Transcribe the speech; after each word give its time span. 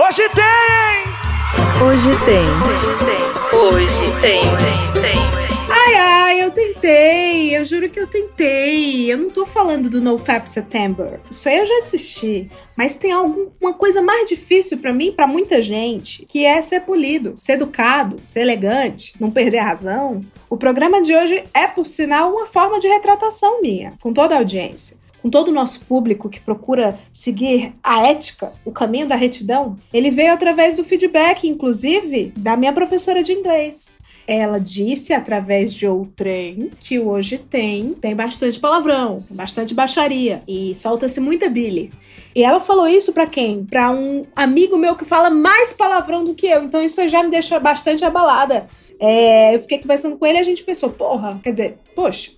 Hoje 0.00 0.28
tem! 0.28 1.84
Hoje 1.84 2.10
tem. 2.24 2.46
Hoje 2.62 2.86
tem. 3.04 3.58
Hoje 3.58 4.20
tem. 4.20 4.40
Hoje 4.54 4.92
tem. 4.92 5.68
Ai, 5.68 5.94
ai, 5.96 6.44
eu 6.44 6.52
tentei. 6.52 7.56
Eu 7.56 7.64
juro 7.64 7.88
que 7.90 7.98
eu 7.98 8.06
tentei. 8.06 9.12
Eu 9.12 9.18
não 9.18 9.28
tô 9.28 9.44
falando 9.44 9.90
do 9.90 10.00
NoFap 10.00 10.48
September. 10.48 11.18
Isso 11.28 11.48
aí 11.48 11.58
eu 11.58 11.66
já 11.66 11.80
desisti. 11.80 12.48
Mas 12.76 12.96
tem 12.96 13.10
alguma 13.10 13.74
coisa 13.74 14.00
mais 14.00 14.28
difícil 14.28 14.78
para 14.78 14.94
mim, 14.94 15.10
para 15.10 15.26
muita 15.26 15.60
gente, 15.60 16.24
que 16.26 16.46
é 16.46 16.62
ser 16.62 16.82
polido, 16.82 17.34
ser 17.40 17.54
educado, 17.54 18.18
ser 18.24 18.42
elegante, 18.42 19.14
não 19.18 19.32
perder 19.32 19.58
a 19.58 19.64
razão. 19.64 20.24
O 20.48 20.56
programa 20.56 21.02
de 21.02 21.12
hoje 21.12 21.42
é, 21.52 21.66
por 21.66 21.84
sinal, 21.84 22.30
uma 22.30 22.46
forma 22.46 22.78
de 22.78 22.86
retratação 22.86 23.60
minha, 23.60 23.94
com 24.00 24.12
toda 24.12 24.36
a 24.36 24.38
audiência 24.38 25.07
com 25.22 25.30
todo 25.30 25.48
o 25.48 25.54
nosso 25.54 25.84
público 25.84 26.28
que 26.28 26.40
procura 26.40 26.98
seguir 27.12 27.74
a 27.82 28.06
ética, 28.06 28.52
o 28.64 28.70
caminho 28.70 29.06
da 29.06 29.16
retidão, 29.16 29.76
ele 29.92 30.10
veio 30.10 30.32
através 30.32 30.76
do 30.76 30.84
feedback, 30.84 31.46
inclusive, 31.46 32.32
da 32.36 32.56
minha 32.56 32.72
professora 32.72 33.22
de 33.22 33.32
inglês. 33.32 33.98
Ela 34.26 34.58
disse 34.58 35.14
através 35.14 35.72
de 35.72 35.86
outrem 35.86 36.70
que 36.80 36.98
hoje 36.98 37.38
tem, 37.38 37.94
tem 37.94 38.14
bastante 38.14 38.60
palavrão, 38.60 39.24
bastante 39.30 39.74
baixaria 39.74 40.42
e 40.46 40.74
solta-se 40.74 41.18
muita 41.18 41.48
Billy. 41.48 41.90
E 42.36 42.44
ela 42.44 42.60
falou 42.60 42.86
isso 42.86 43.14
para 43.14 43.26
quem? 43.26 43.64
Para 43.64 43.90
um 43.90 44.26
amigo 44.36 44.76
meu 44.76 44.94
que 44.94 45.04
fala 45.04 45.30
mais 45.30 45.72
palavrão 45.72 46.24
do 46.24 46.34
que 46.34 46.46
eu. 46.46 46.62
Então 46.62 46.82
isso 46.82 47.08
já 47.08 47.22
me 47.22 47.30
deixa 47.30 47.58
bastante 47.58 48.04
abalada. 48.04 48.66
É, 49.00 49.54
eu 49.54 49.60
fiquei 49.60 49.78
conversando 49.78 50.18
com 50.18 50.26
ele 50.26 50.38
e 50.38 50.40
a 50.40 50.44
gente 50.44 50.62
pensou, 50.62 50.90
porra, 50.90 51.40
quer 51.42 51.52
dizer, 51.52 51.78
poxa, 51.94 52.32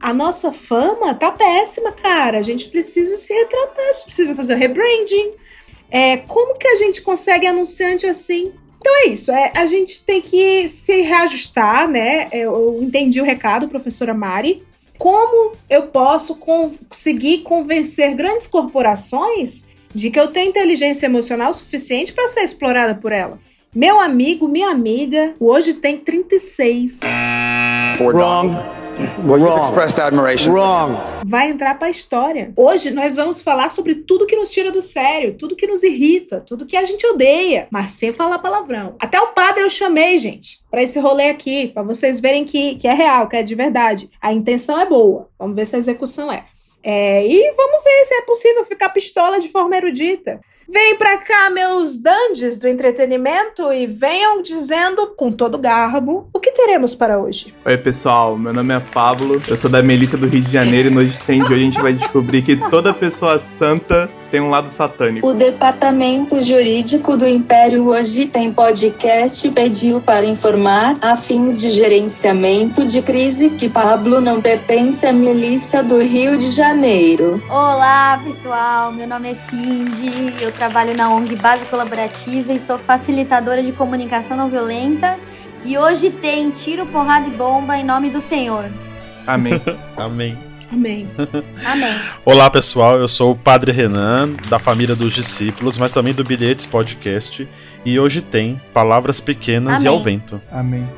a 0.00 0.12
nossa 0.12 0.52
fama 0.52 1.14
tá 1.14 1.30
péssima, 1.30 1.92
cara. 1.92 2.38
A 2.38 2.42
gente 2.42 2.68
precisa 2.68 3.16
se 3.16 3.32
retratar, 3.32 3.88
a 3.88 3.92
gente 3.92 4.04
precisa 4.04 4.34
fazer 4.34 4.54
o 4.54 4.58
rebranding. 4.58 5.32
É, 5.90 6.16
como 6.18 6.58
que 6.58 6.66
a 6.66 6.74
gente 6.74 7.02
consegue 7.02 7.46
anunciante 7.46 8.06
assim? 8.06 8.52
Então 8.78 8.94
é 9.02 9.08
isso, 9.08 9.32
é, 9.32 9.52
a 9.54 9.66
gente 9.66 10.04
tem 10.04 10.20
que 10.20 10.68
se 10.68 11.00
reajustar, 11.02 11.88
né? 11.88 12.28
Eu 12.30 12.78
entendi 12.80 13.20
o 13.20 13.24
recado, 13.24 13.68
professora 13.68 14.14
Mari. 14.14 14.62
Como 14.98 15.52
eu 15.68 15.88
posso 15.88 16.36
conseguir 16.36 17.38
convencer 17.38 18.14
grandes 18.14 18.46
corporações 18.46 19.68
de 19.92 20.10
que 20.10 20.18
eu 20.18 20.28
tenho 20.28 20.50
inteligência 20.50 21.06
emocional 21.06 21.52
suficiente 21.52 22.12
para 22.12 22.28
ser 22.28 22.42
explorada 22.42 22.94
por 22.94 23.12
ela? 23.12 23.38
Meu 23.74 24.00
amigo, 24.00 24.48
minha 24.48 24.70
amiga, 24.70 25.34
hoje 25.38 25.74
tem 25.74 25.98
36. 25.98 27.00
Wrong. 28.00 28.85
Well, 29.26 29.38
you've 29.38 29.60
expressed 29.60 29.98
admiration. 29.98 30.52
Wrong. 30.52 30.96
Vai 31.26 31.50
entrar 31.50 31.78
pra 31.78 31.90
história. 31.90 32.52
Hoje 32.56 32.90
nós 32.90 33.14
vamos 33.14 33.42
falar 33.42 33.70
sobre 33.70 33.94
tudo 33.94 34.26
que 34.26 34.36
nos 34.36 34.50
tira 34.50 34.70
do 34.70 34.80
sério, 34.80 35.34
tudo 35.34 35.54
que 35.54 35.66
nos 35.66 35.82
irrita, 35.82 36.40
tudo 36.40 36.64
que 36.64 36.76
a 36.76 36.84
gente 36.84 37.06
odeia, 37.06 37.68
mas 37.70 37.92
sem 37.92 38.12
falar 38.12 38.38
palavrão. 38.38 38.96
Até 38.98 39.20
o 39.20 39.28
padre 39.28 39.62
eu 39.62 39.68
chamei, 39.68 40.16
gente, 40.16 40.60
para 40.70 40.82
esse 40.82 40.98
rolê 40.98 41.28
aqui, 41.28 41.68
para 41.68 41.82
vocês 41.82 42.20
verem 42.20 42.44
que, 42.44 42.76
que 42.76 42.88
é 42.88 42.94
real, 42.94 43.28
que 43.28 43.36
é 43.36 43.42
de 43.42 43.54
verdade. 43.54 44.08
A 44.20 44.32
intenção 44.32 44.80
é 44.80 44.86
boa. 44.86 45.28
Vamos 45.38 45.56
ver 45.56 45.66
se 45.66 45.76
a 45.76 45.78
execução 45.78 46.32
é. 46.32 46.44
é 46.82 47.26
e 47.26 47.52
vamos 47.54 47.84
ver 47.84 48.04
se 48.04 48.14
é 48.14 48.22
possível 48.22 48.64
ficar 48.64 48.88
pistola 48.90 49.38
de 49.38 49.48
forma 49.48 49.76
erudita. 49.76 50.40
Vem 50.68 50.96
pra 50.96 51.18
cá, 51.18 51.48
meus 51.48 51.96
dandes 51.96 52.58
do 52.58 52.66
entretenimento, 52.66 53.72
e 53.72 53.86
venham 53.86 54.42
dizendo, 54.42 55.14
com 55.16 55.30
todo 55.30 55.56
garbo, 55.56 56.28
o 56.34 56.40
que 56.40 56.50
teremos 56.50 56.92
para 56.92 57.20
hoje. 57.20 57.54
Oi, 57.64 57.78
pessoal. 57.78 58.36
Meu 58.36 58.52
nome 58.52 58.74
é 58.74 58.80
Pablo. 58.80 59.40
Eu 59.46 59.56
sou 59.56 59.70
da 59.70 59.80
Melissa 59.80 60.16
do 60.16 60.26
Rio 60.26 60.40
de 60.40 60.50
Janeiro 60.50 60.88
e 60.88 60.90
no 60.90 61.00
Hoje 61.00 61.20
Tem 61.24 61.38
de 61.38 61.46
hoje 61.46 61.54
a 61.54 61.64
gente 61.64 61.80
vai 61.80 61.92
descobrir 61.92 62.42
que 62.42 62.56
toda 62.68 62.92
pessoa 62.92 63.38
santa 63.38 64.10
tem 64.30 64.40
um 64.40 64.50
lado 64.50 64.70
satânico. 64.70 65.26
O 65.26 65.32
Departamento 65.32 66.40
Jurídico 66.40 67.16
do 67.16 67.26
Império 67.26 67.88
Hoje 67.88 68.26
Tem 68.26 68.52
Podcast 68.52 69.48
pediu 69.50 70.00
para 70.00 70.26
informar, 70.26 70.96
a 71.00 71.16
fins 71.16 71.56
de 71.58 71.70
gerenciamento 71.70 72.84
de 72.84 73.02
crise, 73.02 73.50
que 73.50 73.68
Pablo 73.68 74.20
não 74.20 74.40
pertence 74.40 75.06
à 75.06 75.12
milícia 75.12 75.82
do 75.82 76.00
Rio 76.00 76.36
de 76.36 76.50
Janeiro. 76.50 77.42
Olá, 77.48 78.20
pessoal. 78.24 78.92
Meu 78.92 79.06
nome 79.06 79.30
é 79.30 79.34
Cindy. 79.34 80.34
Eu 80.40 80.52
trabalho 80.52 80.96
na 80.96 81.10
ONG 81.10 81.36
Base 81.36 81.66
Colaborativa 81.66 82.52
e 82.52 82.58
sou 82.58 82.78
facilitadora 82.78 83.62
de 83.62 83.72
comunicação 83.72 84.36
não 84.36 84.48
violenta. 84.48 85.18
E 85.64 85.76
hoje 85.76 86.10
tem 86.10 86.50
tiro, 86.50 86.86
porrada 86.86 87.26
e 87.26 87.30
bomba 87.30 87.76
em 87.76 87.84
nome 87.84 88.10
do 88.10 88.20
Senhor. 88.20 88.66
Amém. 89.26 89.60
Amém. 89.96 90.55
Amém. 90.72 91.08
Amém. 91.64 91.94
Olá 92.24 92.50
pessoal, 92.50 92.98
eu 92.98 93.06
sou 93.08 93.32
o 93.32 93.36
Padre 93.36 93.70
Renan, 93.72 94.30
da 94.48 94.58
família 94.58 94.96
dos 94.96 95.12
discípulos, 95.14 95.78
mas 95.78 95.92
também 95.92 96.12
do 96.12 96.24
Bilhetes 96.24 96.66
Podcast. 96.66 97.48
E 97.84 98.00
hoje 98.00 98.20
tem 98.20 98.60
Palavras 98.72 99.20
Pequenas 99.20 99.84
e 99.84 99.88
Amém. 99.88 99.98
ao 99.98 100.04
Vento. 100.04 100.42
Amém. 100.50 100.88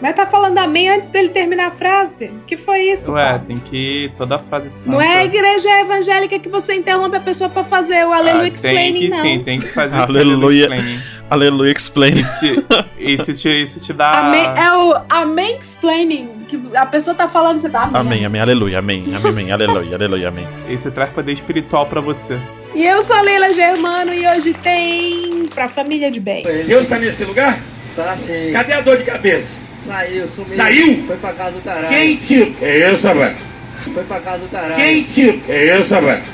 Mas 0.00 0.16
tá 0.16 0.26
falando 0.26 0.58
amém 0.58 0.88
antes 0.88 1.10
dele 1.10 1.28
terminar 1.28 1.68
a 1.68 1.70
frase? 1.70 2.32
Que 2.44 2.56
foi 2.56 2.80
isso? 2.90 3.12
Ué, 3.12 3.38
tem 3.46 3.58
que 3.58 4.10
toda 4.18 4.34
a 4.34 4.38
frase 4.40 4.68
santa. 4.68 4.90
Não 4.90 5.00
é 5.00 5.18
a 5.18 5.24
igreja 5.24 5.68
evangélica 5.80 6.40
que 6.40 6.48
você 6.48 6.74
interrompe 6.74 7.16
a 7.16 7.20
pessoa 7.20 7.48
pra 7.48 7.62
fazer 7.62 8.04
o 8.04 8.12
aleluia 8.12 8.38
Ah, 8.38 8.40
tem 8.42 8.52
explaining, 8.52 8.98
que, 8.98 9.08
não. 9.10 9.22
Sim, 9.22 9.42
tem 9.44 9.60
que 9.60 9.66
fazer 9.68 9.94
esse 9.94 10.10
Aleluia. 10.10 10.62
explaining. 10.62 11.00
Aleluia, 11.30 11.72
explain. 11.72 12.14
Isso, 12.16 12.46
isso, 12.98 13.34
te, 13.34 13.48
isso 13.62 13.78
te 13.78 13.92
dá. 13.92 14.26
Amém, 14.26 14.44
é 14.44 14.72
o 14.76 15.00
amém 15.08 15.56
explaining. 15.60 16.28
Que 16.52 16.76
a 16.76 16.84
pessoa 16.84 17.16
tá 17.16 17.26
falando, 17.26 17.60
você 17.60 17.70
tá 17.70 17.84
amém. 17.84 18.00
Amém, 18.00 18.24
amém, 18.26 18.40
aleluia, 18.42 18.78
amém, 18.78 19.04
amém, 19.06 19.30
amém, 19.30 19.52
aleluia, 19.52 19.94
aleluia, 19.96 20.28
amém. 20.28 20.46
Isso 20.68 20.90
traz 20.90 21.08
poder 21.08 21.32
espiritual 21.32 21.86
pra 21.86 21.98
você. 21.98 22.38
E 22.74 22.84
eu 22.84 23.00
sou 23.00 23.16
a 23.16 23.22
Leila 23.22 23.54
Germano 23.54 24.12
e 24.12 24.26
hoje 24.26 24.52
tem 24.52 25.46
pra 25.54 25.66
família 25.66 26.10
de 26.10 26.20
bem. 26.20 26.44
Deus 26.66 26.82
está 26.82 26.98
nesse 26.98 27.24
lugar? 27.24 27.58
Tá 27.96 28.16
sim. 28.18 28.52
Cadê 28.52 28.74
a 28.74 28.80
dor 28.82 28.98
de 28.98 29.04
cabeça? 29.04 29.56
Saiu, 29.86 30.28
sumiu. 30.28 30.56
Saiu? 30.56 31.06
Foi 31.06 31.16
pra 31.16 31.32
casa 31.32 31.52
do 31.52 31.60
caralho. 31.62 31.88
Quem 31.88 32.16
tira? 32.16 32.50
Que 32.50 32.92
isso, 32.92 33.06
rapaz? 33.06 33.36
Foi 33.94 34.04
pra 34.04 34.20
casa 34.20 34.38
do 34.38 34.48
caralho. 34.48 34.76
Quem 34.76 35.04
tira? 35.04 35.38
Que 35.38 35.52
isso, 35.52 35.94
rapaz? 35.94 36.24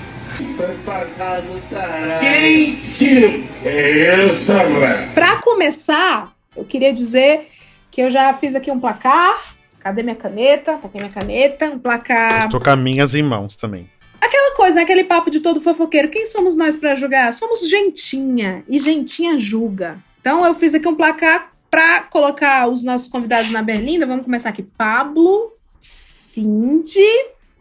Foi 0.57 0.75
pra 0.85 1.05
casa 1.17 1.43
do 1.43 1.63
caralho. 1.71 2.21
Quem 2.21 2.75
tira? 2.77 3.39
Que 3.63 4.33
isso, 4.33 4.53
rapaz? 4.53 5.13
Pra 5.15 5.37
começar, 5.37 6.33
eu 6.57 6.65
queria 6.65 6.93
dizer 6.93 7.47
que 7.91 8.01
eu 8.01 8.11
já 8.11 8.35
fiz 8.35 8.57
aqui 8.57 8.71
um 8.71 8.81
placar. 8.81 9.57
Cadê 9.81 10.03
minha 10.03 10.17
caneta? 10.17 10.77
Tá 10.77 10.89
aqui 10.89 10.99
minha 10.99 11.11
caneta. 11.11 11.67
Um 11.67 11.79
placar. 11.79 12.45
Estou 12.45 12.61
com 12.61 12.71
as 12.71 12.79
minhas 12.79 13.15
em 13.15 13.23
mãos 13.23 13.57
também. 13.57 13.89
Aquela 14.21 14.55
coisa, 14.57 14.81
aquele 14.83 15.05
papo 15.05 15.31
de 15.31 15.41
todo 15.41 15.61
fofoqueiro. 15.61 16.09
Quem 16.09 16.27
somos 16.27 16.57
nós 16.57 16.77
pra 16.77 16.95
julgar? 16.95 17.33
Somos 17.33 17.69
gentinha. 17.69 18.65
E 18.69 18.79
gentinha 18.79 19.39
julga. 19.39 19.99
Então 20.21 20.45
eu 20.45 20.55
fiz 20.55 20.75
aqui 20.75 20.89
um 20.89 20.95
placar 20.95 21.53
pra 21.71 22.03
colocar 22.03 22.69
os 22.69 22.83
nossos 22.83 23.09
convidados 23.09 23.51
na 23.51 23.63
berlinda. 23.63 24.07
Vamos 24.07 24.25
começar 24.25 24.49
aqui. 24.49 24.63
Pablo, 24.63 25.53
Cindy, 25.79 27.01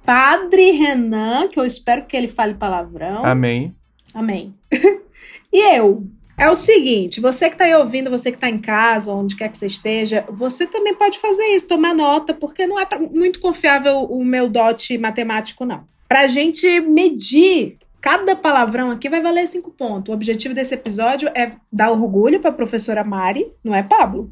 Padre 0.05 0.71
Renan, 0.71 1.47
que 1.49 1.59
eu 1.59 1.65
espero 1.65 2.05
que 2.05 2.17
ele 2.17 2.27
fale 2.27 2.55
palavrão. 2.55 3.25
Amém. 3.25 3.75
Amém. 4.13 4.55
e 5.53 5.75
eu? 5.75 6.07
É 6.39 6.47
o 6.51 6.55
seguinte, 6.55 7.19
você 7.19 7.49
que 7.49 7.55
tá 7.55 7.63
aí 7.63 7.73
ouvindo, 7.73 8.11
você 8.11 8.31
que 8.31 8.37
tá 8.37 8.47
em 8.47 8.59
casa, 8.59 9.11
onde 9.11 9.35
quer 9.35 9.49
que 9.49 9.57
você 9.57 9.65
esteja, 9.65 10.23
você 10.29 10.67
também 10.67 10.93
pode 10.93 11.17
fazer 11.17 11.43
isso, 11.47 11.67
tomar 11.67 11.95
nota, 11.95 12.31
porque 12.31 12.67
não 12.67 12.79
é 12.79 12.87
muito 13.11 13.39
confiável 13.39 14.03
o 14.03 14.23
meu 14.23 14.47
dote 14.47 14.99
matemático, 14.99 15.65
não. 15.65 15.85
Pra 16.07 16.27
gente 16.27 16.79
medir, 16.81 17.79
cada 17.99 18.35
palavrão 18.35 18.91
aqui 18.91 19.09
vai 19.09 19.19
valer 19.19 19.47
cinco 19.47 19.71
pontos. 19.71 20.11
O 20.11 20.13
objetivo 20.13 20.53
desse 20.53 20.75
episódio 20.75 21.27
é 21.33 21.53
dar 21.73 21.89
orgulho 21.89 22.39
pra 22.39 22.51
professora 22.51 23.03
Mari, 23.03 23.51
não 23.63 23.73
é, 23.73 23.81
Pablo? 23.81 24.29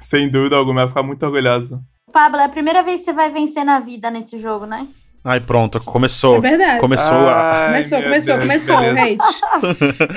Sem 0.00 0.28
dúvida 0.28 0.56
alguma, 0.56 0.80
vai 0.80 0.88
ficar 0.88 1.04
muito 1.04 1.24
orgulhosa. 1.24 1.80
Pablo, 2.12 2.40
é 2.40 2.44
a 2.44 2.48
primeira 2.48 2.82
vez 2.82 3.00
que 3.00 3.04
você 3.04 3.12
vai 3.12 3.30
vencer 3.30 3.64
na 3.64 3.78
vida 3.78 4.10
nesse 4.10 4.36
jogo, 4.36 4.66
né? 4.66 4.88
Ai, 5.28 5.40
pronto, 5.40 5.78
É 5.78 5.80
começou. 5.80 6.40
verdade. 6.40 6.78
Começou 6.78 7.16
a. 7.16 7.52
Ai, 7.64 7.66
Começou, 7.68 7.98
meu 7.98 8.08
começou, 8.08 8.36
Deus, 8.36 8.42
começou 8.46 8.76
hate. 8.76 10.16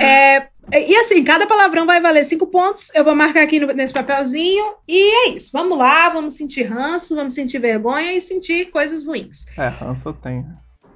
É, 0.72 0.88
e 0.88 0.94
assim, 0.96 1.24
cada 1.24 1.46
palavrão 1.48 1.84
vai 1.84 2.00
valer 2.00 2.24
cinco 2.24 2.46
pontos. 2.46 2.94
Eu 2.94 3.02
vou 3.02 3.14
marcar 3.14 3.42
aqui 3.42 3.58
no- 3.58 3.72
nesse 3.72 3.92
papelzinho. 3.92 4.64
E 4.86 5.26
é 5.26 5.28
isso. 5.30 5.50
Vamos 5.52 5.76
lá, 5.76 6.08
vamos 6.10 6.34
sentir 6.36 6.62
ranço, 6.62 7.16
vamos 7.16 7.34
sentir 7.34 7.58
vergonha 7.58 8.12
e 8.12 8.20
sentir 8.20 8.66
coisas 8.70 9.04
ruins. 9.04 9.46
É, 9.58 9.66
ranço 9.66 10.08
eu 10.08 10.12
tenho. 10.12 10.46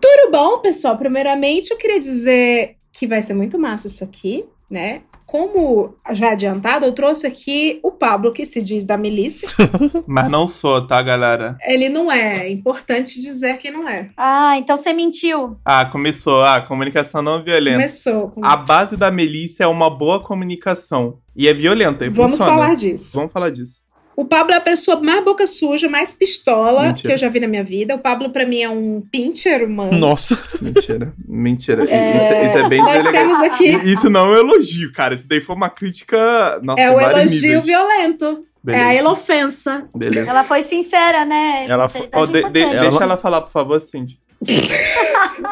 Tudo 0.01 0.31
bom, 0.31 0.59
pessoal? 0.59 0.97
Primeiramente, 0.97 1.73
eu 1.73 1.77
queria 1.77 1.99
dizer 1.99 2.75
que 2.93 3.07
vai 3.07 3.21
ser 3.21 3.35
muito 3.35 3.59
massa 3.59 3.89
isso 3.89 4.05
aqui, 4.05 4.45
né? 4.71 5.01
Como 5.35 5.97
já 6.13 6.31
adiantado, 6.31 6.87
eu 6.87 6.93
trouxe 6.93 7.27
aqui 7.27 7.81
o 7.83 7.91
Pablo, 7.91 8.33
que 8.33 8.45
se 8.45 8.63
diz 8.63 8.87
da 8.87 8.97
milícia. 8.97 9.49
Mas 10.07 10.31
não 10.31 10.47
sou, 10.47 10.87
tá, 10.87 11.03
galera? 11.03 11.59
Ele 11.67 11.89
não 11.89 12.09
é. 12.09 12.47
É 12.47 12.53
importante 12.53 13.21
dizer 13.21 13.59
que 13.59 13.69
não 13.69 13.89
é. 13.89 14.11
Ah, 14.17 14.57
então 14.57 14.77
você 14.77 14.93
mentiu. 14.93 15.59
Ah, 15.65 15.87
começou. 15.87 16.45
Ah, 16.45 16.61
comunicação 16.61 17.21
não 17.21 17.43
violenta. 17.43 17.79
Começou. 17.79 18.31
Com... 18.31 18.45
A 18.45 18.57
base 18.57 18.97
da 18.97 19.11
milícia 19.11 19.65
é 19.65 19.67
uma 19.67 19.91
boa 19.91 20.23
comunicação. 20.23 21.19
E 21.35 21.49
é 21.49 21.53
violenta, 21.53 22.07
e 22.07 22.11
Vamos 22.11 22.31
funciona. 22.31 22.53
falar 22.53 22.77
disso. 22.77 23.17
Vamos 23.17 23.33
falar 23.33 23.51
disso. 23.51 23.84
O 24.17 24.25
Pablo 24.25 24.53
é 24.53 24.57
a 24.57 24.61
pessoa 24.61 25.01
mais 25.01 25.25
boca 25.25 25.47
suja, 25.47 25.89
mais 25.89 26.13
pistola 26.13 26.85
Mentira. 26.85 27.09
que 27.09 27.13
eu 27.15 27.19
já 27.19 27.29
vi 27.29 27.41
na 27.41 27.49
minha 27.49 27.65
vida. 27.65 27.95
O 27.95 27.99
Pablo, 27.99 28.31
pra 28.31 28.47
mim, 28.47 28.63
é 28.63 28.69
um 28.69 29.03
pincher 29.11 29.65
humano. 29.65 29.97
Nossa. 29.99 30.39
Mentira. 30.63 31.13
Mentira. 31.27 31.85
Isso, 31.85 32.47
isso 32.49 32.59
é 32.59 32.69
bem 32.69 32.81
Nós 32.81 33.05
temos 33.05 33.41
aqui. 33.41 33.71
Isso 33.85 34.09
não 34.09 34.27
é 34.27 34.37
um 34.37 34.37
elogio, 34.49 34.93
cara. 34.93 35.15
Isso 35.15 35.27
daí 35.29 35.41
foi 35.41 35.55
uma 35.57 35.69
crítica. 35.69 36.61
Nossa, 36.63 36.81
É 36.81 36.91
o 36.91 37.01
elogio 37.01 37.41
níveis. 37.41 37.65
violento. 37.65 38.45
É 38.67 38.71
a 38.71 38.85
Beleza. 38.85 38.99
elofensa. 39.01 39.89
Beleza. 39.95 40.31
Ela 40.31 40.43
foi 40.45 40.63
sincera, 40.63 41.25
né? 41.25 41.67
Ela 41.69 41.91
Ó, 42.15 42.25
de- 42.27 42.39
é 42.39 42.43
de- 42.45 42.51
deixa 42.51 42.87
Ela- 42.87 43.03
ela 43.03 43.17
falar, 43.19 43.41
por 43.43 43.51
favor, 43.51 43.81
Cindy. 43.81 44.19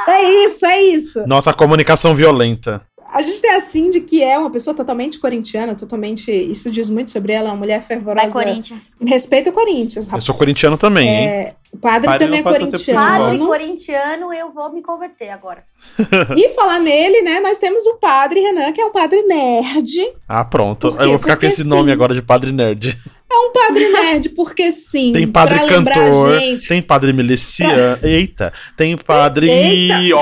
É 0.09 0.45
isso, 0.45 0.65
é 0.65 0.81
isso. 0.83 1.27
Nossa 1.27 1.53
comunicação 1.53 2.15
violenta. 2.15 2.83
A 3.13 3.21
gente 3.21 3.43
tem 3.43 3.51
a 3.51 3.61
Cindy, 3.61 4.01
que 4.01 4.23
é 4.23 4.39
uma 4.39 4.51
pessoa 4.51 4.75
totalmente 4.75 5.19
corintiana, 5.19 5.75
totalmente. 5.75 6.31
Isso 6.33 6.71
diz 6.71 6.89
muito 6.89 7.11
sobre 7.11 7.33
ela, 7.33 7.49
é 7.49 7.53
uma 7.53 7.59
mulher 7.59 7.83
fervorosa. 7.83 8.31
Vai, 8.31 8.45
Corinthians. 8.45 8.83
Respeita 9.05 9.51
o 9.51 9.53
Corinthians, 9.53 10.07
Eu 10.07 10.13
rapaz. 10.13 10.25
sou 10.25 10.35
corintiano 10.35 10.79
também, 10.79 11.09
hein? 11.09 11.29
É, 11.29 11.55
o 11.73 11.77
padre, 11.79 12.07
Padre 12.07 12.25
também 12.27 12.41
é 12.41 12.43
corintiano. 12.43 13.01
Padre 13.01 13.39
corintiano, 13.39 14.33
eu 14.33 14.51
vou 14.51 14.73
me 14.73 14.83
converter 14.83 15.29
agora. 15.31 15.65
E 16.37 16.49
falar 16.51 16.79
nele, 16.79 17.23
né? 17.23 17.41
Nós 17.41 17.59
temos 17.59 17.85
o 17.87 17.95
padre 17.97 18.41
Renan, 18.41 18.73
que 18.73 18.81
é 18.81 18.85
um 18.87 18.93
padre 18.93 19.23
nerd. 19.23 20.13
Ah, 20.29 20.45
pronto. 20.45 20.89
Eu 20.99 21.11
vou 21.11 21.19
ficar 21.19 21.33
com 21.35 21.41
Porque 21.41 21.47
esse 21.47 21.65
sim. 21.65 21.69
nome 21.69 21.93
agora 21.93 22.15
de 22.15 22.23
Padre 22.23 22.53
Nerd. 22.53 22.97
É 23.31 23.35
um 23.35 23.51
padre 23.53 23.89
nerd, 23.89 24.29
porque 24.31 24.71
sim. 24.71 25.13
Tem 25.13 25.27
padre 25.27 25.59
cantor, 25.67 26.39
gente. 26.39 26.69
tem 26.69 26.83
padre 26.83 27.13
miliciano. 27.15 27.99
Eita, 28.03 28.53
tem 28.77 28.97
padre. 28.97 29.49
Eita. 29.49 29.99
Ih, 29.99 30.13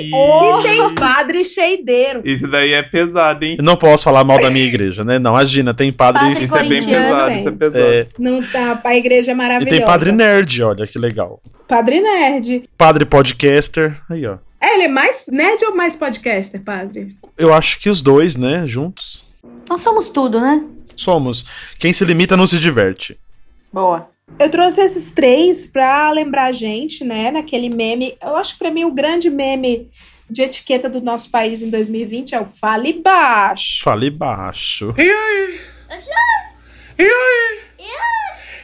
Ih. 0.00 0.10
E 0.10 0.62
tem 0.62 0.94
padre 0.94 1.44
cheideiro. 1.44 2.20
Isso 2.24 2.46
daí 2.48 2.72
é 2.72 2.82
pesado, 2.82 3.44
hein? 3.44 3.56
Eu 3.58 3.64
não 3.64 3.76
posso 3.76 4.04
falar 4.04 4.24
mal 4.24 4.40
da 4.40 4.50
minha 4.50 4.64
igreja, 4.64 5.04
né? 5.04 5.18
Não, 5.18 5.32
imagina, 5.32 5.74
tem 5.74 5.92
padre. 5.92 6.20
Padre 6.22 6.44
Isso 6.44 6.56
é 6.56 6.68
bem 6.68 6.84
pesado, 6.84 7.32
isso 7.38 7.48
é 7.48 7.52
pesado. 7.52 7.84
é, 7.84 8.06
Não 8.18 8.42
tá, 8.42 8.80
a 8.84 8.96
igreja 8.96 9.30
é 9.30 9.34
e 9.34 9.36
maravilhosa. 9.36 9.76
tem 9.76 9.84
padre 9.84 10.12
nerd, 10.12 10.62
olha 10.62 10.86
que 10.86 10.98
legal. 10.98 11.40
Padre 11.66 12.00
nerd. 12.00 12.64
Padre 12.76 13.04
podcaster. 13.04 14.00
Aí, 14.10 14.26
ó. 14.26 14.36
É, 14.60 14.74
ele 14.74 14.84
é 14.84 14.88
mais 14.88 15.26
nerd 15.30 15.64
ou 15.64 15.74
mais 15.74 15.96
podcaster, 15.96 16.60
padre? 16.62 17.16
Eu 17.36 17.52
acho 17.52 17.80
que 17.80 17.90
os 17.90 18.00
dois, 18.02 18.36
né, 18.36 18.64
juntos. 18.66 19.24
Nós 19.68 19.80
somos 19.80 20.08
tudo, 20.10 20.40
né? 20.40 20.62
Somos. 20.94 21.44
Quem 21.78 21.92
se 21.92 22.04
limita 22.04 22.36
não 22.36 22.46
se 22.46 22.58
diverte. 22.58 23.18
Boa. 23.72 24.02
Eu 24.38 24.50
trouxe 24.50 24.80
esses 24.82 25.12
três 25.12 25.64
pra 25.66 26.10
lembrar 26.10 26.44
a 26.46 26.52
gente, 26.52 27.04
né, 27.04 27.30
naquele 27.30 27.68
meme. 27.68 28.16
Eu 28.22 28.36
acho 28.36 28.52
que 28.54 28.58
pra 28.58 28.70
mim 28.70 28.84
o 28.84 28.90
grande 28.92 29.30
meme 29.30 29.88
de 30.28 30.42
etiqueta 30.42 30.88
do 30.88 31.00
nosso 31.00 31.30
país 31.30 31.62
em 31.62 31.70
2020 31.70 32.34
é 32.34 32.40
o 32.40 32.46
Fale 32.46 32.92
Baixo. 32.94 33.82
Fale 33.84 34.10
baixo. 34.10 34.94
E 34.98 35.02
aí? 35.02 35.60
E 36.98 37.02
aí? 37.02 37.60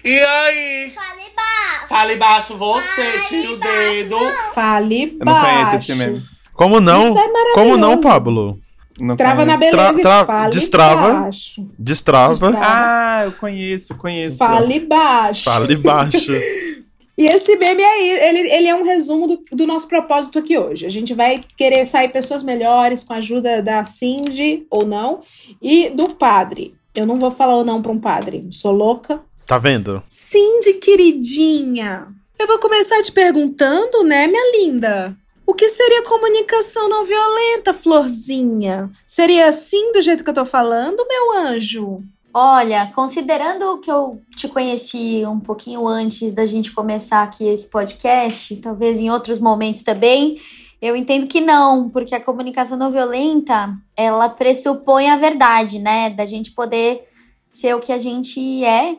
E 0.05 0.19
aí? 0.20 0.93
Fale 0.94 1.22
baixo. 1.34 1.88
Fale 1.88 2.16
baixo 2.16 2.56
você, 2.56 3.20
tira 3.28 3.52
o 3.52 3.56
dedo. 3.56 4.16
Fale 4.55 5.16
Eu 5.19 5.25
não 5.25 5.32
Baixo. 5.32 5.66
conheço 5.70 5.93
esse 5.93 5.99
meme. 5.99 6.22
Como 6.52 6.81
não? 6.81 7.00
Isso 7.06 7.19
é 7.19 7.22
maravilhoso. 7.26 7.55
Como 7.55 7.76
não, 7.76 8.00
Pablo? 8.00 8.58
Não 9.00 9.16
Trava 9.16 9.44
na 9.44 9.56
conheço. 9.56 9.76
beleza 9.76 10.00
Tra- 10.02 10.02
tra- 10.02 10.22
e 10.22 10.26
fale 10.26 10.50
destrava. 10.50 11.12
baixo. 11.20 11.66
Destrava. 11.78 12.32
Destrava. 12.32 12.58
Ah, 12.62 13.22
eu 13.24 13.32
conheço, 13.32 13.94
conheço. 13.96 14.36
Fale 14.38 14.80
baixo. 14.80 15.44
Fale 15.44 15.76
baixo. 15.76 16.32
E 17.20 17.26
esse 17.26 17.56
meme 17.56 17.82
aí, 17.82 18.10
ele, 18.10 18.38
ele 18.48 18.68
é 18.68 18.74
um 18.76 18.84
resumo 18.84 19.26
do, 19.26 19.42
do 19.50 19.66
nosso 19.66 19.88
propósito 19.88 20.38
aqui 20.38 20.56
hoje. 20.56 20.86
A 20.86 20.88
gente 20.88 21.12
vai 21.14 21.42
querer 21.56 21.84
sair 21.84 22.10
pessoas 22.10 22.44
melhores 22.44 23.02
com 23.02 23.12
a 23.12 23.16
ajuda 23.16 23.60
da 23.60 23.82
Cindy, 23.82 24.64
ou 24.70 24.86
não, 24.86 25.22
e 25.60 25.90
do 25.90 26.10
padre. 26.10 26.76
Eu 26.94 27.04
não 27.06 27.18
vou 27.18 27.32
falar 27.32 27.56
ou 27.56 27.64
não 27.64 27.82
pra 27.82 27.90
um 27.90 27.98
padre, 27.98 28.46
sou 28.52 28.70
louca. 28.70 29.20
Tá 29.48 29.58
vendo? 29.58 30.00
Cindy, 30.08 30.74
queridinha, 30.74 32.06
eu 32.38 32.46
vou 32.46 32.60
começar 32.60 33.02
te 33.02 33.10
perguntando, 33.10 34.04
né, 34.04 34.28
minha 34.28 34.52
linda? 34.56 35.16
O 35.48 35.54
que 35.54 35.66
seria 35.66 36.02
comunicação 36.02 36.90
não 36.90 37.06
violenta, 37.06 37.72
florzinha? 37.72 38.90
Seria 39.06 39.48
assim 39.48 39.92
do 39.92 40.02
jeito 40.02 40.22
que 40.22 40.28
eu 40.28 40.34
tô 40.34 40.44
falando, 40.44 41.06
meu 41.08 41.38
anjo? 41.38 42.02
Olha, 42.34 42.92
considerando 42.94 43.80
que 43.80 43.90
eu 43.90 44.20
te 44.36 44.46
conheci 44.46 45.24
um 45.24 45.40
pouquinho 45.40 45.88
antes 45.88 46.34
da 46.34 46.44
gente 46.44 46.70
começar 46.70 47.22
aqui 47.22 47.48
esse 47.48 47.66
podcast, 47.66 48.56
talvez 48.56 49.00
em 49.00 49.10
outros 49.10 49.38
momentos 49.38 49.80
também, 49.82 50.38
eu 50.82 50.94
entendo 50.94 51.26
que 51.26 51.40
não, 51.40 51.88
porque 51.88 52.14
a 52.14 52.22
comunicação 52.22 52.76
não 52.76 52.90
violenta, 52.90 53.74
ela 53.96 54.28
pressupõe 54.28 55.08
a 55.08 55.16
verdade, 55.16 55.78
né? 55.78 56.10
Da 56.10 56.26
gente 56.26 56.50
poder 56.50 57.08
ser 57.50 57.74
o 57.74 57.80
que 57.80 57.90
a 57.90 57.98
gente 57.98 58.62
é, 58.62 58.98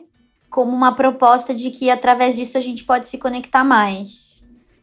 como 0.50 0.72
uma 0.72 0.96
proposta 0.96 1.54
de 1.54 1.70
que 1.70 1.88
através 1.88 2.34
disso 2.34 2.58
a 2.58 2.60
gente 2.60 2.82
pode 2.82 3.06
se 3.06 3.18
conectar 3.18 3.62
mais. 3.62 4.29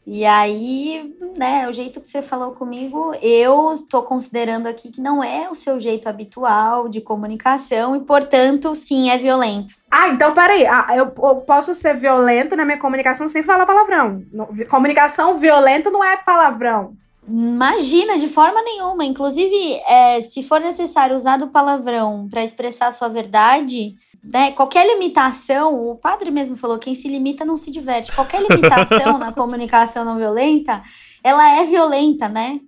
E 0.10 0.26
aí, 0.26 1.14
né, 1.38 1.68
o 1.68 1.74
jeito 1.74 2.00
que 2.00 2.08
você 2.08 2.22
falou 2.22 2.54
comigo, 2.54 3.14
eu 3.22 3.76
tô 3.90 4.02
considerando 4.04 4.66
aqui 4.66 4.90
que 4.90 5.02
não 5.02 5.22
é 5.22 5.50
o 5.50 5.54
seu 5.54 5.78
jeito 5.82 6.08
habitual 6.08 6.88
de 6.88 7.02
comunicação 7.02 7.94
e, 7.94 8.00
portanto, 8.00 8.74
sim, 8.74 9.10
é 9.10 9.18
violento. 9.18 9.74
Ah, 9.92 10.08
então 10.08 10.34
peraí. 10.34 10.66
Ah, 10.66 10.86
eu, 10.92 11.14
eu 11.14 11.36
posso 11.42 11.76
ser 11.76 11.94
violenta 11.94 12.56
na 12.56 12.64
minha 12.64 12.78
comunicação 12.78 13.28
sem 13.28 13.44
falar 13.44 13.66
palavrão. 13.66 14.24
Comunicação 14.70 15.34
violenta 15.34 15.92
não 15.92 16.02
é 16.02 16.16
palavrão. 16.16 16.96
Imagina, 17.28 18.18
de 18.18 18.28
forma 18.28 18.62
nenhuma. 18.62 19.04
Inclusive, 19.04 19.74
é, 19.88 20.22
se 20.22 20.42
for 20.42 20.62
necessário 20.62 21.16
usar 21.16 21.38
do 21.38 21.50
palavrão 21.50 22.28
para 22.30 22.44
expressar 22.44 22.88
a 22.88 22.92
sua 22.92 23.10
verdade, 23.10 23.96
né? 24.24 24.52
Qualquer 24.52 24.88
limitação, 24.88 25.90
o 25.90 25.96
padre 25.96 26.32
mesmo 26.32 26.56
falou, 26.56 26.80
quem 26.80 26.96
se 26.96 27.08
limita 27.08 27.44
não 27.44 27.56
se 27.56 27.70
diverte. 27.70 28.14
Qualquer 28.14 28.42
limitação 28.42 29.18
na 29.20 29.34
comunicação 29.34 30.06
não 30.06 30.18
violenta, 30.18 30.82
ela 31.24 31.58
é 31.58 31.66
violenta, 31.66 32.30
né? 32.30 32.62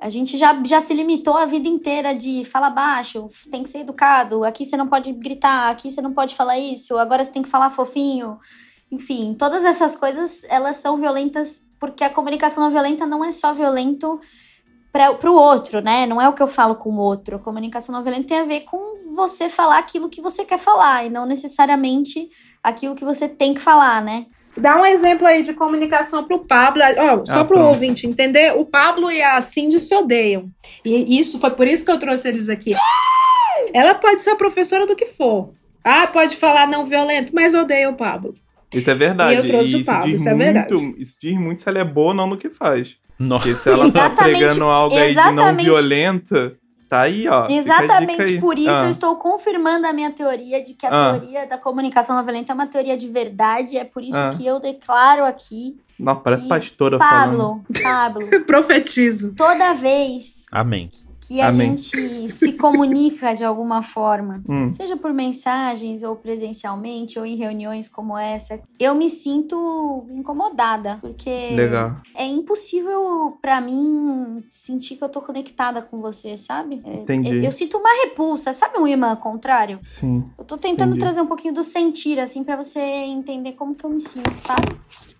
A 0.00 0.08
gente 0.08 0.36
já, 0.36 0.60
já 0.64 0.80
se 0.80 0.92
limitou 0.92 1.36
a 1.36 1.46
vida 1.46 1.68
inteira 1.68 2.14
de 2.14 2.44
fala 2.44 2.68
baixo, 2.68 3.26
tem 3.50 3.62
que 3.62 3.68
ser 3.68 3.78
educado, 3.78 4.44
aqui 4.44 4.66
você 4.66 4.76
não 4.76 4.88
pode 4.88 5.10
gritar, 5.12 5.70
aqui 5.70 5.90
você 5.90 6.02
não 6.02 6.12
pode 6.12 6.34
falar 6.34 6.58
isso, 6.58 6.98
agora 6.98 7.24
você 7.24 7.32
tem 7.32 7.42
que 7.42 7.48
falar 7.48 7.70
fofinho. 7.70 8.36
Enfim, 8.90 9.34
todas 9.38 9.64
essas 9.64 9.96
coisas, 9.96 10.44
elas 10.48 10.76
são 10.76 10.96
violentas 10.96 11.62
porque 11.84 12.02
a 12.02 12.08
comunicação 12.08 12.62
não 12.62 12.70
violenta 12.70 13.04
não 13.04 13.22
é 13.22 13.30
só 13.30 13.52
violento 13.52 14.18
para 14.90 15.30
o 15.30 15.34
outro, 15.34 15.82
né? 15.82 16.06
Não 16.06 16.18
é 16.20 16.28
o 16.28 16.32
que 16.32 16.42
eu 16.42 16.46
falo 16.46 16.76
com 16.76 16.88
o 16.90 16.98
outro. 16.98 17.36
A 17.36 17.38
comunicação 17.38 17.94
não 17.94 18.02
violenta 18.02 18.28
tem 18.28 18.38
a 18.38 18.44
ver 18.44 18.60
com 18.60 18.94
você 19.14 19.48
falar 19.50 19.78
aquilo 19.78 20.08
que 20.08 20.22
você 20.22 20.44
quer 20.44 20.58
falar 20.58 21.04
e 21.04 21.10
não 21.10 21.26
necessariamente 21.26 22.30
aquilo 22.62 22.94
que 22.94 23.04
você 23.04 23.28
tem 23.28 23.52
que 23.52 23.60
falar, 23.60 24.02
né? 24.02 24.26
Dá 24.56 24.80
um 24.80 24.86
exemplo 24.86 25.26
aí 25.26 25.42
de 25.42 25.52
comunicação 25.52 26.24
pro 26.24 26.46
Pablo. 26.46 26.80
Ó, 26.96 27.26
só 27.26 27.40
Ah, 27.40 27.44
pro 27.44 27.56
pronto. 27.56 27.72
ouvinte 27.74 28.06
entender, 28.06 28.56
o 28.56 28.64
Pablo 28.64 29.10
e 29.10 29.20
a 29.20 29.42
Cindy 29.42 29.78
se 29.80 29.94
odeiam. 29.94 30.48
E 30.84 31.18
isso 31.18 31.38
foi 31.40 31.50
por 31.50 31.66
isso 31.66 31.84
que 31.84 31.90
eu 31.90 31.98
trouxe 31.98 32.28
eles 32.28 32.48
aqui. 32.48 32.72
Ela 33.74 33.94
pode 33.94 34.20
ser 34.22 34.30
a 34.30 34.36
professora 34.36 34.86
do 34.86 34.94
que 34.96 35.06
for. 35.06 35.50
Ah, 35.82 36.06
pode 36.06 36.36
falar 36.36 36.66
não 36.68 36.84
violento, 36.86 37.32
mas 37.34 37.52
odeia 37.52 37.90
o 37.90 37.94
Pablo. 37.96 38.34
Isso 38.78 38.90
é 38.90 38.94
verdade. 38.94 39.34
E 39.34 39.36
eu 39.38 39.46
trouxe 39.46 39.76
o 39.76 39.80
isso 39.80 39.90
Pablo, 39.90 40.10
diz 40.10 40.20
isso 40.20 40.28
é 40.28 40.34
muito, 40.34 40.44
verdade. 40.52 40.94
Isso 40.98 41.16
diz 41.20 41.38
muito 41.38 41.60
se 41.60 41.68
ela 41.68 41.78
é 41.78 41.84
boa 41.84 42.08
ou 42.08 42.14
não 42.14 42.26
no 42.26 42.36
que 42.36 42.50
faz. 42.50 42.96
Nossa. 43.18 43.44
Porque 43.44 43.54
se 43.58 43.68
ela 43.68 43.82
tá 43.92 44.06
Exatamente- 44.06 44.38
pregando 44.38 44.64
algo 44.64 44.96
aí 44.96 45.08
de 45.10 45.14
não 45.14 45.22
exatamente- 45.32 45.64
violenta, 45.64 46.56
tá 46.88 47.00
aí, 47.02 47.28
ó. 47.28 47.46
Exatamente 47.48 48.22
aí. 48.22 48.40
por 48.40 48.58
isso 48.58 48.70
Ah, 48.70 48.84
eu 48.84 48.90
estou 48.90 49.16
confirmando 49.16 49.86
a 49.86 49.92
minha 49.92 50.10
teoria 50.10 50.62
de 50.62 50.74
que 50.74 50.84
a 50.86 50.90
Ah. 50.90 51.18
teoria 51.18 51.46
da 51.46 51.56
comunicação 51.58 52.16
não 52.16 52.22
violenta 52.22 52.52
é 52.52 52.54
uma 52.54 52.66
teoria 52.66 52.96
de 52.96 53.08
verdade. 53.08 53.76
É 53.76 53.84
por 53.84 54.02
isso 54.02 54.16
Ah. 54.16 54.30
que 54.36 54.44
eu 54.46 54.58
declaro 54.60 55.24
aqui, 55.24 55.76
Não, 55.98 56.16
parece 56.16 56.42
que 56.42 56.48
pastora 56.48 56.98
falando. 56.98 57.38
Pablo, 57.38 57.64
Pablo, 57.82 58.40
Profetizo. 58.46 59.32
toda 59.34 59.72
vez 59.74 60.46
Amém. 60.50 60.88
Que 61.26 61.40
a 61.40 61.48
Amém. 61.48 61.76
gente 61.76 62.28
se 62.30 62.52
comunica 62.52 63.34
de 63.34 63.44
alguma 63.44 63.82
forma, 63.82 64.42
Hum. 64.48 64.70
seja 64.70 64.96
por 64.96 65.12
mensagens 65.12 66.02
ou 66.02 66.16
presencialmente 66.16 67.18
ou 67.18 67.24
em 67.26 67.36
reuniões 67.36 67.88
como 67.88 68.16
essa, 68.16 68.60
eu 68.78 68.94
me 68.94 69.08
sinto 69.10 70.04
incomodada, 70.10 70.98
porque 71.00 71.50
Legal. 71.54 71.96
é 72.14 72.26
impossível 72.26 73.36
pra 73.40 73.60
mim 73.60 74.42
sentir 74.48 74.96
que 74.96 75.04
eu 75.04 75.08
tô 75.08 75.20
conectada 75.20 75.82
com 75.82 76.00
você, 76.00 76.36
sabe? 76.36 76.80
É- 76.84 76.94
Entendi. 76.96 77.28
Eu, 77.36 77.42
eu 77.44 77.52
sinto 77.52 77.78
uma 77.78 77.88
repulsa, 78.04 78.52
sabe 78.52 78.78
um 78.78 78.86
imã 78.86 79.16
contrário? 79.16 79.78
Sim. 79.82 80.24
Eu 80.38 80.44
tô 80.44 80.56
tentando 80.56 80.90
Entendi. 80.90 81.00
trazer 81.00 81.20
um 81.20 81.26
pouquinho 81.26 81.54
do 81.54 81.62
sentir, 81.64 82.18
assim, 82.18 82.42
pra 82.44 82.56
você 82.56 82.80
entender 82.80 83.52
como 83.52 83.74
que 83.74 83.84
eu 83.84 83.90
me 83.90 84.00
sinto, 84.00 84.34
sabe? 84.36 84.76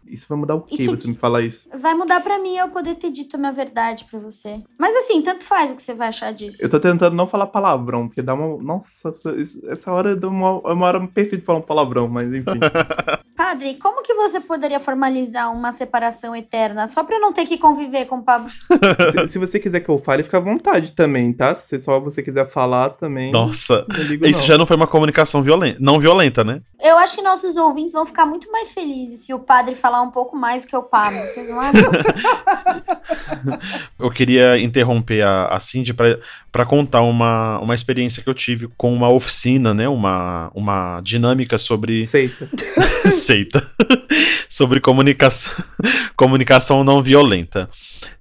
Isso 0.06 0.26
vai 0.28 0.36
mudar 0.38 0.54
o 0.56 0.60
quê, 0.62 0.74
Isso- 0.78 0.90
você 0.90 1.08
me 1.08 1.14
falar 1.14 1.40
isso? 1.42 1.66
Vai 1.74 1.94
mudar 1.94 2.20
pra 2.20 2.38
mim 2.38 2.56
eu 2.56 2.68
poder 2.68 2.94
ter 2.96 3.10
dito 3.10 3.36
a 3.36 3.38
minha 3.38 3.52
verdade 3.52 4.04
pra 4.10 4.18
você. 4.20 4.62
Mas 4.78 4.94
assim, 4.94 5.22
tanto 5.22 5.44
faz 5.44 5.70
o 5.70 5.74
que 5.74 5.82
você 5.82 5.93
vai 5.94 6.08
achar 6.08 6.32
disso. 6.32 6.58
Eu 6.60 6.68
tô 6.68 6.78
tentando 6.80 7.14
não 7.16 7.26
falar 7.26 7.46
palavrão, 7.46 8.06
porque 8.08 8.22
dá 8.22 8.34
uma. 8.34 8.62
Nossa, 8.62 9.10
isso- 9.36 9.60
essa 9.70 9.92
hora 9.92 10.14
dá 10.16 10.28
uma, 10.28 10.60
é 10.70 10.72
uma 10.72 10.86
hora 10.86 11.00
perfeita 11.06 11.38
pra 11.38 11.46
falar 11.46 11.58
um 11.58 11.62
palavrão, 11.62 12.08
mas 12.08 12.32
enfim. 12.32 12.58
Padre, 13.36 13.74
como 13.74 14.02
que 14.02 14.14
você 14.14 14.38
poderia 14.38 14.78
formalizar 14.78 15.52
uma 15.52 15.72
separação 15.72 16.36
eterna 16.36 16.86
só 16.86 17.02
pra 17.02 17.16
eu 17.16 17.20
não 17.20 17.32
ter 17.32 17.44
que 17.44 17.58
conviver 17.58 18.04
com 18.04 18.18
o 18.18 18.22
Pablo? 18.22 18.48
se, 19.12 19.28
se 19.28 19.38
você 19.38 19.58
quiser 19.58 19.80
que 19.80 19.88
eu 19.88 19.98
fale, 19.98 20.22
fica 20.22 20.36
à 20.36 20.40
vontade 20.40 20.92
também, 20.92 21.32
tá? 21.32 21.54
Se 21.54 21.80
só 21.80 21.98
você 21.98 22.22
quiser 22.22 22.48
falar 22.48 22.90
também. 22.90 23.32
Nossa, 23.32 23.84
isso 24.22 24.40
não. 24.40 24.46
já 24.46 24.58
não 24.58 24.66
foi 24.66 24.76
uma 24.76 24.86
comunicação 24.86 25.42
violenta, 25.42 25.78
não 25.80 25.98
violenta, 25.98 26.44
né? 26.44 26.60
Eu 26.80 26.96
acho 26.98 27.16
que 27.16 27.22
nossos 27.22 27.56
ouvintes 27.56 27.92
vão 27.92 28.06
ficar 28.06 28.24
muito 28.24 28.50
mais 28.52 28.70
felizes 28.70 29.26
se 29.26 29.34
o 29.34 29.38
padre 29.38 29.74
falar 29.74 30.02
um 30.02 30.10
pouco 30.10 30.36
mais 30.36 30.62
do 30.62 30.68
que 30.68 30.76
o 30.76 30.82
Pablo. 30.82 31.18
Vocês 31.18 31.48
não 31.48 31.58
acham? 31.58 31.90
Eu 33.98 34.10
queria 34.10 34.58
interromper 34.58 35.26
a, 35.26 35.46
a 35.46 35.60
Cindy 35.60 35.94
pra, 35.94 36.18
pra 36.52 36.64
contar 36.64 37.02
uma, 37.02 37.58
uma 37.58 37.74
experiência 37.74 38.22
que 38.22 38.28
eu 38.28 38.34
tive 38.34 38.68
com 38.76 38.92
uma 38.92 39.08
oficina, 39.08 39.74
né? 39.74 39.88
Uma, 39.88 40.50
uma 40.54 41.00
dinâmica 41.00 41.58
sobre. 41.58 42.06
Seita. 42.06 42.48
Seita. 43.24 43.62
sobre 44.48 44.80
comunicação, 44.80 45.64
comunicação 46.16 46.84
não 46.84 47.02
violenta. 47.02 47.68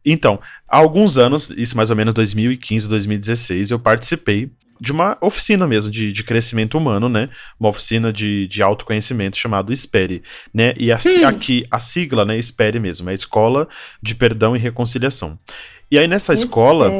Então, 0.03 0.39
há 0.67 0.77
alguns 0.77 1.17
anos, 1.17 1.51
isso 1.51 1.77
mais 1.77 1.89
ou 1.89 1.95
menos 1.95 2.13
2015, 2.13 2.87
2016, 2.89 3.71
eu 3.71 3.79
participei 3.79 4.51
de 4.81 4.91
uma 4.91 5.17
oficina 5.21 5.67
mesmo 5.67 5.89
de, 5.91 6.11
de 6.11 6.23
crescimento 6.23 6.77
humano, 6.77 7.07
né? 7.07 7.29
Uma 7.59 7.69
oficina 7.69 8.11
de, 8.11 8.47
de 8.47 8.61
autoconhecimento 8.61 9.37
chamado 9.37 9.71
Espere, 9.71 10.23
né? 10.53 10.73
E 10.77 10.91
a, 10.91 10.97
Hum. 10.97 11.25
aqui 11.25 11.63
a 11.71 11.79
sigla, 11.79 12.25
né? 12.25 12.37
Espere 12.37 12.79
mesmo, 12.79 13.09
é 13.09 13.13
Escola 13.13 13.67
de 14.01 14.15
Perdão 14.15 14.55
e 14.55 14.59
Reconciliação. 14.59 15.39
E 15.93 15.97
aí 15.99 16.07
nessa 16.07 16.33
escola 16.33 16.91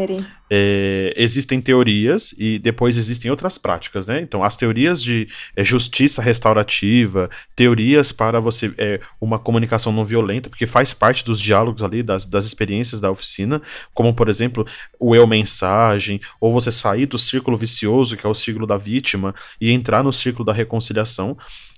é, 0.52 1.12
existem 1.18 1.60
teorias 1.60 2.32
e 2.38 2.60
depois 2.60 2.96
existem 2.96 3.32
outras 3.32 3.58
práticas, 3.58 4.06
né? 4.06 4.22
Então, 4.22 4.44
as 4.44 4.56
teorias 4.56 5.02
de 5.02 5.28
é, 5.56 5.64
justiça 5.64 6.22
restaurativa, 6.22 7.28
teorias 7.56 8.12
para 8.12 8.40
você 8.40 8.72
é, 8.78 9.00
uma 9.20 9.40
comunicação 9.40 9.92
não 9.92 10.06
violenta, 10.06 10.48
porque 10.48 10.68
faz 10.68 10.94
parte 10.94 11.26
dos 11.26 11.42
diálogos 11.42 11.82
ali, 11.82 12.04
das, 12.04 12.28
das 12.28 12.46
experiências 12.46 13.02
da 13.02 13.10
oficina, 13.10 13.60
como, 13.96 14.14
por 14.14 14.30
exemplo, 14.30 14.64
o 15.00 15.16
eu 15.16 15.26
mensagem, 15.26 16.22
ou 16.40 16.52
você 16.52 16.72
sair 16.72 17.08
do 17.08 17.18
círculo 17.18 17.58
vicioso, 17.58 18.16
que 18.16 18.28
é 18.28 18.30
o 18.30 18.36
círculo 18.36 18.68
da 18.68 18.78
vítima, 18.78 19.34
e 19.60 19.72
entrar 19.72 20.04
no 20.04 20.14
círculo 20.14 20.46
da 20.46 20.54
reconciliação. 20.54 21.36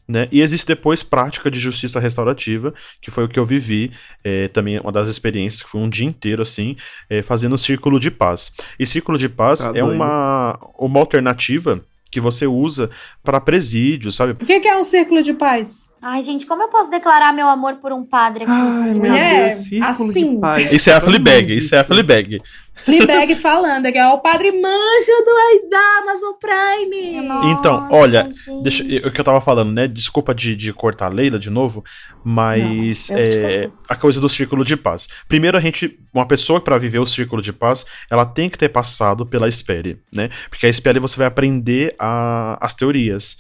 Né? 0.08 0.28
E 0.32 0.42
existe 0.42 0.68
depois 0.68 1.02
prática 1.02 1.50
de 1.50 1.58
justiça 1.60 2.00
restaurativa, 2.00 2.74
que 3.02 3.10
foi 3.10 3.24
o 3.26 3.28
que 3.28 3.40
eu 3.40 3.46
vivi, 3.46 3.92
é, 4.24 4.48
também 4.50 4.80
uma 4.80 4.92
das 4.92 5.10
experiências, 5.10 5.64
que 5.64 5.70
foi 5.70 5.82
um 5.82 5.90
dia 5.90 6.06
inteiro 6.06 6.42
assim, 6.44 6.76
é, 7.10 7.22
fazendo 7.22 7.58
círculo 7.58 8.00
de 8.00 8.12
paz. 8.12 8.54
E 8.80 8.86
círculo 8.86 9.18
de 9.18 9.28
paz 9.28 9.60
Tá 9.60 9.70
é 9.70 9.82
doido. 9.82 9.92
uma, 9.92 10.60
uma 10.78 11.00
alternativa 11.00 11.82
que 12.12 12.22
você 12.22 12.48
usa 12.48 12.90
para 13.24 13.42
presídio, 13.42 14.10
sabe? 14.10 14.32
O 14.42 14.46
que 14.46 14.62
que 14.62 14.68
é 14.70 14.78
um 14.78 14.86
círculo 14.86 15.22
de 15.22 15.34
paz? 15.34 15.90
Ai, 16.02 16.22
gente, 16.22 16.46
como 16.46 16.64
eu 16.64 16.70
posso 16.70 16.90
declarar 16.90 17.34
meu 17.34 17.50
amor 17.50 17.76
por 17.76 17.92
um 17.92 18.06
padre 18.06 18.44
aqui? 18.46 18.54
Ai, 18.54 18.94
meu 18.94 19.10
Mulher, 19.12 19.50
Deus, 19.50 19.56
círculo 19.66 19.90
assim. 19.90 20.36
de 20.36 20.40
paz. 20.40 20.72
Isso 20.72 20.90
é 20.90 20.94
a 20.94 21.02
Fleabag, 21.02 21.58
isso 21.58 21.76
é 21.76 21.80
a 21.80 21.84
Fleabag. 21.84 22.42
Fleabag 22.76 23.34
falando, 23.36 23.90
que 23.90 23.98
é 23.98 24.08
o 24.08 24.20
padre 24.20 24.52
manjo 24.52 25.26
do, 25.26 25.70
da 25.70 26.00
Amazon 26.02 26.34
Prime. 26.40 27.16
Então, 27.52 27.88
olha, 27.90 28.24
gente. 28.24 28.62
Deixa, 28.62 28.84
o 29.08 29.12
que 29.12 29.20
eu 29.20 29.24
tava 29.24 29.40
falando, 29.40 29.72
né? 29.72 29.88
Desculpa 29.88 30.36
de, 30.36 30.56
de 30.56 30.74
cortar 30.74 31.06
a 31.06 31.10
Leila 31.10 31.40
de 31.40 31.50
novo, 31.50 31.84
mas 32.24 33.10
Não, 33.10 33.18
é, 33.18 33.70
a 33.88 33.96
coisa 33.96 34.20
do 34.20 34.28
círculo 34.28 34.66
de 34.66 34.76
paz. 34.76 35.08
Primeiro, 35.28 35.58
a 35.58 35.62
gente, 35.62 35.98
uma 36.14 36.28
pessoa 36.28 36.60
para 36.60 36.78
viver 36.78 37.00
o 37.00 37.06
círculo 37.06 37.42
de 37.42 37.54
paz, 37.54 37.86
ela 38.12 38.26
tem 38.26 38.50
que 38.50 38.58
ter 38.58 38.70
passado 38.70 39.26
pela 39.26 39.48
espere, 39.48 40.02
né? 40.14 40.30
Porque 40.50 40.66
a 40.66 40.70
espere 40.70 41.00
você 41.00 41.18
vai 41.18 41.28
aprender 41.28 41.96
a, 41.98 42.58
as 42.62 42.74
teorias. 42.74 43.38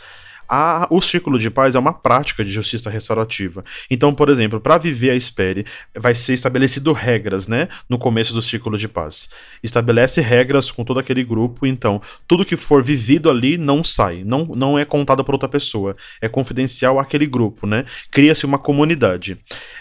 A, 0.47 0.87
o 0.89 1.01
círculo 1.01 1.37
de 1.37 1.49
paz 1.49 1.75
é 1.75 1.79
uma 1.79 1.93
prática 1.93 2.43
de 2.43 2.51
justiça 2.51 2.89
restaurativa. 2.89 3.63
Então, 3.89 4.13
por 4.13 4.29
exemplo, 4.29 4.59
para 4.59 4.77
viver 4.77 5.11
a 5.11 5.15
espere, 5.15 5.65
vai 5.95 6.13
ser 6.13 6.33
estabelecido 6.33 6.93
regras, 6.93 7.47
né? 7.47 7.67
No 7.89 7.97
começo 7.97 8.33
do 8.33 8.41
círculo 8.41 8.77
de 8.77 8.87
paz. 8.87 9.29
Estabelece 9.63 10.21
regras 10.21 10.71
com 10.71 10.83
todo 10.83 10.99
aquele 10.99 11.23
grupo, 11.23 11.65
então 11.65 12.01
tudo 12.27 12.45
que 12.45 12.55
for 12.55 12.83
vivido 12.83 13.29
ali 13.29 13.57
não 13.57 13.83
sai, 13.83 14.23
não, 14.23 14.45
não 14.45 14.77
é 14.77 14.85
contado 14.85 15.23
por 15.23 15.33
outra 15.33 15.49
pessoa, 15.49 15.95
é 16.21 16.27
confidencial 16.27 16.99
àquele 16.99 17.25
grupo, 17.25 17.67
né? 17.67 17.85
Cria-se 18.11 18.45
uma 18.45 18.59
comunidade. 18.59 19.37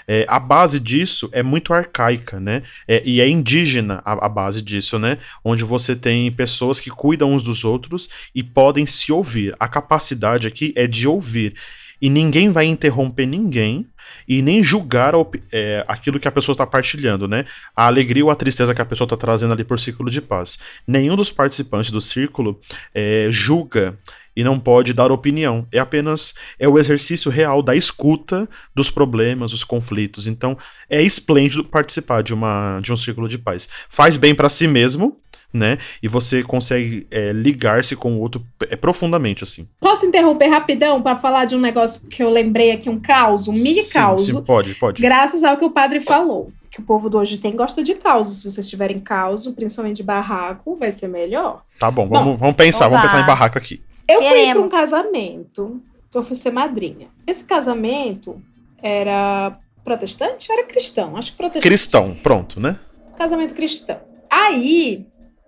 É, 0.06 0.24
a 0.28 0.38
base 0.38 0.78
disso 0.78 1.28
é 1.32 1.42
muito 1.42 1.72
arcaica, 1.72 2.38
né? 2.38 2.62
É, 2.86 3.02
e 3.04 3.20
é 3.20 3.28
indígena 3.28 4.02
a, 4.04 4.26
a 4.26 4.28
base 4.28 4.60
disso, 4.62 4.98
né? 4.98 5.18
Onde 5.42 5.64
você 5.64 5.96
tem 5.96 6.30
pessoas 6.32 6.80
que 6.80 6.90
cuidam 6.90 7.32
uns 7.32 7.42
dos 7.42 7.64
outros 7.64 8.08
e 8.34 8.42
podem 8.42 8.86
se 8.86 9.12
ouvir. 9.12 9.54
A 9.58 9.68
capacidade 9.68 10.46
aqui 10.54 10.72
é 10.76 10.86
de 10.86 11.08
ouvir. 11.08 11.54
E 12.00 12.08
ninguém 12.08 12.50
vai 12.50 12.66
interromper 12.66 13.26
ninguém 13.26 13.86
e 14.28 14.42
nem 14.42 14.62
julgar 14.62 15.14
é, 15.50 15.84
aquilo 15.88 16.20
que 16.20 16.28
a 16.28 16.32
pessoa 16.32 16.54
está 16.54 16.66
partilhando, 16.66 17.26
né? 17.26 17.44
A 17.74 17.86
alegria 17.86 18.24
ou 18.24 18.30
a 18.30 18.36
tristeza 18.36 18.74
que 18.74 18.82
a 18.82 18.84
pessoa 18.84 19.06
está 19.06 19.16
trazendo 19.16 19.52
ali 19.52 19.64
por 19.64 19.78
círculo 19.78 20.10
de 20.10 20.20
paz. 20.20 20.58
Nenhum 20.86 21.16
dos 21.16 21.30
participantes 21.30 21.90
do 21.90 22.00
círculo 22.00 22.60
é, 22.94 23.28
julga 23.30 23.98
e 24.36 24.42
não 24.42 24.58
pode 24.58 24.92
dar 24.92 25.12
opinião. 25.12 25.66
É 25.72 25.78
apenas 25.78 26.34
é 26.58 26.68
o 26.68 26.78
exercício 26.78 27.30
real 27.30 27.62
da 27.62 27.76
escuta 27.76 28.48
dos 28.74 28.90
problemas, 28.90 29.52
dos 29.52 29.64
conflitos. 29.64 30.26
Então 30.26 30.58
é 30.90 31.02
esplêndido 31.02 31.64
participar 31.64 32.22
de 32.22 32.34
uma 32.34 32.80
de 32.80 32.92
um 32.92 32.96
círculo 32.96 33.28
de 33.28 33.38
paz. 33.38 33.68
Faz 33.88 34.16
bem 34.16 34.34
para 34.34 34.48
si 34.48 34.66
mesmo, 34.66 35.16
né? 35.54 35.78
E 36.02 36.08
você 36.08 36.42
consegue 36.42 37.06
é, 37.10 37.32
ligar-se 37.32 37.94
com 37.94 38.16
o 38.16 38.20
outro 38.20 38.44
é, 38.68 38.74
profundamente 38.74 39.44
assim. 39.44 39.68
Posso 39.80 40.04
interromper 40.04 40.48
rapidão 40.48 41.00
para 41.00 41.14
falar 41.14 41.44
de 41.44 41.54
um 41.54 41.60
negócio 41.60 42.08
que 42.08 42.22
eu 42.22 42.28
lembrei 42.28 42.72
aqui, 42.72 42.90
um 42.90 42.98
caos, 42.98 43.46
um 43.46 43.52
mini 43.52 43.84
caos, 43.84 44.26
sim, 44.26 44.42
pode, 44.42 44.74
pode. 44.74 45.00
graças 45.00 45.44
ao 45.44 45.56
que 45.56 45.64
o 45.64 45.70
padre 45.70 46.00
falou. 46.00 46.50
Que 46.68 46.80
o 46.80 46.82
povo 46.82 47.08
do 47.08 47.18
hoje 47.18 47.38
tem 47.38 47.54
gosta 47.54 47.84
de 47.84 47.94
causos. 47.94 48.38
Se 48.38 48.50
vocês 48.50 48.68
tiverem 48.68 48.98
caos, 48.98 49.46
principalmente 49.46 49.98
de 49.98 50.02
barraco, 50.02 50.74
vai 50.74 50.90
ser 50.90 51.06
melhor. 51.06 51.62
Tá 51.78 51.88
bom, 51.88 52.08
Bom, 52.08 52.18
vamos, 52.18 52.40
vamos 52.40 52.56
pensar, 52.56 52.88
vamos 52.88 53.02
pensar 53.02 53.22
em 53.22 53.26
barraco 53.26 53.56
aqui. 53.56 53.80
Eu 54.08 54.20
fui 54.20 54.28
Queremos. 54.28 54.54
para 54.54 54.62
um 54.62 54.68
casamento, 54.68 55.80
eu 56.12 56.22
fui 56.22 56.34
ser 56.34 56.50
madrinha. 56.50 57.06
Esse 57.24 57.44
casamento 57.44 58.42
era 58.82 59.56
protestante? 59.84 60.50
Era 60.50 60.64
cristão, 60.64 61.16
acho 61.16 61.30
que 61.30 61.38
protestante. 61.38 61.68
Cristão, 61.68 62.16
pronto, 62.20 62.58
né? 62.58 62.76
Casamento 63.16 63.54
cristão. 63.54 64.00
Aí, 64.28 65.06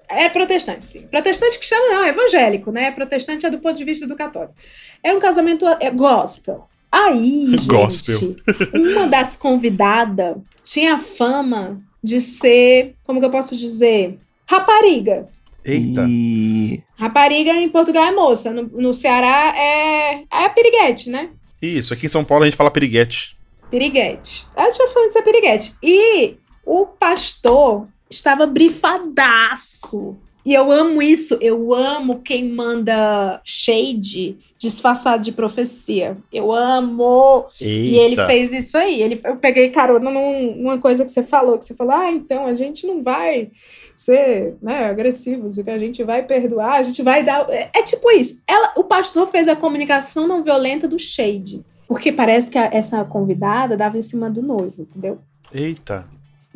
é 0.08 0.28
protestante, 0.28 0.84
sim. 0.84 1.06
Protestante 1.08 1.58
que 1.58 1.66
chama 1.66 1.88
não, 1.88 2.04
é 2.04 2.08
evangélico, 2.08 2.70
né? 2.70 2.90
Protestante 2.90 3.46
é 3.46 3.50
do 3.50 3.58
ponto 3.58 3.76
de 3.76 3.84
vista 3.84 4.06
do 4.06 4.16
católico. 4.16 4.54
É 5.02 5.12
um 5.12 5.20
casamento 5.20 5.66
é, 5.80 5.90
gospel. 5.90 6.68
Aí, 6.90 7.48
gente, 7.50 7.66
Gospel. 7.66 8.36
uma 8.72 9.06
das 9.06 9.36
convidadas 9.36 10.36
tinha 10.62 10.94
a 10.94 10.98
fama 10.98 11.80
de 12.02 12.20
ser, 12.20 12.94
como 13.04 13.20
que 13.20 13.26
eu 13.26 13.30
posso 13.30 13.56
dizer? 13.56 14.18
Rapariga. 14.48 15.28
Eita. 15.64 16.06
E... 16.08 16.82
Rapariga 16.96 17.52
em 17.52 17.68
Portugal 17.68 18.04
é 18.04 18.12
moça, 18.12 18.52
no, 18.52 18.62
no 18.62 18.94
Ceará 18.94 19.52
é, 19.56 20.22
é 20.32 20.48
piriguete, 20.48 21.10
né? 21.10 21.30
Isso, 21.60 21.92
aqui 21.92 22.06
em 22.06 22.08
São 22.08 22.24
Paulo 22.24 22.44
a 22.44 22.46
gente 22.46 22.56
fala 22.56 22.70
piriguete. 22.70 23.36
Piriguete. 23.70 24.46
Ela 24.54 24.70
tinha 24.70 24.86
fama 24.88 25.06
de 25.06 25.12
ser 25.12 25.22
piriguete. 25.22 25.74
E 25.82 26.36
o 26.64 26.86
pastor 26.86 27.88
estava 28.10 28.46
brifadaço. 28.46 30.16
E 30.44 30.54
eu 30.54 30.70
amo 30.70 31.02
isso. 31.02 31.36
Eu 31.40 31.74
amo 31.74 32.20
quem 32.20 32.48
manda 32.50 33.40
shade 33.44 34.38
disfarçado 34.56 35.22
de 35.22 35.32
profecia. 35.32 36.16
Eu 36.32 36.52
amo. 36.52 37.46
Eita. 37.60 37.74
E 37.90 37.96
ele 37.96 38.16
fez 38.16 38.52
isso 38.52 38.78
aí. 38.78 39.02
Ele, 39.02 39.20
eu 39.24 39.36
peguei 39.36 39.70
carona 39.70 40.08
num- 40.10 40.56
numa 40.56 40.78
coisa 40.78 41.04
que 41.04 41.10
você 41.10 41.22
falou, 41.22 41.58
que 41.58 41.64
você 41.64 41.74
falou, 41.74 41.92
ah, 41.94 42.10
então 42.12 42.46
a 42.46 42.54
gente 42.54 42.86
não 42.86 43.02
vai 43.02 43.50
ser 43.96 44.54
né, 44.62 44.84
agressivo, 44.86 45.50
que 45.64 45.70
a 45.70 45.78
gente 45.78 46.04
vai 46.04 46.22
perdoar, 46.22 46.74
a 46.76 46.82
gente 46.82 47.02
vai 47.02 47.24
dar. 47.24 47.48
É, 47.50 47.70
é 47.74 47.82
tipo 47.82 48.08
isso. 48.12 48.42
Ela, 48.46 48.72
o 48.76 48.84
pastor 48.84 49.26
fez 49.26 49.48
a 49.48 49.56
comunicação 49.56 50.28
não 50.28 50.42
violenta 50.44 50.86
do 50.86 50.98
shade. 50.98 51.64
Porque 51.88 52.12
parece 52.12 52.50
que 52.50 52.58
a- 52.58 52.70
essa 52.72 53.04
convidada 53.04 53.76
dava 53.76 53.98
em 53.98 54.02
cima 54.02 54.30
do 54.30 54.42
noivo, 54.42 54.82
entendeu? 54.82 55.18
Eita. 55.52 56.04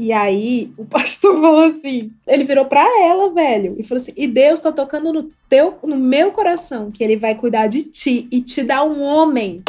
E 0.00 0.14
aí, 0.14 0.73
o 0.78 0.87
pastor 0.87 1.35
falou 1.42 1.64
assim: 1.64 2.11
ele 2.26 2.42
virou 2.42 2.64
pra 2.64 2.80
ela, 3.02 3.30
velho, 3.35 3.76
e 3.78 3.83
falou 3.83 4.00
assim: 4.00 4.14
e 4.16 4.26
Deus 4.26 4.59
tá 4.59 4.73
tocando 4.73 5.12
no 5.12 5.30
teu, 5.47 5.78
no 5.85 5.99
meu 5.99 6.33
coração, 6.33 6.90
que 6.90 7.04
ele 7.04 7.19
vai 7.19 7.35
cuidar 7.35 7.66
de 7.66 7.83
ti 7.83 8.26
e 8.33 8.40
te 8.40 8.62
dar 8.62 8.83
um 8.83 9.02
homem, 9.02 9.62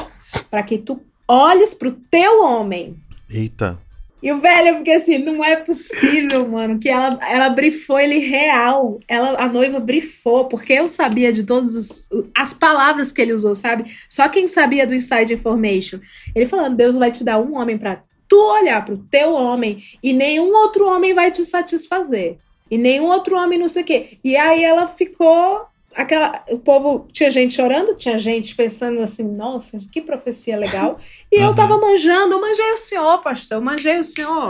pra 0.50 0.63
que 0.63 0.77
tu 0.77 1.01
olhes 1.27 1.73
pro 1.73 1.91
teu 1.91 2.41
homem. 2.45 2.95
Eita. 3.29 3.77
E 4.23 4.31
o 4.31 4.39
velho, 4.39 4.67
eu 4.69 4.77
fiquei 4.77 4.93
assim, 4.93 5.17
não 5.17 5.43
é 5.43 5.57
possível, 5.57 6.47
mano, 6.47 6.79
que 6.79 6.88
ela, 6.88 7.19
ela 7.27 7.50
brifou 7.50 8.00
ele 8.00 8.19
real. 8.19 9.00
Ela, 9.07 9.35
a 9.43 9.50
noiva 9.50 9.79
brifou, 9.79 10.45
porque 10.45 10.73
eu 10.73 10.88
sabia 10.88 11.33
de 11.33 11.43
todas 11.43 12.07
as 12.38 12.53
palavras 12.53 13.11
que 13.11 13.19
ele 13.19 13.33
usou, 13.33 13.55
sabe? 13.55 13.91
Só 14.07 14.29
quem 14.29 14.47
sabia 14.47 14.85
do 14.85 14.93
inside 14.93 15.33
information. 15.33 16.00
Ele 16.35 16.45
falando, 16.45 16.77
Deus 16.77 16.97
vai 16.97 17.11
te 17.11 17.23
dar 17.23 17.39
um 17.39 17.55
homem 17.55 17.79
pra 17.79 18.03
tu 18.31 18.38
olhar 18.41 18.85
pro 18.85 18.95
teu 18.97 19.33
homem 19.33 19.83
e 20.01 20.13
nenhum 20.13 20.55
outro 20.55 20.88
homem 20.88 21.13
vai 21.13 21.29
te 21.31 21.43
satisfazer. 21.43 22.38
E 22.69 22.77
nenhum 22.77 23.07
outro 23.07 23.35
homem 23.35 23.59
não 23.59 23.67
sei 23.67 23.83
o 23.83 23.85
quê. 23.85 24.17
E 24.23 24.38
aí 24.38 24.63
ela 24.63 24.88
ficou 24.88 25.65
aquela, 25.93 26.41
o 26.50 26.57
povo 26.57 27.05
tinha 27.11 27.29
gente 27.29 27.53
chorando, 27.53 27.93
tinha 27.93 28.17
gente 28.17 28.55
pensando 28.55 29.01
assim, 29.01 29.23
nossa, 29.27 29.81
que 29.91 30.01
profecia 30.01 30.55
legal. 30.55 30.97
E 31.29 31.35
eu 31.41 31.50
Uhum. 31.50 31.55
tava 31.55 31.77
manjando, 31.77 32.35
eu 32.35 32.39
manjei 32.39 32.71
o 32.71 32.77
senhor, 32.77 33.17
pastor, 33.21 33.57
eu 33.57 33.61
manjei 33.61 34.00
o 34.00 34.03
senhor. 34.03 34.50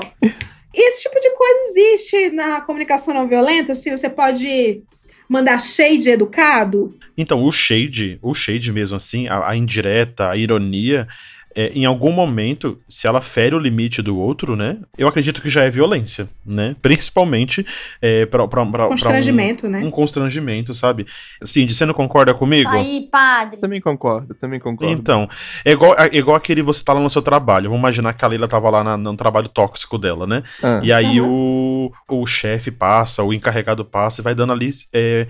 Esse 0.72 1.02
tipo 1.02 1.20
de 1.20 1.32
coisa 1.32 1.60
existe 1.72 2.30
na 2.30 2.62
comunicação 2.62 3.16
não 3.16 3.28
violenta, 3.28 3.72
assim, 3.72 3.90
você 3.90 4.12
pode 4.12 4.84
mandar 5.28 5.58
shade 5.60 6.08
educado. 6.12 6.96
Então, 7.18 7.44
o 7.44 7.52
shade, 7.52 8.20
o 8.22 8.36
shade 8.36 8.72
mesmo 8.72 8.96
assim, 8.98 9.28
a, 9.28 9.50
a 9.50 9.56
indireta, 9.58 10.30
a 10.30 10.38
ironia, 10.38 11.08
é, 11.56 11.68
em 11.74 11.86
algum 11.86 12.12
momento, 12.12 12.80
se 12.88 13.08
ela 13.08 13.22
fere 13.22 13.56
o 13.56 13.60
limite 13.60 14.02
do 14.02 14.18
outro, 14.18 14.56
né? 14.56 14.78
Eu 14.98 15.08
acredito 15.08 15.42
que 15.42 15.50
já 15.50 15.64
é 15.64 15.70
violência, 15.70 16.30
né? 16.46 16.76
Principalmente 16.82 17.66
é, 18.02 18.26
pra, 18.26 18.48
pra, 18.48 18.66
pra, 18.66 18.72
pra 18.80 18.88
Constrangimento, 18.88 19.68
um, 19.68 19.70
né? 19.70 19.80
um 19.80 19.92
constrangimento, 19.92 20.74
sabe? 20.74 21.06
Cindy, 21.44 21.74
você 21.74 21.86
não 21.86 21.94
concorda 21.94 22.34
comigo? 22.34 22.70
Isso 22.70 22.78
aí, 22.80 23.08
padre. 23.12 23.58
Também 23.60 23.82
concordo, 23.82 24.34
também 24.36 24.60
concordo. 24.60 24.94
Então, 24.94 25.28
é 25.66 25.72
igual, 25.72 25.96
é 25.98 26.10
igual 26.16 26.36
aquele 26.38 26.62
você 26.62 26.84
tá 26.84 26.94
lá 26.94 27.00
no 27.00 27.10
seu 27.10 27.22
trabalho. 27.22 27.70
Vamos 27.70 27.80
imaginar 27.80 28.14
que 28.14 28.24
a 28.24 28.28
Leila 28.28 28.48
tava 28.48 28.70
lá 28.70 28.84
na- 28.84 28.98
no 28.98 29.16
trabalho 29.16 29.48
tóxico 29.50 29.98
dela, 29.98 30.26
né? 30.26 30.44
Ah. 30.64 30.80
E 30.84 30.92
aí 30.92 31.20
o, 31.22 31.92
o 32.10 32.26
chefe 32.26 32.72
passa, 32.72 33.24
o 33.24 33.34
encarregado 33.34 33.84
passa 33.84 34.22
e 34.22 34.24
vai 34.24 34.34
dando 34.36 34.54
ali. 34.54 34.70
é, 34.94 35.28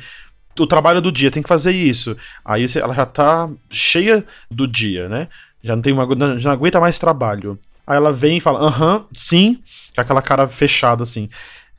o 0.60 0.68
trabalho 0.68 1.00
do 1.02 1.12
dia, 1.12 1.32
tem 1.32 1.42
que 1.42 1.48
fazer 1.50 1.72
isso. 1.72 2.16
Aí 2.44 2.68
você- 2.68 2.80
ela 2.80 2.94
já 2.94 3.06
tá 3.06 3.50
cheia 3.70 4.24
do 4.52 4.68
dia, 4.68 5.08
né? 5.08 5.28
Já 5.64 5.76
não 5.76 5.82
tem 5.82 5.94
uma, 5.94 6.06
já 6.40 6.50
não 6.50 6.56
aguenta 6.56 6.80
mais 6.80 6.98
trabalho. 7.00 7.58
Aí 7.86 7.98
ela 7.98 8.12
vem 8.14 8.38
e 8.38 8.42
fala, 8.42 8.60
aham, 8.60 9.06
sim, 9.12 9.60
com 9.96 10.02
aquela 10.02 10.22
cara 10.22 10.48
fechada 10.48 11.04
assim. 11.04 11.30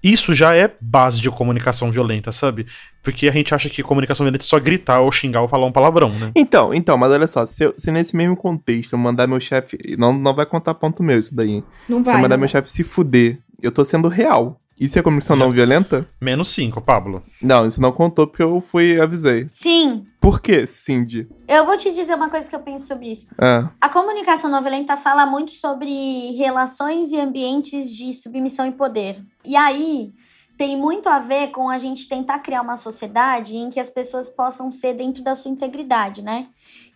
Isso 0.02 0.34
já 0.34 0.54
é 0.54 0.68
base 0.80 1.20
de 1.20 1.30
comunicação 1.30 1.88
violenta, 1.90 2.32
sabe? 2.32 2.66
Porque 3.04 3.28
a 3.28 3.32
gente 3.32 3.54
acha 3.54 3.70
que 3.70 3.84
comunicação 3.84 4.24
violenta 4.24 4.44
é 4.44 4.46
só 4.46 4.58
gritar 4.58 5.00
ou 5.00 5.12
xingar 5.12 5.42
ou 5.42 5.48
falar 5.48 5.64
um 5.66 5.70
palavrão, 5.72 6.08
né? 6.10 6.32
Então, 6.34 6.74
então, 6.74 6.98
mas 6.98 7.10
olha 7.12 7.26
só, 7.28 7.46
se, 7.46 7.64
eu- 7.64 7.74
se 7.76 7.90
nesse 7.92 8.16
mesmo 8.16 8.36
contexto 8.36 8.92
eu 8.94 8.98
mandar 8.98 9.28
meu 9.28 9.38
chefe. 9.40 9.78
Não, 9.96 10.12
não 10.12 10.34
vai 10.34 10.44
contar 10.44 10.74
ponto 10.74 11.02
meu 11.04 11.18
isso 11.20 11.34
daí. 11.34 11.62
Não 11.88 11.98
Se 11.98 12.04
vai. 12.04 12.16
eu 12.16 12.18
mandar 12.20 12.36
não 12.36 12.40
meu 12.40 12.48
chefe 12.48 12.70
se 12.70 12.82
fuder, 12.82 13.38
eu 13.62 13.70
tô 13.70 13.84
sendo 13.84 14.08
real. 14.08 14.60
Isso 14.82 14.98
é 14.98 15.02
comunicação 15.02 15.36
não 15.36 15.52
violenta? 15.52 16.04
Menos 16.20 16.48
cinco, 16.50 16.80
Pablo. 16.80 17.22
Não, 17.40 17.64
isso 17.66 17.80
não 17.80 17.92
contou 17.92 18.26
porque 18.26 18.42
eu 18.42 18.60
fui 18.60 18.94
e 18.94 19.00
avisei. 19.00 19.46
Sim, 19.48 20.04
Por 20.20 20.40
quê, 20.40 20.66
Cindy? 20.66 21.28
eu 21.46 21.64
vou 21.64 21.76
te 21.76 21.92
dizer 21.92 22.14
uma 22.16 22.28
coisa 22.28 22.48
que 22.50 22.56
eu 22.56 22.60
penso 22.60 22.88
sobre 22.88 23.12
isso. 23.12 23.28
Ah, 23.38 23.70
A 23.80 23.88
comunicação 23.88 24.50
não 24.50 24.60
violenta 24.60 24.96
fala 24.96 25.24
muito 25.24 25.52
sobre 25.52 26.32
relações 26.36 27.12
e 27.12 27.20
ambientes 27.20 27.90
de 27.96 28.12
submissão 28.12 28.66
e 28.66 28.72
poder. 28.72 29.22
E 29.44 29.54
aí 29.54 30.12
tem 30.56 30.76
muito 30.76 31.08
a 31.08 31.20
ver 31.20 31.52
com 31.52 31.68
a 31.68 31.78
gente 31.78 32.08
tentar 32.08 32.40
criar 32.40 32.62
uma 32.62 32.76
sociedade 32.76 33.56
em 33.56 33.70
que 33.70 33.78
as 33.78 33.88
pessoas 33.88 34.28
possam 34.28 34.70
ser 34.72 34.94
dentro 34.94 35.22
da 35.22 35.34
sua 35.36 35.50
integridade, 35.50 36.22
né? 36.22 36.48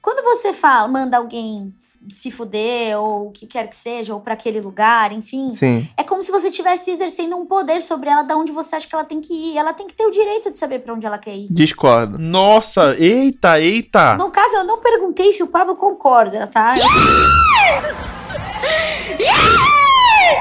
Quando 0.02 0.24
você 0.24 0.52
fala, 0.52 0.88
manda 0.88 1.16
alguém 1.16 1.72
se 2.08 2.30
fuder 2.30 2.98
ou 2.98 3.28
o 3.28 3.30
que 3.30 3.46
quer 3.46 3.68
que 3.68 3.76
seja, 3.76 4.14
ou 4.14 4.20
para 4.20 4.34
aquele 4.34 4.60
lugar, 4.60 5.12
enfim, 5.12 5.50
sim. 5.50 5.88
é 5.96 6.02
como 6.02 6.22
se 6.22 6.30
você 6.30 6.48
estivesse 6.48 6.90
exercendo 6.90 7.36
um 7.36 7.46
poder 7.46 7.80
sobre 7.82 8.08
ela, 8.08 8.22
da 8.22 8.36
onde 8.36 8.52
você 8.52 8.76
acha 8.76 8.88
que 8.88 8.94
ela 8.94 9.04
tem 9.04 9.20
que 9.20 9.32
ir. 9.32 9.56
Ela 9.56 9.72
tem 9.72 9.86
que 9.86 9.94
ter 9.94 10.06
o 10.06 10.10
direito 10.10 10.50
de 10.50 10.58
saber 10.58 10.80
para 10.80 10.94
onde 10.94 11.06
ela 11.06 11.18
quer 11.18 11.36
ir. 11.36 11.48
Discordo. 11.50 12.18
Nossa, 12.18 12.96
eita, 12.98 13.60
eita! 13.60 14.16
No 14.16 14.30
caso, 14.30 14.56
eu 14.56 14.64
não 14.64 14.80
perguntei 14.80 15.32
se 15.32 15.42
o 15.42 15.48
Pablo 15.48 15.76
concorda, 15.76 16.46
tá? 16.46 16.74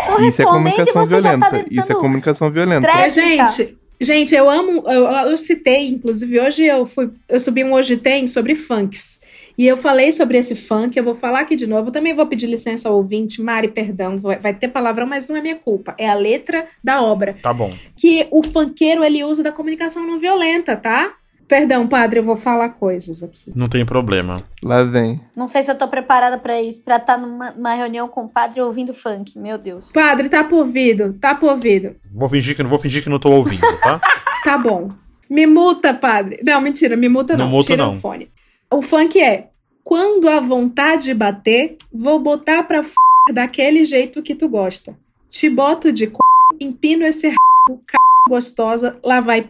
Tô 0.05 0.21
Isso 0.21 0.41
é 0.41 0.45
respondendo 0.45 0.67
e 0.67 0.93
comunicação 0.93 1.05
você 1.05 1.19
já 1.19 1.37
tá 1.37 1.49
violenta. 1.49 1.69
Isso 1.69 1.79
é 1.79 1.83
tentando... 1.83 2.01
comunicação 2.01 2.51
violenta. 2.51 2.87
É, 2.87 3.09
gente, 3.09 3.77
gente, 3.99 4.35
eu 4.35 4.49
amo. 4.49 4.83
Eu, 4.87 5.05
eu 5.29 5.37
citei, 5.37 5.89
inclusive, 5.89 6.39
hoje 6.39 6.65
eu 6.65 6.85
fui. 6.85 7.09
Eu 7.27 7.39
subi 7.39 7.63
um 7.63 7.73
Hoje 7.73 7.97
Tem 7.97 8.27
sobre 8.27 8.55
funks. 8.55 9.21
E 9.57 9.65
eu 9.65 9.77
falei 9.77 10.11
sobre 10.11 10.37
esse 10.37 10.55
funk, 10.55 10.97
eu 10.97 11.03
vou 11.03 11.15
falar 11.15 11.39
aqui 11.41 11.55
de 11.55 11.67
novo. 11.67 11.87
Eu 11.87 11.91
também 11.91 12.13
vou 12.13 12.27
pedir 12.27 12.47
licença 12.47 12.89
ao 12.89 12.95
ouvinte, 12.95 13.41
Mari, 13.41 13.69
perdão, 13.69 14.19
vai, 14.19 14.53
ter 14.53 14.67
palavrão, 14.67 15.07
mas 15.07 15.27
não 15.27 15.35
é 15.35 15.41
minha 15.41 15.55
culpa. 15.55 15.95
É 15.97 16.09
a 16.09 16.13
letra 16.13 16.67
da 16.83 17.01
obra. 17.01 17.35
Tá 17.41 17.53
bom. 17.53 17.73
Que 17.95 18.27
o 18.31 18.43
funkeiro 18.43 19.03
ele 19.03 19.23
usa 19.23 19.41
da 19.41 19.51
comunicação 19.51 20.05
não 20.05 20.19
violenta, 20.19 20.75
tá? 20.75 21.13
Perdão, 21.47 21.87
padre, 21.87 22.19
eu 22.19 22.23
vou 22.23 22.35
falar 22.35 22.69
coisas 22.69 23.21
aqui. 23.21 23.53
Não 23.55 23.69
tem 23.69 23.85
problema. 23.85 24.37
Lá 24.63 24.83
vem. 24.83 25.21
Não 25.35 25.47
sei 25.47 25.61
se 25.61 25.69
eu 25.69 25.77
tô 25.77 25.87
preparada 25.87 26.39
pra 26.39 26.59
isso, 26.59 26.81
pra 26.81 26.95
estar 26.95 27.19
numa, 27.19 27.51
numa 27.51 27.75
reunião 27.75 28.07
com 28.07 28.21
o 28.21 28.27
padre 28.27 28.61
ouvindo 28.61 28.93
funk. 28.95 29.37
Meu 29.37 29.57
Deus. 29.57 29.91
Padre, 29.91 30.27
tá 30.27 30.43
por 30.43 30.57
ouvido, 30.57 31.13
tá 31.13 31.35
por 31.35 31.51
ouvido. 31.51 31.95
Vou 32.11 32.27
fingir 32.27 32.55
que 32.55 32.63
não 32.63 32.69
vou 32.69 32.79
fingir 32.79 33.03
que 33.03 33.09
não 33.09 33.19
tô 33.19 33.31
ouvindo, 33.31 33.61
tá? 33.81 34.01
Tá 34.43 34.59
bom. 34.59 34.89
Me 35.27 35.47
multa, 35.47 35.91
padre. 35.91 36.39
Não, 36.43 36.61
mentira, 36.61 36.95
me 36.95 37.09
multa 37.09 37.35
não. 37.35 37.45
Não 37.45 37.51
multo, 37.51 37.65
Tira 37.65 37.83
não. 37.83 37.93
o 37.93 37.95
fone. 37.95 38.29
O 38.71 38.81
funk 38.81 39.21
é: 39.21 39.49
quando 39.83 40.27
a 40.27 40.39
vontade 40.39 41.13
bater, 41.13 41.77
vou 41.93 42.19
botar 42.19 42.63
pra 42.63 42.79
f 42.79 42.93
daquele 43.31 43.85
jeito 43.85 44.21
que 44.21 44.35
tu 44.35 44.47
gosta. 44.49 44.97
Te 45.29 45.49
boto 45.49 45.91
de 45.91 46.05
c... 46.05 46.13
empino 46.59 47.05
esse 47.05 47.27
r... 47.27 47.35
c... 47.69 47.97
gostosa, 48.27 48.99
lá 49.03 49.19
vai 49.19 49.41
p... 49.41 49.47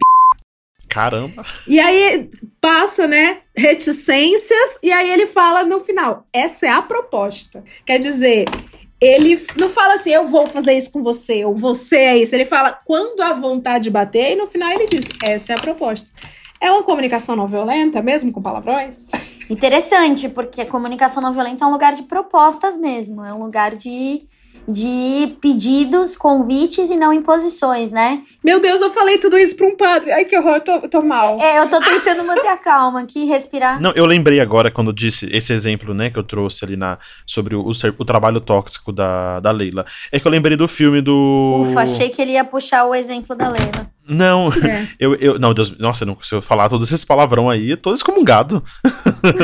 Caramba. 0.88 1.44
E 1.66 1.78
aí 1.78 2.30
passa, 2.60 3.06
né, 3.06 3.38
reticências, 3.54 4.78
e 4.82 4.90
aí 4.90 5.10
ele 5.10 5.26
fala 5.26 5.64
no 5.64 5.80
final: 5.80 6.26
essa 6.32 6.66
é 6.66 6.70
a 6.70 6.82
proposta. 6.82 7.62
Quer 7.84 7.98
dizer, 7.98 8.46
ele 9.00 9.38
não 9.56 9.68
fala 9.68 9.94
assim, 9.94 10.10
eu 10.10 10.26
vou 10.26 10.46
fazer 10.46 10.72
isso 10.72 10.90
com 10.90 11.02
você, 11.02 11.44
ou 11.44 11.54
você 11.54 11.96
é 11.96 12.18
isso. 12.18 12.34
Ele 12.34 12.46
fala 12.46 12.72
quando 12.84 13.20
a 13.20 13.34
vontade 13.34 13.90
bater, 13.90 14.32
e 14.32 14.36
no 14.36 14.46
final 14.46 14.70
ele 14.72 14.86
diz: 14.86 15.06
essa 15.22 15.52
é 15.52 15.56
a 15.56 15.60
proposta. 15.60 16.10
É 16.60 16.70
uma 16.70 16.82
comunicação 16.82 17.36
não 17.36 17.46
violenta, 17.46 18.00
mesmo 18.02 18.32
com 18.32 18.42
palavrões? 18.42 19.08
Interessante, 19.48 20.28
porque 20.28 20.60
a 20.60 20.66
comunicação 20.66 21.22
não 21.22 21.32
violenta 21.32 21.64
é 21.64 21.68
um 21.68 21.72
lugar 21.72 21.94
de 21.94 22.02
propostas 22.02 22.76
mesmo. 22.76 23.24
É 23.24 23.32
um 23.32 23.42
lugar 23.42 23.76
de, 23.76 24.22
de 24.66 25.36
pedidos, 25.40 26.16
convites 26.16 26.90
e 26.90 26.96
não 26.96 27.12
imposições, 27.12 27.92
né? 27.92 28.22
Meu 28.42 28.58
Deus, 28.58 28.80
eu 28.80 28.90
falei 28.90 29.18
tudo 29.18 29.38
isso 29.38 29.54
pra 29.54 29.68
um 29.68 29.76
padre. 29.76 30.10
Ai, 30.10 30.24
que 30.24 30.36
horror, 30.36 30.56
eu 30.56 30.60
tô, 30.60 30.72
eu 30.72 30.88
tô 30.88 31.02
mal. 31.02 31.38
É, 31.40 31.60
eu 31.60 31.70
tô 31.70 31.78
tentando 31.80 32.24
manter 32.24 32.48
a 32.48 32.56
calma 32.56 33.00
aqui, 33.00 33.24
respirar. 33.24 33.80
Não, 33.80 33.92
eu 33.92 34.04
lembrei 34.04 34.40
agora 34.40 34.70
quando 34.70 34.92
disse 34.92 35.28
esse 35.32 35.52
exemplo, 35.52 35.94
né, 35.94 36.10
que 36.10 36.18
eu 36.18 36.24
trouxe 36.24 36.64
ali 36.64 36.76
na 36.76 36.98
sobre 37.24 37.54
o, 37.54 37.60
o, 37.60 37.70
o 37.98 38.04
trabalho 38.04 38.40
tóxico 38.40 38.92
da, 38.92 39.38
da 39.38 39.52
Leila. 39.52 39.86
É 40.10 40.18
que 40.18 40.26
eu 40.26 40.32
lembrei 40.32 40.56
do 40.56 40.66
filme 40.66 41.00
do. 41.00 41.62
Ufa, 41.62 41.82
achei 41.82 42.08
que 42.08 42.20
ele 42.20 42.32
ia 42.32 42.44
puxar 42.44 42.84
o 42.84 42.94
exemplo 42.94 43.36
da 43.36 43.48
Leila. 43.48 43.95
Não, 44.08 44.50
É. 44.64 44.86
eu, 44.98 45.14
eu. 45.16 45.38
Não, 45.38 45.52
Deus. 45.52 45.76
Nossa, 45.78 46.04
não, 46.04 46.16
se 46.20 46.34
eu 46.34 46.40
falar 46.42 46.68
todos 46.68 46.86
esses 46.90 47.04
palavrão 47.04 47.50
aí, 47.50 47.70
eu 47.70 47.76
tô 47.76 47.92
excomungado. 47.94 48.62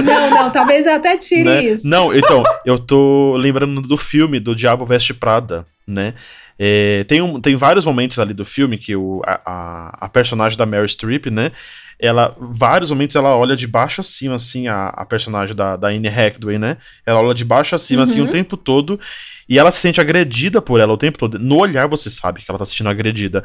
Não, 0.05 0.31
não, 0.31 0.51
talvez 0.53 0.87
eu 0.87 0.95
até 0.95 1.17
tire 1.17 1.45
né? 1.45 1.65
isso. 1.65 1.89
Não, 1.89 2.13
então, 2.17 2.43
eu 2.65 2.79
tô 2.79 3.37
lembrando 3.37 3.81
do 3.83 3.97
filme 3.97 4.39
do 4.39 4.55
Diabo 4.55 4.85
Veste 4.87 5.13
Prada, 5.15 5.67
né? 5.87 6.15
É, 6.59 7.05
tem, 7.09 7.21
um, 7.21 7.41
tem 7.41 7.57
vários 7.57 7.85
momentos 7.85 8.19
ali 8.19 8.33
do 8.33 8.45
filme 8.45 8.79
que 8.79 8.95
o, 8.95 9.21
a, 9.27 9.41
a, 9.45 10.07
a 10.07 10.09
personagem 10.09 10.57
da 10.57 10.67
Mary 10.67 10.89
Streep, 10.89 11.27
né? 11.27 11.51
Ela, 11.99 12.37
vários 12.39 12.91
momentos 12.91 13.15
ela 13.17 13.37
olha 13.37 13.55
de 13.57 13.67
baixo 13.67 14.01
acima, 14.01 14.35
assim, 14.35 14.67
a, 14.69 14.89
a 14.89 15.05
personagem 15.05 15.55
da, 15.55 15.77
da 15.77 15.89
Anne 15.89 16.09
Hathaway, 16.09 16.59
né? 16.59 16.77
Ela 17.07 17.21
olha 17.21 17.35
de 17.35 17.45
baixo 17.45 17.75
acima, 17.75 18.03
assim, 18.03 18.21
Uhum. 18.21 18.27
o 18.27 18.31
tempo 18.31 18.57
todo. 18.57 18.99
E 19.53 19.59
ela 19.59 19.71
se 19.71 19.81
sente 19.81 20.01
agredida 20.01 20.63
por 20.63 20.81
ela 20.81 20.95
o 20.95 20.97
tempo 20.97 21.19
todo. 21.19 21.39
No 21.39 21.59
olhar 21.59 21.87
você 21.87 22.09
sabe 22.09 22.41
que 22.41 22.51
ela 22.51 22.59
tá 22.59 22.65
se 22.65 22.71
sentindo 22.71 22.89
agredida. 22.89 23.45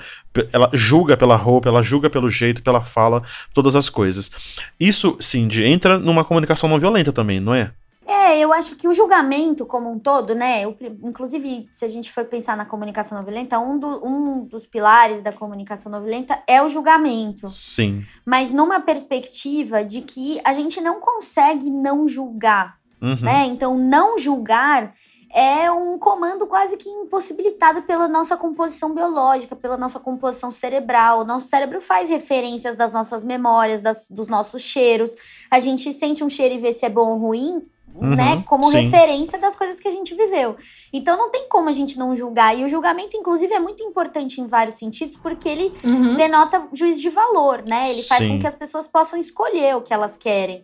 Ela 0.54 0.70
julga 0.74 1.17
pela 1.17 1.36
roupa, 1.36 1.67
ela 1.67 1.82
julga 1.82 2.10
pelo 2.10 2.30
jeito, 2.30 2.63
pela 2.63 2.82
fala, 2.82 3.22
todas 3.54 3.76
as 3.76 3.89
coisas. 3.89 4.32
Isso, 4.80 5.17
Cindy, 5.20 5.65
entra 5.65 6.00
numa 6.00 6.24
comunicação 6.24 6.70
não 6.70 6.80
violenta 6.80 7.12
também, 7.12 7.41
não 7.41 7.54
é? 7.54 7.72
É, 8.08 8.39
eu 8.39 8.54
acho 8.54 8.78
que 8.78 8.88
o 8.88 8.93
julgamento 8.93 9.65
como 9.65 9.91
um 9.91 10.00
todo, 10.00 10.34
né? 10.34 10.65
pri- 10.72 10.98
inclusive, 11.04 11.67
se 11.74 11.84
a 11.84 11.89
gente 11.89 12.10
for 12.10 12.24
pensar 12.24 12.56
na 12.56 12.63
comunicação 12.63 13.17
não 13.17 13.26
violenta, 13.26 13.60
um, 13.60 13.78
do- 13.78 14.02
um 14.06 14.46
dos 14.46 14.65
pilares 14.65 15.22
da 15.22 15.34
comunicação 15.34 15.91
não 15.91 16.00
violenta 16.02 16.41
é 16.48 16.63
o 16.63 16.70
julgamento. 16.70 17.50
Sim. 17.50 18.06
Mas 18.26 18.50
numa 18.50 18.80
perspectiva 18.80 19.84
de 19.84 20.00
que 20.04 20.39
a 20.46 20.54
gente 20.54 20.80
não 20.80 21.02
consegue 21.02 21.70
não 21.70 22.08
julgar, 22.08 22.78
Uhum. 23.02 23.17
né? 23.22 23.46
Então, 23.46 23.78
não 23.78 24.17
julgar 24.17 24.93
é 25.33 25.71
um 25.71 25.97
comando 25.99 26.47
quase 26.47 26.77
que 26.77 26.89
impossibilitado 26.89 27.81
pela 27.83 28.07
nossa 28.07 28.37
composição 28.37 28.93
biológica, 28.93 29.55
pela 29.55 29.77
nossa 29.77 29.99
composição 29.99 30.49
cerebral. 30.51 31.19
O 31.21 31.23
nosso 31.25 31.47
cérebro 31.47 31.81
faz 31.81 32.09
referências 32.09 32.75
das 32.77 32.93
nossas 32.93 33.23
memórias, 33.23 33.81
das- 33.81 34.09
dos 34.09 34.27
nossos 34.27 34.61
cheiros. 34.61 35.13
A 35.51 35.59
gente 35.59 35.91
sente 35.91 36.23
um 36.23 36.29
cheiro 36.29 36.55
e 36.55 36.57
vê 36.57 36.71
se 36.73 36.85
é 36.85 36.89
bom 36.89 37.11
ou 37.13 37.17
ruim, 37.17 37.61
Uhum, 37.99 38.15
né? 38.15 38.43
Como 38.45 38.65
sim. 38.69 38.77
referência 38.81 39.39
das 39.39 39.55
coisas 39.55 39.79
que 39.79 39.87
a 39.87 39.91
gente 39.91 40.13
viveu. 40.13 40.55
Então 40.93 41.17
não 41.17 41.31
tem 41.31 41.49
como 41.49 41.67
a 41.67 41.71
gente 41.73 41.97
não 41.97 42.15
julgar. 42.15 42.55
E 42.55 42.63
o 42.63 42.69
julgamento, 42.69 43.17
inclusive, 43.17 43.51
é 43.55 43.59
muito 43.59 43.81
importante 43.81 44.39
em 44.39 44.45
vários 44.45 44.75
sentidos, 44.75 45.17
porque 45.17 45.49
ele 45.49 45.73
Uhum. 45.83 46.15
denota 46.15 46.67
juízo 46.71 47.01
de 47.01 47.09
valor, 47.09 47.63
né? 47.63 47.89
Ele 47.89 48.03
faz 48.03 48.21
Sim. 48.23 48.33
com 48.33 48.39
que 48.39 48.45
as 48.45 48.53
pessoas 48.55 48.87
possam 48.87 49.17
escolher 49.17 49.75
o 49.75 49.81
que 49.81 49.91
elas 49.91 50.15
querem. 50.15 50.63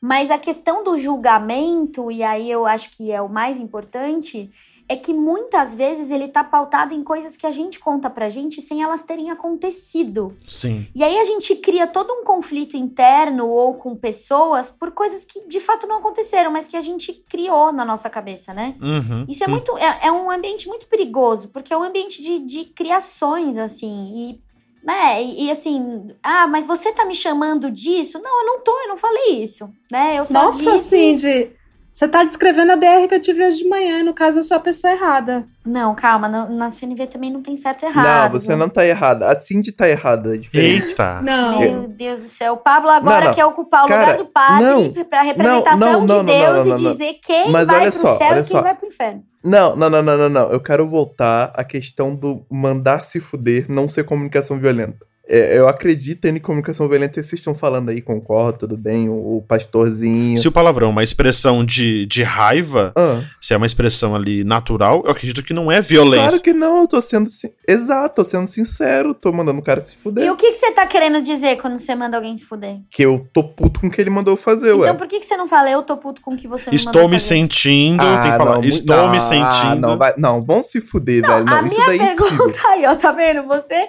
Mas 0.00 0.30
a 0.30 0.38
questão 0.38 0.82
do 0.82 0.96
julgamento, 0.96 2.10
e 2.10 2.22
aí 2.22 2.50
eu 2.50 2.64
acho 2.64 2.90
que 2.90 3.12
é 3.12 3.20
o 3.20 3.28
mais 3.28 3.60
importante, 3.60 4.50
é 4.90 4.96
que 4.96 5.14
muitas 5.14 5.72
vezes 5.72 6.10
ele 6.10 6.26
tá 6.26 6.42
pautado 6.42 6.92
em 6.92 7.04
coisas 7.04 7.36
que 7.36 7.46
a 7.46 7.52
gente 7.52 7.78
conta 7.78 8.10
pra 8.10 8.28
gente 8.28 8.60
sem 8.60 8.82
elas 8.82 9.04
terem 9.04 9.30
acontecido. 9.30 10.34
Sim. 10.48 10.84
E 10.92 11.04
aí 11.04 11.16
a 11.16 11.24
gente 11.24 11.54
cria 11.54 11.86
todo 11.86 12.12
um 12.12 12.24
conflito 12.24 12.76
interno 12.76 13.48
ou 13.48 13.74
com 13.74 13.94
pessoas 13.94 14.68
por 14.68 14.90
coisas 14.90 15.24
que 15.24 15.46
de 15.46 15.60
fato 15.60 15.86
não 15.86 15.98
aconteceram, 15.98 16.50
mas 16.50 16.66
que 16.66 16.76
a 16.76 16.80
gente 16.80 17.12
criou 17.28 17.72
na 17.72 17.84
nossa 17.84 18.10
cabeça, 18.10 18.52
né? 18.52 18.74
Uhum, 18.82 19.26
Isso 19.28 19.44
é 19.44 19.46
sim. 19.46 19.52
muito. 19.52 19.78
É, 19.78 20.08
é 20.08 20.10
um 20.10 20.28
ambiente 20.28 20.66
muito 20.66 20.86
perigoso, 20.88 21.50
porque 21.50 21.72
é 21.72 21.78
um 21.78 21.84
ambiente 21.84 22.20
de, 22.20 22.40
de 22.40 22.64
criações, 22.64 23.56
assim, 23.56 24.12
e. 24.16 24.49
Né? 24.82 25.22
E, 25.22 25.46
e, 25.46 25.50
assim, 25.50 26.08
ah, 26.22 26.46
mas 26.46 26.66
você 26.66 26.90
tá 26.92 27.04
me 27.04 27.14
chamando 27.14 27.70
disso? 27.70 28.18
Não, 28.18 28.40
eu 28.40 28.46
não 28.46 28.60
tô, 28.60 28.72
eu 28.80 28.88
não 28.88 28.96
falei 28.96 29.42
isso, 29.42 29.70
né? 29.92 30.18
Eu 30.18 30.24
só 30.24 30.44
Nossa, 30.44 30.72
disse... 30.72 30.88
Cindy, 30.88 31.52
você 31.92 32.06
tá 32.08 32.22
descrevendo 32.24 32.72
a 32.72 32.76
DR 32.76 33.08
que 33.08 33.14
eu 33.14 33.20
tive 33.20 33.44
hoje 33.44 33.58
de 33.58 33.68
manhã, 33.68 33.98
e 33.98 34.02
no 34.02 34.14
caso 34.14 34.38
eu 34.38 34.42
sou 34.42 34.56
a 34.56 34.60
pessoa 34.60 34.92
errada. 34.92 35.44
Não, 35.66 35.94
calma, 35.94 36.28
na, 36.28 36.46
na 36.48 36.72
CNV 36.72 37.06
também 37.08 37.30
não 37.30 37.42
tem 37.42 37.56
certo 37.56 37.82
e 37.82 37.86
errado. 37.86 38.32
Não, 38.32 38.40
você 38.40 38.56
não 38.56 38.68
tá 38.68 38.86
errada. 38.86 39.30
A 39.30 39.36
Cindy 39.36 39.72
tá 39.72 39.88
errada. 39.88 40.34
É 40.34 40.38
diferente. 40.38 40.86
Eita. 40.88 41.20
Não. 41.20 41.58
Meu 41.60 41.88
Deus 41.88 42.20
do 42.20 42.28
céu. 42.28 42.54
O 42.54 42.56
Pablo 42.56 42.88
agora 42.90 43.20
Não, 43.20 43.26
não. 43.28 43.34
quer 43.34 43.44
ocupar 43.44 43.84
o 43.84 43.88
Cara, 43.88 44.00
lugar 44.12 44.16
do 44.18 44.26
padre 44.26 44.64
não. 44.64 45.04
pra 45.04 45.22
representação 45.22 45.78
Não, 45.78 45.92
não, 45.92 46.06
de 46.06 46.12
não, 46.12 46.22
não, 46.22 46.24
Deus 46.24 46.66
não, 46.66 46.78
não, 46.78 46.78
e 46.78 46.90
dizer 46.92 47.18
quem 47.22 47.50
Mas 47.50 47.66
vai 47.66 47.80
olha 47.82 47.90
pro 47.90 48.00
só, 48.00 48.14
céu 48.14 48.28
olha 48.30 48.40
e 48.40 48.42
quem 48.42 48.52
só. 48.52 48.62
vai 48.62 48.74
pro 48.74 48.86
inferno. 48.86 49.22
Não, 49.44 49.76
não, 49.76 49.90
não, 49.90 50.02
não, 50.02 50.16
não, 50.18 50.28
não. 50.28 50.50
Eu 50.50 50.60
quero 50.60 50.86
voltar 50.88 51.52
à 51.54 51.64
questão 51.64 52.14
do 52.14 52.44
mandar 52.50 53.04
se 53.04 53.20
fuder 53.20 53.66
não 53.68 53.86
ser 53.88 54.04
comunicação 54.04 54.58
violenta. 54.58 55.06
É, 55.32 55.56
eu 55.56 55.68
acredito 55.68 56.24
em 56.26 56.36
comunicação 56.38 56.88
violenta, 56.88 57.14
vocês 57.22 57.34
estão 57.34 57.54
falando 57.54 57.90
aí, 57.90 58.00
concordo, 58.02 58.58
tudo 58.60 58.76
bem, 58.76 59.08
o, 59.08 59.36
o 59.36 59.44
pastorzinho. 59.46 60.36
Se 60.38 60.48
o 60.48 60.52
palavrão 60.52 60.88
é 60.88 60.90
uma 60.90 61.02
expressão 61.04 61.64
de, 61.64 62.04
de 62.06 62.22
raiva, 62.24 62.92
Ah, 62.96 63.20
se 63.40 63.54
é 63.54 63.56
uma 63.56 63.66
expressão 63.66 64.14
ali 64.16 64.42
natural, 64.42 65.02
eu 65.04 65.10
acredito 65.12 65.42
que 65.42 65.52
não 65.54 65.70
é 65.70 65.80
violência. 65.80 66.28
claro 66.28 66.42
que 66.42 66.52
não, 66.52 66.80
eu 66.82 66.88
tô 66.88 67.00
sendo. 67.00 67.30
sin- 67.30 67.52
Exato, 67.68 68.16
tô 68.16 68.24
sendo 68.24 68.48
sincero, 68.48 69.14
tô 69.14 69.32
mandando 69.32 69.60
o 69.60 69.62
cara 69.62 69.80
se 69.80 69.96
fuder. 69.96 70.24
E 70.24 70.30
o 70.30 70.36
que, 70.36 70.50
que 70.50 70.56
você 70.58 70.72
tá 70.72 70.84
querendo 70.86 71.22
dizer 71.22 71.56
quando 71.60 71.78
você 71.78 71.94
manda 71.94 72.16
alguém 72.16 72.36
se 72.36 72.44
fuder? 72.44 72.78
Que 72.90 73.04
eu 73.04 73.24
tô 73.32 73.44
puto 73.44 73.78
com 73.80 73.86
o 73.86 73.90
que 73.90 74.00
ele 74.00 74.10
mandou 74.10 74.36
fazer, 74.36 74.72
ué. 74.72 74.88
Então 74.88 74.96
por 74.96 75.06
que, 75.06 75.20
que 75.20 75.26
você 75.26 75.36
não 75.36 75.46
fala 75.46 75.70
eu 75.70 75.82
tô 75.84 75.96
puto 75.96 76.20
com 76.20 76.34
o 76.34 76.36
que 76.36 76.48
você 76.48 76.70
me 76.70 76.76
Estou 76.76 76.92
mandou 76.92 77.08
me 77.08 77.16
fazer? 77.16 77.28
sentindo, 77.28 78.02
tem 78.22 78.32
que 78.32 78.36
falar, 78.36 78.56
mu- 78.58 78.64
estou 78.64 78.96
não, 78.96 79.10
me 79.10 79.16
ah, 79.18 79.20
sentindo. 79.20 79.80
não, 79.80 79.96
vai, 79.96 80.14
não, 80.16 80.42
vão 80.42 80.60
se 80.62 80.80
fuder, 80.80 81.22
Não, 81.22 81.28
velho. 81.34 81.44
Não, 81.44 81.56
a 81.56 81.62
isso 81.66 81.74
minha 81.76 81.86
daí 81.86 81.98
é 82.00 82.16
pergunta 82.16 82.58
aí, 82.68 82.86
ó, 82.86 82.94
tá 82.96 83.12
vendo? 83.12 83.44
Você. 83.46 83.86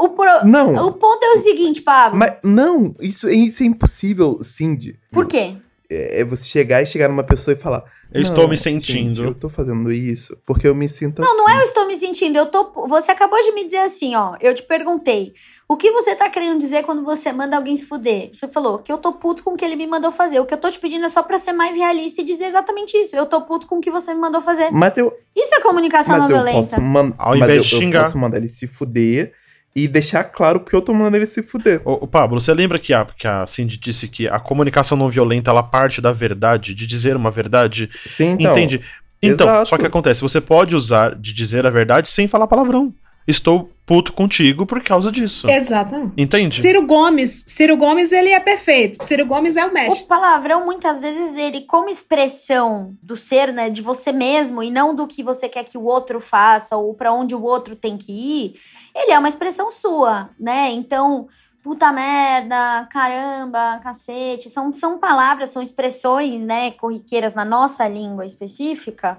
O, 0.00 0.08
pro- 0.10 0.44
Não. 0.44 0.74
o 0.86 0.92
ponto 0.92 1.22
é 1.24 1.32
o 1.32 1.38
seguinte, 1.38 1.82
Pablo. 1.82 2.18
Mas 2.18 2.34
não, 2.42 2.94
isso, 3.00 3.28
isso 3.28 3.62
é 3.62 3.66
impossível, 3.66 4.38
Cindy. 4.42 4.98
Por 5.12 5.26
quê? 5.26 5.56
É, 5.90 6.20
é 6.20 6.24
você 6.24 6.44
chegar 6.44 6.82
e 6.82 6.86
chegar 6.86 7.08
numa 7.08 7.22
pessoa 7.24 7.54
e 7.54 7.58
falar. 7.58 7.84
Eu 8.12 8.20
estou 8.22 8.44
"Não, 8.44 8.50
me 8.50 8.56
sentindo." 8.56 9.16
gente, 9.16 9.20
eu 9.22 9.34
tô 9.34 9.48
fazendo 9.48 9.90
isso 9.92 10.36
porque 10.46 10.66
eu 10.68 10.74
me 10.74 10.88
sinto 10.88 11.20
Não, 11.20 11.26
assim. 11.28 11.36
não 11.36 11.50
é 11.50 11.58
eu 11.58 11.62
estou 11.62 11.86
me 11.86 11.96
sentindo, 11.96 12.36
eu 12.38 12.46
tô. 12.46 12.86
Você 12.86 13.10
acabou 13.10 13.40
de 13.42 13.52
me 13.52 13.64
dizer 13.64 13.78
assim, 13.80 14.14
ó. 14.14 14.36
Eu 14.40 14.54
te 14.54 14.62
perguntei. 14.62 15.34
O 15.68 15.76
que 15.76 15.90
você 15.90 16.14
tá 16.14 16.28
querendo 16.30 16.58
dizer 16.58 16.84
quando 16.84 17.02
você 17.04 17.32
manda 17.32 17.56
alguém 17.56 17.76
se 17.76 17.86
fuder? 17.86 18.30
Você 18.32 18.46
falou 18.48 18.78
que 18.78 18.92
eu 18.92 18.98
tô 18.98 19.12
puto 19.14 19.42
com 19.42 19.50
o 19.54 19.56
que 19.56 19.64
ele 19.64 19.76
me 19.76 19.86
mandou 19.86 20.12
fazer. 20.12 20.38
O 20.38 20.46
que 20.46 20.54
eu 20.54 20.58
tô 20.58 20.70
te 20.70 20.78
pedindo 20.78 21.04
é 21.06 21.08
só 21.08 21.22
pra 21.22 21.38
ser 21.38 21.52
mais 21.52 21.74
realista 21.76 22.20
e 22.20 22.24
dizer 22.24 22.44
exatamente 22.46 22.96
isso. 22.96 23.16
Eu 23.16 23.26
tô 23.26 23.40
puto 23.42 23.66
com 23.66 23.76
o 23.76 23.80
que 23.80 23.90
você 23.90 24.14
me 24.14 24.20
mandou 24.20 24.40
fazer. 24.40 24.70
Mas 24.70 24.96
eu, 24.96 25.12
Isso 25.34 25.54
é 25.54 25.60
comunicação 25.60 26.16
mas 26.18 26.22
não 26.22 26.36
eu 26.36 26.44
violenta. 26.44 26.76
posso, 26.76 26.80
man 26.80 27.12
Ao 27.18 27.30
mas 27.36 27.42
invés 27.42 27.56
eu, 27.56 27.62
de 27.62 27.74
eu 27.74 27.80
xingar. 27.80 28.04
posso 28.04 28.18
mandar 28.18 28.36
ele 28.38 28.48
se 28.48 28.66
fuder 28.66 29.32
e 29.74 29.88
deixar 29.88 30.24
claro 30.24 30.60
porque 30.60 30.76
eu 30.76 30.82
tô 30.82 30.94
mandando 30.94 31.16
ele 31.16 31.26
se 31.26 31.42
fuder. 31.42 31.82
Ô, 31.84 31.92
ô, 31.94 32.06
Pablo, 32.06 32.40
você 32.40 32.54
lembra 32.54 32.78
que 32.78 32.94
a, 32.94 33.04
que 33.04 33.26
a 33.26 33.46
Cindy 33.46 33.76
disse 33.76 34.08
que 34.08 34.28
a 34.28 34.38
comunicação 34.38 34.96
não 34.96 35.08
violenta 35.08 35.50
ela 35.50 35.62
parte 35.62 36.00
da 36.00 36.12
verdade, 36.12 36.74
de 36.74 36.86
dizer 36.86 37.16
uma 37.16 37.30
verdade? 37.30 37.90
Sim, 38.06 38.36
então. 38.38 38.52
Entende? 38.52 38.80
Então, 39.20 39.48
exato. 39.48 39.68
só 39.70 39.78
que 39.78 39.86
acontece, 39.86 40.20
você 40.20 40.40
pode 40.40 40.76
usar 40.76 41.14
de 41.14 41.32
dizer 41.32 41.66
a 41.66 41.70
verdade 41.70 42.06
sem 42.08 42.28
falar 42.28 42.46
palavrão. 42.46 42.92
Estou 43.26 43.70
puto 43.86 44.12
contigo 44.12 44.66
por 44.66 44.82
causa 44.82 45.10
disso. 45.10 45.48
Exatamente. 45.48 46.12
Entende? 46.16 46.60
Ciro 46.60 46.86
Gomes, 46.86 47.44
Ciro 47.46 47.74
Gomes, 47.74 48.12
ele 48.12 48.28
é 48.28 48.38
perfeito. 48.40 49.02
Ciro 49.02 49.24
Gomes 49.24 49.56
é 49.56 49.64
o 49.64 49.70
O 49.70 49.72
mestre. 49.72 50.06
palavrão, 50.06 50.64
muitas 50.64 51.00
vezes, 51.00 51.34
ele, 51.34 51.62
como 51.62 51.88
expressão 51.88 52.94
do 53.02 53.16
ser, 53.16 53.50
né, 53.50 53.70
de 53.70 53.80
você 53.80 54.12
mesmo, 54.12 54.62
e 54.62 54.70
não 54.70 54.94
do 54.94 55.06
que 55.06 55.22
você 55.22 55.48
quer 55.48 55.64
que 55.64 55.78
o 55.78 55.84
outro 55.84 56.20
faça, 56.20 56.76
ou 56.76 56.92
pra 56.92 57.14
onde 57.14 57.34
o 57.34 57.42
outro 57.42 57.74
tem 57.74 57.96
que 57.96 58.12
ir, 58.12 58.54
ele 58.94 59.12
é 59.12 59.18
uma 59.18 59.28
expressão 59.28 59.70
sua, 59.70 60.30
né? 60.38 60.70
Então, 60.70 61.28
puta 61.62 61.90
merda, 61.90 62.86
caramba, 62.90 63.80
cacete, 63.82 64.50
são, 64.50 64.70
são 64.72 64.98
palavras, 64.98 65.50
são 65.50 65.62
expressões, 65.62 66.42
né, 66.42 66.72
corriqueiras 66.72 67.32
na 67.32 67.44
nossa 67.44 67.88
língua 67.88 68.26
específica, 68.26 69.18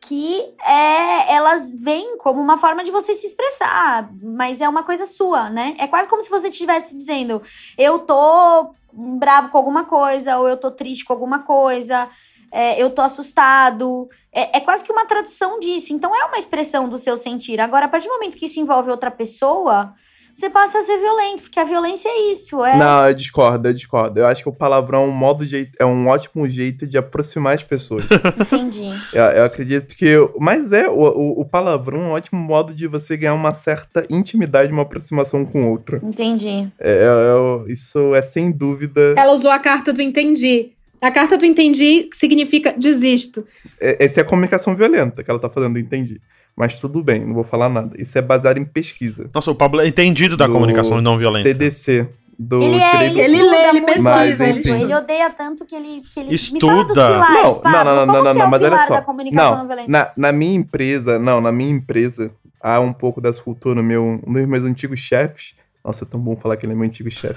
que 0.00 0.40
é, 0.66 1.34
elas 1.34 1.72
vêm 1.72 2.16
como 2.16 2.40
uma 2.40 2.56
forma 2.56 2.82
de 2.82 2.90
você 2.90 3.14
se 3.14 3.26
expressar, 3.26 4.10
mas 4.20 4.60
é 4.60 4.68
uma 4.68 4.82
coisa 4.82 5.04
sua, 5.04 5.50
né? 5.50 5.76
É 5.78 5.86
quase 5.86 6.08
como 6.08 6.22
se 6.22 6.30
você 6.30 6.48
estivesse 6.48 6.96
dizendo, 6.96 7.40
eu 7.78 8.00
tô 8.00 8.74
bravo 8.92 9.50
com 9.50 9.58
alguma 9.58 9.84
coisa, 9.84 10.38
ou 10.38 10.48
eu 10.48 10.56
tô 10.56 10.70
triste 10.70 11.04
com 11.04 11.12
alguma 11.12 11.40
coisa, 11.40 12.08
é, 12.52 12.80
eu 12.80 12.90
tô 12.90 13.00
assustado. 13.00 14.08
É, 14.30 14.58
é 14.58 14.60
quase 14.60 14.84
que 14.84 14.92
uma 14.92 15.06
tradução 15.06 15.58
disso. 15.58 15.92
Então 15.92 16.14
é 16.14 16.26
uma 16.26 16.38
expressão 16.38 16.88
do 16.88 16.98
seu 16.98 17.16
sentir. 17.16 17.58
Agora, 17.60 17.86
a 17.86 17.88
partir 17.88 18.06
do 18.08 18.14
momento 18.14 18.36
que 18.36 18.44
isso 18.44 18.60
envolve 18.60 18.90
outra 18.90 19.10
pessoa, 19.10 19.94
você 20.34 20.48
passa 20.48 20.78
a 20.78 20.82
ser 20.82 20.98
violento, 20.98 21.42
porque 21.42 21.60
a 21.60 21.64
violência 21.64 22.08
é 22.08 22.30
isso. 22.30 22.64
É... 22.64 22.76
Não, 22.76 23.06
eu 23.06 23.14
discordo, 23.14 23.68
eu 23.68 23.74
discordo. 23.74 24.20
Eu 24.20 24.26
acho 24.26 24.42
que 24.42 24.48
o 24.48 24.52
palavrão 24.52 25.04
é 25.04 25.06
um, 25.06 25.10
modo 25.10 25.44
de, 25.44 25.70
é 25.78 25.84
um 25.84 26.08
ótimo 26.08 26.46
jeito 26.48 26.86
de 26.86 26.96
aproximar 26.96 27.54
as 27.54 27.62
pessoas. 27.62 28.04
Entendi. 28.40 28.90
eu, 29.12 29.22
eu 29.22 29.44
acredito 29.44 29.94
que. 29.94 30.14
Mas 30.38 30.72
é, 30.72 30.88
o, 30.88 31.00
o, 31.00 31.40
o 31.40 31.44
palavrão 31.44 32.02
é 32.02 32.04
um 32.04 32.12
ótimo 32.12 32.40
modo 32.40 32.74
de 32.74 32.86
você 32.86 33.16
ganhar 33.16 33.34
uma 33.34 33.52
certa 33.52 34.06
intimidade, 34.10 34.72
uma 34.72 34.82
aproximação 34.82 35.44
com 35.44 35.70
outra. 35.70 36.00
Entendi. 36.02 36.70
É, 36.78 36.90
é- 36.90 37.68
é- 37.68 37.72
isso 37.72 38.14
é 38.14 38.22
sem 38.22 38.50
dúvida. 38.50 39.14
Ela 39.16 39.32
usou 39.32 39.50
a 39.50 39.58
carta 39.58 39.92
do 39.92 40.00
entendi. 40.00 40.72
A 41.02 41.10
carta 41.10 41.36
do 41.36 41.44
entendi 41.44 42.08
significa 42.12 42.72
desisto. 42.78 43.44
É, 43.80 44.04
essa 44.04 44.20
é 44.20 44.22
a 44.22 44.24
comunicação 44.24 44.74
violenta 44.76 45.22
que 45.24 45.30
ela 45.30 45.40
tá 45.40 45.50
fazendo, 45.50 45.78
entendi. 45.78 46.20
Mas 46.56 46.78
tudo 46.78 47.02
bem, 47.02 47.24
não 47.24 47.34
vou 47.34 47.44
falar 47.44 47.68
nada. 47.68 47.94
Isso 48.00 48.16
é 48.16 48.22
baseado 48.22 48.58
em 48.58 48.64
pesquisa. 48.64 49.28
Nossa, 49.34 49.50
o 49.50 49.54
Pablo 49.54 49.80
é 49.80 49.88
entendido 49.88 50.36
da 50.36 50.48
comunicação 50.48 51.00
não 51.00 51.18
violenta. 51.18 51.48
TDC. 51.52 52.08
Do 52.38 52.60
Ele 52.62 52.78
é, 52.80 53.06
ele, 53.06 53.20
Ele 53.20 53.42
lê, 53.42 53.68
ele 53.68 53.80
pesquisa, 53.82 54.48
isso. 54.48 54.68
ele- 54.74 54.82
Ele 54.84 54.94
odeia 54.94 55.30
tanto 55.30 55.64
que 55.66 55.74
ele, 55.76 56.02
que 56.12 56.18
ele 56.18 56.34
Estuda. 56.34 56.66
me 56.66 56.72
fala 56.72 56.84
dos 56.84 56.94
pilares, 56.94 57.42
Não, 57.44 57.60
Pablo. 57.60 57.70
não, 57.72 57.84
não, 57.84 58.06
Como 58.06 58.12
não, 58.12 58.24
não, 58.24 58.34
não, 58.34 58.42
é 58.42 58.46
mas 58.48 58.62
olha 58.62 58.78
só. 58.80 58.94
da 58.94 59.02
comunicação 59.02 59.50
não, 59.50 59.58
Não, 59.58 59.66
violenta? 59.66 59.90
na, 59.90 60.12
na 60.16 60.32
minha 60.32 60.54
empresa, 60.56 61.18
não, 61.18 61.40
na 61.40 61.52
minha 61.52 61.70
empresa, 61.70 62.32
há 62.60 62.80
um 62.80 62.92
pouco 62.92 63.20
dessa 63.20 63.40
cultura 63.42 63.82
meu, 63.82 64.20
um 64.26 64.32
dos 64.32 64.46
meus 64.46 64.62
antigos 64.64 64.98
chefes. 65.00 65.54
Nossa, 65.84 66.04
é 66.04 66.08
tão 66.08 66.20
bom 66.20 66.36
falar 66.36 66.56
que 66.56 66.64
ele 66.64 66.72
é 66.72 66.76
meu 66.76 66.86
antigo 66.86 67.10
chefe. 67.10 67.34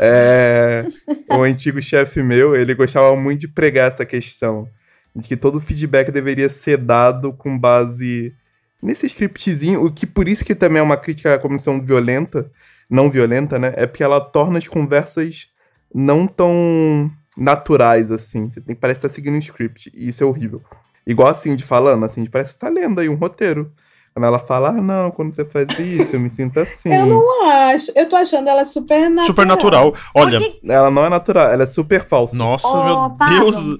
é, 0.00 0.86
o 1.30 1.42
antigo 1.42 1.80
chefe 1.80 2.22
meu, 2.22 2.56
ele 2.56 2.74
gostava 2.74 3.14
muito 3.16 3.42
de 3.42 3.48
pregar 3.48 3.88
essa 3.88 4.04
questão. 4.04 4.68
De 5.14 5.28
que 5.28 5.36
todo 5.36 5.60
feedback 5.60 6.10
deveria 6.10 6.48
ser 6.48 6.78
dado 6.78 7.32
com 7.32 7.58
base 7.58 8.34
nesse 8.82 9.06
scriptzinho, 9.06 9.84
o 9.84 9.90
que 9.90 10.06
por 10.06 10.28
isso 10.28 10.44
que 10.44 10.54
também 10.54 10.80
é 10.80 10.82
uma 10.82 10.96
crítica 10.96 11.34
à 11.34 11.38
comissão 11.38 11.80
violenta, 11.80 12.50
não 12.90 13.10
violenta, 13.10 13.58
né? 13.58 13.72
É 13.76 13.86
porque 13.86 14.02
ela 14.02 14.20
torna 14.20 14.58
as 14.58 14.68
conversas 14.68 15.48
não 15.94 16.26
tão 16.26 17.10
naturais 17.36 18.10
assim. 18.10 18.50
Você 18.50 18.60
tem 18.60 18.74
parece 18.74 18.98
estar 18.98 19.08
seguindo 19.08 19.34
um 19.34 19.38
script, 19.38 19.90
e 19.94 20.08
isso 20.08 20.22
é 20.22 20.26
horrível. 20.26 20.62
Igual 21.06 21.28
assim 21.28 21.54
de 21.54 21.64
falando, 21.64 22.04
assim, 22.04 22.22
de 22.22 22.30
parece 22.30 22.54
que 22.54 22.60
tá 22.60 22.68
lendo 22.68 23.00
aí 23.00 23.08
um 23.08 23.14
roteiro. 23.14 23.72
Quando 24.16 24.24
ela 24.24 24.38
fala, 24.38 24.70
ah, 24.70 24.72
não, 24.72 25.10
quando 25.10 25.34
você 25.34 25.44
faz 25.44 25.78
isso, 25.78 26.16
eu 26.16 26.20
me 26.20 26.30
sinto 26.30 26.58
assim. 26.58 26.90
Eu 26.90 27.04
não 27.04 27.50
acho. 27.50 27.92
Eu 27.94 28.08
tô 28.08 28.16
achando 28.16 28.48
ela 28.48 28.64
super 28.64 29.10
natural. 29.10 29.26
Super 29.26 29.46
natural. 29.46 29.94
Olha, 30.14 30.40
Porque- 30.40 30.58
Ela 30.66 30.90
não 30.90 31.04
é 31.04 31.10
natural, 31.10 31.50
ela 31.50 31.64
é 31.64 31.66
super 31.66 32.02
falsa. 32.02 32.34
nossa, 32.34 32.66
Ô, 32.66 32.82
meu 32.82 33.10
Pablo. 33.14 33.50
Deus. 33.50 33.78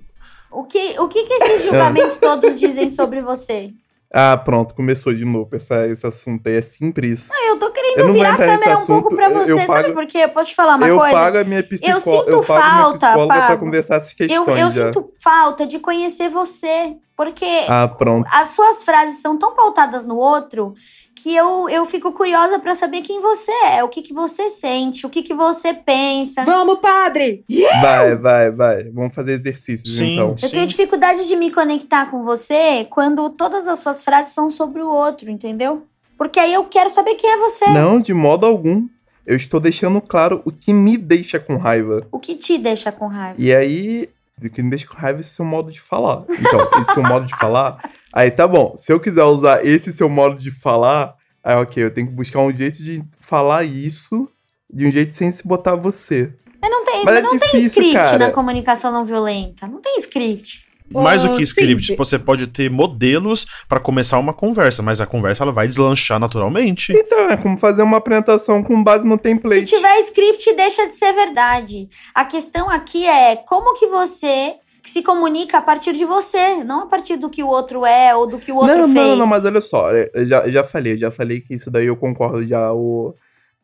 O 0.50 0.64
que, 0.64 0.94
o 1.00 1.08
que, 1.08 1.22
que 1.22 1.32
esses 1.32 1.62
julgamentos 1.64 2.18
todos 2.20 2.60
dizem 2.60 2.90
sobre 2.90 3.22
você? 3.22 3.70
Ah, 4.12 4.36
pronto, 4.36 4.74
começou 4.74 5.14
de 5.14 5.24
novo 5.24 5.48
essa, 5.56 5.86
esse 5.88 6.06
assunto 6.06 6.46
aí, 6.46 6.56
é 6.56 6.62
sempre 6.62 7.12
isso. 7.12 7.32
Ah, 7.32 7.46
eu 7.48 7.58
tô 7.58 7.72
Eu 7.96 8.06
não 8.06 8.12
vou 8.14 8.22
virar 8.22 8.34
a 8.34 8.36
câmera 8.36 8.56
um 8.56 8.86
pouco 8.86 8.92
assunto, 9.08 9.16
pra 9.16 9.24
eu- 9.30 9.32
você, 9.34 9.52
eu 9.52 9.58
sabe 9.58 9.68
pago- 9.82 9.94
por 9.94 10.06
quê? 10.06 10.18
Eu 10.18 10.28
posso 10.28 10.50
te 10.50 10.56
falar 10.56 10.76
uma 10.76 10.88
eu 10.88 10.98
coisa? 10.98 11.12
pago 11.14 11.38
a 11.38 11.44
minha 11.44 11.62
psicóloga, 11.62 12.00
sinto 12.00 12.10
eu 12.30 12.40
pago 12.42 12.60
minha 12.60 12.72
falta, 12.82 13.06
psicóloga 13.06 13.46
pra 13.46 13.56
conversar 13.56 13.96
essas 13.96 14.10
Eu, 14.12 14.16
questões 14.16 14.60
eu 14.60 14.70
já. 14.70 14.86
sinto 14.86 15.10
falta 15.22 15.66
de 15.66 15.78
conhecer 15.78 16.28
você, 16.28 16.96
porque 17.16 17.64
Ah, 17.68 17.88
pronto. 17.88 18.28
as 18.32 18.48
suas 18.48 18.82
frases 18.82 19.20
são 19.20 19.36
tão 19.38 19.54
pautadas 19.54 20.06
no 20.06 20.16
outro 20.16 20.74
que 21.18 21.34
eu, 21.34 21.66
eu 21.70 21.86
fico 21.86 22.12
curiosa 22.12 22.58
pra 22.58 22.74
saber 22.74 23.00
quem 23.00 23.22
você 23.22 23.50
é, 23.70 23.82
o 23.82 23.88
que, 23.88 24.02
que 24.02 24.12
você 24.12 24.50
sente, 24.50 25.06
o 25.06 25.08
que, 25.08 25.22
que 25.22 25.32
você 25.32 25.72
pensa. 25.72 26.44
Vamos, 26.44 26.78
padre! 26.78 27.42
Vai, 27.80 28.14
vai, 28.16 28.50
vai. 28.50 28.84
Vamos 28.90 29.14
fazer 29.14 29.32
exercícios 29.32 29.96
Sim. 29.96 30.12
então. 30.16 30.36
Eu 30.42 30.50
tenho 30.50 30.66
dificuldade 30.66 31.26
de 31.26 31.34
me 31.34 31.50
conectar 31.50 32.10
com 32.10 32.22
você 32.22 32.86
quando 32.90 33.30
todas 33.30 33.66
as 33.66 33.78
suas 33.78 34.02
frases 34.02 34.34
são 34.34 34.50
sobre 34.50 34.82
o 34.82 34.88
outro, 34.90 35.30
entendeu? 35.30 35.84
Porque 36.16 36.38
aí 36.40 36.52
eu 36.54 36.64
quero 36.64 36.88
saber 36.90 37.14
quem 37.14 37.30
é 37.30 37.36
você. 37.36 37.66
Não, 37.70 38.00
de 38.00 38.14
modo 38.14 38.46
algum. 38.46 38.86
Eu 39.26 39.36
estou 39.36 39.58
deixando 39.58 40.00
claro 40.00 40.40
o 40.44 40.52
que 40.52 40.72
me 40.72 40.96
deixa 40.96 41.40
com 41.40 41.56
raiva. 41.56 42.06
O 42.12 42.18
que 42.18 42.36
te 42.36 42.58
deixa 42.58 42.92
com 42.92 43.08
raiva. 43.08 43.34
E 43.38 43.54
aí, 43.54 44.08
O 44.42 44.48
que 44.50 44.62
me 44.62 44.70
deixa 44.70 44.86
com 44.86 44.94
raiva 44.96 45.18
é 45.18 45.20
esse 45.20 45.30
seu 45.30 45.44
modo 45.44 45.72
de 45.72 45.80
falar. 45.80 46.24
Então, 46.28 46.60
esse 46.82 46.92
seu 46.94 47.02
modo 47.02 47.26
de 47.26 47.36
falar. 47.36 47.90
Aí 48.12 48.30
tá 48.30 48.46
bom. 48.46 48.74
Se 48.76 48.92
eu 48.92 49.00
quiser 49.00 49.24
usar 49.24 49.66
esse 49.66 49.92
seu 49.92 50.08
modo 50.08 50.36
de 50.36 50.50
falar, 50.50 51.14
aí 51.42 51.56
ok, 51.56 51.82
eu 51.82 51.90
tenho 51.90 52.06
que 52.06 52.12
buscar 52.12 52.40
um 52.40 52.52
jeito 52.52 52.82
de 52.82 53.02
falar 53.18 53.64
isso 53.64 54.28
de 54.72 54.86
um 54.86 54.90
jeito 54.90 55.14
sem 55.14 55.30
se 55.32 55.46
botar 55.46 55.74
você. 55.74 56.32
Mas 56.60 56.70
não 56.70 56.84
tem, 56.84 57.04
Mas 57.04 57.16
é 57.16 57.22
não 57.22 57.30
tem 57.30 57.38
difícil, 57.50 57.66
script 57.68 57.92
cara. 57.94 58.18
na 58.18 58.30
comunicação 58.30 58.92
não 58.92 59.04
violenta. 59.04 59.66
Não 59.66 59.80
tem 59.80 59.98
script. 59.98 60.65
Mais 60.90 61.22
do 61.22 61.36
que 61.36 61.42
script, 61.42 61.86
Cid. 61.86 61.96
você 61.96 62.18
pode 62.18 62.46
ter 62.46 62.70
modelos 62.70 63.46
pra 63.68 63.80
começar 63.80 64.18
uma 64.18 64.32
conversa, 64.32 64.82
mas 64.82 65.00
a 65.00 65.06
conversa 65.06 65.44
ela 65.44 65.52
vai 65.52 65.66
deslanchar 65.66 66.18
naturalmente. 66.18 66.92
Então, 66.92 67.30
é 67.30 67.36
como 67.36 67.58
fazer 67.58 67.82
uma 67.82 67.96
apresentação 67.96 68.62
com 68.62 68.82
base 68.82 69.06
no 69.06 69.16
Se 69.16 69.22
template. 69.22 69.66
tiver 69.66 69.98
script, 70.00 70.54
deixa 70.54 70.86
de 70.86 70.94
ser 70.94 71.12
verdade. 71.12 71.88
A 72.14 72.24
questão 72.24 72.70
aqui 72.70 73.06
é 73.06 73.36
como 73.36 73.74
que 73.74 73.86
você 73.86 74.54
se 74.84 75.02
comunica 75.02 75.58
a 75.58 75.62
partir 75.62 75.92
de 75.92 76.04
você, 76.04 76.62
não 76.62 76.84
a 76.84 76.86
partir 76.86 77.16
do 77.16 77.28
que 77.28 77.42
o 77.42 77.48
outro 77.48 77.84
é 77.84 78.14
ou 78.14 78.26
do 78.26 78.38
que 78.38 78.52
o 78.52 78.56
outro 78.56 78.76
não, 78.76 78.92
fez. 78.92 79.08
não, 79.08 79.16
não, 79.16 79.26
mas 79.26 79.44
olha 79.44 79.60
só, 79.60 79.90
é, 79.90 80.08
eu 80.14 80.26
já, 80.28 80.46
eu 80.46 80.52
já 80.52 80.64
falei, 80.64 80.92
eu 80.92 80.98
já 80.98 81.10
falei 81.10 81.40
que 81.40 81.54
isso 81.54 81.70
daí 81.70 81.86
eu 81.86 81.96
concordo 81.96 82.46
já, 82.46 82.72
o, 82.72 83.12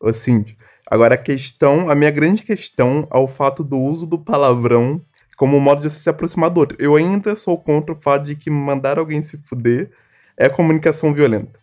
o 0.00 0.12
Cindy. 0.12 0.56
Agora, 0.90 1.14
a 1.14 1.18
questão, 1.18 1.88
a 1.88 1.94
minha 1.94 2.10
grande 2.10 2.42
questão 2.42 3.06
é 3.10 3.16
o 3.16 3.28
fato 3.28 3.62
do 3.62 3.78
uso 3.78 4.04
do 4.04 4.18
palavrão 4.18 5.00
como 5.42 5.58
modo 5.58 5.82
de 5.82 5.90
se 5.90 6.08
aproximar 6.08 6.50
do 6.50 6.60
outro. 6.60 6.76
Eu 6.80 6.94
ainda 6.94 7.34
sou 7.34 7.58
contra 7.58 7.92
o 7.92 8.00
fato 8.00 8.26
de 8.26 8.36
que 8.36 8.48
mandar 8.48 8.96
alguém 8.96 9.20
se 9.22 9.36
fuder 9.38 9.90
é 10.38 10.48
comunicação 10.48 11.12
violenta. 11.12 11.58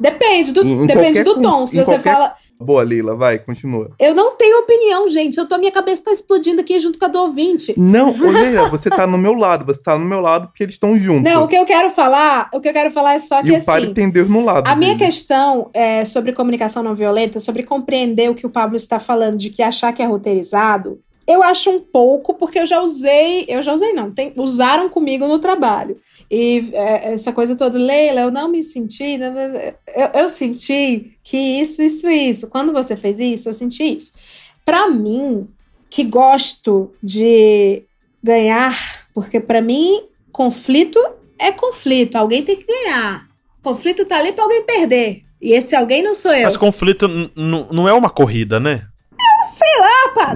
Depende 0.00 0.50
do, 0.50 0.64
Em- 0.64 0.82
em 0.82 0.86
depende 0.88 1.22
do 1.22 1.40
tom. 1.40 1.64
Se 1.64 1.76
você 1.76 1.92
qualquer- 1.92 2.12
fala. 2.12 2.34
Boa, 2.60 2.82
Leila, 2.82 3.14
vai, 3.14 3.38
continua. 3.38 3.92
Eu 4.00 4.16
não 4.16 4.36
tenho 4.36 4.58
opinião, 4.58 5.06
gente. 5.08 5.38
Eu 5.38 5.46
tô, 5.46 5.56
minha 5.58 5.70
cabeça 5.70 6.02
tá 6.06 6.10
explodindo 6.10 6.60
aqui 6.60 6.80
junto 6.80 6.98
com 6.98 7.04
a 7.04 7.08
do 7.08 7.20
ouvinte. 7.20 7.72
Não, 7.78 8.10
Leila, 8.18 8.68
você 8.68 8.90
tá 8.90 9.06
no 9.06 9.16
meu 9.16 9.34
lado, 9.34 9.64
você 9.64 9.80
tá 9.80 9.96
no 9.96 10.04
meu 10.04 10.20
lado 10.20 10.48
porque 10.48 10.64
eles 10.64 10.74
estão 10.74 10.98
juntos. 10.98 11.22
Não, 11.32 11.44
o 11.44 11.48
que 11.48 11.54
eu 11.54 11.64
quero 11.64 11.88
falar, 11.88 12.50
o 12.52 12.60
que 12.60 12.68
eu 12.68 12.72
quero 12.72 12.90
falar 12.90 13.14
é 13.14 13.20
só 13.20 13.40
que 13.42 13.48
e 13.50 13.52
o 13.52 13.56
assim. 13.56 13.94
tem 13.94 14.10
Deus 14.10 14.28
no 14.28 14.44
lado. 14.44 14.66
A 14.66 14.74
minha 14.74 14.96
dele. 14.96 15.04
questão 15.06 15.70
é, 15.72 16.04
sobre 16.04 16.32
comunicação 16.32 16.82
não 16.82 16.96
violenta, 16.96 17.38
sobre 17.38 17.62
compreender 17.62 18.28
o 18.28 18.34
que 18.34 18.44
o 18.44 18.50
Pablo 18.50 18.74
está 18.76 18.98
falando, 18.98 19.36
de 19.36 19.50
que 19.50 19.62
achar 19.62 19.92
que 19.92 20.02
é 20.02 20.06
roteirizado, 20.06 20.98
eu 21.32 21.42
acho 21.42 21.70
um 21.70 21.80
pouco, 21.80 22.34
porque 22.34 22.58
eu 22.58 22.66
já 22.66 22.80
usei, 22.80 23.44
eu 23.48 23.62
já 23.62 23.72
usei 23.72 23.92
não, 23.92 24.10
tem- 24.10 24.32
usaram 24.36 24.88
comigo 24.88 25.26
no 25.26 25.38
trabalho. 25.38 25.98
E 26.30 26.70
é, 26.72 27.12
essa 27.12 27.32
coisa 27.32 27.56
toda, 27.56 27.76
Leila, 27.78 28.20
eu 28.20 28.30
não 28.30 28.48
me 28.48 28.62
senti, 28.62 29.18
né, 29.18 29.30
né, 29.30 29.48
né, 29.48 29.74
eu, 29.96 30.22
eu 30.22 30.28
senti 30.28 31.12
que 31.24 31.36
isso, 31.36 31.82
isso, 31.82 32.08
isso. 32.08 32.48
Quando 32.50 32.72
você 32.72 32.96
fez 32.96 33.18
isso, 33.18 33.48
eu 33.48 33.54
senti 33.54 33.82
isso. 33.96 34.12
Pra 34.64 34.88
mim, 34.88 35.48
que 35.88 36.04
gosto 36.04 36.92
de 37.02 37.82
ganhar, 38.22 39.08
porque 39.12 39.40
pra 39.40 39.60
mim, 39.60 40.02
conflito 40.30 40.98
é 41.38 41.50
conflito, 41.50 42.16
alguém 42.16 42.44
tem 42.44 42.56
que 42.56 42.66
ganhar. 42.66 43.26
Conflito 43.62 44.04
tá 44.04 44.18
ali 44.18 44.32
pra 44.32 44.44
alguém 44.44 44.62
perder. 44.62 45.22
E 45.40 45.52
esse 45.52 45.74
alguém 45.74 46.02
não 46.02 46.14
sou 46.14 46.32
eu. 46.34 46.44
Mas 46.44 46.56
conflito 46.56 47.08
não 47.34 47.88
é 47.88 47.92
uma 47.94 48.10
corrida, 48.10 48.60
né? 48.60 48.82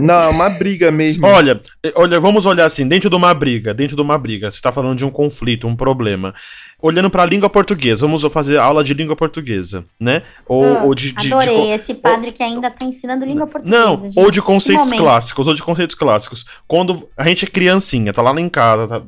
Não, 0.00 0.14
é 0.20 0.28
uma 0.28 0.48
briga 0.50 0.90
mesmo. 0.90 1.26
Olha, 1.26 1.60
eh, 1.84 1.92
olha, 1.96 2.18
vamos 2.20 2.46
olhar 2.46 2.64
assim, 2.64 2.86
dentro 2.86 3.08
de 3.10 3.16
uma 3.16 3.32
briga, 3.34 3.72
dentro 3.74 3.96
de 3.96 4.02
uma 4.02 4.16
briga, 4.18 4.50
você 4.50 4.60
tá 4.60 4.72
falando 4.72 4.96
de 4.96 5.04
um 5.04 5.10
conflito, 5.10 5.66
um 5.66 5.76
problema. 5.76 6.34
Olhando 6.82 7.08
pra 7.08 7.24
língua 7.24 7.48
portuguesa, 7.48 8.02
vamos 8.06 8.22
fazer 8.32 8.58
aula 8.58 8.84
de 8.84 8.92
língua 8.92 9.16
portuguesa, 9.16 9.86
né? 9.98 10.20
Ou, 10.46 10.64
Ah, 10.78 10.82
ou 10.84 10.94
de, 10.94 11.12
de- 11.12 11.22
de 11.28 11.32
Adorei 11.32 11.56
co- 11.56 11.72
esse 11.72 11.94
padre 11.94 12.30
que 12.32 12.42
ainda 12.42 12.70
tá 12.70 12.84
ensinando 12.84 13.24
língua 13.24 13.46
portuguesa. 13.46 13.84
Não, 13.84 14.00
gente. 14.02 14.18
ou 14.18 14.30
de 14.30 14.42
conceitos 14.42 14.90
clássicos, 14.98 15.48
ou 15.48 15.54
de 15.54 15.62
conceitos 15.62 15.94
clássicos. 15.94 16.44
Quando 16.68 17.08
a 17.16 17.24
gente 17.26 17.44
é 17.46 17.48
criancinha, 17.48 18.12
tá 18.12 18.20
lá 18.20 18.38
em 18.38 18.48
casa, 18.50 18.86
tá- 18.86 19.02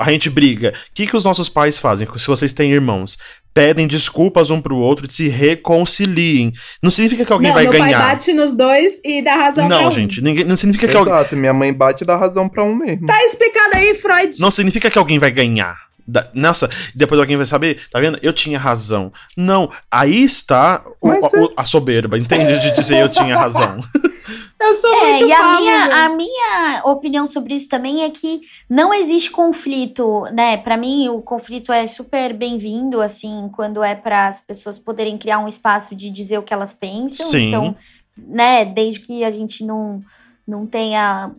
a 0.00 0.10
gente 0.12 0.30
briga. 0.30 0.72
O 0.90 0.94
que, 0.94 1.06
que 1.08 1.16
os 1.16 1.24
nossos 1.24 1.48
pais 1.48 1.78
fazem, 1.78 2.06
se 2.16 2.26
vocês 2.26 2.52
têm 2.52 2.70
irmãos? 2.72 3.18
Pedem 3.58 3.88
desculpas 3.88 4.50
um 4.50 4.60
pro 4.60 4.76
outro 4.76 5.04
e 5.04 5.12
se 5.12 5.28
reconciliem. 5.28 6.52
Não 6.80 6.92
significa 6.92 7.24
que 7.24 7.32
alguém 7.32 7.48
não, 7.48 7.54
vai 7.56 7.64
meu 7.64 7.72
ganhar. 7.72 7.98
pai 7.98 8.08
bate 8.10 8.32
nos 8.32 8.56
dois 8.56 9.00
e 9.04 9.20
dá 9.20 9.34
razão 9.34 9.66
pra 9.66 9.80
Não, 9.80 9.88
um. 9.88 9.90
gente, 9.90 10.20
ninguém, 10.22 10.44
não 10.44 10.56
significa 10.56 10.86
que 10.86 10.96
alguém. 10.96 11.12
Exato, 11.12 11.36
minha 11.36 11.52
mãe 11.52 11.72
bate 11.72 12.04
e 12.04 12.06
dá 12.06 12.16
razão 12.16 12.48
pra 12.48 12.62
um 12.62 12.72
mesmo. 12.76 13.06
Tá 13.06 13.20
explicado 13.24 13.70
aí, 13.74 13.94
Freud. 13.96 14.38
Não 14.38 14.52
significa 14.52 14.88
que 14.88 14.96
alguém 14.96 15.18
vai 15.18 15.32
ganhar. 15.32 15.87
Da- 16.10 16.30
Nossa, 16.32 16.70
depois 16.94 17.20
alguém 17.20 17.36
vai 17.36 17.44
saber, 17.44 17.86
tá 17.90 18.00
vendo? 18.00 18.18
Eu 18.22 18.32
tinha 18.32 18.58
razão. 18.58 19.12
Não, 19.36 19.70
aí 19.90 20.24
está 20.24 20.82
o- 21.02 21.08
o- 21.10 21.52
a 21.54 21.64
soberba, 21.66 22.18
entende? 22.18 22.58
De 22.60 22.74
dizer 22.74 22.98
eu 23.02 23.08
tinha 23.10 23.36
razão. 23.36 23.78
Eu 24.60 24.74
sou 24.74 24.92
É, 24.92 25.12
muito 25.12 25.26
e 25.28 25.32
a 25.32 25.52
minha, 25.56 26.04
a 26.04 26.08
minha 26.10 26.82
opinião 26.84 27.26
sobre 27.28 27.54
isso 27.54 27.68
também 27.68 28.02
é 28.02 28.10
que 28.10 28.40
não 28.68 28.92
existe 28.92 29.30
conflito, 29.30 30.24
né? 30.32 30.56
Pra 30.56 30.76
mim, 30.76 31.08
o 31.08 31.22
conflito 31.22 31.72
é 31.72 31.86
super 31.86 32.34
bem-vindo, 32.34 33.00
assim, 33.00 33.48
quando 33.54 33.82
é 33.84 33.94
para 33.94 34.26
as 34.26 34.40
pessoas 34.40 34.76
poderem 34.78 35.16
criar 35.16 35.38
um 35.38 35.46
espaço 35.48 35.94
de 35.94 36.10
dizer 36.10 36.38
o 36.38 36.42
que 36.42 36.52
elas 36.52 36.74
pensam. 36.74 37.24
Sim. 37.26 37.46
Então, 37.46 37.76
né, 38.18 38.64
desde 38.64 39.00
que 39.00 39.22
a 39.22 39.30
gente 39.30 39.64
não, 39.64 40.02
não 40.48 40.66
tenha. 40.66 41.30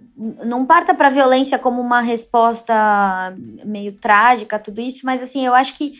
Não 0.46 0.66
parta 0.66 0.94
pra 0.94 1.10
violência 1.10 1.58
como 1.58 1.82
uma 1.82 2.00
resposta 2.00 3.34
meio 3.66 3.94
trágica, 3.94 4.60
tudo 4.60 4.80
isso, 4.80 5.00
mas 5.04 5.24
assim, 5.24 5.44
eu 5.44 5.56
acho 5.56 5.74
que. 5.74 5.94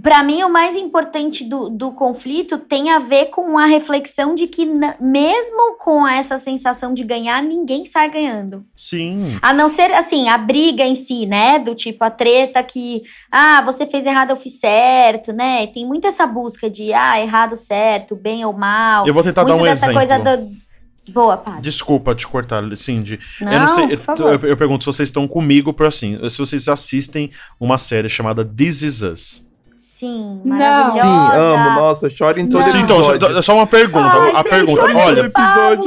Pra 0.00 0.22
mim, 0.22 0.42
o 0.42 0.48
mais 0.48 0.74
importante 0.74 1.44
do, 1.44 1.68
do 1.68 1.92
conflito 1.92 2.56
tem 2.56 2.88
a 2.88 2.98
ver 2.98 3.26
com 3.26 3.58
a 3.58 3.66
reflexão 3.66 4.34
de 4.34 4.46
que, 4.46 4.64
mesmo 4.64 5.76
com 5.78 6.08
essa 6.08 6.38
sensação 6.38 6.94
de 6.94 7.04
ganhar, 7.04 7.42
ninguém 7.42 7.84
sai 7.84 8.08
ganhando. 8.08 8.64
Sim. 8.74 9.38
A 9.42 9.52
não 9.52 9.68
ser, 9.68 9.92
assim, 9.92 10.30
a 10.30 10.38
briga 10.38 10.82
em 10.82 10.94
si, 10.94 11.26
né? 11.26 11.58
Do 11.58 11.74
tipo, 11.74 12.02
a 12.02 12.10
treta 12.10 12.62
que, 12.62 13.02
ah, 13.30 13.60
você 13.60 13.84
fez 13.84 14.06
errado, 14.06 14.30
eu 14.30 14.36
fiz 14.36 14.58
certo, 14.60 15.30
né? 15.30 15.66
Tem 15.66 15.86
muito 15.86 16.06
essa 16.06 16.26
busca 16.26 16.70
de, 16.70 16.94
ah, 16.94 17.20
errado, 17.20 17.54
certo, 17.54 18.16
bem 18.16 18.46
ou 18.46 18.54
mal. 18.54 19.06
Eu 19.06 19.12
vou 19.12 19.22
tentar 19.22 19.42
muito 19.42 19.56
dar 19.56 19.62
um 19.62 19.64
dessa 19.66 19.92
exemplo. 19.92 20.00
coisa 20.00 20.18
do. 20.18 20.71
Boa, 21.12 21.36
padre. 21.36 21.60
Desculpa 21.62 22.14
te 22.14 22.26
cortar, 22.26 22.62
Cindy. 22.76 23.18
Não, 23.40 23.52
eu 23.52 23.60
não 23.60 23.68
sei, 23.68 23.84
por 23.88 23.92
eu, 23.92 23.98
favor. 24.00 24.44
eu- 24.44 24.50
eu 24.50 24.56
pergunto 24.56 24.84
se 24.84 24.86
vocês 24.86 25.08
estão 25.08 25.26
comigo 25.28 25.72
por 25.72 25.86
assim, 25.86 26.18
se 26.28 26.38
vocês 26.38 26.68
assistem 26.68 27.30
uma 27.60 27.78
série 27.78 28.08
chamada 28.08 28.44
This 28.44 28.82
Is 28.82 29.02
Us. 29.02 29.52
Sim, 29.74 30.40
Não. 30.44 30.56
maravilhosa. 30.56 31.00
Sim, 31.02 31.38
amo, 31.40 31.70
nossa, 31.80 32.10
choro 32.10 32.38
em 32.38 32.48
todo 32.48 32.60
Não. 32.60 32.80
Então, 32.80 32.98
episódio. 32.98 33.34
só, 33.34 33.42
só 33.42 33.54
uma 33.56 33.66
pergunta, 33.66 34.16
Ai, 34.16 34.30
a 34.32 34.36
gente, 34.36 34.48
pergunta, 34.48 34.82
olha 34.82 35.22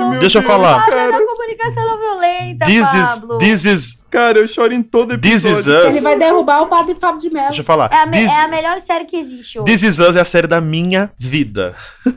meu 0.10 0.20
Deixa 0.20 0.40
eu 0.40 0.42
Deus, 0.42 0.46
falar. 0.46 0.80
Padre 0.82 0.92
Cara, 0.96 1.26
comunicação 1.26 1.86
não 1.86 2.00
violenta, 2.00 2.66
This 2.66 2.94
is, 2.94 3.28
this 3.40 3.66
is, 3.66 4.06
cara, 4.12 4.38
eu 4.40 4.48
choro 4.50 4.74
em 4.74 4.84
todo 4.84 5.18
This 5.18 5.46
episódio. 5.46 5.88
Is 5.88 5.88
Us. 5.88 5.96
Ele 5.96 6.04
vai 6.04 6.20
derrubar 6.20 6.62
o 6.64 6.68
padre 6.68 6.94
Fábio 6.96 7.22
de 7.22 7.30
Mello. 7.30 7.48
Deixa 7.48 7.62
eu 7.62 7.66
falar. 7.66 7.90
É 7.92 8.02
a, 8.02 8.06
me- 8.06 8.18
This, 8.20 8.32
é 8.32 8.42
a 8.42 8.48
melhor 8.50 8.80
série 8.82 9.06
que 9.06 9.16
existe 9.16 9.60
hoje. 9.60 9.66
This 9.72 9.84
Is 9.84 10.00
Us 10.00 10.16
é 10.18 10.22
a 10.22 10.26
série 10.26 10.48
da 10.48 10.60
minha 10.60 11.10
vida. 11.18 11.74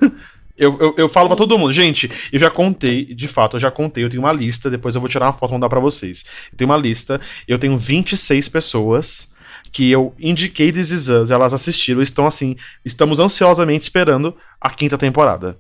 Eu, 0.58 0.76
eu, 0.80 0.94
eu 0.96 1.08
falo 1.08 1.28
pra 1.28 1.36
todo 1.36 1.56
mundo, 1.58 1.72
gente, 1.72 2.10
eu 2.32 2.38
já 2.38 2.50
contei, 2.50 3.04
de 3.14 3.28
fato, 3.28 3.56
eu 3.56 3.60
já 3.60 3.70
contei, 3.70 4.04
eu 4.04 4.08
tenho 4.08 4.22
uma 4.22 4.32
lista, 4.32 4.68
depois 4.68 4.94
eu 4.94 5.00
vou 5.00 5.08
tirar 5.08 5.26
uma 5.26 5.32
foto 5.32 5.50
e 5.50 5.54
mandar 5.54 5.68
pra 5.68 5.78
vocês. 5.78 6.24
Eu 6.50 6.58
tenho 6.58 6.70
uma 6.70 6.76
lista, 6.76 7.20
eu 7.46 7.58
tenho 7.58 7.78
26 7.78 8.48
pessoas 8.48 9.32
que 9.70 9.90
eu 9.90 10.14
indiquei 10.18 10.72
This 10.72 10.90
Is 10.90 11.08
Us, 11.08 11.30
elas 11.30 11.52
assistiram, 11.52 12.02
estão 12.02 12.26
assim, 12.26 12.56
estamos 12.84 13.20
ansiosamente 13.20 13.84
esperando 13.84 14.34
a 14.60 14.70
quinta 14.70 14.98
temporada. 14.98 15.56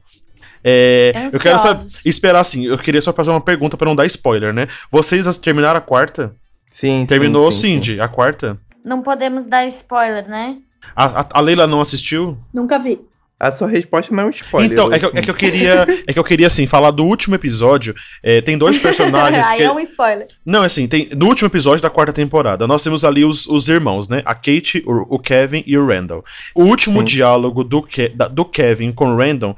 É, 0.64 1.12
eu 1.32 1.38
quero 1.38 1.58
saber, 1.58 1.86
esperar 2.04 2.40
assim, 2.40 2.66
eu 2.66 2.76
queria 2.78 3.00
só 3.00 3.12
fazer 3.12 3.30
uma 3.30 3.40
pergunta 3.40 3.76
pra 3.76 3.86
não 3.86 3.94
dar 3.94 4.06
spoiler, 4.06 4.52
né? 4.52 4.66
Vocês 4.90 5.38
terminaram 5.38 5.78
a 5.78 5.82
quarta? 5.82 6.34
Sim, 6.70 7.00
sim, 7.00 7.06
Terminou, 7.06 7.50
sim, 7.52 7.60
sim. 7.60 7.74
Cindy, 7.74 8.00
a 8.00 8.08
quarta? 8.08 8.58
Não 8.84 9.02
podemos 9.02 9.46
dar 9.46 9.66
spoiler, 9.66 10.28
né? 10.28 10.58
A, 10.94 11.20
a, 11.20 11.28
a 11.34 11.40
Leila 11.40 11.66
não 11.66 11.80
assistiu? 11.80 12.38
Nunca 12.52 12.78
vi. 12.78 13.00
A 13.40 13.52
sua 13.52 13.68
resposta 13.68 14.12
não 14.12 14.24
é 14.24 14.26
um 14.26 14.30
spoiler. 14.30 14.72
Então, 14.72 14.92
é 14.92 14.98
que, 14.98 15.04
eu- 15.04 15.08
assim. 15.10 15.18
é 15.18 15.22
que 15.22 15.30
eu 15.30 15.34
queria. 15.34 15.86
É 16.08 16.12
que 16.12 16.18
eu 16.18 16.24
queria, 16.24 16.48
assim, 16.48 16.66
falar 16.66 16.90
do 16.90 17.04
último 17.04 17.36
episódio. 17.36 17.94
É, 18.20 18.40
tem 18.40 18.58
dois 18.58 18.76
personagens 18.82 19.46
Aí 19.48 19.58
que. 19.58 19.62
é 19.62 19.70
um 19.70 19.78
spoiler. 19.78 20.26
Não, 20.44 20.62
assim, 20.62 20.88
tem. 20.88 21.08
No 21.16 21.26
último 21.26 21.46
episódio 21.46 21.80
da 21.80 21.88
quarta 21.88 22.12
temporada, 22.12 22.66
nós 22.66 22.82
temos 22.82 23.04
ali 23.04 23.24
os, 23.24 23.46
os 23.46 23.68
irmãos, 23.68 24.08
né? 24.08 24.22
A 24.24 24.34
Kate, 24.34 24.82
o, 24.84 25.14
o 25.14 25.18
Kevin 25.20 25.62
e 25.66 25.78
o 25.78 25.86
Randall. 25.86 26.24
O 26.54 26.64
último 26.64 26.98
Sim. 26.98 27.04
diálogo 27.04 27.62
do, 27.62 27.80
Ke- 27.80 28.08
da- 28.08 28.26
do 28.26 28.44
Kevin 28.44 28.90
com 28.90 29.12
o 29.12 29.16
Randall, 29.16 29.56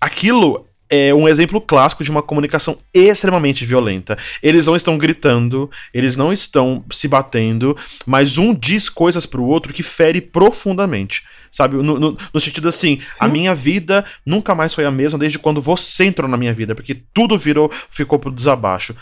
aquilo. 0.00 0.66
É 0.94 1.14
um 1.14 1.26
exemplo 1.26 1.58
clássico 1.58 2.04
de 2.04 2.10
uma 2.10 2.20
comunicação 2.22 2.76
extremamente 2.92 3.64
violenta. 3.64 4.18
Eles 4.42 4.66
não 4.66 4.76
estão 4.76 4.98
gritando, 4.98 5.70
eles 5.94 6.18
não 6.18 6.30
estão 6.30 6.84
se 6.90 7.08
batendo, 7.08 7.74
mas 8.04 8.36
um 8.36 8.52
diz 8.52 8.90
coisas 8.90 9.24
pro 9.24 9.42
outro 9.42 9.72
que 9.72 9.82
fere 9.82 10.20
profundamente. 10.20 11.22
Sabe? 11.50 11.76
No, 11.76 11.98
no- 11.98 12.16
no 12.32 12.40
sentido 12.40 12.68
assim, 12.68 12.98
a 13.18 13.26
minha 13.26 13.54
vida 13.54 14.04
nunca 14.24 14.54
mais 14.54 14.74
foi 14.74 14.84
a 14.84 14.90
mesma 14.90 15.18
desde 15.18 15.38
quando 15.38 15.62
você 15.62 16.04
entrou 16.04 16.28
na 16.28 16.36
minha 16.36 16.52
vida, 16.52 16.74
porque 16.74 16.94
tudo 17.14 17.38
virou, 17.38 17.70
ficou 17.88 18.18
pro 18.18 18.30
desabaixo. 18.30 18.94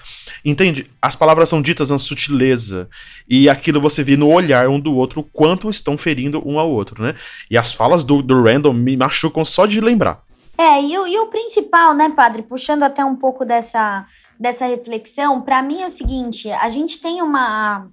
Entende? 0.44 0.86
As 1.02 1.16
palavras 1.16 1.48
são 1.48 1.60
ditas 1.60 1.90
na 1.90 1.98
sutileza. 1.98 2.88
E 3.28 3.48
aquilo 3.48 3.80
você 3.80 4.04
vê 4.04 4.16
no 4.16 4.28
olhar 4.28 4.68
um 4.68 4.78
do 4.78 4.94
outro 4.94 5.20
o 5.20 5.24
quanto 5.24 5.68
estão 5.68 5.98
ferindo 5.98 6.40
um 6.48 6.56
ao 6.56 6.70
outro, 6.70 7.02
né? 7.02 7.14
E 7.50 7.58
as 7.58 7.72
falas 7.74 8.04
do, 8.04 8.22
do 8.22 8.40
Randall 8.44 8.72
me 8.72 8.96
machucam 8.96 9.44
só 9.44 9.66
de 9.66 9.80
lembrar. 9.80 10.22
É, 10.60 10.82
e, 10.82 10.98
o- 10.98 11.06
e 11.06 11.18
o 11.18 11.26
principal, 11.28 11.94
né, 11.94 12.10
padre, 12.10 12.42
puxando 12.42 12.82
até 12.82 13.02
um 13.04 13.16
pouco 13.16 13.44
dessa, 13.46 14.04
dessa 14.38 14.66
reflexão, 14.66 15.40
pra 15.40 15.62
mim 15.62 15.80
é 15.80 15.86
o 15.86 15.90
seguinte: 15.90 16.50
a 16.52 16.68
gente 16.68 17.00
tem 17.00 17.22
uma. 17.22 17.88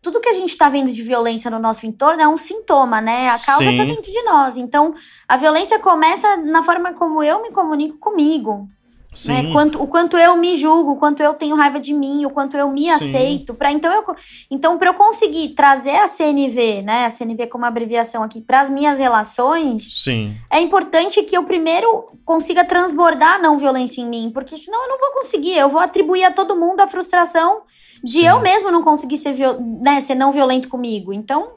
Tudo 0.00 0.20
que 0.20 0.28
a 0.28 0.32
gente 0.32 0.56
tá 0.56 0.68
vendo 0.68 0.90
de 0.92 1.02
violência 1.02 1.50
no 1.50 1.58
nosso 1.58 1.84
entorno 1.84 2.22
é 2.22 2.28
um 2.28 2.36
sintoma, 2.38 3.00
né? 3.00 3.26
A 3.28 3.32
causa 3.38 3.64
tá 3.64 3.70
Sim. 3.82 3.86
dentro 3.86 4.10
de 4.10 4.22
nós. 4.22 4.56
Então, 4.56 4.94
a 5.28 5.36
violência 5.36 5.78
começa 5.80 6.36
na 6.38 6.62
forma 6.62 6.92
como 6.94 7.22
eu 7.22 7.42
me 7.42 7.50
comunico 7.50 7.98
comigo. 7.98 8.68
Né? 9.24 9.42
Sim. 9.42 9.52
Quanto, 9.52 9.82
o 9.82 9.86
quanto 9.86 10.16
eu 10.16 10.36
me 10.36 10.54
julgo, 10.56 10.92
o 10.92 10.96
quanto 10.96 11.22
eu 11.22 11.32
tenho 11.32 11.56
raiva 11.56 11.80
de 11.80 11.94
mim, 11.94 12.26
o 12.26 12.30
quanto 12.30 12.56
eu 12.56 12.70
me 12.70 12.82
Sim. 12.82 12.90
aceito. 12.90 13.54
Pra, 13.54 13.72
então, 13.72 13.92
eu, 13.92 14.04
então, 14.50 14.76
para 14.76 14.90
eu 14.90 14.94
conseguir 14.94 15.50
trazer 15.50 15.96
a 15.96 16.08
CNV, 16.08 16.82
né? 16.82 17.06
A 17.06 17.10
CNV 17.10 17.46
como 17.46 17.64
abreviação 17.64 18.22
aqui, 18.22 18.40
para 18.40 18.60
as 18.60 18.68
minhas 18.68 18.98
relações, 18.98 20.02
Sim. 20.02 20.36
é 20.50 20.60
importante 20.60 21.22
que 21.22 21.36
eu 21.36 21.44
primeiro 21.44 22.08
consiga 22.24 22.64
transbordar 22.64 23.36
a 23.36 23.38
não 23.38 23.56
violência 23.56 24.02
em 24.02 24.08
mim, 24.08 24.30
porque 24.32 24.58
senão 24.58 24.82
eu 24.82 24.88
não 24.88 24.98
vou 24.98 25.12
conseguir. 25.12 25.56
Eu 25.56 25.68
vou 25.68 25.80
atribuir 25.80 26.24
a 26.24 26.30
todo 26.30 26.56
mundo 26.56 26.80
a 26.80 26.88
frustração 26.88 27.62
de 28.04 28.18
Sim. 28.18 28.26
eu 28.26 28.40
mesmo 28.40 28.70
não 28.70 28.82
conseguir 28.82 29.16
ser, 29.16 29.34
né, 29.82 30.00
ser 30.00 30.14
não 30.14 30.30
violento 30.30 30.68
comigo. 30.68 31.12
Então, 31.12 31.54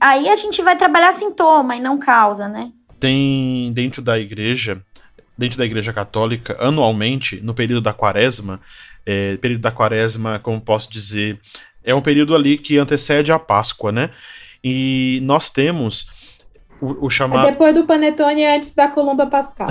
aí 0.00 0.28
a 0.28 0.36
gente 0.36 0.62
vai 0.62 0.76
trabalhar 0.76 1.12
sintoma 1.12 1.76
e 1.76 1.80
não 1.80 1.98
causa, 1.98 2.48
né? 2.48 2.72
Tem 2.98 3.72
dentro 3.72 4.00
da 4.00 4.16
igreja, 4.16 4.80
dentro 5.36 5.58
da 5.58 5.64
igreja 5.64 5.92
católica, 5.92 6.56
anualmente, 6.60 7.40
no 7.42 7.54
período 7.54 7.82
da 7.82 7.92
quaresma, 7.92 8.60
é, 9.04 9.36
período 9.36 9.62
da 9.62 9.70
quaresma, 9.70 10.38
como 10.38 10.60
posso 10.60 10.90
dizer, 10.90 11.40
é 11.84 11.94
um 11.94 12.00
período 12.00 12.34
ali 12.34 12.58
que 12.58 12.78
antecede 12.78 13.32
a 13.32 13.38
Páscoa, 13.38 13.90
né? 13.90 14.10
E 14.62 15.20
nós 15.24 15.50
temos 15.50 16.08
o, 16.80 17.04
o 17.04 17.06
É 17.06 17.10
chamado. 17.10 17.46
depois 17.46 17.74
do 17.74 17.84
Panetone 17.84 18.44
antes 18.44 18.74
da 18.74 18.88
Columba 18.88 19.26
Pascal. 19.26 19.68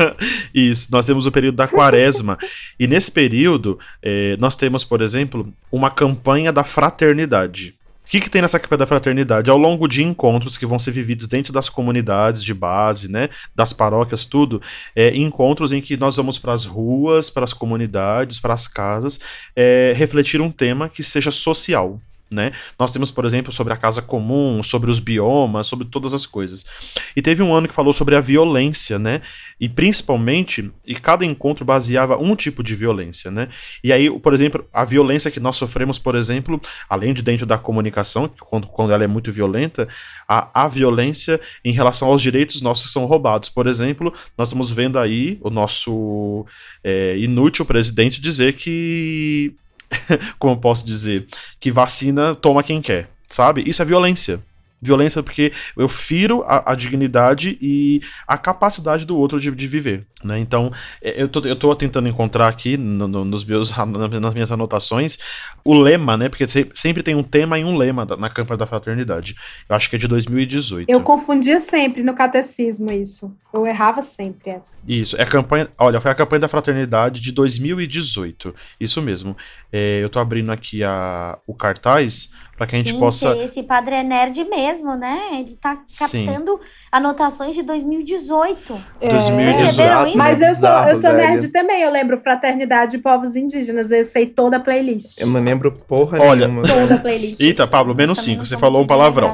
Isso, 0.52 0.88
nós 0.90 1.04
temos 1.04 1.26
o 1.26 1.32
período 1.32 1.56
da 1.56 1.68
quaresma. 1.68 2.38
e 2.78 2.86
nesse 2.86 3.10
período, 3.10 3.78
eh, 4.02 4.36
nós 4.38 4.56
temos, 4.56 4.84
por 4.84 5.02
exemplo, 5.02 5.52
uma 5.70 5.90
campanha 5.90 6.52
da 6.52 6.64
fraternidade. 6.64 7.74
O 8.06 8.08
que, 8.08 8.20
que 8.20 8.30
tem 8.30 8.40
nessa 8.40 8.60
campanha 8.60 8.78
da 8.78 8.86
fraternidade? 8.86 9.50
Ao 9.50 9.58
longo 9.58 9.88
de 9.88 10.04
encontros 10.04 10.56
que 10.56 10.64
vão 10.64 10.78
ser 10.78 10.92
vividos 10.92 11.26
dentro 11.26 11.52
das 11.52 11.68
comunidades 11.68 12.44
de 12.44 12.54
base, 12.54 13.10
né, 13.10 13.28
das 13.52 13.72
paróquias, 13.72 14.24
tudo, 14.24 14.62
é, 14.94 15.14
encontros 15.16 15.72
em 15.72 15.80
que 15.80 15.96
nós 15.96 16.16
vamos 16.16 16.38
para 16.38 16.52
as 16.52 16.64
ruas, 16.64 17.28
para 17.28 17.42
as 17.42 17.52
comunidades, 17.52 18.38
para 18.38 18.54
as 18.54 18.68
casas, 18.68 19.18
é, 19.56 19.92
refletir 19.96 20.40
um 20.40 20.52
tema 20.52 20.88
que 20.88 21.02
seja 21.02 21.32
social. 21.32 22.00
Né? 22.28 22.50
Nós 22.76 22.92
temos, 22.92 23.12
por 23.12 23.24
exemplo, 23.24 23.52
sobre 23.52 23.72
a 23.72 23.76
casa 23.76 24.02
comum, 24.02 24.60
sobre 24.60 24.90
os 24.90 24.98
biomas, 24.98 25.68
sobre 25.68 25.86
todas 25.86 26.12
as 26.12 26.26
coisas. 26.26 26.66
E 27.14 27.22
teve 27.22 27.40
um 27.40 27.54
ano 27.54 27.68
que 27.68 27.74
falou 27.74 27.92
sobre 27.92 28.16
a 28.16 28.20
violência, 28.20 28.98
né? 28.98 29.20
E 29.60 29.68
principalmente, 29.68 30.72
e 30.84 30.96
cada 30.96 31.24
encontro 31.24 31.64
baseava 31.64 32.20
um 32.20 32.34
tipo 32.34 32.64
de 32.64 32.74
violência, 32.74 33.30
né? 33.30 33.48
E 33.82 33.92
aí, 33.92 34.10
por 34.18 34.34
exemplo, 34.34 34.66
a 34.72 34.84
violência 34.84 35.30
que 35.30 35.38
nós 35.38 35.56
sofremos, 35.56 36.00
por 36.00 36.16
exemplo, 36.16 36.60
além 36.88 37.14
de 37.14 37.22
dentro 37.22 37.46
da 37.46 37.56
comunicação, 37.56 38.26
que 38.26 38.40
quando, 38.40 38.66
quando 38.66 38.92
ela 38.92 39.04
é 39.04 39.06
muito 39.06 39.30
violenta, 39.30 39.86
a, 40.26 40.64
a 40.64 40.68
violência 40.68 41.40
em 41.64 41.72
relação 41.72 42.08
aos 42.08 42.20
direitos 42.20 42.60
nossos 42.60 42.92
são 42.92 43.04
roubados. 43.04 43.48
Por 43.48 43.68
exemplo, 43.68 44.12
nós 44.36 44.48
estamos 44.48 44.72
vendo 44.72 44.98
aí 44.98 45.38
o 45.40 45.50
nosso 45.50 46.44
é, 46.82 47.16
inútil 47.18 47.64
presidente 47.64 48.20
dizer 48.20 48.54
que. 48.54 49.54
Como 50.38 50.54
eu 50.54 50.58
posso 50.58 50.86
dizer? 50.86 51.26
Que 51.58 51.70
vacina 51.70 52.34
toma 52.34 52.62
quem 52.62 52.80
quer, 52.80 53.08
sabe? 53.28 53.62
Isso 53.66 53.82
é 53.82 53.84
violência. 53.84 54.42
Violência 54.80 55.22
porque 55.22 55.52
eu 55.76 55.88
firo 55.88 56.42
a, 56.46 56.72
a 56.72 56.74
dignidade 56.74 57.56
e 57.60 58.00
a 58.28 58.36
capacidade 58.36 59.06
do 59.06 59.16
outro 59.16 59.40
de, 59.40 59.50
de 59.50 59.66
viver, 59.66 60.06
né? 60.22 60.38
Então, 60.38 60.70
é, 61.02 61.22
eu 61.22 61.28
tô, 61.28 61.40
eu 61.40 61.56
tô 61.56 61.74
tentando 61.74 62.08
encontrar 62.08 62.48
aqui 62.48 62.76
no- 62.76 63.08
no- 63.08 63.24
nos 63.24 63.44
meus, 63.44 63.72
nas 64.20 64.34
minhas 64.34 64.52
anotações 64.52 65.18
o 65.64 65.74
lema, 65.74 66.16
né? 66.16 66.28
Porque 66.28 66.46
se- 66.46 66.68
sempre 66.74 67.02
tem 67.02 67.14
um 67.14 67.22
tema 67.22 67.58
e 67.58 67.64
um 67.64 67.76
lema 67.76 68.04
na 68.18 68.28
campanha 68.28 68.58
da 68.58 68.66
fraternidade. 68.66 69.34
Eu 69.68 69.74
acho 69.74 69.88
que 69.88 69.96
é 69.96 69.98
de 69.98 70.06
2018. 70.06 70.88
Eu 70.90 71.00
confundia 71.00 71.58
sempre 71.58 72.02
no 72.02 72.14
catecismo 72.14 72.92
isso. 72.92 73.34
Eu 73.52 73.66
errava 73.66 74.02
sempre 74.02 74.50
essa. 74.50 74.84
Isso, 74.86 75.16
é 75.16 75.22
a 75.22 75.26
campanha. 75.26 75.68
Olha, 75.78 76.00
foi 76.00 76.10
a 76.10 76.14
campanha 76.14 76.40
da 76.40 76.48
fraternidade 76.48 77.20
de 77.22 77.32
2018. 77.32 78.54
Isso 78.78 79.00
mesmo. 79.00 79.36
É, 79.72 80.00
eu 80.02 80.08
tô 80.10 80.18
abrindo 80.18 80.50
aqui 80.52 80.84
a, 80.84 81.38
o 81.46 81.54
cartaz 81.54 82.32
para 82.56 82.66
que 82.66 82.74
a 82.76 82.78
gente 82.78 82.90
Gente, 82.90 83.00
possa. 83.00 83.36
esse 83.36 83.62
padre 83.62 83.96
é 83.96 84.02
nerd 84.02 84.42
mesmo, 84.44 84.94
né? 84.96 85.20
Ele 85.32 85.56
tá 85.60 85.78
Sim. 85.86 86.24
captando 86.24 86.58
anotações 86.90 87.54
de 87.54 87.62
2018. 87.62 88.80
É. 89.00 89.08
2018. 89.08 89.58
Perceberam 89.64 90.06
isso? 90.06 90.16
Mas 90.16 90.40
eu 90.40 90.54
sou, 90.54 90.68
eu 90.68 90.96
sou 90.96 91.12
nerd 91.12 91.40
velho. 91.40 91.52
também, 91.52 91.82
eu 91.82 91.92
lembro 91.92 92.16
Fraternidade 92.18 92.92
de 92.92 92.98
Povos 92.98 93.36
Indígenas, 93.36 93.90
eu 93.90 94.04
sei 94.04 94.26
toda 94.26 94.56
a 94.56 94.60
playlist. 94.60 95.20
Eu 95.20 95.26
não 95.26 95.42
lembro 95.42 95.70
porra 95.70 96.18
Olha, 96.22 96.48
nenhuma. 96.48 96.66
Toda 96.66 96.94
a 96.94 96.98
playlist. 96.98 97.40
Eita, 97.40 97.66
Pablo, 97.66 97.94
menos 97.94 98.18
Também 98.18 98.34
5. 98.34 98.38
não 98.38 98.44
Você 98.46 98.56
falou 98.56 98.82
um 98.82 98.86
palavrão. 98.86 99.30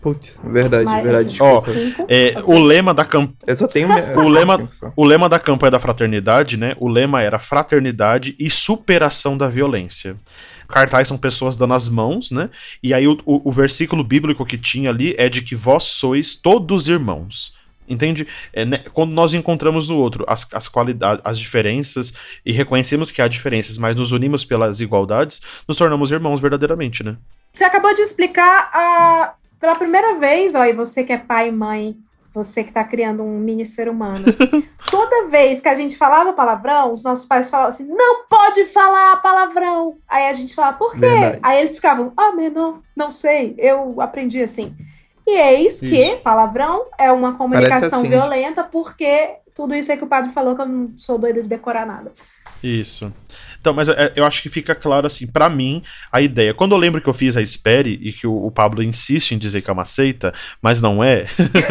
Putz, 0.00 0.38
verdade, 0.44 0.84
Mas- 0.84 1.02
verdade. 1.02 1.38
Ó? 1.40 1.62
É, 2.08 2.34
o 2.44 2.58
lema 2.58 2.92
da 2.92 3.06
campanha. 3.06 3.34
eu 3.46 3.56
só 3.56 3.66
tenho. 3.66 3.88
O 4.16 4.28
lema, 4.28 4.68
o 4.94 5.02
lema 5.04 5.28
da 5.30 5.38
campanha 5.38 5.70
da 5.70 5.78
fraternidade, 5.80 6.58
né? 6.58 6.74
O 6.78 6.88
lema 6.88 7.22
era 7.22 7.38
fraternidade 7.38 8.36
e 8.38 8.50
superação 8.50 9.36
da 9.38 9.48
violência. 9.48 10.16
Cartaz 10.68 11.08
são 11.08 11.18
pessoas 11.18 11.56
dando 11.56 11.74
as 11.74 11.88
mãos, 11.88 12.30
né? 12.30 12.50
E 12.82 12.92
aí 12.94 13.06
o, 13.06 13.18
o- 13.24 13.48
o 13.48 13.52
versículo 13.52 14.02
bíblico 14.04 14.44
que 14.44 14.56
tinha 14.58 14.90
ali 14.90 15.14
é 15.18 15.28
de 15.28 15.42
que 15.42 15.54
vós 15.54 15.84
sois 15.84 16.34
todos 16.34 16.88
irmãos. 16.88 17.54
Entende? 17.86 18.26
É, 18.52 18.64
né, 18.64 18.78
quando 18.94 19.10
nós 19.12 19.34
encontramos 19.34 19.90
no 19.90 19.98
outro 19.98 20.24
as, 20.26 20.46
as 20.54 20.68
qualidades, 20.68 21.20
as 21.22 21.38
diferenças 21.38 22.14
e 22.44 22.50
reconhecemos 22.50 23.10
que 23.10 23.20
há 23.20 23.28
diferenças, 23.28 23.76
mas 23.76 23.94
nos 23.94 24.10
unimos 24.10 24.42
pelas 24.42 24.80
igualdades, 24.80 25.42
nos 25.68 25.76
tornamos 25.76 26.10
irmãos 26.10 26.40
verdadeiramente, 26.40 27.04
né? 27.04 27.16
Você 27.52 27.62
acabou 27.62 27.92
de 27.94 28.00
explicar 28.00 28.70
a, 28.72 29.34
pela 29.60 29.74
primeira 29.76 30.18
vez, 30.18 30.54
ó, 30.54 30.64
e 30.64 30.72
você 30.72 31.04
que 31.04 31.12
é 31.12 31.18
pai 31.18 31.48
e 31.48 31.52
mãe, 31.52 31.94
você 32.34 32.64
que 32.64 32.72
tá 32.72 32.82
criando 32.82 33.22
um 33.22 33.38
mini 33.38 33.64
ser 33.64 33.88
humano. 33.88 34.24
Toda 34.90 35.28
vez 35.28 35.60
que 35.60 35.68
a 35.68 35.74
gente 35.74 35.96
falava 35.96 36.32
palavrão, 36.32 36.92
os 36.92 37.04
nossos 37.04 37.26
pais 37.26 37.48
falavam 37.48 37.68
assim: 37.68 37.86
não 37.86 38.24
pode 38.26 38.64
falar 38.64 39.16
palavrão. 39.18 39.96
Aí 40.08 40.26
a 40.26 40.32
gente 40.32 40.54
falava, 40.54 40.76
por 40.76 40.92
quê? 40.92 40.98
Verdade. 40.98 41.38
Aí 41.42 41.60
eles 41.60 41.76
ficavam, 41.76 42.12
ah, 42.16 42.32
mas 42.34 42.52
não, 42.52 42.82
não 42.96 43.10
sei, 43.10 43.54
eu 43.58 44.00
aprendi 44.00 44.42
assim. 44.42 44.74
E 45.26 45.38
eis 45.38 45.80
que 45.80 46.16
palavrão 46.16 46.86
é 46.98 47.10
uma 47.10 47.34
comunicação 47.34 48.00
assim. 48.00 48.10
violenta, 48.10 48.62
porque 48.62 49.36
tudo 49.54 49.74
isso 49.74 49.90
aí 49.90 49.96
que 49.96 50.04
o 50.04 50.08
padre 50.08 50.30
falou 50.30 50.54
que 50.54 50.60
eu 50.60 50.66
não 50.66 50.92
sou 50.96 51.16
doida 51.18 51.40
de 51.40 51.48
decorar 51.48 51.86
nada. 51.86 52.12
Isso. 52.62 53.12
Então, 53.60 53.72
mas 53.72 53.88
é, 53.88 54.12
eu 54.16 54.24
acho 54.24 54.42
que 54.42 54.48
fica 54.48 54.74
claro 54.74 55.06
assim, 55.06 55.26
pra 55.26 55.48
mim, 55.48 55.82
a 56.10 56.20
ideia. 56.20 56.52
Quando 56.52 56.72
eu 56.72 56.78
lembro 56.78 57.00
que 57.00 57.08
eu 57.08 57.14
fiz 57.14 57.36
a 57.36 57.42
Espere 57.42 57.98
e 58.02 58.12
que 58.12 58.26
o, 58.26 58.46
o 58.46 58.50
Pablo 58.50 58.82
insiste 58.82 59.32
em 59.32 59.38
dizer 59.38 59.62
que 59.62 59.70
é 59.70 59.72
uma 59.72 59.84
seita, 59.84 60.34
mas 60.60 60.82
não 60.82 61.02
é, 61.02 61.26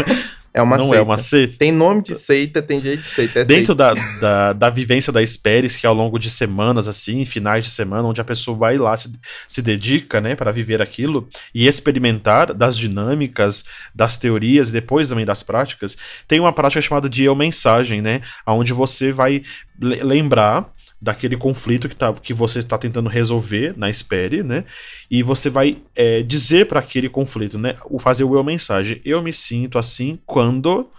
É 0.53 0.61
uma 0.61 0.77
não 0.77 0.85
seita. 0.85 0.97
é 0.97 1.01
uma 1.01 1.17
seita. 1.17 1.55
Tem 1.57 1.71
nome 1.71 2.03
de 2.03 2.13
seita, 2.13 2.61
tem 2.61 2.79
jeito 2.79 3.01
de 3.01 3.07
seita. 3.09 3.39
É 3.39 3.45
Dentro 3.45 3.75
seita. 3.75 3.75
da, 3.75 3.93
da, 4.21 4.53
da 4.53 4.69
vivência 4.69 5.11
da 5.11 5.21
Esperes, 5.21 5.75
que 5.75 5.85
é 5.85 5.89
ao 5.89 5.95
longo 5.95 6.19
de 6.19 6.29
semanas, 6.29 6.87
assim, 6.87 7.25
finais 7.25 7.63
de 7.65 7.71
semana, 7.71 8.07
onde 8.07 8.21
a 8.21 8.23
pessoa 8.23 8.55
vai 8.57 8.77
lá, 8.77 8.95
se, 8.95 9.11
se 9.47 9.61
dedica, 9.63 10.21
né, 10.21 10.35
para 10.35 10.51
viver 10.51 10.81
aquilo 10.81 11.27
e 11.55 11.65
experimentar 11.65 12.53
das 12.53 12.77
dinâmicas, 12.77 13.65
das 13.95 14.17
teorias 14.17 14.69
e 14.69 14.73
depois 14.73 15.09
também 15.09 15.25
das 15.25 15.41
práticas, 15.41 15.97
tem 16.27 16.39
uma 16.39 16.53
prática 16.53 16.81
chamada 16.81 17.09
de 17.09 17.23
eu 17.23 17.35
mensagem, 17.35 18.01
né, 18.01 18.21
onde 18.45 18.73
você 18.73 19.11
vai 19.11 19.41
le- 19.81 20.03
lembrar 20.03 20.71
daquele 21.03 21.35
conflito 21.35 21.89
que, 21.89 21.95
tá, 21.97 22.13
que 22.13 22.33
você 22.33 22.59
está 22.59 22.77
tentando 22.77 23.09
resolver 23.09 23.73
na 23.75 23.89
Espere, 23.89 24.41
né? 24.41 24.63
E 25.11 25.21
você 25.21 25.49
vai 25.49 25.77
é, 25.93 26.23
dizer 26.23 26.65
para 26.67 26.79
aquele 26.79 27.09
conflito, 27.09 27.59
né? 27.59 27.75
O 27.89 27.99
fazer 27.99 28.23
o 28.23 28.33
eu 28.33 28.43
mensagem. 28.43 29.01
Eu 29.03 29.21
me 29.21 29.33
sinto 29.33 29.77
assim 29.77 30.17
quando 30.25 30.89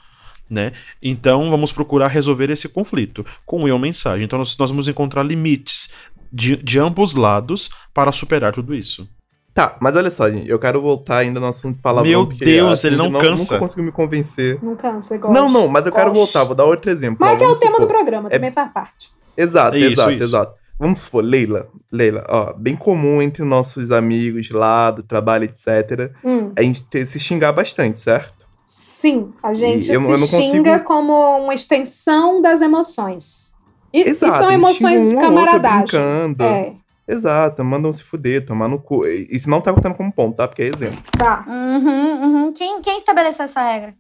né? 0.51 0.73
Então 1.03 1.51
vamos 1.51 1.73
procurar 1.73 2.09
resolver 2.09 2.51
esse 2.51 2.69
conflito 2.69 3.25
com 3.47 3.63
o 3.63 3.69
eu 3.69 3.79
mensagem. 3.79 4.27
Então 4.27 4.39
nós, 4.39 4.55
nós 4.59 4.71
vamos 4.71 4.89
encontrar 4.89 5.23
limites 5.23 5.95
de, 6.31 6.55
de 6.55 6.79
ambos 6.79 7.15
lados 7.15 7.71
para 7.95 8.13
superar 8.13 8.53
tudo 8.53 8.75
isso. 8.75 9.09
Tá, 9.55 9.79
mas 9.81 9.97
olha 9.97 10.11
só, 10.11 10.29
gente, 10.29 10.51
eu 10.51 10.59
quero 10.59 10.83
voltar 10.83 11.19
ainda 11.19 11.41
no 11.41 11.47
assunto 11.47 11.77
de 11.77 11.83
palavrão. 11.83 12.11
Meu 12.11 12.27
porque 12.27 12.45
Deus, 12.45 12.85
ele 12.85 12.97
Cindy 12.97 13.11
não 13.11 13.19
cansa. 13.19 13.55
Nunca 13.55 13.59
conseguiu 13.61 13.85
me 13.85 13.93
convencer. 13.93 14.59
Não 14.63 14.77
cansa, 14.77 15.17
gosta. 15.17 15.41
Não, 15.41 15.51
não, 15.51 15.67
mas 15.67 15.87
eu 15.87 15.93
quero 15.93 16.13
Gosto. 16.13 16.33
voltar, 16.33 16.45
vou 16.45 16.55
dar 16.55 16.65
outro 16.65 16.91
exemplo. 16.91 17.17
Mas 17.21 17.31
ó, 17.31 17.35
é 17.35 17.37
que 17.39 17.45
é 17.45 17.49
o 17.49 17.57
tema 17.57 17.81
do 17.81 17.87
programa, 17.87 18.29
É- 18.29 18.33
também 18.33 18.53
faz 18.53 18.71
parte. 18.71 19.15
Exato, 19.37 19.77
Isso, 19.77 19.93
exato, 19.93 20.11
isso. 20.13 20.23
exato. 20.25 20.55
Vamos 20.79 21.01
supor, 21.01 21.23
Leila, 21.25 21.69
Leila, 21.91 22.25
ó, 22.29 22.53
bem 22.53 22.75
comum 22.77 23.23
entre 23.23 23.45
nossos 23.45 23.93
amigos 23.93 24.51
lá 24.51 24.91
do 24.91 25.03
trabalho, 25.05 25.45
etc. 25.45 26.13
Hum. 26.25 26.53
A 26.57 26.63
gente 26.63 26.83
ter, 26.85 27.07
se 27.07 27.19
xingar 27.21 27.53
bastante, 27.53 28.01
certo? 28.01 28.45
Sim, 28.67 29.33
a 29.43 29.55
gente 29.55 29.89
E 29.91 29.95
eu- 29.95 30.01
se 30.01 30.11
eu 30.11 30.19
não 30.19 30.27
consigo- 30.27 30.43
xinga 30.53 30.81
como 30.81 31.13
uma 31.39 31.55
extensão 31.55 32.43
das 32.43 32.61
emoções. 32.61 33.55
E, 33.93 34.01
e 34.03 34.09
Exato. 34.09 34.33
são 34.33 34.47
a 34.49 34.51
gente 34.51 34.55
emoções 34.61 35.13
um 35.13 35.19
camaradagem. 35.21 36.01
É, 36.41 36.73
Exato, 37.07 37.63
mandam 37.63 37.93
se 37.93 38.03
fuder, 38.03 38.45
tomar 38.47 38.67
no 38.67 38.81
cu. 38.81 39.07
Isso 39.07 39.49
não 39.49 39.61
tá 39.61 39.73
contando 39.73 39.95
como 39.95 40.11
ponto, 40.11 40.37
tá? 40.37 40.49
Porque 40.49 40.63
é 40.63 40.71
exemplo. 40.75 40.99
tá. 41.17 41.45
Uhum, 41.47 42.23
uhum. 42.47 42.53
Quem, 42.53 42.81
quem 42.81 42.97
estabeleceu 42.97 43.45
essa 43.45 43.61
regra? 43.63 43.95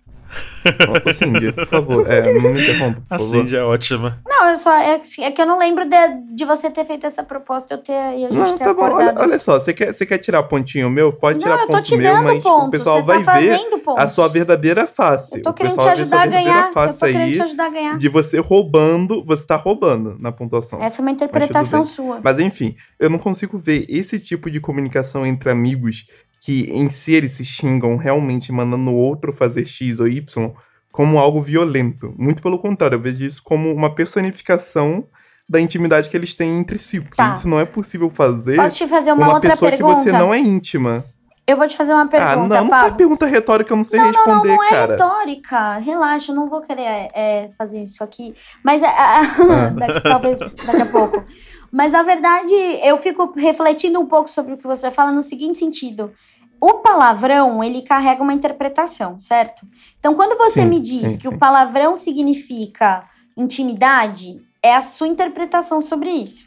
Cindy, 1.12 1.52
por 1.52 1.66
favor, 1.66 2.10
é, 2.10 2.32
não 2.40 2.50
me 2.52 2.60
interrompa, 2.60 3.02
A 3.10 3.18
favor. 3.18 3.30
Cindy 3.30 3.56
é 3.56 3.62
ótima. 3.62 4.18
Não, 4.26 4.48
eu 4.48 4.56
só. 4.56 4.74
É, 4.76 5.00
é 5.20 5.30
que 5.30 5.40
eu 5.42 5.46
não 5.46 5.58
lembro 5.58 5.84
de, 5.84 5.96
de 6.34 6.44
você 6.44 6.70
ter 6.70 6.84
feito 6.84 7.06
essa 7.06 7.22
proposta 7.22 7.74
eu 7.74 7.78
ter, 7.78 7.92
e 7.92 8.24
a 8.24 8.28
gente 8.28 8.32
Não, 8.32 8.56
ter 8.58 8.64
tá 8.64 8.72
bom, 8.74 8.82
olha, 8.82 8.94
acordado. 9.10 9.20
olha 9.20 9.38
só, 9.40 9.60
você 9.60 9.72
quer, 9.74 9.92
você 9.92 10.06
quer 10.06 10.18
tirar 10.18 10.42
pontinho 10.44 10.88
meu? 10.88 11.12
Pode 11.12 11.38
tirar 11.38 11.56
não, 11.56 11.60
eu 11.62 11.66
tô 11.66 11.72
ponto 11.74 11.84
te 11.84 11.96
meu, 11.96 12.12
dando 12.12 12.24
mas 12.24 12.42
ponto. 12.42 12.66
o 12.66 12.70
pessoal 12.70 12.96
você 12.96 13.02
vai 13.06 13.22
tá 13.22 13.38
ver 13.38 13.56
fazendo 13.58 13.78
ponto. 13.80 14.00
a 14.00 14.06
sua 14.06 14.28
verdadeira 14.28 14.86
face. 14.86 15.36
Eu 15.36 15.42
tô 15.42 15.50
o 15.50 15.52
querendo 15.52 15.76
te 15.78 15.88
ajudar 15.88 16.22
a 16.22 16.26
ganhar. 16.26 16.66
Eu 16.68 16.72
face 16.72 17.00
tô 17.00 17.06
querendo 17.06 17.22
aí 17.22 17.32
te 17.32 17.42
ajudar 17.42 17.66
a 17.66 17.68
ganhar. 17.70 17.98
de 17.98 18.08
você 18.08 18.38
roubando, 18.38 19.24
você 19.24 19.46
tá 19.46 19.56
roubando 19.56 20.16
na 20.18 20.32
pontuação. 20.32 20.80
Essa 20.80 21.00
é 21.00 21.02
uma 21.02 21.10
Mas 21.12 21.14
interpretação 21.22 21.82
bem. 21.82 21.90
sua. 21.92 22.20
Mas 22.22 22.40
enfim, 22.40 22.74
eu 22.98 23.10
não 23.10 23.18
consigo 23.18 23.58
ver 23.58 23.84
esse 23.88 24.18
tipo 24.18 24.50
de 24.50 24.60
comunicação 24.60 25.26
entre 25.26 25.50
amigos 25.50 26.06
que 26.44 26.70
em 26.70 26.88
si 26.90 27.12
eles 27.14 27.32
se 27.32 27.44
xingam 27.44 27.96
realmente 27.96 28.52
mandando 28.52 28.90
o 28.90 28.96
outro 28.96 29.32
fazer 29.32 29.64
X 29.66 29.98
ou 29.98 30.06
Y 30.06 30.52
como 30.92 31.18
algo 31.18 31.40
violento. 31.40 32.14
Muito 32.18 32.42
pelo 32.42 32.58
contrário, 32.58 32.96
eu 32.96 33.00
vejo 33.00 33.24
isso 33.24 33.42
como 33.42 33.72
uma 33.72 33.94
personificação 33.94 35.06
da 35.48 35.58
intimidade 35.60 36.10
que 36.10 36.16
eles 36.16 36.34
têm 36.34 36.58
entre 36.58 36.78
si. 36.78 37.00
Porque 37.00 37.16
Tá. 37.16 37.30
isso 37.30 37.48
não 37.48 37.58
é 37.58 37.64
possível 37.64 38.10
fazer 38.10 38.56
Posso 38.56 38.76
te 38.76 38.86
fazer 38.86 39.12
uma, 39.12 39.26
uma 39.26 39.34
outra 39.34 39.50
pessoa 39.52 39.70
pergunta? 39.70 39.94
que 39.94 40.00
você 40.02 40.12
não 40.12 40.32
é 40.34 40.38
íntima. 40.38 41.04
Eu 41.46 41.58
vou 41.58 41.68
te 41.68 41.76
fazer 41.76 41.92
uma 41.92 42.06
pergunta, 42.08 42.32
ah, 42.32 42.36
não, 42.36 42.64
não 42.64 42.68
faz 42.70 42.94
pergunta 42.94 43.26
retórica, 43.26 43.70
eu 43.72 43.76
não 43.76 43.84
sei 43.84 44.00
Não, 44.00 44.06
não, 44.06 44.12
não, 44.12 44.24
responder, 44.24 44.54
não 44.56 44.62
é 44.64 44.70
cara. 44.70 44.92
retórica. 44.92 45.78
Relaxa, 45.78 46.32
eu 46.32 46.36
não 46.36 46.48
vou 46.48 46.62
querer 46.62 47.08
é, 47.14 47.50
fazer 47.58 47.82
isso 47.82 48.02
aqui. 48.02 48.34
Mas 48.62 48.82
é, 48.82 48.86
Ah. 48.88 50.00
talvez 50.02 50.38
daqui 50.38 50.82
a 50.82 50.86
pouco. 50.86 51.22
Mas 51.74 51.90
na 51.90 52.04
verdade, 52.04 52.54
eu 52.84 52.96
fico 52.96 53.32
refletindo 53.36 53.98
um 53.98 54.06
pouco 54.06 54.30
sobre 54.30 54.54
o 54.54 54.56
que 54.56 54.64
você 54.64 54.92
fala 54.92 55.10
no 55.10 55.20
seguinte 55.20 55.58
sentido. 55.58 56.12
O 56.60 56.74
palavrão, 56.74 57.64
ele 57.64 57.82
carrega 57.82 58.22
uma 58.22 58.32
interpretação, 58.32 59.18
certo? 59.18 59.66
Então, 59.98 60.14
quando 60.14 60.38
você 60.38 60.62
Sim, 60.62 60.68
me 60.68 60.78
diz 60.78 61.10
sim, 61.10 61.18
que 61.18 61.28
sim. 61.28 61.34
o 61.34 61.38
palavrão 61.38 61.96
significa 61.96 63.04
intimidade, 63.36 64.40
é 64.62 64.76
a 64.76 64.82
sua 64.82 65.08
interpretação 65.08 65.82
sobre 65.82 66.10
isso. 66.10 66.44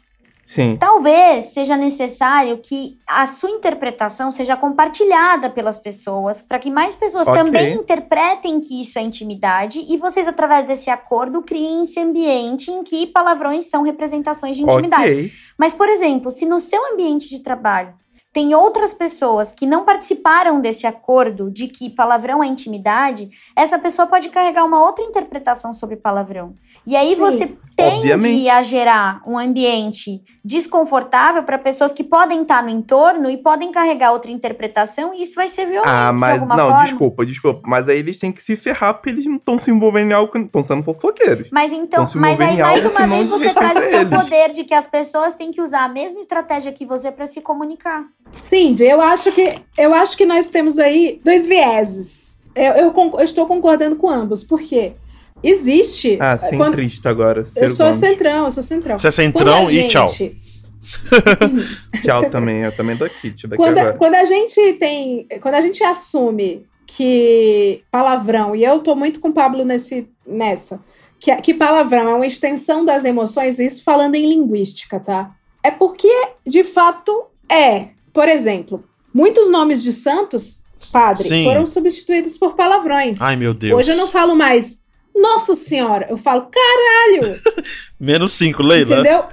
Sim. 0.48 0.78
Talvez 0.78 1.52
seja 1.52 1.76
necessário 1.76 2.56
que 2.56 2.98
a 3.06 3.26
sua 3.26 3.50
interpretação 3.50 4.32
seja 4.32 4.56
compartilhada 4.56 5.50
pelas 5.50 5.78
pessoas, 5.78 6.40
para 6.40 6.58
que 6.58 6.70
mais 6.70 6.96
pessoas 6.96 7.28
Ok. 7.28 7.44
também 7.44 7.74
interpretem 7.74 8.58
que 8.58 8.80
isso 8.80 8.98
é 8.98 9.02
intimidade 9.02 9.84
e 9.86 9.98
vocês, 9.98 10.26
através 10.26 10.66
desse 10.66 10.88
acordo, 10.88 11.42
criem 11.42 11.82
esse 11.82 12.00
ambiente 12.00 12.70
em 12.70 12.82
que 12.82 13.08
palavrões 13.08 13.66
são 13.66 13.82
representações 13.82 14.56
de 14.56 14.62
intimidade. 14.62 15.12
Ok. 15.12 15.30
Mas, 15.58 15.74
por 15.74 15.86
exemplo, 15.86 16.30
se 16.30 16.46
no 16.46 16.58
seu 16.58 16.94
ambiente 16.94 17.28
de 17.28 17.40
trabalho 17.40 17.92
tem 18.32 18.54
outras 18.54 18.94
pessoas 18.94 19.52
que 19.52 19.66
não 19.66 19.84
participaram 19.84 20.62
desse 20.62 20.86
acordo 20.86 21.50
de 21.50 21.68
que 21.68 21.90
palavrão 21.90 22.42
é 22.42 22.46
intimidade, 22.46 23.28
essa 23.54 23.78
pessoa 23.78 24.06
pode 24.06 24.30
carregar 24.30 24.64
uma 24.64 24.82
outra 24.82 25.04
interpretação 25.04 25.74
sobre 25.74 25.96
palavrão. 25.96 26.54
E 26.86 26.96
aí 26.96 27.08
Sim. 27.08 27.20
você 27.20 27.56
tende 27.78 28.12
Obviamente. 28.12 28.48
a 28.50 28.60
gerar 28.62 29.22
um 29.24 29.38
ambiente 29.38 30.20
desconfortável 30.44 31.44
para 31.44 31.56
pessoas 31.58 31.92
que 31.92 32.02
podem 32.02 32.42
estar 32.42 32.60
no 32.62 32.70
entorno 32.70 33.30
e 33.30 33.36
podem 33.36 33.70
carregar 33.70 34.10
outra 34.12 34.32
interpretação 34.32 35.14
e 35.14 35.22
isso 35.22 35.36
vai 35.36 35.46
ser 35.46 35.66
violento 35.66 35.88
Ah, 35.88 36.10
de 36.12 36.18
mas 36.20 36.32
alguma 36.40 36.56
não, 36.56 36.68
forma. 36.70 36.82
desculpa, 36.84 37.24
desculpa. 37.26 37.60
Mas 37.64 37.88
aí 37.88 37.98
eles 37.98 38.18
têm 38.18 38.32
que 38.32 38.42
se 38.42 38.56
ferrar 38.56 38.94
porque 38.94 39.10
eles 39.10 39.26
não 39.26 39.36
estão 39.36 39.60
se 39.60 39.70
envolvendo 39.70 40.10
em 40.10 40.14
algo 40.14 40.32
que 40.32 40.38
estão 40.38 40.62
sendo 40.62 40.82
fofoqueiros. 40.82 41.50
Mas 41.52 41.72
então, 41.72 42.04
mas 42.16 42.40
aí 42.40 42.58
mais 42.58 42.84
uma 42.84 43.06
vez 43.06 43.28
você 43.28 43.54
traz 43.54 43.78
o 43.78 43.88
seu 43.88 44.00
eles. 44.00 44.18
poder 44.18 44.50
de 44.50 44.64
que 44.64 44.74
as 44.74 44.86
pessoas 44.88 45.36
têm 45.36 45.52
que 45.52 45.60
usar 45.60 45.84
a 45.84 45.88
mesma 45.88 46.18
estratégia 46.18 46.72
que 46.72 46.84
você 46.84 47.12
para 47.12 47.26
se 47.28 47.40
comunicar. 47.40 48.04
Cindy, 48.36 48.84
eu 48.84 49.00
acho 49.00 49.30
que 49.30 49.54
eu 49.76 49.94
acho 49.94 50.16
que 50.16 50.26
nós 50.26 50.48
temos 50.48 50.78
aí 50.78 51.20
dois 51.24 51.46
vieses. 51.46 52.36
Eu, 52.54 52.72
eu 52.72 52.92
eu 53.18 53.20
estou 53.20 53.46
concordando 53.46 53.94
com 53.94 54.10
ambos, 54.10 54.42
porque 54.42 54.94
existe. 55.42 56.16
Ah, 56.20 56.36
quando- 56.56 56.74
centrista 56.76 57.10
agora. 57.10 57.40
eu 57.40 57.46
Ciro 57.46 57.68
sou 57.68 57.86
Gomes. 57.86 57.98
centrão, 58.00 58.44
eu 58.44 58.50
sou 58.50 58.62
centrão. 58.62 58.98
Você 58.98 59.08
é 59.08 59.10
Quando 59.10 59.16
centrão 59.38 59.66
a 59.66 59.72
e 59.72 59.88
tchau. 59.88 60.08
gente- 60.08 60.38
Tchau 62.02 62.30
também, 62.30 62.62
eu 62.62 62.72
também 62.72 62.96
dou 62.96 63.08
kit 63.08 63.46
daqui 63.46 63.62
Quando, 63.62 63.78
agora. 63.78 63.96
quando 63.98 64.14
a 64.14 64.24
gente 64.24 64.72
tem. 64.74 65.26
Quando 65.40 65.54
a 65.54 65.60
gente 65.60 65.82
assume 65.84 66.64
que 66.86 67.82
palavrão, 67.90 68.56
e 68.56 68.64
eu 68.64 68.80
tô 68.80 68.94
muito 68.94 69.20
com 69.20 69.28
o 69.28 69.32
Pablo 69.32 69.64
nesse, 69.64 70.08
nessa, 70.26 70.80
que, 71.18 71.34
que 71.36 71.52
palavrão 71.54 72.08
é 72.08 72.14
uma 72.14 72.26
extensão 72.26 72.84
das 72.84 73.04
emoções, 73.04 73.58
isso 73.58 73.84
falando 73.84 74.14
em 74.14 74.26
linguística, 74.26 74.98
tá? 74.98 75.30
É 75.62 75.70
porque, 75.70 76.08
de 76.46 76.64
fato, 76.64 77.24
é. 77.50 77.88
Por 78.12 78.28
exemplo, 78.28 78.82
muitos 79.12 79.50
nomes 79.50 79.82
de 79.82 79.92
santos, 79.92 80.62
padre, 80.90 81.24
Sim. 81.28 81.44
foram 81.44 81.66
substituídos 81.66 82.38
por 82.38 82.54
palavrões. 82.56 83.20
Ai, 83.20 83.36
meu 83.36 83.52
Deus. 83.52 83.78
Hoje 83.78 83.90
eu 83.90 83.96
não 83.96 84.08
falo 84.08 84.34
mais 84.34 84.78
Nossa 85.20 85.54
Senhora, 85.54 86.06
eu 86.08 86.16
falo 86.16 86.48
caralho, 86.50 87.40
Menos 87.98 88.32
5, 88.32 88.62
Leila. 88.62 88.94
entendeu? 89.00 89.24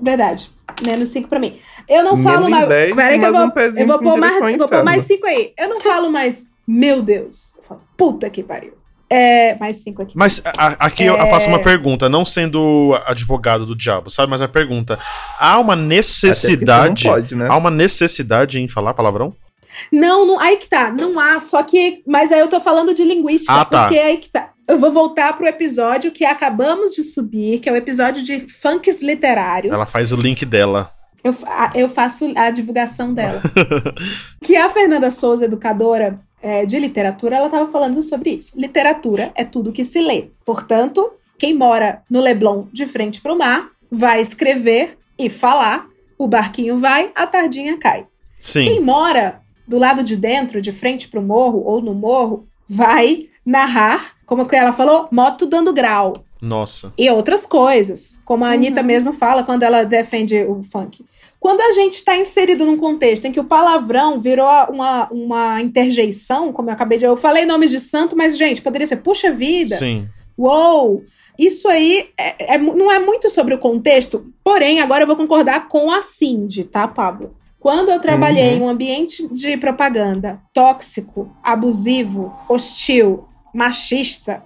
Verdade. 0.00 0.50
Menos 0.82 1.08
5 1.08 1.28
pra 1.28 1.38
mim. 1.40 1.58
Eu 1.88 2.04
não 2.04 2.16
falo 2.16 2.44
Menos 2.44 2.50
mais. 2.50 2.68
10 2.68 2.94
Peraí 2.94 3.18
que 3.18 3.24
eu 3.24 3.32
mais 3.32 3.34
vou, 3.36 3.46
um 3.46 3.50
pezinho 3.50 3.82
eu 3.82 3.86
vou 3.88 3.98
pôr 3.98 4.16
mais, 4.18 4.56
vou 4.58 4.68
pôr 4.68 4.84
mais 4.84 5.02
5 5.04 5.26
aí. 5.26 5.52
Eu 5.58 5.68
não 5.68 5.80
falo 5.80 6.10
mais, 6.10 6.46
meu 6.66 7.02
Deus. 7.02 7.56
Eu 7.56 7.62
falo, 7.64 7.80
puta 7.96 8.30
que 8.30 8.42
pariu. 8.42 8.74
É, 9.10 9.56
mais 9.58 9.76
5 9.82 10.02
aqui. 10.02 10.12
Mas 10.16 10.42
a- 10.44 10.86
aqui 10.86 11.02
eu- 11.04 11.16
eu 11.16 11.22
É. 11.24 11.30
faço 11.30 11.48
uma 11.48 11.58
pergunta, 11.60 12.08
não 12.10 12.24
sendo 12.26 12.94
advogado 13.06 13.64
do 13.64 13.74
diabo, 13.74 14.10
sabe? 14.10 14.30
Mas 14.30 14.42
a 14.42 14.46
pergunta: 14.48 14.98
há 15.38 15.58
uma 15.58 15.74
necessidade. 15.74 17.04
Pode, 17.08 17.34
né? 17.34 17.48
Há 17.48 17.56
uma 17.56 17.70
necessidade 17.70 18.60
em 18.60 18.68
falar 18.68 18.92
palavrão? 18.94 19.34
Não, 19.90 20.26
não, 20.26 20.38
aí 20.38 20.56
que 20.58 20.68
tá. 20.68 20.90
Não 20.92 21.18
há, 21.18 21.38
só 21.40 21.62
que. 21.62 22.02
Mas 22.06 22.30
aí 22.30 22.38
eu 22.40 22.48
tô 22.48 22.60
falando 22.60 22.92
de 22.94 23.02
linguística, 23.02 23.52
Ah, 23.52 23.64
tá. 23.64 23.84
porque 23.84 23.98
aí 23.98 24.18
que 24.18 24.28
tá. 24.28 24.50
Eu 24.68 24.78
vou 24.78 24.90
voltar 24.90 25.34
pro 25.36 25.46
episódio 25.46 26.10
que 26.12 26.24
acabamos 26.24 26.92
de 26.92 27.02
subir, 27.02 27.58
que 27.58 27.68
é 27.68 27.72
o 27.72 27.76
episódio 27.76 28.22
de 28.22 28.40
funks 28.40 29.02
literários. 29.02 29.74
Ela 29.74 29.86
faz 29.86 30.12
o 30.12 30.16
link 30.16 30.44
dela. 30.44 30.90
Eu, 31.24 31.32
fa- 31.32 31.72
eu 31.74 31.88
faço 31.88 32.30
a 32.36 32.50
divulgação 32.50 33.14
dela. 33.14 33.40
que 34.44 34.56
a 34.56 34.68
Fernanda 34.68 35.10
Souza, 35.10 35.46
educadora 35.46 36.20
é, 36.42 36.66
de 36.66 36.78
literatura, 36.78 37.36
ela 37.36 37.46
estava 37.46 37.70
falando 37.70 38.02
sobre 38.02 38.30
isso. 38.30 38.60
Literatura 38.60 39.32
é 39.34 39.44
tudo 39.44 39.72
que 39.72 39.82
se 39.82 40.00
lê. 40.00 40.28
Portanto, 40.44 41.12
quem 41.38 41.54
mora 41.54 42.02
no 42.10 42.20
Leblon 42.20 42.66
de 42.72 42.84
frente 42.84 43.20
para 43.20 43.32
o 43.32 43.38
mar 43.38 43.70
vai 43.90 44.20
escrever 44.20 44.98
e 45.18 45.30
falar. 45.30 45.86
O 46.18 46.26
barquinho 46.26 46.76
vai, 46.76 47.10
a 47.14 47.26
tardinha 47.26 47.78
cai. 47.78 48.06
Quem 48.52 48.74
Sim. 48.76 48.80
mora 48.80 49.40
do 49.66 49.78
lado 49.78 50.02
de 50.02 50.16
dentro, 50.16 50.60
de 50.60 50.72
frente 50.72 51.08
para 51.08 51.20
o 51.20 51.22
morro 51.22 51.62
ou 51.64 51.80
no 51.80 51.94
morro, 51.94 52.47
vai 52.68 53.28
narrar, 53.46 54.12
como 54.26 54.46
que 54.46 54.54
ela 54.54 54.72
falou, 54.72 55.08
moto 55.10 55.46
dando 55.46 55.72
grau 55.72 56.24
Nossa. 56.40 56.92
e 56.98 57.08
outras 57.08 57.46
coisas, 57.46 58.20
como 58.24 58.44
a 58.44 58.52
Anitta 58.52 58.82
mesmo 58.82 59.12
fala 59.12 59.42
quando 59.42 59.62
ela 59.62 59.84
defende 59.84 60.42
o 60.44 60.62
funk. 60.62 61.04
Quando 61.40 61.60
a 61.60 61.72
gente 61.72 61.94
está 61.94 62.16
inserido 62.16 62.64
num 62.64 62.76
contexto 62.76 63.24
em 63.24 63.32
que 63.32 63.38
o 63.38 63.44
palavrão 63.44 64.18
virou 64.18 64.48
uma, 64.70 65.08
uma 65.10 65.62
interjeição, 65.62 66.52
como 66.52 66.68
eu 66.68 66.74
acabei 66.74 66.98
de. 66.98 67.04
Eu 67.04 67.16
falei 67.16 67.46
nomes 67.46 67.70
de 67.70 67.78
santo, 67.78 68.16
mas, 68.16 68.36
gente, 68.36 68.60
poderia 68.60 68.86
ser 68.86 68.96
puxa 68.96 69.30
vida. 69.30 69.76
Sim. 69.76 70.08
Uou! 70.36 71.04
Isso 71.38 71.68
aí 71.68 72.08
é- 72.18 72.56
é 72.56 72.58
não 72.58 72.90
é 72.90 72.98
muito 72.98 73.30
sobre 73.30 73.54
o 73.54 73.58
contexto, 73.58 74.26
porém, 74.42 74.80
agora 74.80 75.04
eu 75.04 75.06
vou 75.06 75.14
concordar 75.14 75.68
com 75.68 75.92
a 75.92 76.02
Cindy, 76.02 76.64
tá, 76.64 76.88
Pablo? 76.88 77.36
Quando 77.60 77.90
eu 77.90 78.00
trabalhei 78.00 78.50
Uhum. 78.50 78.56
em 78.56 78.62
um 78.62 78.68
ambiente 78.68 79.26
de 79.34 79.56
propaganda 79.56 80.40
tóxico, 80.54 81.30
abusivo, 81.42 82.32
hostil, 82.48 83.24
machista, 83.54 84.42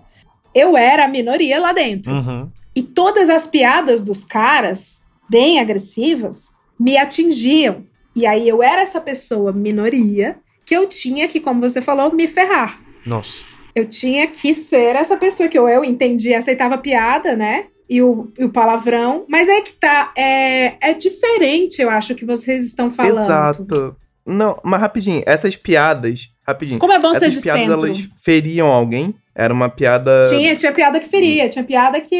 eu 0.54 0.76
era 0.76 1.04
a 1.04 1.08
minoria 1.08 1.60
lá 1.60 1.72
dentro. 1.72 2.12
Uhum. 2.12 2.50
E 2.74 2.82
todas 2.82 3.28
as 3.28 3.46
piadas 3.46 4.02
dos 4.02 4.24
caras, 4.24 5.02
bem 5.28 5.60
agressivas, 5.60 6.50
me 6.80 6.96
atingiam. 6.96 7.84
E 8.16 8.26
aí 8.26 8.48
eu 8.48 8.62
era 8.62 8.82
essa 8.82 9.00
pessoa 9.00 9.52
minoria 9.52 10.36
que 10.64 10.74
eu 10.74 10.86
tinha 10.86 11.28
que, 11.28 11.40
como 11.40 11.60
você 11.60 11.82
falou, 11.82 12.12
me 12.12 12.26
ferrar. 12.26 12.80
Nossa. 13.04 13.44
Eu 13.74 13.86
tinha 13.86 14.26
que 14.26 14.54
ser 14.54 14.96
essa 14.96 15.16
pessoa 15.16 15.48
que 15.48 15.58
eu, 15.58 15.68
eu 15.68 15.84
entendia, 15.84 16.38
aceitava 16.38 16.76
piada, 16.78 17.34
né? 17.36 17.66
E 17.92 18.00
o, 18.00 18.32
e 18.38 18.44
o 18.44 18.48
palavrão. 18.48 19.26
Mas 19.28 19.48
é 19.48 19.60
que 19.60 19.72
tá. 19.72 20.12
É, 20.16 20.90
é 20.90 20.94
diferente, 20.94 21.82
eu 21.82 21.90
acho, 21.90 22.14
que 22.14 22.24
vocês 22.24 22.64
estão 22.64 22.90
falando. 22.90 23.24
Exato. 23.24 23.96
Não, 24.24 24.58
mas 24.64 24.80
rapidinho, 24.80 25.22
essas 25.26 25.56
piadas. 25.56 26.30
Rapidinho. 26.46 26.78
Como 26.78 26.92
é 26.92 26.98
bom 26.98 27.12
ser 27.12 27.26
essas 27.26 27.34
de 27.34 27.42
piadas, 27.42 27.62
centro. 27.62 27.86
elas 27.86 28.08
feriam 28.22 28.68
alguém? 28.68 29.14
Era 29.34 29.52
uma 29.52 29.68
piada. 29.70 30.22
Tinha, 30.28 30.54
tinha 30.54 30.72
piada 30.72 31.00
que 31.00 31.08
feria, 31.08 31.48
tinha 31.48 31.64
piada 31.64 31.98
que. 32.02 32.14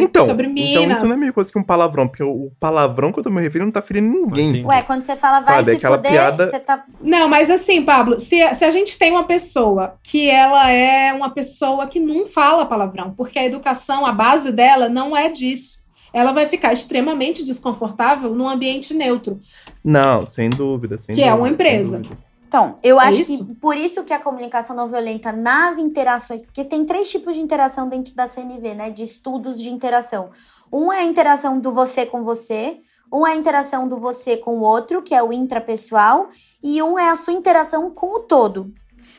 Então, 0.00 0.26
sobre 0.26 0.46
então 0.46 0.82
Minas. 0.82 0.98
isso 0.98 1.04
não 1.06 1.12
é 1.12 1.16
a 1.16 1.18
mesma 1.18 1.32
coisa 1.34 1.50
que 1.50 1.58
um 1.58 1.62
palavrão, 1.62 2.06
porque 2.06 2.22
o 2.22 2.50
palavrão 2.60 3.10
que 3.10 3.18
eu 3.18 3.22
tô 3.24 3.30
me 3.30 3.40
referindo 3.40 3.66
não 3.66 3.72
tá 3.72 3.80
ferindo 3.80 4.06
ninguém. 4.06 4.50
Entendi. 4.50 4.66
Ué, 4.66 4.82
quando 4.82 5.00
você 5.00 5.16
fala 5.16 5.40
vai 5.40 5.54
Sabe, 5.56 5.70
se 5.70 5.76
aquela 5.78 5.96
fuder, 5.96 6.12
piada- 6.12 6.50
você 6.50 6.58
tá. 6.58 6.84
Não, 7.00 7.26
mas 7.26 7.48
assim, 7.48 7.82
Pablo, 7.82 8.20
se, 8.20 8.52
se 8.52 8.64
a 8.66 8.70
gente 8.70 8.98
tem 8.98 9.10
uma 9.10 9.24
pessoa 9.24 9.94
que 10.02 10.28
ela 10.28 10.70
é 10.70 11.10
uma 11.14 11.30
pessoa 11.30 11.86
que 11.86 11.98
não 11.98 12.26
fala 12.26 12.66
palavrão, 12.66 13.14
porque 13.16 13.38
a 13.38 13.44
educação, 13.46 14.04
a 14.04 14.12
base 14.12 14.52
dela 14.52 14.90
não 14.90 15.16
é 15.16 15.30
disso. 15.30 15.88
Ela 16.12 16.32
vai 16.32 16.44
ficar 16.46 16.72
extremamente 16.72 17.42
desconfortável 17.44 18.34
num 18.34 18.48
ambiente 18.48 18.92
neutro. 18.92 19.40
Não, 19.84 20.26
sem 20.26 20.50
dúvida, 20.50 20.98
sem 20.98 21.14
Que 21.14 21.22
é 21.22 21.26
dúvida. 21.26 21.36
uma 21.38 21.46
sem 21.46 21.54
empresa. 21.54 22.02
Então, 22.48 22.78
eu 22.82 22.98
É 22.98 23.08
acho 23.08 23.20
isso? 23.20 23.46
que 23.46 23.54
por 23.56 23.76
isso 23.76 24.02
que 24.04 24.12
a 24.12 24.18
comunicação 24.18 24.74
não 24.74 24.88
violenta 24.88 25.30
nas 25.30 25.76
interações, 25.76 26.40
porque 26.40 26.64
tem 26.64 26.82
três 26.82 27.10
tipos 27.10 27.34
de 27.34 27.40
interação 27.42 27.90
dentro 27.90 28.14
da 28.14 28.26
CNV, 28.26 28.74
né? 28.74 28.90
De 28.90 29.02
estudos 29.02 29.60
de 29.60 29.68
interação. 29.68 30.30
Um 30.72 30.90
é 30.90 31.00
a 31.00 31.04
interação 31.04 31.60
do 31.60 31.70
você 31.70 32.06
com 32.06 32.22
você, 32.22 32.80
um 33.12 33.26
é 33.26 33.32
a 33.32 33.36
interação 33.36 33.86
do 33.86 33.98
você 33.98 34.38
com 34.38 34.56
o 34.58 34.60
outro, 34.62 35.02
que 35.02 35.14
é 35.14 35.22
o 35.22 35.30
intrapessoal, 35.30 36.28
e 36.62 36.82
um 36.82 36.98
é 36.98 37.10
a 37.10 37.16
sua 37.16 37.34
interação 37.34 37.90
com 37.90 38.14
o 38.14 38.20
todo. 38.20 38.72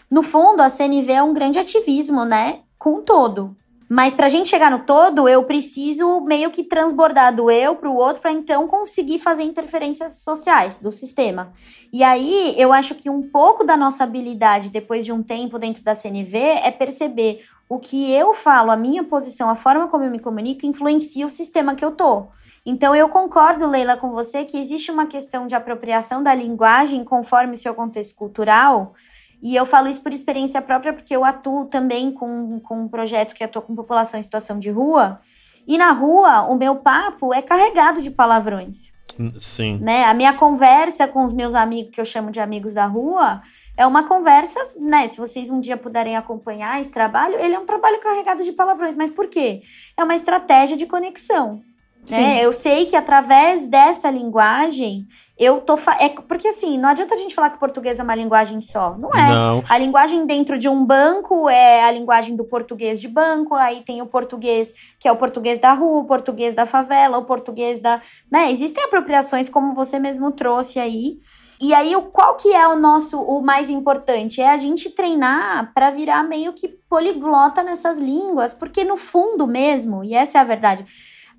No 0.09 0.23
fundo, 0.23 0.61
a 0.61 0.69
CNV 0.69 1.11
é 1.11 1.21
um 1.21 1.33
grande 1.33 1.59
ativismo, 1.59 2.25
né? 2.25 2.61
Com 2.79 2.95
o 2.95 3.01
todo. 3.03 3.55
Mas 3.89 4.13
pra 4.13 4.29
gente 4.29 4.47
chegar 4.47 4.69
no 4.69 4.79
todo, 4.79 5.27
eu 5.27 5.43
preciso 5.43 6.21
meio 6.21 6.51
que 6.51 6.63
transbordar 6.63 7.35
do 7.35 7.49
eu 7.49 7.75
pro 7.75 7.95
outro 7.95 8.21
para 8.21 8.31
então 8.31 8.67
conseguir 8.67 9.17
fazer 9.17 9.41
interferências 9.41 10.21
sociais 10.21 10.77
do 10.77 10.91
sistema. 10.91 11.51
E 11.91 12.03
aí, 12.03 12.53
eu 12.55 12.71
acho 12.71 12.93
que 12.93 13.09
um 13.09 13.23
pouco 13.23 13.63
da 13.63 13.75
nossa 13.75 14.03
habilidade 14.03 14.69
depois 14.69 15.03
de 15.03 15.11
um 15.11 15.23
tempo 15.23 15.57
dentro 15.57 15.83
da 15.83 15.95
CNV 15.95 16.37
é 16.37 16.69
perceber 16.69 17.43
o 17.67 17.79
que 17.79 18.11
eu 18.11 18.31
falo, 18.31 18.69
a 18.69 18.77
minha 18.77 19.03
posição, 19.03 19.49
a 19.49 19.55
forma 19.55 19.87
como 19.87 20.03
eu 20.03 20.11
me 20.11 20.19
comunico 20.19 20.67
influencia 20.67 21.25
o 21.25 21.29
sistema 21.29 21.73
que 21.73 21.83
eu 21.83 21.91
tô. 21.91 22.27
Então 22.65 22.95
eu 22.95 23.09
concordo, 23.09 23.65
Leila, 23.65 23.97
com 23.97 24.11
você 24.11 24.45
que 24.45 24.57
existe 24.57 24.91
uma 24.91 25.07
questão 25.07 25.47
de 25.47 25.55
apropriação 25.55 26.21
da 26.21 26.33
linguagem 26.35 27.03
conforme 27.03 27.53
o 27.53 27.57
seu 27.57 27.73
contexto 27.73 28.15
cultural. 28.15 28.93
E 29.41 29.55
eu 29.55 29.65
falo 29.65 29.87
isso 29.87 30.01
por 30.01 30.13
experiência 30.13 30.61
própria, 30.61 30.93
porque 30.93 31.15
eu 31.15 31.23
atuo 31.23 31.65
também 31.65 32.11
com, 32.11 32.59
com 32.59 32.81
um 32.81 32.87
projeto 32.87 33.33
que 33.33 33.43
atua 33.43 33.61
com 33.61 33.75
população 33.75 34.19
em 34.19 34.23
situação 34.23 34.59
de 34.59 34.69
rua. 34.69 35.19
E 35.67 35.77
na 35.77 35.91
rua, 35.91 36.41
o 36.43 36.55
meu 36.55 36.75
papo 36.77 37.33
é 37.33 37.41
carregado 37.41 38.01
de 38.01 38.11
palavrões. 38.11 38.91
Sim. 39.37 39.77
Né? 39.79 40.05
A 40.05 40.13
minha 40.13 40.33
conversa 40.33 41.07
com 41.07 41.23
os 41.23 41.33
meus 41.33 41.53
amigos, 41.53 41.91
que 41.91 41.99
eu 41.99 42.05
chamo 42.05 42.31
de 42.31 42.39
amigos 42.39 42.73
da 42.73 42.85
rua, 42.85 43.41
é 43.75 43.85
uma 43.85 44.07
conversa, 44.07 44.59
né? 44.79 45.07
Se 45.07 45.17
vocês 45.17 45.49
um 45.49 45.59
dia 45.59 45.77
puderem 45.77 46.15
acompanhar 46.15 46.79
esse 46.79 46.91
trabalho, 46.91 47.35
ele 47.39 47.55
é 47.55 47.59
um 47.59 47.65
trabalho 47.65 47.99
carregado 47.99 48.43
de 48.43 48.51
palavrões. 48.51 48.95
Mas 48.95 49.09
por 49.09 49.27
quê? 49.27 49.61
É 49.97 50.03
uma 50.03 50.15
estratégia 50.15 50.75
de 50.75 50.85
conexão. 50.85 51.61
Né? 52.11 52.45
Eu 52.45 52.51
sei 52.51 52.85
que 52.85 52.95
através 52.95 53.67
dessa 53.67 54.09
linguagem 54.11 55.07
eu 55.37 55.61
tô. 55.61 55.77
Fa... 55.77 55.95
É, 56.01 56.09
porque 56.09 56.47
assim, 56.49 56.77
não 56.77 56.89
adianta 56.89 57.13
a 57.15 57.17
gente 57.17 57.33
falar 57.33 57.49
que 57.49 57.55
o 57.55 57.59
português 57.59 57.99
é 57.99 58.03
uma 58.03 58.15
linguagem 58.15 58.59
só. 58.61 58.95
Não 58.97 59.09
é. 59.11 59.27
Não. 59.29 59.63
A 59.69 59.77
linguagem 59.77 60.25
dentro 60.25 60.57
de 60.57 60.67
um 60.67 60.85
banco 60.85 61.49
é 61.49 61.83
a 61.83 61.91
linguagem 61.91 62.35
do 62.35 62.43
português 62.43 62.99
de 62.99 63.07
banco, 63.07 63.55
aí 63.55 63.81
tem 63.81 64.01
o 64.01 64.05
português 64.05 64.73
que 64.99 65.07
é 65.07 65.11
o 65.11 65.15
português 65.17 65.59
da 65.59 65.73
rua, 65.73 66.01
o 66.01 66.05
português 66.05 66.53
da 66.53 66.65
favela, 66.65 67.17
o 67.17 67.25
português 67.25 67.79
da. 67.79 68.01
Né? 68.31 68.51
Existem 68.51 68.83
apropriações, 68.83 69.47
como 69.49 69.73
você 69.73 69.97
mesmo 69.99 70.31
trouxe 70.31 70.79
aí. 70.79 71.19
E 71.61 71.73
aí, 71.73 71.93
o- 71.93 72.03
qual 72.03 72.35
que 72.37 72.53
é 72.53 72.65
o 72.69 72.77
nosso, 72.79 73.19
o 73.21 73.41
mais 73.41 73.69
importante? 73.69 74.39
É 74.39 74.49
a 74.49 74.57
gente 74.57 74.89
treinar 74.91 75.73
para 75.73 75.89
virar 75.89 76.23
meio 76.23 76.53
que 76.53 76.69
poliglota 76.89 77.61
nessas 77.63 77.99
línguas, 77.99 78.53
porque 78.53 78.85
no 78.85 78.95
fundo 78.95 79.45
mesmo, 79.45 80.01
e 80.01 80.13
essa 80.13 80.37
é 80.37 80.41
a 80.41 80.45
verdade, 80.45 80.85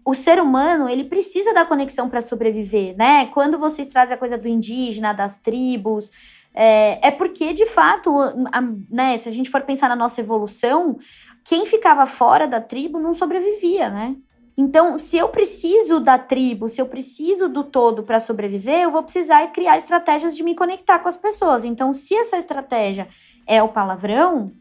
o 0.04 0.14
ser 0.14 0.40
humano, 0.40 0.88
ele 0.88 1.04
precisa 1.04 1.52
da 1.52 1.64
conexão 1.64 2.08
para 2.08 2.22
sobreviver, 2.22 2.96
né? 2.96 3.26
Quando 3.26 3.58
vocês 3.58 3.86
trazem 3.86 4.14
a 4.14 4.18
coisa 4.18 4.38
do 4.38 4.48
indígena, 4.48 5.12
das 5.12 5.38
tribos, 5.38 6.10
é, 6.54 7.08
é 7.08 7.10
porque, 7.10 7.52
de 7.52 7.66
fato, 7.66 8.10
a- 8.52 8.62
né, 8.90 9.16
se 9.18 9.28
a 9.28 9.32
gente 9.32 9.50
for 9.50 9.62
pensar 9.62 9.88
na 9.88 9.96
nossa 9.96 10.20
evolução, 10.20 10.96
quem 11.44 11.64
ficava 11.66 12.06
fora 12.06 12.46
da 12.46 12.60
tribo 12.60 12.98
não 12.98 13.12
sobrevivia, 13.12 13.88
né? 13.90 14.16
Então, 14.56 14.98
se 14.98 15.16
eu 15.16 15.28
preciso 15.28 16.00
da 16.00 16.18
tribo, 16.18 16.68
se 16.68 16.80
eu 16.80 16.86
preciso 16.86 17.48
do 17.48 17.64
todo 17.64 18.02
para 18.02 18.20
sobreviver, 18.20 18.80
eu 18.82 18.90
vou 18.90 19.02
precisar 19.02 19.46
criar 19.48 19.78
estratégias 19.78 20.36
de 20.36 20.42
me 20.42 20.54
conectar 20.54 20.98
com 20.98 21.08
as 21.08 21.16
pessoas. 21.16 21.64
Então, 21.64 21.92
se 21.92 22.14
essa 22.14 22.36
estratégia 22.36 23.08
é 23.46 23.62
o 23.62 23.68
palavrão, 23.68 24.52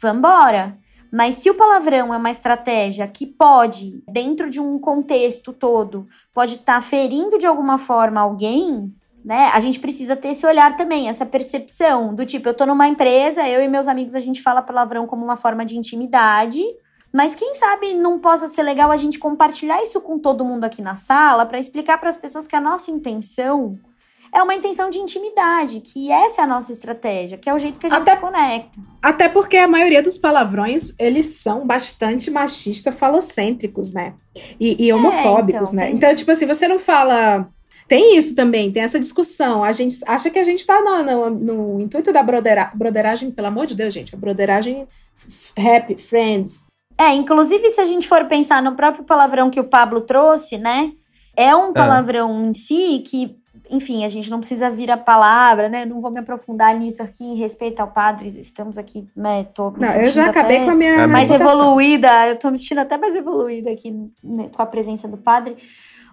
vambora. 0.00 0.78
Mas 1.12 1.36
se 1.36 1.50
o 1.50 1.54
palavrão 1.54 2.14
é 2.14 2.16
uma 2.16 2.30
estratégia 2.30 3.06
que 3.08 3.26
pode, 3.26 4.02
dentro 4.08 4.48
de 4.48 4.60
um 4.60 4.78
contexto 4.78 5.52
todo, 5.52 6.06
pode 6.32 6.56
estar 6.56 6.80
ferindo 6.82 7.36
de 7.36 7.46
alguma 7.46 7.78
forma 7.78 8.20
alguém, 8.20 8.94
né? 9.24 9.50
A 9.52 9.60
gente 9.60 9.80
precisa 9.80 10.16
ter 10.16 10.28
esse 10.28 10.46
olhar 10.46 10.76
também, 10.76 11.08
essa 11.08 11.26
percepção 11.26 12.14
do 12.14 12.24
tipo, 12.24 12.48
eu 12.48 12.54
tô 12.54 12.64
numa 12.64 12.88
empresa, 12.88 13.46
eu 13.48 13.62
e 13.62 13.68
meus 13.68 13.88
amigos 13.88 14.14
a 14.14 14.20
gente 14.20 14.40
fala 14.40 14.62
palavrão 14.62 15.06
como 15.06 15.24
uma 15.24 15.36
forma 15.36 15.64
de 15.64 15.76
intimidade, 15.76 16.62
mas 17.12 17.34
quem 17.34 17.52
sabe 17.54 17.92
não 17.92 18.18
possa 18.18 18.46
ser 18.46 18.62
legal 18.62 18.90
a 18.90 18.96
gente 18.96 19.18
compartilhar 19.18 19.82
isso 19.82 20.00
com 20.00 20.18
todo 20.18 20.44
mundo 20.44 20.64
aqui 20.64 20.80
na 20.80 20.94
sala 20.94 21.44
para 21.44 21.58
explicar 21.58 21.98
para 21.98 22.08
as 22.08 22.16
pessoas 22.16 22.46
que 22.46 22.54
a 22.54 22.60
nossa 22.60 22.90
intenção 22.90 23.78
é 24.34 24.42
uma 24.42 24.54
intenção 24.54 24.90
de 24.90 24.98
intimidade, 24.98 25.80
que 25.80 26.10
essa 26.10 26.40
é 26.42 26.44
a 26.44 26.46
nossa 26.46 26.70
estratégia, 26.72 27.36
que 27.38 27.48
é 27.48 27.54
o 27.54 27.58
jeito 27.58 27.80
que 27.80 27.86
a 27.86 27.90
gente 27.90 28.02
Até- 28.02 28.12
se 28.12 28.18
conecta. 28.18 28.78
Até 29.02 29.28
porque 29.28 29.56
a 29.56 29.66
maioria 29.68 30.02
dos 30.02 30.16
palavrões, 30.18 30.94
eles 30.98 31.40
são 31.40 31.66
bastante 31.66 32.30
machista 32.30 32.92
falocêntricos, 32.92 33.92
né? 33.92 34.14
E, 34.58 34.86
e 34.86 34.92
homofóbicos, 34.92 35.72
então, 35.72 35.80
né? 35.84 35.86
tem- 35.88 35.96
Então, 35.96 36.14
tipo 36.14 36.30
assim, 36.30 36.46
você 36.46 36.68
não 36.68 36.78
fala... 36.78 37.48
Tem 37.88 38.16
isso 38.16 38.36
também, 38.36 38.70
tem 38.70 38.84
essa 38.84 39.00
discussão. 39.00 39.64
A 39.64 39.72
gente 39.72 39.96
acha 40.06 40.30
que 40.30 40.38
a 40.38 40.44
gente 40.44 40.64
tá 40.64 40.80
no, 40.80 41.02
no, 41.02 41.30
no 41.30 41.80
intuito 41.80 42.12
da 42.12 42.22
brodera, 42.22 42.70
broderagem, 42.72 43.32
pelo 43.32 43.48
amor 43.48 43.66
de 43.66 43.74
Deus, 43.74 43.92
gente. 43.92 44.14
A 44.14 44.18
broderagem 44.18 44.86
rap, 45.58 45.96
friends. 46.00 46.66
É, 46.96 47.12
inclusive 47.14 47.68
se 47.72 47.80
a 47.80 47.84
gente 47.86 48.06
for 48.06 48.26
pensar 48.26 48.62
no 48.62 48.76
próprio 48.76 49.02
palavrão 49.02 49.50
que 49.50 49.58
o 49.58 49.64
Pablo 49.64 50.02
trouxe, 50.02 50.56
né? 50.56 50.92
É 51.36 51.52
um 51.56 51.72
palavrão 51.72 52.46
em 52.50 52.54
si 52.54 53.02
que, 53.08 53.36
enfim, 53.70 54.04
a 54.04 54.08
gente 54.08 54.30
não 54.30 54.38
precisa 54.40 54.68
vir 54.70 54.90
a 54.90 54.96
palavra, 54.96 55.68
né? 55.68 55.84
Não 55.84 56.00
vou 56.00 56.10
me 56.10 56.18
aprofundar 56.20 56.74
nisso 56.76 57.02
aqui 57.02 57.24
em 57.24 57.36
respeito 57.36 57.80
ao 57.80 57.88
padre. 57.88 58.34
Estamos 58.38 58.76
aqui, 58.76 59.08
né? 59.16 59.44
Tô 59.54 59.70
me 59.70 59.80
Não, 59.80 59.94
eu 59.94 60.10
já 60.10 60.26
acabei 60.26 60.60
com 60.64 60.70
a 60.70 60.74
minha. 60.74 60.90
É, 61.02 61.06
mais 61.06 61.30
evoluída. 61.30 62.28
Eu 62.28 62.36
tô 62.38 62.50
me 62.50 62.58
sentindo 62.58 62.80
até 62.80 62.96
mais 62.98 63.14
evoluída 63.14 63.70
aqui 63.70 63.92
né, 64.22 64.50
com 64.54 64.60
a 64.62 64.66
presença 64.66 65.06
do 65.08 65.16
padre. 65.16 65.56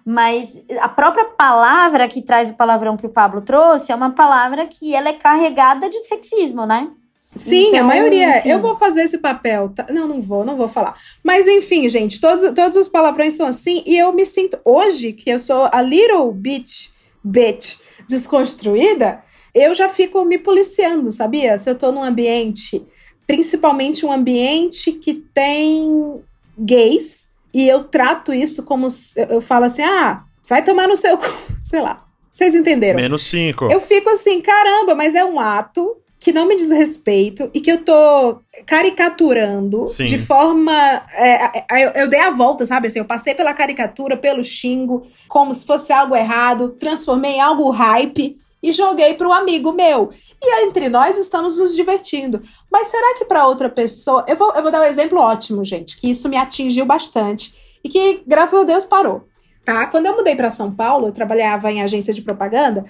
Mas 0.04 0.64
a 0.80 0.88
própria 0.88 1.24
palavra 1.26 2.08
que 2.08 2.22
traz 2.22 2.48
o 2.50 2.54
palavrão 2.54 2.96
que 2.96 3.04
o 3.06 3.10
Pablo 3.10 3.42
trouxe 3.42 3.92
é 3.92 3.94
uma 3.94 4.10
palavra 4.10 4.64
que 4.66 4.94
ela 4.94 5.08
é 5.10 5.12
carregada 5.12 5.88
de 5.90 6.02
sexismo, 6.04 6.64
né? 6.64 6.88
Sim, 7.34 7.66
a 7.66 7.68
Então, 7.76 7.86
maioria. 7.86 8.38
enfim. 8.38 8.48
Eu 8.48 8.58
vou 8.58 8.74
fazer 8.74 9.02
esse 9.02 9.18
papel. 9.18 9.68
tá? 9.68 9.86
Não, 9.90 10.08
não 10.08 10.18
vou, 10.20 10.44
não 10.46 10.56
vou 10.56 10.66
falar. 10.66 10.94
Mas 11.22 11.46
enfim, 11.46 11.86
gente, 11.88 12.20
todos, 12.20 12.42
todos 12.54 12.76
os 12.76 12.88
palavrões 12.88 13.34
são 13.34 13.46
assim. 13.46 13.82
E 13.84 13.98
eu 13.98 14.12
me 14.12 14.24
sinto, 14.24 14.58
hoje, 14.64 15.12
que 15.12 15.28
eu 15.30 15.38
sou 15.38 15.68
a 15.70 15.82
little 15.82 16.32
bit, 16.32 16.90
bitch 17.24 17.78
desconstruída, 18.08 19.22
eu 19.54 19.74
já 19.74 19.88
fico 19.88 20.24
me 20.24 20.38
policiando, 20.38 21.10
sabia? 21.12 21.56
Se 21.58 21.68
eu 21.70 21.74
tô 21.74 21.90
num 21.92 22.02
ambiente, 22.02 22.84
principalmente 23.26 24.04
um 24.06 24.12
ambiente 24.12 24.92
que 24.92 25.14
tem 25.34 26.20
gays, 26.58 27.28
e 27.54 27.68
eu 27.68 27.84
trato 27.84 28.32
isso 28.32 28.64
como. 28.64 28.90
se- 28.90 29.26
Eu 29.30 29.40
falo 29.40 29.64
assim, 29.64 29.82
ah, 29.82 30.22
vai 30.48 30.62
tomar 30.62 30.86
no 30.88 30.96
seu 30.96 31.16
cu, 31.16 31.24
sei 31.60 31.80
lá. 31.80 31.96
Vocês 32.30 32.54
entenderam? 32.54 33.00
Menos 33.00 33.24
5. 33.26 33.68
Eu 33.70 33.80
fico 33.80 34.08
assim, 34.10 34.40
caramba, 34.40 34.94
mas 34.94 35.14
é 35.14 35.24
um 35.24 35.40
ato 35.40 35.96
que 36.28 36.32
não 36.32 36.46
me 36.46 36.56
diz 36.56 36.70
respeito 36.70 37.50
e 37.54 37.60
que 37.60 37.72
eu 37.72 37.82
tô 37.82 38.40
caricaturando 38.66 39.88
Sim. 39.88 40.04
de 40.04 40.18
forma. 40.18 41.02
é, 41.14 41.58
é, 41.58 41.86
eu, 41.86 42.02
eu 42.02 42.06
dei 42.06 42.20
a 42.20 42.28
volta, 42.28 42.66
sabe? 42.66 42.86
Assim, 42.86 42.98
eu 42.98 43.06
passei 43.06 43.34
pela 43.34 43.54
caricatura, 43.54 44.14
pelo 44.14 44.44
xingo, 44.44 45.06
como 45.26 45.54
se 45.54 45.64
fosse 45.64 45.90
algo 45.90 46.14
errado, 46.14 46.76
transformei 46.78 47.36
em 47.36 47.40
algo 47.40 47.70
hype 47.70 48.36
e 48.62 48.72
joguei 48.74 49.14
pro 49.14 49.32
amigo 49.32 49.72
meu. 49.72 50.10
E 50.42 50.66
entre 50.66 50.90
nós 50.90 51.16
estamos 51.16 51.56
nos 51.56 51.74
divertindo. 51.74 52.42
Mas 52.70 52.88
será 52.88 53.14
que 53.16 53.24
para 53.24 53.46
outra 53.46 53.70
pessoa. 53.70 54.22
Eu 54.28 54.36
vou, 54.36 54.52
eu 54.52 54.60
vou 54.60 54.70
dar 54.70 54.82
um 54.82 54.84
exemplo 54.84 55.18
ótimo, 55.18 55.64
gente, 55.64 55.98
que 55.98 56.10
isso 56.10 56.28
me 56.28 56.36
atingiu 56.36 56.84
bastante 56.84 57.54
e 57.82 57.88
que, 57.88 58.22
graças 58.26 58.60
a 58.60 58.64
Deus, 58.64 58.84
parou. 58.84 59.26
Tá? 59.64 59.86
Quando 59.86 60.04
eu 60.04 60.14
mudei 60.14 60.36
para 60.36 60.50
São 60.50 60.74
Paulo, 60.74 61.06
eu 61.06 61.12
trabalhava 61.12 61.72
em 61.72 61.82
agência 61.82 62.12
de 62.12 62.20
propaganda. 62.20 62.84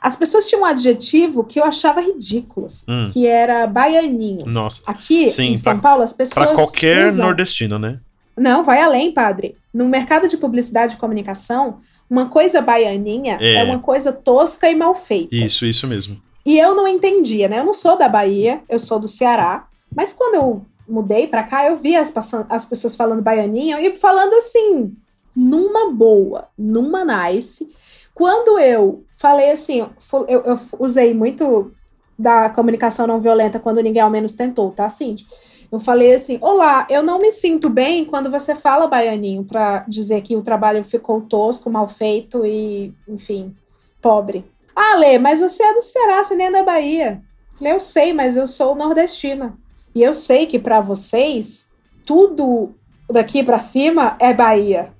As 0.00 0.16
pessoas 0.16 0.46
tinham 0.48 0.62
um 0.62 0.64
adjetivo 0.64 1.44
que 1.44 1.60
eu 1.60 1.64
achava 1.64 2.00
ridículo, 2.00 2.66
assim, 2.66 2.84
Hum. 2.88 3.10
que 3.12 3.26
era 3.26 3.66
baianinho. 3.66 4.46
Nossa. 4.46 4.80
Aqui 4.86 5.30
Sim, 5.30 5.50
em 5.52 5.56
São 5.56 5.74
pra- 5.74 5.90
Paulo, 5.90 6.02
as 6.02 6.12
pessoas. 6.12 6.46
Pra 6.46 6.54
qualquer 6.54 7.06
usam- 7.06 7.26
nordestino, 7.26 7.78
né? 7.78 8.00
Não, 8.36 8.64
vai 8.64 8.80
além, 8.80 9.12
padre. 9.12 9.56
No 9.74 9.86
mercado 9.86 10.26
de 10.26 10.36
publicidade 10.36 10.94
e 10.94 10.98
comunicação, 10.98 11.76
uma 12.08 12.26
coisa 12.26 12.60
baianinha 12.62 13.36
É. 13.40 13.56
é, 13.56 13.62
uma 13.64 13.78
coisa 13.78 14.10
tosca 14.12 14.70
e 14.70 14.74
mal 14.74 14.94
feita. 14.94 15.34
Isso, 15.36 15.66
isso 15.66 15.86
mesmo. 15.86 16.20
E 16.46 16.58
eu 16.58 16.74
não 16.74 16.88
entendia, 16.88 17.48
né? 17.48 17.58
Eu 17.58 17.64
não 17.66 17.74
sou 17.74 17.98
da 17.98 18.08
Bahia, 18.08 18.62
eu 18.68 18.78
sou 18.78 18.98
do 18.98 19.06
Ceará. 19.06 19.66
Mas 19.94 20.12
quando 20.14 20.34
eu 20.36 20.64
mudei 20.88 21.26
pra 21.26 21.42
cá, 21.42 21.66
eu 21.66 21.76
vi 21.76 21.94
as, 21.94 22.12
as 22.48 22.64
pessoas 22.64 22.96
falando 22.96 23.20
baianinha 23.22 23.78
e 23.80 23.94
falando 23.94 24.32
assim, 24.34 24.92
numa 25.36 25.92
boa, 25.92 26.48
numa 26.58 27.04
nice. 27.04 27.70
Quando 28.14 28.58
eu 28.58 29.04
falei 29.18 29.50
assim, 29.50 29.86
eu, 30.28 30.42
eu 30.42 30.58
usei 30.78 31.14
muito 31.14 31.72
da 32.18 32.50
comunicação 32.50 33.06
não 33.06 33.20
violenta 33.20 33.58
quando 33.58 33.80
ninguém 33.80 34.02
ao 34.02 34.10
menos 34.10 34.34
tentou, 34.34 34.70
tá, 34.70 34.88
Cindy? 34.88 35.26
Eu 35.72 35.78
falei 35.78 36.14
assim: 36.14 36.38
Olá, 36.40 36.86
eu 36.90 37.02
não 37.02 37.18
me 37.18 37.32
sinto 37.32 37.70
bem 37.70 38.04
quando 38.04 38.30
você 38.30 38.54
fala 38.54 38.86
baianinho 38.86 39.44
pra 39.44 39.84
dizer 39.88 40.20
que 40.20 40.36
o 40.36 40.42
trabalho 40.42 40.82
ficou 40.82 41.20
tosco, 41.20 41.70
mal 41.70 41.86
feito 41.86 42.44
e, 42.44 42.92
enfim, 43.08 43.54
pobre. 44.02 44.44
Ah, 44.74 44.96
Lê, 44.96 45.18
mas 45.18 45.40
você 45.40 45.62
é 45.62 45.72
do 45.72 45.82
Ceará, 45.82 46.22
você 46.22 46.34
nem 46.34 46.48
é 46.48 46.50
da 46.50 46.62
Bahia. 46.62 47.22
Falei, 47.54 47.72
eu 47.72 47.80
sei, 47.80 48.12
mas 48.12 48.36
eu 48.36 48.46
sou 48.46 48.74
nordestina. 48.74 49.56
E 49.94 50.02
eu 50.02 50.12
sei 50.12 50.46
que 50.46 50.58
para 50.58 50.80
vocês, 50.80 51.72
tudo 52.04 52.74
daqui 53.12 53.42
para 53.42 53.58
cima 53.58 54.16
é 54.20 54.32
Bahia. 54.32 54.90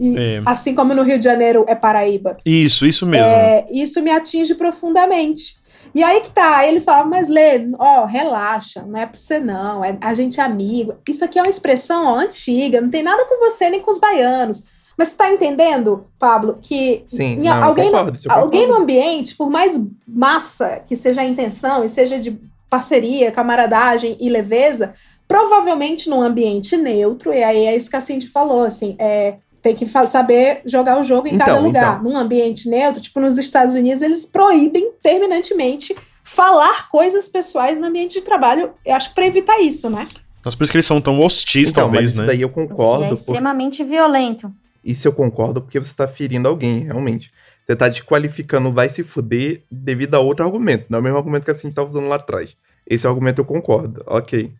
E, 0.00 0.18
É. 0.18 0.42
Assim 0.46 0.74
como 0.74 0.94
no 0.94 1.02
Rio 1.02 1.18
de 1.18 1.24
Janeiro 1.24 1.64
é 1.68 1.74
Paraíba. 1.74 2.36
Isso, 2.44 2.86
isso 2.86 3.06
mesmo. 3.06 3.32
É, 3.32 3.64
isso 3.72 4.02
me 4.02 4.10
atinge 4.10 4.54
profundamente. 4.54 5.58
E 5.94 6.02
aí 6.04 6.20
que 6.20 6.30
tá, 6.30 6.58
aí 6.58 6.68
eles 6.68 6.84
falavam, 6.84 7.10
mas 7.10 7.28
Lê, 7.28 7.66
ó, 7.78 8.04
relaxa, 8.04 8.82
não 8.86 8.98
é 9.00 9.06
pra 9.06 9.18
você 9.18 9.40
não, 9.40 9.84
é, 9.84 9.96
a 10.00 10.14
gente 10.14 10.38
é 10.40 10.42
amigo. 10.44 10.94
Isso 11.08 11.24
aqui 11.24 11.38
é 11.38 11.42
uma 11.42 11.48
expressão 11.48 12.04
ó, 12.06 12.16
antiga, 12.16 12.80
não 12.80 12.90
tem 12.90 13.02
nada 13.02 13.24
com 13.24 13.38
você 13.38 13.70
nem 13.70 13.80
com 13.80 13.90
os 13.90 13.98
baianos. 13.98 14.66
Mas 14.96 15.08
você 15.08 15.16
tá 15.16 15.32
entendendo, 15.32 16.06
Pablo, 16.18 16.58
que 16.60 17.02
Sim, 17.06 17.36
em- 17.36 17.40
não, 17.42 17.64
alguém, 17.64 17.86
concordo, 17.90 18.18
no, 18.26 18.32
alguém 18.32 18.68
no 18.68 18.74
ambiente, 18.74 19.34
por 19.34 19.48
mais 19.48 19.80
massa 20.06 20.82
que 20.86 20.94
seja 20.94 21.22
a 21.22 21.24
intenção 21.24 21.82
e 21.82 21.88
seja 21.88 22.18
de 22.18 22.38
parceria, 22.68 23.32
camaradagem 23.32 24.16
e 24.20 24.28
leveza, 24.28 24.92
provavelmente 25.34 26.10
num 26.10 26.20
ambiente 26.20 26.76
neutro, 26.76 27.32
e 27.32 27.40
aí 27.42 27.66
é 27.66 27.76
isso 27.76 27.88
que 27.88 27.94
a 27.96 28.00
Cindy 28.00 28.26
falou, 28.26 28.64
assim, 28.64 28.96
é, 28.98 29.34
tem 29.62 29.76
que 29.76 29.86
saber 29.86 30.60
jogar 30.66 30.98
o 30.98 31.04
jogo 31.04 31.28
em 31.28 31.34
Então, 31.34 31.46
cada 31.46 31.60
lugar. 31.60 31.98
então. 32.00 32.10
Num 32.10 32.16
ambiente 32.16 32.68
neutro, 32.68 33.00
tipo 33.00 33.20
nos 33.20 33.38
Estados 33.38 33.74
Unidos, 33.76 34.02
eles 34.02 34.26
proíbem 34.26 34.90
terminantemente 35.00 35.94
falar 36.24 36.88
coisas 36.88 37.28
pessoais 37.28 37.78
no 37.78 37.86
ambiente 37.86 38.14
de 38.14 38.22
trabalho, 38.22 38.72
eu 38.84 38.94
acho 38.94 39.10
que 39.10 39.14
pra 39.14 39.26
evitar 39.26 39.60
isso, 39.60 39.88
né? 39.88 40.08
Mas 40.44 40.54
por 40.56 40.64
isso 40.64 40.72
que 40.72 40.76
eles 40.78 40.86
são 40.86 41.00
tão 41.00 41.20
hostis, 41.20 41.70
Então, 41.70 41.84
talvez, 41.84 42.02
mas 42.02 42.10
isso 42.12 42.20
né? 42.22 42.26
daí 42.26 42.40
eu 42.42 42.48
O 42.48 42.52
que 42.52 42.60
é 42.60 42.66
concordo. 42.66 43.04
por- 43.06 43.12
extremamente 43.14 43.84
violento. 43.84 44.52
Isso 44.84 45.06
eu 45.06 45.12
concordo 45.12 45.60
porque 45.60 45.78
você 45.78 45.94
tá 45.94 46.08
ferindo 46.08 46.48
alguém, 46.48 46.80
realmente. 46.86 47.30
Você 47.66 47.76
tá 47.76 47.88
desqualificando 47.88 48.72
vai 48.72 48.88
se 48.88 49.04
fuder 49.04 49.62
devido 49.70 50.14
a 50.14 50.18
outro 50.20 50.44
argumento. 50.44 50.86
Não 50.88 50.96
é 50.96 51.00
o 51.00 51.04
mesmo 51.04 51.18
argumento 51.18 51.44
que 51.44 51.50
a 51.50 51.54
gente 51.54 51.74
tava 51.74 51.88
usando 51.88 52.08
lá 52.08 52.16
atrás. 52.16 52.56
Esse 52.86 53.06
argumento 53.06 53.38
eu 53.40 53.44
concordo, 53.44 54.02
ok. 54.06 54.50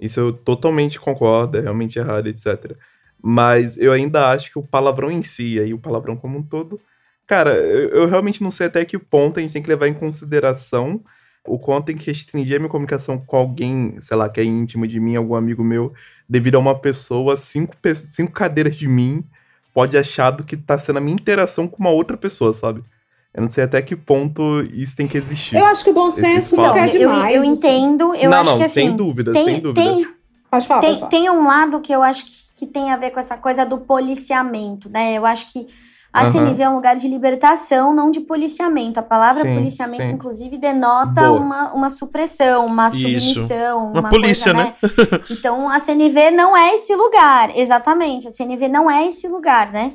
Isso 0.00 0.20
eu 0.20 0.32
totalmente 0.32 0.98
concordo, 1.00 1.58
é 1.58 1.60
realmente 1.60 1.98
errado, 1.98 2.26
etc. 2.28 2.76
Mas 3.22 3.76
eu 3.78 3.92
ainda 3.92 4.30
acho 4.30 4.50
que 4.50 4.58
o 4.58 4.62
palavrão 4.62 5.10
em 5.10 5.22
si, 5.22 5.60
aí 5.60 5.74
o 5.74 5.78
palavrão 5.78 6.16
como 6.16 6.38
um 6.38 6.42
todo. 6.42 6.80
Cara, 7.26 7.54
eu, 7.54 7.90
eu 7.90 8.06
realmente 8.08 8.42
não 8.42 8.50
sei 8.50 8.66
até 8.66 8.84
que 8.84 8.98
ponto 8.98 9.38
a 9.38 9.42
gente 9.42 9.52
tem 9.52 9.62
que 9.62 9.68
levar 9.68 9.88
em 9.88 9.94
consideração 9.94 11.02
o 11.46 11.58
quanto 11.58 11.86
tem 11.86 11.96
que 11.96 12.06
restringir 12.06 12.56
a 12.56 12.58
minha 12.58 12.68
comunicação 12.70 13.18
com 13.18 13.36
alguém, 13.36 13.98
sei 14.00 14.16
lá, 14.16 14.28
que 14.28 14.40
é 14.40 14.44
íntimo 14.44 14.86
de 14.86 15.00
mim, 15.00 15.16
algum 15.16 15.34
amigo 15.34 15.64
meu, 15.64 15.92
devido 16.28 16.56
a 16.56 16.58
uma 16.58 16.78
pessoa, 16.78 17.36
cinco, 17.36 17.76
pe- 17.78 17.94
cinco 17.94 18.32
cadeiras 18.32 18.76
de 18.76 18.86
mim, 18.88 19.24
pode 19.72 19.96
achar 19.96 20.30
do 20.32 20.44
que 20.44 20.56
tá 20.56 20.78
sendo 20.78 20.98
a 20.98 21.00
minha 21.00 21.14
interação 21.14 21.66
com 21.68 21.78
uma 21.78 21.90
outra 21.90 22.16
pessoa, 22.16 22.52
sabe? 22.52 22.82
Eu 23.32 23.42
não 23.42 23.50
sei 23.50 23.64
até 23.64 23.80
que 23.80 23.94
ponto 23.94 24.60
isso 24.72 24.96
tem 24.96 25.06
que 25.06 25.16
existir. 25.16 25.56
Eu 25.56 25.66
acho 25.66 25.84
que 25.84 25.90
o 25.90 25.94
bom 25.94 26.10
senso 26.10 26.56
não 26.56 26.72
quer 26.72 26.92
eu, 26.94 26.98
demais. 26.98 27.34
eu 27.34 27.40
assim. 27.42 27.52
entendo, 27.52 28.14
eu 28.14 28.30
não, 28.30 28.38
acho 28.38 28.50
não, 28.50 28.58
que 28.58 28.64
assim. 28.64 28.74
sem 28.74 28.96
dúvida, 28.96 29.32
tem, 29.32 29.44
sem 29.44 29.60
dúvida. 29.60 29.82
tem, 29.82 30.08
Pode 30.50 30.66
falar, 30.66 30.80
pode 30.80 30.92
tem, 30.92 30.98
falar. 30.98 31.10
tem 31.10 31.30
um 31.30 31.46
lado 31.46 31.80
que 31.80 31.92
eu 31.92 32.02
acho 32.02 32.24
que, 32.24 32.32
que 32.56 32.66
tem 32.66 32.90
a 32.90 32.96
ver 32.96 33.10
com 33.10 33.20
essa 33.20 33.36
coisa 33.36 33.64
do 33.64 33.78
policiamento, 33.78 34.88
né? 34.90 35.14
Eu 35.16 35.24
acho 35.24 35.52
que 35.52 35.68
a 36.12 36.22
Aham. 36.22 36.32
CNV 36.32 36.62
é 36.62 36.68
um 36.68 36.74
lugar 36.74 36.96
de 36.96 37.06
libertação, 37.06 37.94
não 37.94 38.10
de 38.10 38.20
policiamento. 38.20 38.98
A 38.98 39.02
palavra 39.02 39.44
Sim, 39.44 39.54
policiamento, 39.54 40.08
sim. 40.08 40.14
inclusive, 40.14 40.58
denota 40.58 41.22
Boa. 41.22 41.40
uma, 41.40 41.72
uma 41.72 41.88
supressão, 41.88 42.66
uma 42.66 42.88
Isso. 42.88 42.98
submissão. 42.98 43.92
Uma 43.92 44.08
polícia, 44.08 44.52
coisa, 44.52 44.68
né? 44.68 45.22
Então, 45.30 45.68
a 45.70 45.78
CNV 45.78 46.32
não 46.32 46.56
é 46.56 46.74
esse 46.74 46.96
lugar, 46.96 47.56
exatamente. 47.56 48.26
A 48.26 48.32
CNV 48.32 48.68
não 48.68 48.90
é 48.90 49.06
esse 49.06 49.28
lugar, 49.28 49.70
né? 49.70 49.92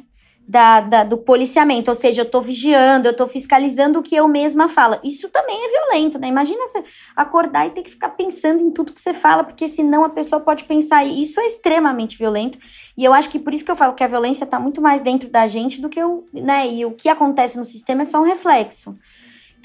Da, 0.47 0.79
da- 0.79 1.03
do 1.03 1.17
policiamento, 1.17 1.89
ou 1.89 1.95
seja, 1.95 2.21
eu 2.21 2.29
tô 2.29 2.39
vigiando, 2.39 3.07
eu 3.07 3.15
tô 3.15 3.25
fiscalizando 3.25 3.97
o 3.97 4.03
que 4.03 4.15
eu 4.15 4.27
mesma 4.27 4.67
falo. 4.67 4.99
Isso 5.03 5.27
também 5.29 5.57
é 5.65 5.69
violento, 5.69 6.19
né? 6.19 6.27
Imagina 6.27 6.67
você 6.67 6.83
acordar 7.15 7.65
e 7.65 7.71
ter 7.71 7.81
que 7.81 7.89
ficar 7.89 8.09
pensando 8.09 8.61
em 8.61 8.69
tudo 8.69 8.93
que 8.93 8.99
você 9.01 9.11
fala, 9.11 9.43
porque 9.43 9.67
senão 9.67 10.03
a 10.03 10.09
pessoa 10.09 10.39
pode 10.39 10.65
pensar. 10.65 11.03
E 11.03 11.19
isso 11.19 11.39
é 11.39 11.47
extremamente 11.47 12.15
violento. 12.15 12.59
E 12.95 13.03
eu 13.03 13.11
acho 13.11 13.27
que 13.29 13.39
por 13.39 13.55
isso 13.55 13.65
que 13.65 13.71
eu 13.71 13.75
falo 13.75 13.93
que 13.95 14.03
a 14.03 14.07
violência 14.07 14.45
tá 14.45 14.59
muito 14.59 14.79
mais 14.81 15.01
dentro 15.01 15.29
da 15.29 15.47
gente 15.47 15.81
do 15.81 15.89
que 15.89 16.03
o, 16.03 16.23
né? 16.31 16.67
E 16.71 16.85
o 16.85 16.91
que 16.91 17.09
acontece 17.09 17.57
no 17.57 17.65
sistema 17.65 18.03
é 18.03 18.05
só 18.05 18.19
um 18.19 18.25
reflexo. 18.25 18.95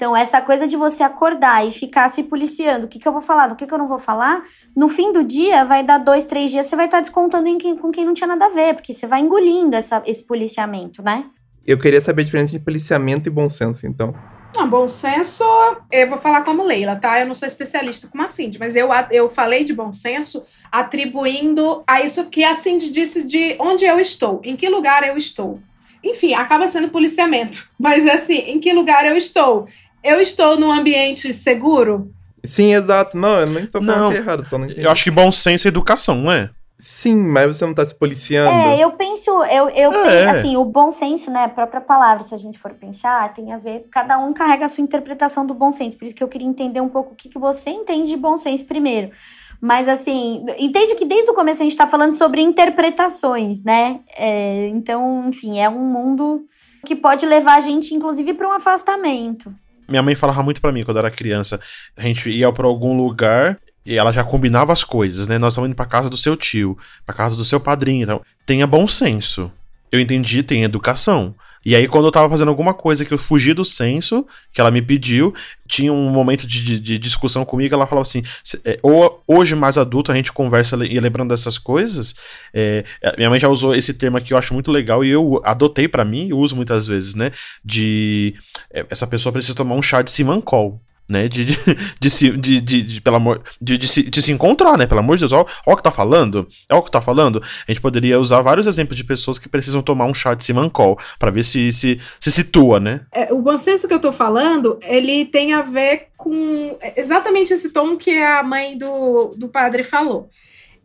Então, 0.01 0.17
essa 0.17 0.41
coisa 0.41 0.67
de 0.67 0.75
você 0.75 1.03
acordar 1.03 1.63
e 1.63 1.69
ficar 1.69 2.09
se 2.09 2.23
policiando, 2.23 2.87
o 2.87 2.89
que, 2.89 2.97
que 2.97 3.07
eu 3.07 3.11
vou 3.11 3.21
falar, 3.21 3.51
o 3.51 3.55
que, 3.55 3.67
que 3.67 3.71
eu 3.71 3.77
não 3.77 3.87
vou 3.87 3.99
falar, 3.99 4.41
no 4.75 4.89
fim 4.89 5.13
do 5.13 5.23
dia, 5.23 5.63
vai 5.63 5.83
dar 5.83 5.99
dois, 5.99 6.25
três 6.25 6.49
dias, 6.49 6.65
você 6.65 6.75
vai 6.75 6.85
estar 6.85 7.01
descontando 7.01 7.47
em 7.47 7.59
quem, 7.59 7.77
com 7.77 7.91
quem 7.91 8.03
não 8.03 8.15
tinha 8.15 8.25
nada 8.25 8.47
a 8.47 8.49
ver, 8.49 8.73
porque 8.73 8.95
você 8.95 9.05
vai 9.05 9.19
engolindo 9.19 9.75
essa, 9.75 10.01
esse 10.07 10.25
policiamento, 10.25 11.03
né? 11.03 11.25
Eu 11.67 11.77
queria 11.77 12.01
saber 12.01 12.23
a 12.23 12.25
diferença 12.25 12.55
entre 12.55 12.65
policiamento 12.65 13.29
e 13.29 13.31
bom 13.31 13.47
senso, 13.47 13.85
então. 13.85 14.11
Não, 14.55 14.67
bom 14.67 14.87
senso, 14.87 15.43
eu 15.91 16.09
vou 16.09 16.17
falar 16.17 16.41
como 16.41 16.63
Leila, 16.63 16.95
tá? 16.95 17.19
Eu 17.19 17.27
não 17.27 17.35
sou 17.35 17.45
especialista 17.45 18.07
como 18.07 18.23
a 18.23 18.27
Cindy, 18.27 18.57
mas 18.57 18.75
eu, 18.75 18.89
eu 19.11 19.29
falei 19.29 19.63
de 19.63 19.71
bom 19.71 19.93
senso 19.93 20.43
atribuindo 20.71 21.83
a 21.85 22.01
isso 22.01 22.27
que 22.31 22.43
a 22.43 22.55
Cindy 22.55 22.89
disse 22.89 23.23
de 23.23 23.55
onde 23.59 23.85
eu 23.85 23.99
estou, 23.99 24.41
em 24.43 24.55
que 24.55 24.67
lugar 24.67 25.07
eu 25.07 25.15
estou. 25.15 25.59
Enfim, 26.03 26.33
acaba 26.33 26.67
sendo 26.67 26.89
policiamento. 26.89 27.69
Mas 27.79 28.07
assim, 28.07 28.37
em 28.37 28.59
que 28.59 28.73
lugar 28.73 29.05
eu 29.05 29.15
estou? 29.15 29.67
Eu 30.03 30.19
estou 30.19 30.57
num 30.59 30.71
ambiente 30.71 31.31
seguro? 31.33 32.11
Sim, 32.43 32.73
exato. 32.73 33.17
Não, 33.17 33.39
eu 33.41 33.47
nem 33.47 33.65
tô 33.65 33.79
falando 33.83 34.01
Não, 34.01 34.09
que 34.11 34.17
é 34.17 34.19
errado, 34.19 34.45
só 34.45 34.57
não 34.57 34.65
entendi. 34.65 34.83
Eu 34.83 34.91
acho 34.91 35.03
que 35.03 35.11
bom 35.11 35.31
senso 35.31 35.67
é 35.67 35.69
educação, 35.69 36.15
não 36.15 36.31
é? 36.31 36.49
Sim, 36.77 37.15
mas 37.15 37.45
você 37.55 37.63
não 37.63 37.75
tá 37.75 37.85
se 37.85 37.93
policiando. 37.93 38.49
É, 38.49 38.79
eu 38.79 38.91
penso, 38.93 39.29
eu, 39.43 39.69
eu 39.69 39.93
É. 39.93 40.03
penso, 40.03 40.29
assim, 40.31 40.57
o 40.57 40.65
bom 40.65 40.91
senso, 40.91 41.29
né, 41.29 41.43
a 41.43 41.49
própria 41.49 41.79
palavra, 41.79 42.25
se 42.25 42.33
a 42.33 42.39
gente 42.39 42.57
for 42.57 42.73
pensar, 42.73 43.31
tem 43.35 43.53
a 43.53 43.59
ver, 43.59 43.85
cada 43.91 44.17
um 44.17 44.33
carrega 44.33 44.65
a 44.65 44.67
sua 44.67 44.83
interpretação 44.83 45.45
do 45.45 45.53
bom 45.53 45.71
senso, 45.71 45.95
por 45.95 46.05
isso 46.05 46.15
que 46.15 46.23
eu 46.23 46.27
queria 46.27 46.47
entender 46.47 46.81
um 46.81 46.89
pouco 46.89 47.13
o 47.13 47.15
que, 47.15 47.29
que 47.29 47.37
você 47.37 47.69
entende 47.69 48.09
de 48.09 48.17
bom 48.17 48.35
senso 48.35 48.65
primeiro. 48.65 49.11
Mas, 49.61 49.87
assim, 49.87 50.43
entende 50.57 50.95
que 50.95 51.05
desde 51.05 51.29
o 51.29 51.35
começo 51.35 51.61
a 51.61 51.63
gente 51.65 51.77
tá 51.77 51.85
falando 51.85 52.13
sobre 52.13 52.41
interpretações, 52.41 53.63
né? 53.63 53.99
É, 54.17 54.67
então, 54.69 55.25
enfim, 55.29 55.59
é 55.59 55.69
um 55.69 55.85
mundo 55.85 56.43
que 56.83 56.95
pode 56.95 57.27
levar 57.27 57.57
a 57.57 57.61
gente, 57.61 57.93
inclusive, 57.93 58.33
para 58.33 58.47
um 58.47 58.53
afastamento. 58.53 59.53
Minha 59.91 60.01
mãe 60.01 60.15
falava 60.15 60.41
muito 60.41 60.61
pra 60.61 60.71
mim 60.71 60.83
quando 60.83 60.97
eu 60.97 61.01
era 61.01 61.11
criança. 61.11 61.59
A 61.95 62.01
gente 62.01 62.29
ia 62.31 62.51
pra 62.51 62.65
algum 62.65 62.97
lugar 62.97 63.59
e 63.85 63.97
ela 63.97 64.11
já 64.11 64.23
combinava 64.23 64.71
as 64.71 64.83
coisas, 64.83 65.27
né? 65.27 65.37
Nós 65.37 65.53
estamos 65.53 65.67
indo 65.69 65.75
pra 65.75 65.85
casa 65.85 66.09
do 66.09 66.17
seu 66.17 66.35
tio, 66.37 66.77
pra 67.05 67.13
casa 67.13 67.35
do 67.35 67.45
seu 67.45 67.59
padrinho. 67.59 68.03
Então, 68.03 68.21
tenha 68.45 68.65
bom 68.65 68.87
senso. 68.87 69.51
Eu 69.91 69.99
entendi, 69.99 70.41
tem 70.41 70.63
educação. 70.63 71.35
E 71.63 71.75
aí, 71.75 71.87
quando 71.87 72.05
eu 72.05 72.11
tava 72.11 72.29
fazendo 72.29 72.49
alguma 72.49 72.73
coisa 72.73 73.05
que 73.05 73.13
eu 73.13 73.17
fugi 73.17 73.53
do 73.53 73.63
senso, 73.63 74.25
que 74.51 74.59
ela 74.59 74.71
me 74.71 74.81
pediu, 74.81 75.33
tinha 75.67 75.93
um 75.93 76.09
momento 76.09 76.47
de, 76.47 76.61
de- 76.63 76.79
de 76.79 76.97
discussão 76.97 77.45
comigo, 77.45 77.73
ela 77.75 77.85
falava 77.87 78.01
assim: 78.01 78.23
"Cê- 78.43 78.59
é, 78.65 78.79
ou 78.81 79.21
hoje, 79.27 79.55
mais 79.55 79.77
adulto, 79.77 80.11
a 80.11 80.15
gente 80.15 80.31
conversa 80.31 80.75
e 80.85 80.99
lembrando 80.99 81.29
dessas 81.29 81.57
coisas. 81.57 82.15
é, 82.53 82.83
é, 83.01 83.15
minha 83.17 83.29
mãe 83.29 83.39
já 83.39 83.47
usou 83.47 83.75
esse 83.75 83.93
termo 83.93 84.17
aqui, 84.17 84.33
eu 84.33 84.37
acho 84.37 84.53
muito 84.53 84.71
legal, 84.71 85.03
e 85.03 85.09
eu 85.09 85.41
adotei 85.43 85.87
pra 85.87 86.03
mim 86.05 86.27
e 86.27 86.33
uso 86.33 86.55
muitas 86.55 86.87
vezes, 86.87 87.15
né? 87.15 87.31
De 87.63 88.33
é, 88.73 88.85
essa 88.89 89.05
pessoa 89.07 89.31
precisa 89.33 89.55
tomar 89.55 89.75
um 89.75 89.81
chá 89.81 90.01
de 90.01 90.11
simancol. 90.11 90.81
Né, 91.11 91.27
de, 91.27 91.43
de, 91.43 91.57
de, 91.99 92.09
se- 92.09 92.37
de, 92.37 92.61
de, 92.61 92.83
de- 92.83 93.01
pelo 93.01 93.17
amor, 93.17 93.41
de, 93.61 93.77
de, 93.77 93.85
se, 93.85 94.09
de 94.09 94.21
se 94.21 94.31
encontrar, 94.31 94.77
né? 94.77 94.87
Pelo 94.87 95.01
amor 95.01 95.17
de 95.17 95.23
Deus, 95.23 95.33
ó, 95.33 95.45
o 95.67 95.75
que 95.75 95.83
tá 95.83 95.91
falando, 95.91 96.47
ó 96.71 96.77
o 96.77 96.81
que 96.81 96.89
tá 96.89 97.01
falando. 97.01 97.43
A 97.67 97.71
gente 97.71 97.81
poderia 97.81 98.17
usar 98.17 98.41
vários 98.41 98.65
exemplos 98.65 98.95
de 98.95 99.03
pessoas 99.03 99.37
que 99.37 99.49
precisam 99.49 99.81
tomar 99.81 100.05
um 100.05 100.13
chá 100.13 100.33
de 100.33 100.45
simancol 100.45 100.97
pra 101.19 101.29
ver 101.29 101.43
se 101.43 101.69
se, 101.73 101.99
se 102.17 102.31
situa, 102.31 102.79
né? 102.79 103.01
É, 103.11 103.33
o 103.33 103.41
bom 103.41 103.57
senso 103.57 103.89
que 103.89 103.93
eu 103.93 103.99
tô 103.99 104.13
falando, 104.13 104.79
ele 104.83 105.25
tem 105.25 105.51
a 105.51 105.61
ver 105.61 106.07
com 106.15 106.77
exatamente 106.95 107.51
esse 107.51 107.71
tom 107.71 107.97
que 107.97 108.11
a 108.17 108.41
mãe 108.41 108.77
do, 108.77 109.35
do 109.35 109.49
padre 109.49 109.83
falou. 109.83 110.29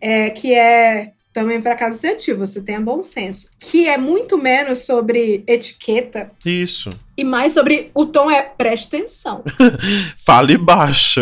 É, 0.01 0.31
que 0.31 0.53
é 0.53 1.13
também 1.37 1.61
para 1.61 1.75
casa 1.77 1.99
do 1.99 2.01
seu 2.01 2.17
tio, 2.17 2.39
você 2.39 2.63
tenha 2.63 2.81
bom 2.81 3.03
senso. 3.03 3.51
Que 3.61 3.87
é 3.87 3.99
muito 3.99 4.39
menos 4.39 4.87
sobre 4.87 5.45
etiqueta 5.47 6.31
Isso. 6.47 6.89
e 7.15 7.23
mais 7.23 7.53
sobre 7.53 7.91
o 7.95 8.07
tom 8.07 8.31
é 8.31 8.41
preste 8.41 8.97
atenção. 8.97 9.45
Fale 10.25 10.57
baixo. 10.57 11.21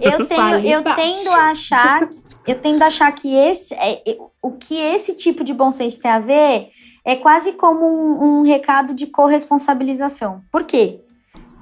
Eu, 0.00 0.24
tenho, 0.24 0.26
Fale 0.26 0.70
eu 0.70 0.82
baixo. 0.84 1.00
tendo 1.00 1.36
a 1.36 1.50
achar, 1.50 2.08
eu 2.46 2.54
tendo 2.54 2.82
a 2.82 2.86
achar 2.86 3.10
que 3.10 3.34
esse, 3.34 3.74
é, 3.74 4.00
é, 4.08 4.16
o 4.40 4.52
que 4.52 4.76
esse 4.76 5.14
tipo 5.14 5.42
de 5.42 5.52
bom 5.52 5.72
senso 5.72 6.00
tem 6.00 6.10
a 6.12 6.20
ver 6.20 6.68
é 7.04 7.16
quase 7.16 7.54
como 7.54 7.84
um, 7.84 8.38
um 8.38 8.42
recado 8.42 8.94
de 8.94 9.06
corresponsabilização. 9.06 10.40
Por 10.52 10.62
quê? 10.62 11.00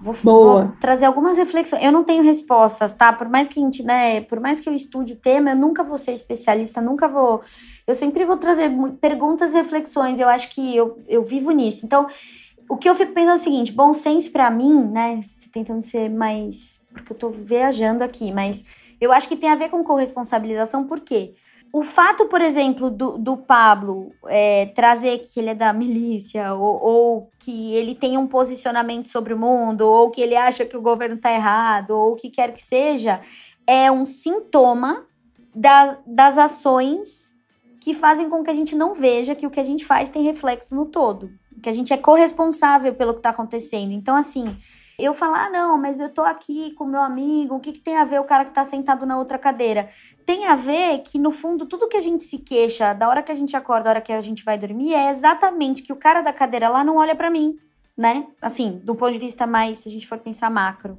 Vou, 0.07 0.15
vou 0.15 0.73
trazer 0.81 1.05
algumas 1.05 1.37
reflexões. 1.37 1.83
Eu 1.83 1.91
não 1.91 2.05
tenho 2.05 2.23
respostas, 2.23 2.95
tá? 2.95 3.13
Por 3.13 3.29
mais 3.29 3.49
que 3.49 3.59
a 3.59 3.63
gente, 3.63 3.83
né, 3.83 4.21
por 4.21 4.39
mais 4.39 4.61
que 4.61 4.69
eu 4.69 4.73
estude 4.73 5.15
o 5.15 5.17
tema, 5.17 5.51
eu 5.51 5.57
nunca 5.57 5.83
vou 5.83 5.97
ser 5.97 6.13
especialista, 6.13 6.81
nunca 6.81 7.09
vou. 7.09 7.43
Eu 7.87 7.95
sempre 7.95 8.25
vou 8.25 8.37
trazer 8.37 8.71
perguntas 9.01 9.53
e 9.53 9.57
reflexões. 9.57 10.21
Eu 10.21 10.29
acho 10.29 10.51
que 10.51 10.77
eu, 10.77 11.03
eu 11.09 11.25
vivo 11.25 11.51
nisso. 11.51 11.85
Então, 11.85 12.07
o 12.69 12.77
que 12.77 12.89
eu 12.89 12.95
fico 12.95 13.13
pensando 13.13 13.33
é 13.33 13.35
o 13.35 13.39
seguinte: 13.39 13.73
bom 13.73 13.93
senso 13.93 14.31
pra 14.31 14.49
mim, 14.51 14.75
né? 14.85 15.21
Tentando 15.53 15.83
ser 15.83 16.09
mais. 16.09 16.85
Porque 16.93 17.13
eu 17.13 17.17
tô 17.17 17.29
viajando 17.29 18.05
aqui, 18.05 18.33
mas 18.33 18.65
eu 19.01 19.13
acho 19.13 19.29
que 19.29 19.37
tem 19.37 19.51
a 19.51 19.57
ver 19.57 19.71
com 19.71 19.83
corresponsabilização, 19.83 20.85
por 20.85 21.01
quê? 21.01 21.35
O 21.77 21.83
fato, 21.83 22.25
por 22.25 22.41
exemplo, 22.41 22.89
do, 22.89 23.19
do 23.19 23.37
Pablo 23.37 24.11
é, 24.29 24.65
trazer 24.75 25.19
que 25.19 25.39
ele 25.39 25.51
é 25.51 25.55
da 25.55 25.75
milícia, 25.75 26.55
ou, 26.55 26.83
ou 26.83 27.31
que 27.39 27.75
ele 27.75 27.95
tem 27.95 28.17
um 28.17 28.27
posicionamento 28.27 29.11
sobre 29.11 29.35
o 29.35 29.39
mundo, 29.39 29.83
ou 29.83 30.11
que 30.11 30.23
ele 30.23 30.35
acha 30.35 30.65
que 30.65 30.75
o 30.75 30.81
governo 30.81 31.19
tá 31.19 31.31
errado, 31.31 31.91
ou 31.91 32.13
o 32.13 32.17
que 32.17 32.31
quer 32.31 32.55
que 32.55 32.63
seja, 32.63 33.21
é 33.67 33.93
um 33.93 34.07
sintoma 34.07 35.05
da, 35.55 35.99
das 36.07 36.39
ações 36.39 37.35
que 37.79 37.93
fazem 37.93 38.31
com 38.31 38.43
que 38.43 38.51
a 38.51 38.55
gente 38.55 38.75
não 38.75 38.95
veja 38.95 39.35
que 39.35 39.47
o 39.47 39.51
que 39.51 39.61
a 39.61 39.65
gente 39.65 39.85
faz 39.85 40.09
tem 40.09 40.23
reflexo 40.23 40.75
no 40.75 40.87
todo. 40.87 41.31
Que 41.63 41.69
a 41.69 41.75
gente 41.75 41.93
é 41.93 41.99
corresponsável 41.99 42.95
pelo 42.95 43.13
que 43.13 43.21
tá 43.21 43.29
acontecendo. 43.29 43.93
Então, 43.93 44.17
assim, 44.17 44.57
eu 44.99 45.13
falar, 45.13 45.47
ah, 45.47 45.51
não, 45.51 45.77
mas 45.77 46.01
eu 46.01 46.09
tô 46.09 46.23
aqui 46.23 46.73
com 46.73 46.87
meu 46.87 47.01
amigo, 47.01 47.55
o 47.55 47.61
que, 47.61 47.73
que 47.73 47.81
tem 47.81 47.97
a 47.97 48.05
ver 48.05 48.21
o 48.21 48.25
cara 48.25 48.45
que 48.45 48.51
tá 48.51 48.65
sentado 48.65 49.05
na 49.05 49.19
outra 49.19 49.39
cadeira? 49.39 49.89
Tem 50.25 50.47
a 50.47 50.55
ver 50.55 51.03
que, 51.03 51.19
no 51.19 51.31
fundo, 51.31 51.67
tudo 51.67 51.89
que 51.89 51.97
a 51.97 52.01
gente 52.01 52.23
se 52.25 52.39
queixa, 52.39 52.95
da 52.95 53.09
hora 53.09 53.23
que 53.23 53.31
a 53.31 53.35
gente 53.35 53.55
acorda, 53.55 53.85
da 53.85 53.91
hora 53.91 54.01
que 54.01 54.13
a 54.13 54.21
gente 54.21 54.45
vai 54.45 54.57
dormir, 54.57 54.95
é 54.95 55.11
exatamente 55.11 55.83
que 55.83 55.93
o 55.93 55.97
cara 55.97 56.23
da 56.23 56.33
cadeira 56.33 56.69
lá 56.69 56.83
não 56.83 56.97
olha 56.97 57.15
para 57.15 57.31
mim, 57.31 57.59
né? 57.97 58.27
Assim, 58.41 58.81
do 58.83 58.95
ponto 58.95 59.13
de 59.13 59.19
vista 59.19 59.47
mais, 59.47 59.79
se 59.79 59.89
a 59.89 59.93
gente 59.93 60.07
for 60.07 60.19
pensar 60.19 60.51
macro. 60.51 60.99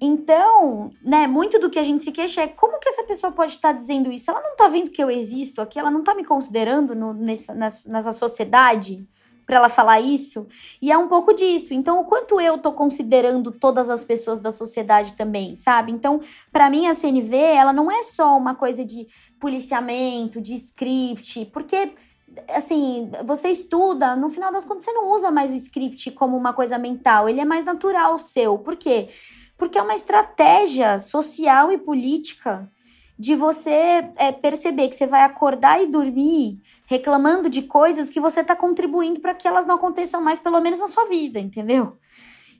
Então, 0.00 0.90
né, 1.02 1.26
muito 1.26 1.58
do 1.58 1.70
que 1.70 1.78
a 1.78 1.82
gente 1.82 2.04
se 2.04 2.12
queixa 2.12 2.42
é 2.42 2.48
como 2.48 2.78
que 2.78 2.88
essa 2.88 3.04
pessoa 3.04 3.32
pode 3.32 3.52
estar 3.52 3.72
dizendo 3.72 4.12
isso? 4.12 4.30
Ela 4.30 4.42
não 4.42 4.54
tá 4.54 4.68
vendo 4.68 4.90
que 4.90 5.02
eu 5.02 5.10
existo 5.10 5.62
aqui, 5.62 5.78
ela 5.78 5.90
não 5.90 6.02
tá 6.02 6.14
me 6.14 6.24
considerando 6.24 6.94
no, 6.94 7.14
nessa, 7.14 7.54
nessa, 7.54 7.90
nessa 7.90 8.12
sociedade 8.12 9.06
para 9.46 9.56
ela 9.56 9.68
falar 9.68 10.00
isso. 10.00 10.46
E 10.80 10.90
é 10.90 10.98
um 10.98 11.08
pouco 11.08 11.32
disso. 11.32 11.74
Então, 11.74 12.00
o 12.00 12.04
quanto 12.04 12.40
eu 12.40 12.58
tô 12.58 12.72
considerando 12.72 13.50
todas 13.50 13.90
as 13.90 14.04
pessoas 14.04 14.40
da 14.40 14.50
sociedade 14.50 15.14
também, 15.14 15.56
sabe? 15.56 15.92
Então, 15.92 16.20
para 16.52 16.70
mim 16.70 16.86
a 16.86 16.94
CNV, 16.94 17.36
ela 17.36 17.72
não 17.72 17.90
é 17.90 18.02
só 18.02 18.36
uma 18.36 18.54
coisa 18.54 18.84
de 18.84 19.06
policiamento, 19.38 20.40
de 20.40 20.54
script, 20.54 21.46
porque 21.46 21.92
assim, 22.48 23.10
você 23.24 23.48
estuda, 23.48 24.16
no 24.16 24.28
final 24.28 24.50
das 24.50 24.64
contas 24.64 24.84
você 24.84 24.92
não 24.92 25.10
usa 25.12 25.30
mais 25.30 25.50
o 25.50 25.54
script 25.54 26.10
como 26.12 26.36
uma 26.36 26.52
coisa 26.52 26.78
mental, 26.78 27.28
ele 27.28 27.40
é 27.40 27.44
mais 27.44 27.64
natural 27.64 28.18
seu. 28.18 28.58
Por 28.58 28.76
quê? 28.76 29.08
Porque 29.56 29.78
é 29.78 29.82
uma 29.82 29.94
estratégia 29.94 30.98
social 30.98 31.70
e 31.70 31.78
política 31.78 32.68
de 33.18 33.36
você 33.36 34.10
é, 34.16 34.32
perceber 34.32 34.88
que 34.88 34.96
você 34.96 35.06
vai 35.06 35.22
acordar 35.22 35.80
e 35.80 35.86
dormir 35.86 36.60
reclamando 36.86 37.48
de 37.48 37.62
coisas 37.62 38.10
que 38.10 38.20
você 38.20 38.40
está 38.40 38.54
contribuindo 38.54 39.20
para 39.20 39.34
que 39.34 39.48
elas 39.48 39.66
não 39.66 39.76
aconteçam 39.76 40.20
mais, 40.20 40.38
pelo 40.38 40.60
menos 40.60 40.80
na 40.80 40.86
sua 40.86 41.04
vida, 41.06 41.38
entendeu? 41.40 41.96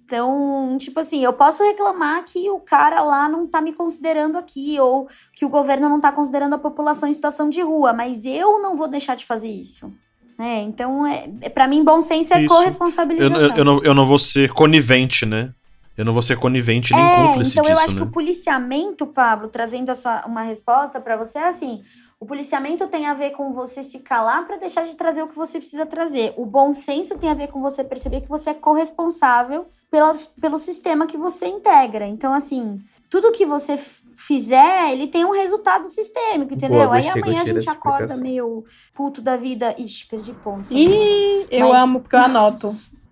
Então, 0.05 0.77
tipo 0.79 1.01
assim, 1.01 1.25
eu 1.25 1.33
posso 1.33 1.63
reclamar 1.63 2.25
que 2.25 2.51
o 2.51 2.61
cara 2.61 3.03
lá 3.03 3.29
não 3.29 3.47
tá 3.47 3.61
me 3.61 3.73
considerando 3.73 4.37
aqui, 4.37 4.79
ou 4.79 5.09
que 5.35 5.45
o 5.45 5.49
governo 5.49 5.89
não 5.89 6.01
tá 6.01 6.13
considerando 6.13 6.55
a 6.55 6.59
população 6.59 7.09
em 7.09 7.13
situação 7.13 7.49
de 7.49 7.63
rua, 7.63 7.93
mas 7.93 8.25
eu 8.25 8.61
não 8.61 8.77
vou 8.77 8.87
deixar 8.87 9.17
de 9.17 9.25
fazer 9.25 9.49
isso. 9.49 9.91
É, 10.39 10.61
então, 10.63 11.07
é, 11.07 11.31
é 11.43 11.49
para 11.49 11.69
mim, 11.69 11.85
bom 11.85 12.01
senso 12.01 12.35
é 12.35 12.43
Isso. 12.43 12.53
corresponsabilização. 12.53 13.41
Eu, 13.41 13.51
eu, 13.51 13.57
eu 13.57 13.65
não, 13.65 13.85
eu 13.85 13.95
não 13.95 14.05
vou 14.05 14.19
ser 14.19 14.53
conivente, 14.53 15.25
né? 15.25 15.55
Eu 15.97 16.05
não 16.05 16.13
vou 16.13 16.23
ser 16.23 16.37
conivente 16.37 16.93
nem 16.93 17.05
É, 17.05 17.17
cúmplice 17.29 17.53
então 17.53 17.65
eu 17.65 17.71
disso, 17.71 17.85
acho 17.85 17.95
né? 17.95 18.01
que 18.01 18.09
o 18.09 18.11
policiamento, 18.11 19.07
Pablo, 19.07 19.47
trazendo 19.49 19.91
essa, 19.93 20.25
uma 20.27 20.43
resposta 20.43 21.01
pra 21.01 21.17
você, 21.17 21.39
é 21.39 21.49
assim: 21.49 21.83
o 22.25 22.27
policiamento 22.27 22.87
tem 22.89 23.05
a 23.05 23.13
ver 23.13 23.33
com 23.33 23.53
você 23.53 23.83
se 23.83 23.99
calar 23.99 24.47
pra 24.47 24.57
deixar 24.57 24.87
de 24.87 24.95
trazer 24.95 25.23
o 25.23 25.29
que 25.29 25.37
você 25.37 25.59
precisa 25.59 25.85
trazer. 25.85 26.33
O 26.39 26.47
bom 26.47 26.73
senso 26.73 27.19
tem 27.19 27.29
a 27.29 27.35
ver 27.35 27.49
com 27.49 27.61
você 27.61 27.85
perceber 27.85 28.23
que 28.23 28.29
você 28.31 28.51
é 28.51 28.55
corresponsável 28.55 29.67
pela, 29.91 30.15
pelo 30.41 30.59
sistema 30.59 31.07
que 31.07 31.19
você 31.19 31.47
integra. 31.47 32.07
Então, 32.07 32.33
assim, 32.33 32.81
tudo 33.11 33.31
que 33.31 33.45
você 33.45 33.77
fizer, 34.17 34.91
ele 34.91 35.07
tem 35.07 35.23
um 35.27 35.33
resultado 35.33 35.91
sistêmico, 35.91 36.55
entendeu? 36.55 36.85
Boa, 36.87 36.97
Aí 36.97 37.07
amanhã 37.11 37.43
a 37.43 37.45
gente 37.45 37.69
acorda 37.69 38.17
meio 38.17 38.65
puto 38.95 39.21
da 39.21 39.37
vida. 39.37 39.75
Ixi, 39.77 40.07
perdi 40.07 40.33
ponto. 40.33 40.73
Ih, 40.73 41.47
eu 41.51 41.69
Mas- 41.69 41.83
amo 41.83 42.01
porque 42.01 42.17
eu 42.17 42.21
anoto. 42.21 42.75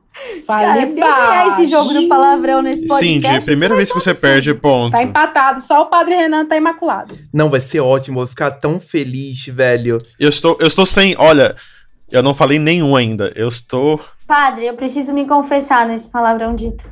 Cara, 0.46 0.72
Falei 0.74 0.86
se 0.86 1.00
eu 1.00 1.06
ganhar 1.06 1.48
esse 1.48 1.70
jogo 1.70 1.92
do 1.92 2.08
palavrão 2.08 2.62
nesse 2.62 2.86
podcast. 2.86 3.26
Cindy, 3.26 3.44
primeira 3.44 3.74
vez 3.74 3.90
que 3.90 3.98
você 3.98 4.12
um 4.12 4.14
perde, 4.16 4.54
ponto. 4.54 4.92
Tá 4.92 5.02
empatado, 5.02 5.60
só 5.60 5.82
o 5.82 5.86
Padre 5.86 6.14
Renan 6.14 6.46
tá 6.46 6.56
imaculado. 6.56 7.18
Não, 7.32 7.48
vai 7.48 7.60
ser 7.60 7.80
ótimo, 7.80 8.18
vou 8.18 8.26
ficar 8.26 8.50
tão 8.50 8.78
feliz, 8.78 9.46
velho. 9.46 9.98
Eu 10.18 10.28
estou, 10.28 10.56
eu 10.60 10.66
estou 10.66 10.84
sem. 10.84 11.14
Olha, 11.18 11.56
eu 12.10 12.22
não 12.22 12.34
falei 12.34 12.58
nenhum 12.58 12.94
ainda. 12.94 13.32
Eu 13.34 13.48
estou. 13.48 14.00
Padre, 14.26 14.66
eu 14.66 14.74
preciso 14.74 15.12
me 15.12 15.26
confessar 15.26 15.86
nesse 15.86 16.10
palavrão 16.10 16.54
dito. 16.54 16.84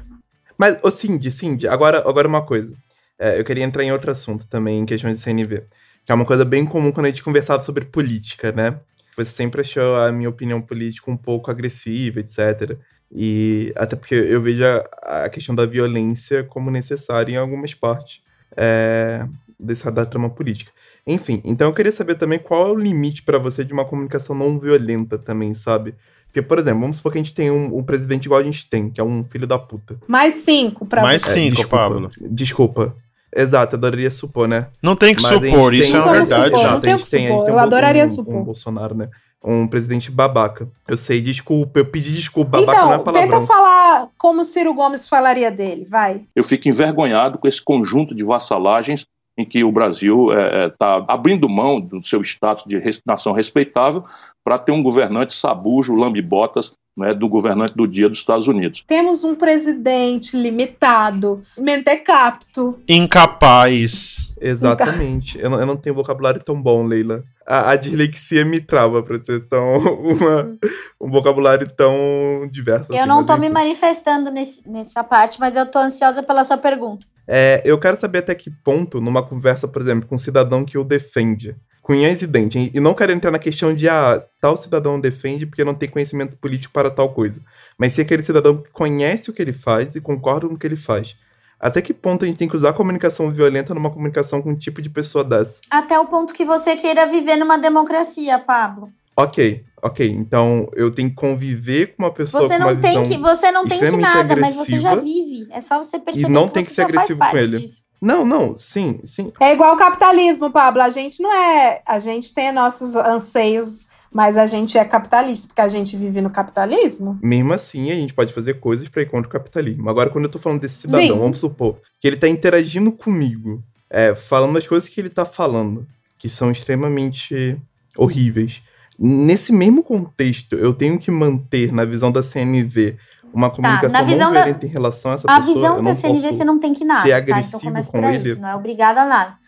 Mas, 0.56 0.78
ô 0.82 0.90
Cindy, 0.90 1.30
Cindy, 1.30 1.68
agora, 1.68 1.98
agora 2.06 2.26
uma 2.26 2.44
coisa. 2.44 2.74
É, 3.18 3.38
eu 3.38 3.44
queria 3.44 3.64
entrar 3.64 3.84
em 3.84 3.92
outro 3.92 4.10
assunto 4.10 4.46
também, 4.46 4.78
em 4.78 4.86
questões 4.86 5.18
de 5.18 5.22
CNV. 5.22 5.64
Que 6.06 6.12
é 6.12 6.14
uma 6.14 6.24
coisa 6.24 6.44
bem 6.44 6.64
comum 6.64 6.90
quando 6.90 7.06
a 7.06 7.10
gente 7.10 7.22
conversava 7.22 7.62
sobre 7.62 7.84
política, 7.84 8.50
né? 8.50 8.80
Você 9.16 9.30
sempre 9.30 9.60
achou 9.60 9.96
a 9.96 10.10
minha 10.10 10.28
opinião 10.28 10.60
política 10.60 11.10
um 11.10 11.16
pouco 11.16 11.50
agressiva, 11.50 12.20
etc. 12.20 12.78
E 13.12 13.72
até 13.76 13.96
porque 13.96 14.14
eu 14.14 14.40
vejo 14.40 14.62
a, 14.64 15.24
a 15.24 15.28
questão 15.28 15.54
da 15.54 15.66
violência 15.66 16.44
como 16.44 16.70
necessária 16.70 17.32
em 17.32 17.36
algumas 17.36 17.74
partes 17.74 18.20
é, 18.56 19.26
dessa 19.58 19.90
da 19.90 20.06
trama 20.06 20.30
política. 20.30 20.70
Enfim, 21.06 21.40
então 21.44 21.66
eu 21.68 21.72
queria 21.74 21.90
saber 21.92 22.14
também 22.14 22.38
qual 22.38 22.68
é 22.68 22.70
o 22.70 22.74
limite 22.78 23.22
pra 23.22 23.38
você 23.38 23.64
de 23.64 23.72
uma 23.72 23.84
comunicação 23.84 24.36
não 24.36 24.58
violenta 24.58 25.18
também, 25.18 25.54
sabe? 25.54 25.94
Porque, 26.26 26.40
por 26.42 26.58
exemplo, 26.60 26.80
vamos 26.82 26.98
supor 26.98 27.10
que 27.10 27.18
a 27.18 27.22
gente 27.22 27.34
tem 27.34 27.50
um, 27.50 27.76
um 27.76 27.82
presidente 27.82 28.26
igual 28.26 28.40
a 28.40 28.44
gente 28.44 28.68
tem, 28.70 28.88
que 28.90 29.00
é 29.00 29.04
um 29.04 29.24
filho 29.24 29.46
da 29.48 29.58
puta. 29.58 29.98
Mais 30.06 30.34
cinco 30.34 30.86
pra 30.86 31.02
Mais 31.02 31.22
você. 31.22 31.32
cinco, 31.32 31.56
desculpa, 31.56 31.76
Pablo. 31.76 32.08
Desculpa. 32.30 32.96
Exato, 33.34 33.74
adoraria 33.76 34.10
supor, 34.10 34.46
né? 34.46 34.66
Não 34.82 34.94
tem 34.94 35.14
que 35.14 35.22
Mas 35.22 35.32
supor, 35.32 35.70
tem- 35.72 35.80
isso 35.80 35.94
é 35.96 35.98
Não 35.98 36.06
uma 36.06 36.12
verdade. 36.12 36.44
supor, 36.44 36.60
já. 36.62 36.70
não 36.72 36.80
tem 36.80 36.90
que 36.90 36.94
a 36.94 36.98
gente 36.98 37.08
supor. 37.08 37.44
tem 37.44 37.52
Eu 37.52 37.54
um- 37.54 37.58
adoraria 37.58 38.04
um, 38.04 38.08
supor. 38.08 38.34
Um 38.36 38.44
Bolsonaro, 38.44 38.94
né? 38.94 39.08
Um 39.42 39.66
presidente 39.66 40.10
babaca. 40.10 40.68
Eu 40.86 40.96
sei, 40.96 41.20
desculpa, 41.20 41.80
eu 41.80 41.86
pedi 41.86 42.12
desculpa. 42.12 42.60
Babaca 42.60 42.80
não 42.82 42.92
é 42.92 42.94
Então, 42.94 43.04
palavrão. 43.04 43.40
tenta 43.40 43.46
falar 43.46 44.08
como 44.18 44.44
Ciro 44.44 44.74
Gomes 44.74 45.08
falaria 45.08 45.50
dele, 45.50 45.86
vai. 45.88 46.22
Eu 46.36 46.44
fico 46.44 46.68
envergonhado 46.68 47.38
com 47.38 47.48
esse 47.48 47.62
conjunto 47.62 48.14
de 48.14 48.22
vassalagens 48.22 49.06
em 49.38 49.44
que 49.44 49.64
o 49.64 49.72
Brasil 49.72 50.28
está 50.66 51.02
abrindo 51.08 51.48
mão 51.48 51.80
do 51.80 52.04
seu 52.04 52.20
status 52.20 52.64
de 52.66 52.78
nação 53.06 53.32
respeitável 53.32 54.04
para 54.44 54.58
ter 54.58 54.72
um 54.72 54.82
governante 54.82 55.32
sabujo, 55.32 55.94
lambe-botas, 55.94 56.72
né, 56.94 57.14
do 57.14 57.26
governante 57.28 57.74
do 57.74 57.86
dia 57.86 58.08
dos 58.08 58.18
Estados 58.18 58.46
Unidos. 58.48 58.84
Temos 58.86 59.24
um 59.24 59.34
presidente 59.34 60.36
limitado, 60.36 61.42
mentecapto. 61.56 62.78
Incapaz. 62.86 64.34
Exatamente. 64.40 65.38
Eu 65.38 65.48
não, 65.50 65.60
eu 65.60 65.66
não 65.66 65.76
tenho 65.76 65.94
vocabulário 65.94 66.42
tão 66.42 66.60
bom, 66.60 66.84
Leila. 66.84 67.22
A, 67.50 67.72
a 67.72 67.76
dislexia 67.76 68.44
me 68.44 68.60
trava 68.60 69.02
pra 69.02 69.22
ser 69.22 69.40
tão. 69.48 69.76
Uma, 70.00 70.56
um 71.00 71.10
vocabulário 71.10 71.68
tão 71.68 72.48
diverso. 72.50 72.92
Eu 72.92 72.98
assim, 72.98 73.08
não 73.08 73.26
tô 73.26 73.36
me 73.36 73.48
manifestando 73.48 74.30
nesse, 74.30 74.68
nessa 74.68 75.02
parte, 75.02 75.40
mas 75.40 75.56
eu 75.56 75.66
tô 75.66 75.80
ansiosa 75.80 76.22
pela 76.22 76.44
sua 76.44 76.56
pergunta. 76.56 77.04
É, 77.26 77.60
eu 77.64 77.78
quero 77.78 77.96
saber 77.96 78.18
até 78.18 78.34
que 78.34 78.50
ponto, 78.50 79.00
numa 79.00 79.22
conversa, 79.22 79.66
por 79.66 79.82
exemplo, 79.82 80.08
com 80.08 80.14
um 80.14 80.18
cidadão 80.18 80.64
que 80.64 80.78
o 80.78 80.84
defende, 80.84 81.56
com 81.82 81.92
unhas 81.92 82.22
e 82.22 82.26
dentes, 82.26 82.70
e 82.72 82.80
não 82.80 82.94
quero 82.94 83.12
entrar 83.12 83.30
na 83.30 83.38
questão 83.38 83.74
de, 83.74 83.88
ah, 83.88 84.18
tal 84.40 84.56
cidadão 84.56 85.00
defende 85.00 85.46
porque 85.46 85.64
não 85.64 85.74
tem 85.74 85.88
conhecimento 85.88 86.36
político 86.36 86.72
para 86.72 86.90
tal 86.90 87.12
coisa, 87.14 87.40
mas 87.78 87.92
se 87.92 88.00
aquele 88.00 88.22
cidadão 88.22 88.58
que 88.58 88.70
conhece 88.70 89.30
o 89.30 89.32
que 89.32 89.42
ele 89.42 89.52
faz 89.52 89.94
e 89.94 90.00
concorda 90.00 90.48
com 90.48 90.54
o 90.54 90.58
que 90.58 90.66
ele 90.66 90.76
faz. 90.76 91.16
Até 91.60 91.82
que 91.82 91.92
ponto 91.92 92.24
a 92.24 92.28
gente 92.28 92.38
tem 92.38 92.48
que 92.48 92.56
usar 92.56 92.70
a 92.70 92.72
comunicação 92.72 93.30
violenta 93.30 93.74
numa 93.74 93.90
comunicação 93.90 94.40
com 94.40 94.50
um 94.50 94.56
tipo 94.56 94.80
de 94.80 94.88
pessoa 94.88 95.22
dessa? 95.22 95.60
Até 95.70 95.98
o 96.00 96.06
ponto 96.06 96.32
que 96.32 96.44
você 96.44 96.74
queira 96.74 97.06
viver 97.06 97.36
numa 97.36 97.58
democracia, 97.58 98.38
Pablo. 98.38 98.90
Ok, 99.14 99.62
ok. 99.82 100.08
Então 100.08 100.70
eu 100.74 100.90
tenho 100.90 101.10
que 101.10 101.16
conviver 101.16 101.94
com 101.94 102.04
uma 102.04 102.10
pessoa 102.10 102.42
Você 102.42 102.56
com 102.56 102.62
uma 102.64 102.74
não 102.74 102.80
tem 102.80 102.90
visão 102.90 103.02
que, 103.04 103.18
você 103.18 103.52
não 103.52 103.66
tem 103.66 103.78
que 103.78 103.96
nada, 103.96 104.36
mas 104.36 104.56
você 104.56 104.78
já 104.78 104.94
vive. 104.94 105.46
É 105.50 105.60
só 105.60 105.76
você 105.76 105.98
perceber 105.98 106.28
e 106.28 106.32
não 106.32 106.48
que 106.48 106.54
tem 106.54 106.62
você 106.62 106.68
que 106.70 106.74
ser 106.74 106.82
agressivo 106.82 107.18
com 107.18 107.36
ele. 107.36 107.58
disso. 107.60 107.82
Não, 108.00 108.24
não, 108.24 108.56
sim, 108.56 108.98
sim. 109.04 109.30
É 109.38 109.52
igual 109.52 109.74
o 109.74 109.78
capitalismo, 109.78 110.50
Pablo. 110.50 110.80
A 110.80 110.88
gente 110.88 111.22
não 111.22 111.30
é. 111.30 111.82
A 111.84 111.98
gente 111.98 112.32
tem 112.32 112.50
nossos 112.50 112.96
anseios, 112.96 113.88
mas 114.12 114.36
a 114.36 114.46
gente 114.46 114.76
é 114.76 114.84
capitalista, 114.84 115.46
porque 115.48 115.60
a 115.60 115.68
gente 115.68 115.96
vive 115.96 116.20
no 116.20 116.30
capitalismo. 116.30 117.18
Mesmo 117.22 117.52
assim, 117.52 117.90
a 117.90 117.94
gente 117.94 118.12
pode 118.14 118.32
fazer 118.32 118.54
coisas 118.54 118.88
para 118.88 119.02
ir 119.02 119.06
contra 119.10 119.28
o 119.28 119.32
capitalismo. 119.32 119.88
Agora, 119.88 120.10
quando 120.10 120.24
eu 120.24 120.30
tô 120.30 120.38
falando 120.38 120.60
desse 120.60 120.80
cidadão, 120.82 121.00
Sim. 121.14 121.18
vamos 121.18 121.38
supor 121.40 121.76
que 122.00 122.06
ele 122.08 122.16
tá 122.16 122.28
interagindo 122.28 122.90
comigo, 122.92 123.62
é, 123.88 124.14
falando 124.14 124.56
as 124.58 124.66
coisas 124.66 124.88
que 124.88 125.00
ele 125.00 125.08
tá 125.10 125.24
falando, 125.24 125.86
que 126.18 126.28
são 126.28 126.50
extremamente 126.50 127.56
horríveis. 127.96 128.62
Nesse 128.98 129.52
mesmo 129.52 129.82
contexto, 129.82 130.54
eu 130.56 130.74
tenho 130.74 130.98
que 130.98 131.10
manter, 131.10 131.72
na 131.72 131.84
visão 131.84 132.12
da 132.12 132.22
CNV, 132.22 132.96
uma 133.32 133.48
comunicação 133.48 133.90
Tá, 133.90 134.02
na 134.02 134.08
visão 134.12 134.26
não 134.26 134.34
da- 134.34 134.42
violenta 134.44 134.66
em 134.66 134.68
relação 134.68 135.12
a 135.12 135.14
essa 135.14 135.30
A 135.30 135.36
pessoa. 135.38 135.54
visão 135.54 135.76
eu 135.76 135.82
da 135.82 135.90
não 135.90 135.96
CNV 135.98 136.32
você 136.32 136.44
não 136.44 136.58
tem 136.58 136.74
que 136.74 136.84
nada, 136.84 137.00
ser 137.02 137.10
tá? 137.10 137.18
Então 137.20 137.34
agressivo 137.36 137.62
começa 137.62 137.90
com 137.90 138.00
por 138.02 138.12
ele. 138.12 138.30
isso, 138.32 138.40
não 138.40 138.48
é 138.48 138.54
obrigado 138.56 138.98
a 138.98 139.06
nada. 139.06 139.39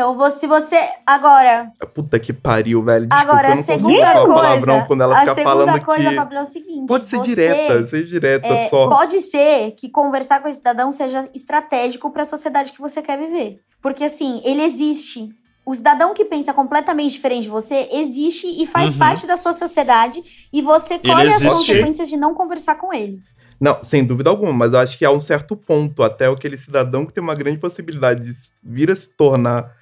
Então, 0.00 0.30
se 0.30 0.46
você. 0.46 0.76
Agora, 1.06 1.70
Puta 1.94 2.18
que 2.18 2.32
pariu, 2.32 2.82
velho. 2.82 3.06
Desculpa, 3.06 3.32
agora 3.32 3.52
a 3.52 3.62
segunda 3.62 4.12
coisa. 4.12 4.26
palavrão 4.34 4.84
quando 4.86 5.02
ela 5.02 5.14
a 5.16 5.20
fica 5.20 5.34
segunda 5.34 5.50
falando 5.66 5.84
coisa, 5.84 6.08
que... 6.10 6.16
Pablo, 6.16 6.38
é 6.38 6.42
o 6.42 6.46
seguinte. 6.46 6.86
Pode 6.86 7.06
ser 7.08 7.16
você- 7.18 7.24
direta, 7.24 7.84
ser 7.86 8.04
direta 8.06 8.46
É, 8.46 8.68
só. 8.68 8.88
Pode 8.88 9.20
ser 9.20 9.72
que 9.72 9.90
conversar 9.90 10.40
com 10.40 10.48
esse 10.48 10.58
cidadão 10.58 10.90
seja 10.90 11.28
estratégico 11.34 12.10
para 12.10 12.22
a 12.22 12.24
sociedade 12.24 12.72
que 12.72 12.80
você 12.80 13.02
quer 13.02 13.18
viver. 13.18 13.60
Porque, 13.82 14.04
assim, 14.04 14.40
ele 14.44 14.62
existe. 14.62 15.28
O 15.66 15.74
cidadão 15.74 16.14
que 16.14 16.24
pensa 16.24 16.54
completamente 16.54 17.12
diferente 17.12 17.42
de 17.42 17.48
você 17.50 17.88
existe 17.92 18.46
e 18.46 18.66
faz 18.66 18.92
Uhum. 18.92 18.98
parte 18.98 19.26
da 19.26 19.36
sua 19.36 19.52
sociedade 19.52 20.22
e 20.52 20.62
você 20.62 20.98
colhe 20.98 21.28
as 21.28 21.44
consequências 21.44 22.08
de 22.08 22.16
não 22.16 22.34
conversar 22.34 22.76
com 22.76 22.92
ele. 22.92 23.18
Não, 23.60 23.84
sem 23.84 24.02
dúvida 24.02 24.30
alguma, 24.30 24.54
mas 24.54 24.72
eu 24.72 24.78
acho 24.80 24.96
que 24.96 25.04
há 25.04 25.10
um 25.10 25.20
certo 25.20 25.54
ponto, 25.54 26.02
até 26.02 26.26
aquele 26.26 26.56
cidadão 26.56 27.04
que 27.04 27.12
tem 27.12 27.22
uma 27.22 27.34
grande 27.34 27.58
possibilidade 27.58 28.22
de 28.24 28.30
vir 28.62 28.90
a 28.90 28.96
se 28.96 29.08
tornar 29.14 29.78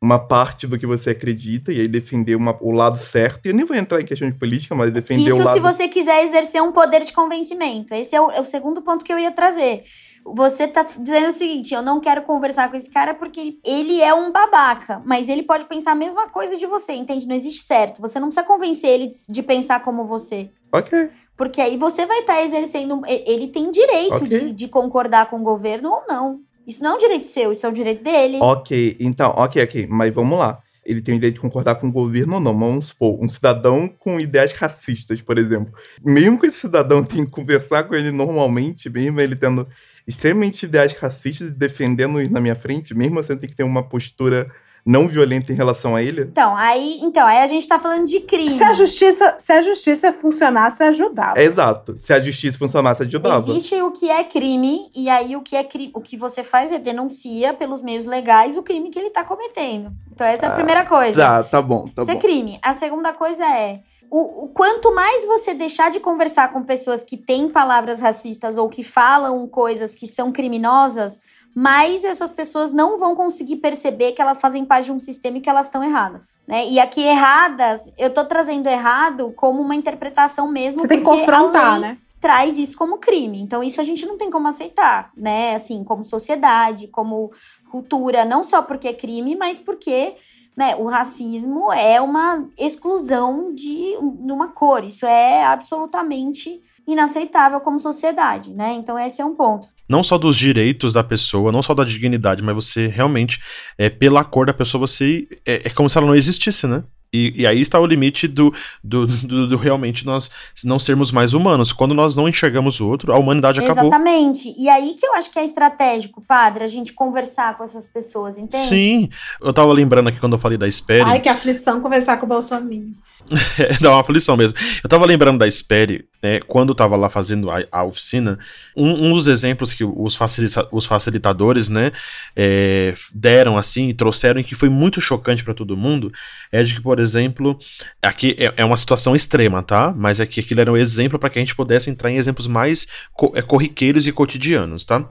uma 0.00 0.18
parte 0.18 0.66
do 0.66 0.78
que 0.78 0.86
você 0.86 1.10
acredita 1.10 1.72
e 1.72 1.80
aí 1.80 1.88
defender 1.88 2.34
uma- 2.34 2.56
o 2.60 2.70
lado 2.70 2.98
certo. 2.98 3.46
E 3.46 3.48
eu 3.50 3.54
nem 3.54 3.64
vou 3.64 3.76
entrar 3.76 4.00
em 4.00 4.04
questão 4.04 4.28
de 4.30 4.36
política, 4.38 4.74
mas 4.74 4.90
defender 4.92 5.32
o 5.32 5.36
Isso 5.36 5.44
lado. 5.44 5.54
se 5.54 5.60
você 5.60 5.88
quiser 5.88 6.24
exercer 6.24 6.62
um 6.62 6.72
poder 6.72 7.04
de 7.04 7.12
convencimento. 7.12 7.92
Esse 7.94 8.14
é 8.14 8.20
o, 8.20 8.30
é 8.30 8.40
o 8.40 8.44
segundo 8.44 8.82
ponto 8.82 9.04
que 9.04 9.12
eu 9.12 9.18
ia 9.18 9.30
trazer. 9.32 9.82
Você 10.24 10.66
tá 10.68 10.82
dizendo 10.98 11.28
o 11.28 11.32
seguinte: 11.32 11.72
eu 11.72 11.80
não 11.82 12.00
quero 12.00 12.22
conversar 12.22 12.70
com 12.70 12.76
esse 12.76 12.90
cara 12.90 13.14
porque 13.14 13.58
ele- 13.64 14.00
é 14.02 14.12
um 14.12 14.30
babaca, 14.30 15.00
mas 15.06 15.28
ele 15.28 15.42
pode 15.42 15.64
pensar 15.66 15.92
a 15.92 15.94
mesma 15.94 16.28
coisa 16.28 16.56
de 16.56 16.66
você, 16.66 16.92
entende? 16.92 17.26
Não 17.26 17.34
existe 17.34 17.62
certo. 17.62 18.00
Você 18.02 18.18
não 18.20 18.28
precisa 18.28 18.46
convencer 18.46 18.90
ele 18.90 19.06
de, 19.08 19.16
de 19.28 19.42
pensar 19.42 19.80
como 19.82 20.04
você. 20.04 20.50
Ok. 20.72 21.08
Porque 21.36 21.60
aí 21.60 21.76
você 21.76 22.04
vai 22.04 22.18
estar 22.18 22.42
exercendo. 22.42 22.96
um- 22.96 23.06
e- 23.06 23.24
Ele 23.26 23.46
tem 23.46 23.70
direito 23.70 24.16
Ok. 24.16 24.28
de, 24.28 24.52
de 24.52 24.68
concordar 24.68 25.30
com 25.30 25.36
o 25.40 25.42
governo 25.44 25.88
ou 25.90 26.02
não. 26.08 26.40
Isso 26.68 26.82
não 26.82 26.92
é 26.92 26.94
um 26.96 26.98
direito 26.98 27.26
seu, 27.26 27.50
isso 27.50 27.64
é 27.64 27.68
um 27.70 27.72
direito 27.72 28.04
dele. 28.04 28.36
Ok, 28.42 28.94
então, 29.00 29.32
ok, 29.34 29.62
ok, 29.64 29.86
mas 29.88 30.12
vamos 30.12 30.38
lá. 30.38 30.62
Ele 30.84 31.00
tem 31.00 31.14
o 31.14 31.16
direito 31.16 31.36
de 31.36 31.40
concordar 31.40 31.76
com 31.76 31.88
o 31.88 31.92
governo 31.92 32.34
ou 32.34 32.40
não, 32.40 32.56
vamos 32.56 32.88
supor, 32.88 33.18
um 33.24 33.26
cidadão 33.26 33.88
com 33.88 34.20
ideias 34.20 34.52
racistas, 34.52 35.22
por 35.22 35.38
exemplo. 35.38 35.72
Mesmo 36.04 36.38
que 36.38 36.46
esse 36.46 36.58
cidadão 36.58 37.02
tenha 37.02 37.24
que 37.24 37.30
conversar 37.30 37.84
com 37.84 37.94
ele 37.94 38.10
normalmente, 38.10 38.90
mesmo 38.90 39.18
ele 39.18 39.34
tendo 39.34 39.66
extremamente 40.06 40.64
ideias 40.64 40.92
racistas 40.92 41.48
e 41.48 41.52
defendendo-os 41.52 42.28
na 42.28 42.38
minha 42.38 42.54
frente, 42.54 42.94
mesmo 42.94 43.18
assim 43.18 43.38
tenho 43.38 43.50
que 43.50 43.56
ter 43.56 43.62
uma 43.62 43.82
postura 43.82 44.50
não 44.84 45.08
violenta 45.08 45.52
em 45.52 45.56
relação 45.56 45.94
a 45.94 46.02
ele. 46.02 46.22
Então, 46.22 46.56
aí, 46.56 46.98
então, 47.02 47.26
aí 47.26 47.38
a 47.38 47.46
gente 47.46 47.66
tá 47.66 47.78
falando 47.78 48.06
de 48.06 48.20
crime. 48.20 48.50
Se 48.50 48.64
a 48.64 48.72
justiça, 48.72 49.36
se 49.38 49.52
a 49.52 49.60
justiça 49.60 50.12
funcionasse, 50.12 50.82
ajudava. 50.82 51.38
É 51.38 51.44
exato. 51.44 51.98
Se 51.98 52.12
a 52.12 52.20
justiça 52.20 52.58
funcionasse, 52.58 53.02
ajudava. 53.02 53.38
Existe 53.50 53.80
o 53.82 53.90
que 53.90 54.10
é 54.10 54.24
crime, 54.24 54.90
e 54.94 55.08
aí 55.08 55.36
o 55.36 55.42
que 55.42 55.56
é 55.56 55.64
crime, 55.64 55.92
o 55.94 56.00
que 56.00 56.16
você 56.16 56.42
faz 56.42 56.72
é 56.72 56.78
denuncia 56.78 57.52
pelos 57.54 57.82
meios 57.82 58.06
legais 58.06 58.56
o 58.56 58.62
crime 58.62 58.90
que 58.90 58.98
ele 58.98 59.10
tá 59.10 59.24
cometendo. 59.24 59.92
Então, 60.12 60.26
essa 60.26 60.46
é 60.46 60.48
a 60.48 60.54
primeira 60.54 60.84
coisa. 60.84 61.20
Tá, 61.20 61.42
tá 61.44 61.62
bom, 61.62 61.88
tá 61.88 62.02
Isso 62.02 62.10
é 62.10 62.14
bom. 62.14 62.20
crime. 62.20 62.58
A 62.62 62.74
segunda 62.74 63.12
coisa 63.12 63.44
é. 63.44 63.80
O, 64.10 64.44
o 64.44 64.48
quanto 64.48 64.94
mais 64.94 65.26
você 65.26 65.52
deixar 65.52 65.90
de 65.90 66.00
conversar 66.00 66.50
com 66.50 66.62
pessoas 66.62 67.04
que 67.04 67.16
têm 67.16 67.48
palavras 67.48 68.00
racistas 68.00 68.56
ou 68.56 68.66
que 68.68 68.82
falam 68.82 69.46
coisas 69.46 69.94
que 69.94 70.06
são 70.06 70.32
criminosas, 70.32 71.20
mais 71.58 72.04
essas 72.04 72.32
pessoas 72.32 72.72
não 72.72 73.00
vão 73.00 73.16
conseguir 73.16 73.56
perceber 73.56 74.12
que 74.12 74.22
elas 74.22 74.40
fazem 74.40 74.64
parte 74.64 74.84
de 74.84 74.92
um 74.92 75.00
sistema 75.00 75.38
e 75.38 75.40
que 75.40 75.50
elas 75.50 75.66
estão 75.66 75.82
erradas, 75.82 76.38
né? 76.46 76.64
E 76.68 76.78
aqui 76.78 77.02
erradas, 77.02 77.92
eu 77.98 78.14
tô 78.14 78.24
trazendo 78.24 78.68
errado 78.68 79.32
como 79.34 79.60
uma 79.60 79.74
interpretação 79.74 80.46
mesmo, 80.46 80.78
Você 80.78 80.86
tem 80.86 80.98
que 81.00 81.04
confrontar, 81.04 81.80
né? 81.80 81.98
traz 82.20 82.56
isso 82.58 82.78
como 82.78 82.98
crime. 82.98 83.40
Então 83.40 83.60
isso 83.60 83.80
a 83.80 83.84
gente 83.84 84.06
não 84.06 84.16
tem 84.16 84.30
como 84.30 84.46
aceitar, 84.46 85.10
né? 85.16 85.56
Assim, 85.56 85.82
como 85.82 86.04
sociedade, 86.04 86.86
como 86.86 87.32
cultura, 87.72 88.24
não 88.24 88.44
só 88.44 88.62
porque 88.62 88.86
é 88.86 88.94
crime, 88.94 89.34
mas 89.34 89.58
porque 89.58 90.14
né, 90.56 90.76
o 90.76 90.84
racismo 90.84 91.72
é 91.72 92.00
uma 92.00 92.48
exclusão 92.56 93.52
de 93.52 93.96
numa 94.20 94.46
cor. 94.46 94.84
Isso 94.84 95.04
é 95.04 95.44
absolutamente 95.44 96.62
inaceitável 96.88 97.60
como 97.60 97.78
sociedade, 97.78 98.50
né? 98.52 98.72
Então 98.72 98.98
esse 98.98 99.20
é 99.20 99.24
um 99.24 99.34
ponto. 99.34 99.68
Não 99.88 100.02
só 100.02 100.18
dos 100.18 100.36
direitos 100.36 100.92
da 100.92 101.04
pessoa, 101.04 101.52
não 101.52 101.62
só 101.62 101.74
da 101.74 101.84
dignidade, 101.84 102.42
mas 102.42 102.54
você 102.54 102.86
realmente, 102.86 103.40
é, 103.76 103.88
pela 103.88 104.24
cor 104.24 104.46
da 104.46 104.54
pessoa, 104.54 104.86
você. 104.86 105.28
É, 105.46 105.68
é 105.68 105.70
como 105.70 105.88
se 105.88 105.96
ela 105.98 106.06
não 106.06 106.14
existisse, 106.14 106.66
né? 106.66 106.82
E, 107.12 107.32
e 107.40 107.46
aí 107.46 107.60
está 107.60 107.80
o 107.80 107.86
limite 107.86 108.28
do, 108.28 108.52
do, 108.84 109.06
do, 109.06 109.46
do 109.46 109.56
realmente 109.56 110.04
nós 110.04 110.30
não 110.62 110.78
sermos 110.78 111.10
mais 111.10 111.32
humanos. 111.32 111.72
Quando 111.72 111.94
nós 111.94 112.14
não 112.14 112.28
enxergamos 112.28 112.80
o 112.80 112.88
outro, 112.88 113.12
a 113.14 113.18
humanidade 113.18 113.60
acabou. 113.60 113.86
Exatamente. 113.86 114.54
E 114.58 114.68
aí 114.68 114.94
que 114.94 115.06
eu 115.06 115.14
acho 115.14 115.30
que 115.30 115.38
é 115.38 115.44
estratégico, 115.44 116.22
padre, 116.26 116.64
a 116.64 116.66
gente 116.66 116.92
conversar 116.92 117.56
com 117.56 117.64
essas 117.64 117.86
pessoas, 117.86 118.36
entende? 118.36 118.66
Sim, 118.66 119.08
eu 119.40 119.54
tava 119.54 119.72
lembrando 119.72 120.08
aqui 120.08 120.20
quando 120.20 120.34
eu 120.34 120.38
falei 120.38 120.58
da 120.58 120.68
Espere. 120.68 121.02
Ai, 121.02 121.20
que 121.20 121.30
aflição 121.30 121.80
conversar 121.80 122.18
com 122.18 122.26
o 122.26 122.28
Bolsonaro. 122.28 122.84
Dá 123.80 123.90
uma 123.90 124.00
aflição 124.00 124.36
mesmo. 124.36 124.58
Eu 124.82 124.88
tava 124.88 125.06
lembrando 125.06 125.38
da 125.38 125.46
Espere, 125.46 126.06
né, 126.22 126.40
quando 126.40 126.70
eu 126.70 126.74
tava 126.74 126.96
lá 126.96 127.08
fazendo 127.08 127.50
a, 127.50 127.64
a 127.70 127.84
oficina, 127.84 128.38
um, 128.76 129.08
um 129.08 129.12
dos 129.12 129.28
exemplos 129.28 129.72
que 129.72 129.84
os, 129.84 130.16
facilita 130.16 130.68
os 130.72 130.84
facilitadores, 130.84 131.68
né, 131.68 131.92
é, 132.34 132.94
deram 133.14 133.56
assim, 133.56 133.88
e 133.88 133.94
trouxeram, 133.94 134.40
e 134.40 134.44
que 134.44 134.54
foi 134.54 134.68
muito 134.68 135.00
chocante 135.00 135.44
para 135.44 135.54
todo 135.54 135.76
mundo, 135.76 136.12
é 136.50 136.62
de 136.62 136.74
que, 136.74 136.80
por 136.80 136.98
exemplo, 136.98 137.58
aqui 138.02 138.36
é, 138.38 138.52
é 138.56 138.64
uma 138.64 138.76
situação 138.76 139.14
extrema, 139.14 139.62
tá? 139.62 139.94
Mas 139.96 140.20
é 140.20 140.26
que 140.26 140.40
aquilo 140.40 140.60
era 140.60 140.72
um 140.72 140.76
exemplo 140.76 141.18
para 141.18 141.30
que 141.30 141.38
a 141.38 141.42
gente 141.42 141.54
pudesse 141.54 141.90
entrar 141.90 142.10
em 142.10 142.16
exemplos 142.16 142.46
mais 142.46 142.86
co 143.12 143.32
é, 143.34 143.42
corriqueiros 143.42 144.06
e 144.06 144.12
cotidianos, 144.12 144.84
tá? 144.84 145.04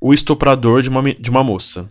O 0.00 0.12
estuprador 0.12 0.82
de 0.82 0.88
uma, 0.88 1.02
de 1.14 1.30
uma 1.30 1.44
moça. 1.44 1.88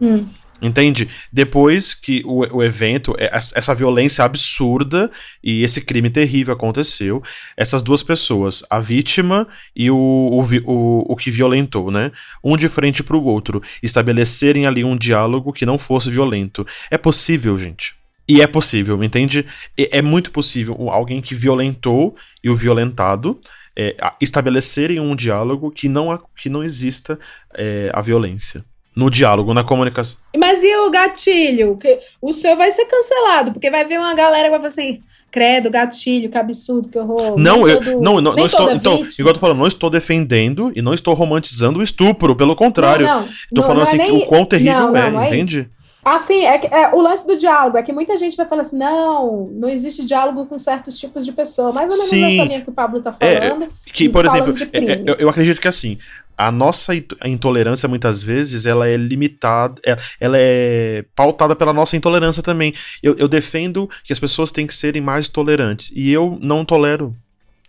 Uhum. 0.00 0.28
Entende? 0.60 1.08
Depois 1.32 1.94
que 1.94 2.22
o, 2.24 2.56
o 2.56 2.62
evento, 2.64 3.14
é, 3.16 3.30
essa 3.32 3.74
violência 3.74 4.24
absurda 4.24 5.08
e 5.42 5.62
esse 5.62 5.80
crime 5.80 6.10
terrível 6.10 6.52
aconteceu, 6.52 7.22
essas 7.56 7.80
duas 7.80 8.02
pessoas, 8.02 8.64
a 8.68 8.80
vítima 8.80 9.46
e 9.74 9.88
o, 9.88 9.96
o, 9.96 10.40
o, 10.64 11.12
o 11.12 11.16
que 11.16 11.30
violentou, 11.30 11.92
né? 11.92 12.10
Um 12.42 12.56
de 12.56 12.68
frente 12.68 13.04
pro 13.04 13.22
outro, 13.22 13.62
estabelecerem 13.82 14.66
ali 14.66 14.82
um 14.82 14.96
diálogo 14.96 15.52
que 15.52 15.64
não 15.64 15.78
fosse 15.78 16.10
violento. 16.10 16.66
É 16.90 16.98
possível, 16.98 17.56
gente. 17.56 17.94
E 18.28 18.42
é 18.42 18.46
possível, 18.46 19.02
entende? 19.02 19.46
É, 19.76 20.02
muito 20.02 20.30
possível 20.30 20.90
alguém 20.90 21.22
que 21.22 21.34
violentou 21.34 22.14
e 22.44 22.50
o 22.50 22.54
violentado 22.54 23.40
é, 23.74 23.96
estabelecerem 24.20 24.98
um 24.98 25.14
diálogo 25.14 25.70
que 25.70 25.88
não, 25.88 26.20
que 26.36 26.50
não 26.50 26.64
exista 26.64 27.18
é, 27.54 27.90
a 27.94 28.02
violência. 28.02 28.64
No 28.96 29.08
diálogo, 29.10 29.54
na 29.54 29.62
comunicação. 29.62 30.18
Mas 30.36 30.62
e 30.64 30.74
o 30.76 30.90
gatilho? 30.90 31.78
O 32.20 32.32
seu 32.32 32.56
vai 32.56 32.70
ser 32.70 32.84
cancelado, 32.86 33.52
porque 33.52 33.70
vai 33.70 33.84
vir 33.84 33.98
uma 33.98 34.14
galera 34.14 34.44
que 34.44 34.50
vai 34.50 34.58
falar 34.58 34.66
assim: 34.68 35.00
credo, 35.30 35.70
gatilho, 35.70 36.28
que 36.28 36.36
absurdo, 36.36 36.88
que 36.88 36.98
horror. 36.98 37.38
Não, 37.38 37.58
Nem 37.64 37.68
eu 37.68 37.84
todo- 37.84 38.00
não, 38.02 38.20
não, 38.20 38.34
não 38.34 38.46
estou. 38.46 38.70
Então, 38.72 38.96
vítima. 38.96 39.14
igual 39.20 39.28
eu 39.30 39.34
tô 39.34 39.40
falando, 39.40 39.58
não 39.58 39.66
estou 39.68 39.88
defendendo 39.88 40.72
e 40.74 40.82
não 40.82 40.92
estou 40.94 41.14
romantizando 41.14 41.78
o 41.78 41.82
estupro, 41.82 42.34
pelo 42.34 42.56
contrário. 42.56 43.06
Não, 43.06 43.20
não, 43.20 43.26
tô 43.54 43.60
não, 43.60 43.62
falando 43.62 43.80
é 43.80 43.82
assim 43.84 43.98
que 43.98 44.10
nem- 44.12 44.22
o 44.22 44.26
quão 44.26 44.44
terrível 44.44 44.96
é, 44.96 45.00
é 45.06 45.26
entende? 45.26 45.60
isso. 45.60 45.78
Assim, 46.04 46.46
é, 46.46 46.60
é, 46.70 46.94
o 46.94 47.02
lance 47.02 47.26
do 47.26 47.36
diálogo 47.36 47.76
é 47.76 47.82
que 47.82 47.92
muita 47.92 48.16
gente 48.16 48.34
vai 48.36 48.46
falar 48.46 48.62
assim: 48.62 48.78
não, 48.78 49.50
não 49.52 49.68
existe 49.68 50.06
diálogo 50.06 50.46
com 50.46 50.58
certos 50.58 50.96
tipos 50.98 51.24
de 51.24 51.32
pessoa. 51.32 51.70
Mais 51.72 51.88
ou 51.90 51.94
menos 51.96 52.08
Sim. 52.10 52.20
nessa 52.22 52.44
linha 52.44 52.60
que 52.62 52.70
o 52.70 52.72
Pablo 52.72 53.00
tá 53.00 53.14
É, 53.20 53.48
falando. 53.50 53.68
Que, 53.92 54.08
por 54.08 54.24
exemplo, 54.24 54.54
é- 54.72 54.78
é- 54.78 55.02
eu, 55.06 55.14
eu 55.16 55.28
acredito 55.28 55.60
que 55.60 55.68
assim, 55.68 55.98
a 56.38 56.52
nossa 56.52 56.92
intolerância 57.24 57.88
muitas 57.88 58.22
vezes 58.22 58.64
ela 58.64 58.88
é 58.88 58.96
limitada, 58.96 59.80
é- 59.84 59.96
ela 60.20 60.36
é 60.38 61.04
pautada 61.16 61.56
pela 61.56 61.72
nossa 61.72 61.96
intolerância 61.96 62.42
também. 62.42 62.72
Eu, 63.02 63.16
eu 63.16 63.26
defendo 63.26 63.90
que 64.04 64.12
as 64.12 64.20
pessoas 64.20 64.52
têm 64.52 64.66
que 64.66 64.74
serem 64.74 65.02
mais 65.02 65.28
tolerantes 65.28 65.90
e 65.94 66.10
eu 66.10 66.38
não 66.40 66.64
tolero, 66.64 67.14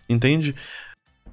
entende? 0.08 0.54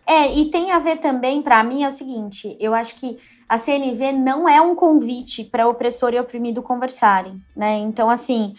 É, 0.06 0.34
e 0.34 0.50
tem 0.50 0.72
a 0.72 0.80
ver 0.80 0.98
também, 0.98 1.42
pra 1.42 1.64
mim, 1.64 1.84
é 1.84 1.88
o 1.90 1.92
seguinte: 1.92 2.58
eu 2.60 2.74
acho 2.74 2.96
que 2.96 3.18
a 3.48 3.58
CNV 3.58 4.12
não 4.14 4.48
é 4.48 4.60
um 4.62 4.74
convite 4.74 5.44
para 5.44 5.68
opressor 5.68 6.14
e 6.14 6.20
oprimido 6.20 6.62
conversarem, 6.62 7.42
né? 7.56 7.78
Então, 7.80 8.10
assim, 8.10 8.54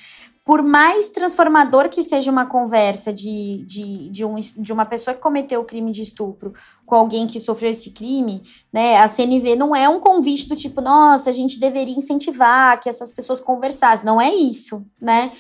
por 0.49 0.63
mais 0.63 1.11
transformador 1.11 1.91
que 1.91 2.03
seja 2.03 2.31
uma 2.31 2.47
conversa 2.47 3.13
de, 3.13 3.67
de, 3.67 4.09
de, 4.09 4.25
um, 4.25 4.37
de 4.37 4.73
uma 4.73 4.87
pessoa 4.87 5.15
que 5.15 5.21
cometeu 5.21 5.61
o 5.61 5.65
crime 5.65 5.93
de 5.93 6.01
estupro 6.01 6.55
com 6.87 6.95
alguém 6.95 7.27
que 7.27 7.39
sofreu 7.39 7.69
esse 7.69 7.91
crime, 7.91 8.43
né? 8.73 8.97
A 8.97 9.07
CNV 9.07 9.57
não 9.57 9.77
é 9.77 9.87
um 9.91 10.01
convite 10.01 10.49
do 10.49 10.57
tipo, 10.57 10.81
nossa, 10.81 11.29
a 11.29 11.35
gente 11.35 11.61
deveria 11.61 11.95
incentivar 11.95 12.81
que 12.81 12.89
essas 12.89 13.13
pessoas 13.13 13.41
conversassem. 13.41 14.07
Não 14.07 14.19
é 14.19 14.35
isso, 14.35 14.83
né? 14.99 15.33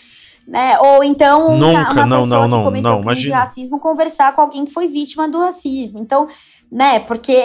Né? 0.46 0.78
Ou 0.78 1.02
então 1.02 1.56
Nunca, 1.56 1.90
uma 1.92 2.04
não, 2.06 2.20
pessoa 2.20 2.46
não, 2.46 2.58
que 2.58 2.64
cometeu 2.64 2.90
não, 2.90 3.00
crime 3.00 3.14
de 3.14 3.28
imagina. 3.28 3.36
racismo 3.36 3.80
conversar 3.80 4.34
com 4.34 4.42
alguém 4.42 4.66
que 4.66 4.74
foi 4.74 4.88
vítima 4.88 5.26
do 5.26 5.38
racismo. 5.38 6.00
Então, 6.00 6.26
né, 6.70 7.00
porque 7.00 7.42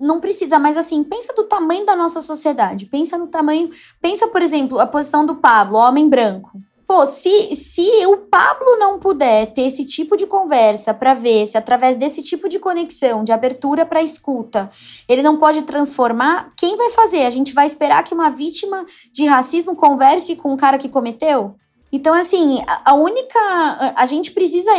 não 0.00 0.18
precisa, 0.18 0.58
mas 0.58 0.78
assim, 0.78 1.04
pensa 1.04 1.34
do 1.34 1.44
tamanho 1.44 1.84
da 1.84 1.94
nossa 1.94 2.22
sociedade. 2.22 2.86
Pensa 2.86 3.18
no 3.18 3.26
tamanho. 3.26 3.68
Pensa, 4.00 4.28
por 4.28 4.40
exemplo, 4.40 4.80
a 4.80 4.86
posição 4.86 5.26
do 5.26 5.34
Pablo, 5.34 5.76
homem 5.76 6.08
branco. 6.08 6.58
Pô, 6.94 7.06
se, 7.06 7.56
se 7.56 8.04
o 8.04 8.18
Pablo 8.18 8.76
não 8.76 8.98
puder 8.98 9.46
ter 9.54 9.62
esse 9.62 9.82
tipo 9.86 10.14
de 10.14 10.26
conversa 10.26 10.92
para 10.92 11.14
ver 11.14 11.46
se 11.46 11.56
através 11.56 11.96
desse 11.96 12.22
tipo 12.22 12.50
de 12.50 12.58
conexão, 12.58 13.24
de 13.24 13.32
abertura 13.32 13.86
para 13.86 14.02
escuta, 14.02 14.70
ele 15.08 15.22
não 15.22 15.38
pode 15.38 15.62
transformar, 15.62 16.52
quem 16.54 16.76
vai 16.76 16.90
fazer? 16.90 17.24
A 17.24 17.30
gente 17.30 17.54
vai 17.54 17.66
esperar 17.66 18.04
que 18.04 18.12
uma 18.12 18.28
vítima 18.28 18.84
de 19.10 19.24
racismo 19.24 19.74
converse 19.74 20.36
com 20.36 20.52
o 20.52 20.56
cara 20.58 20.76
que 20.76 20.90
cometeu? 20.90 21.54
Então, 21.90 22.12
assim, 22.12 22.62
a, 22.66 22.90
a 22.90 22.92
única. 22.94 23.38
A, 23.40 24.02
a 24.02 24.04
gente 24.04 24.30
precisa 24.30 24.70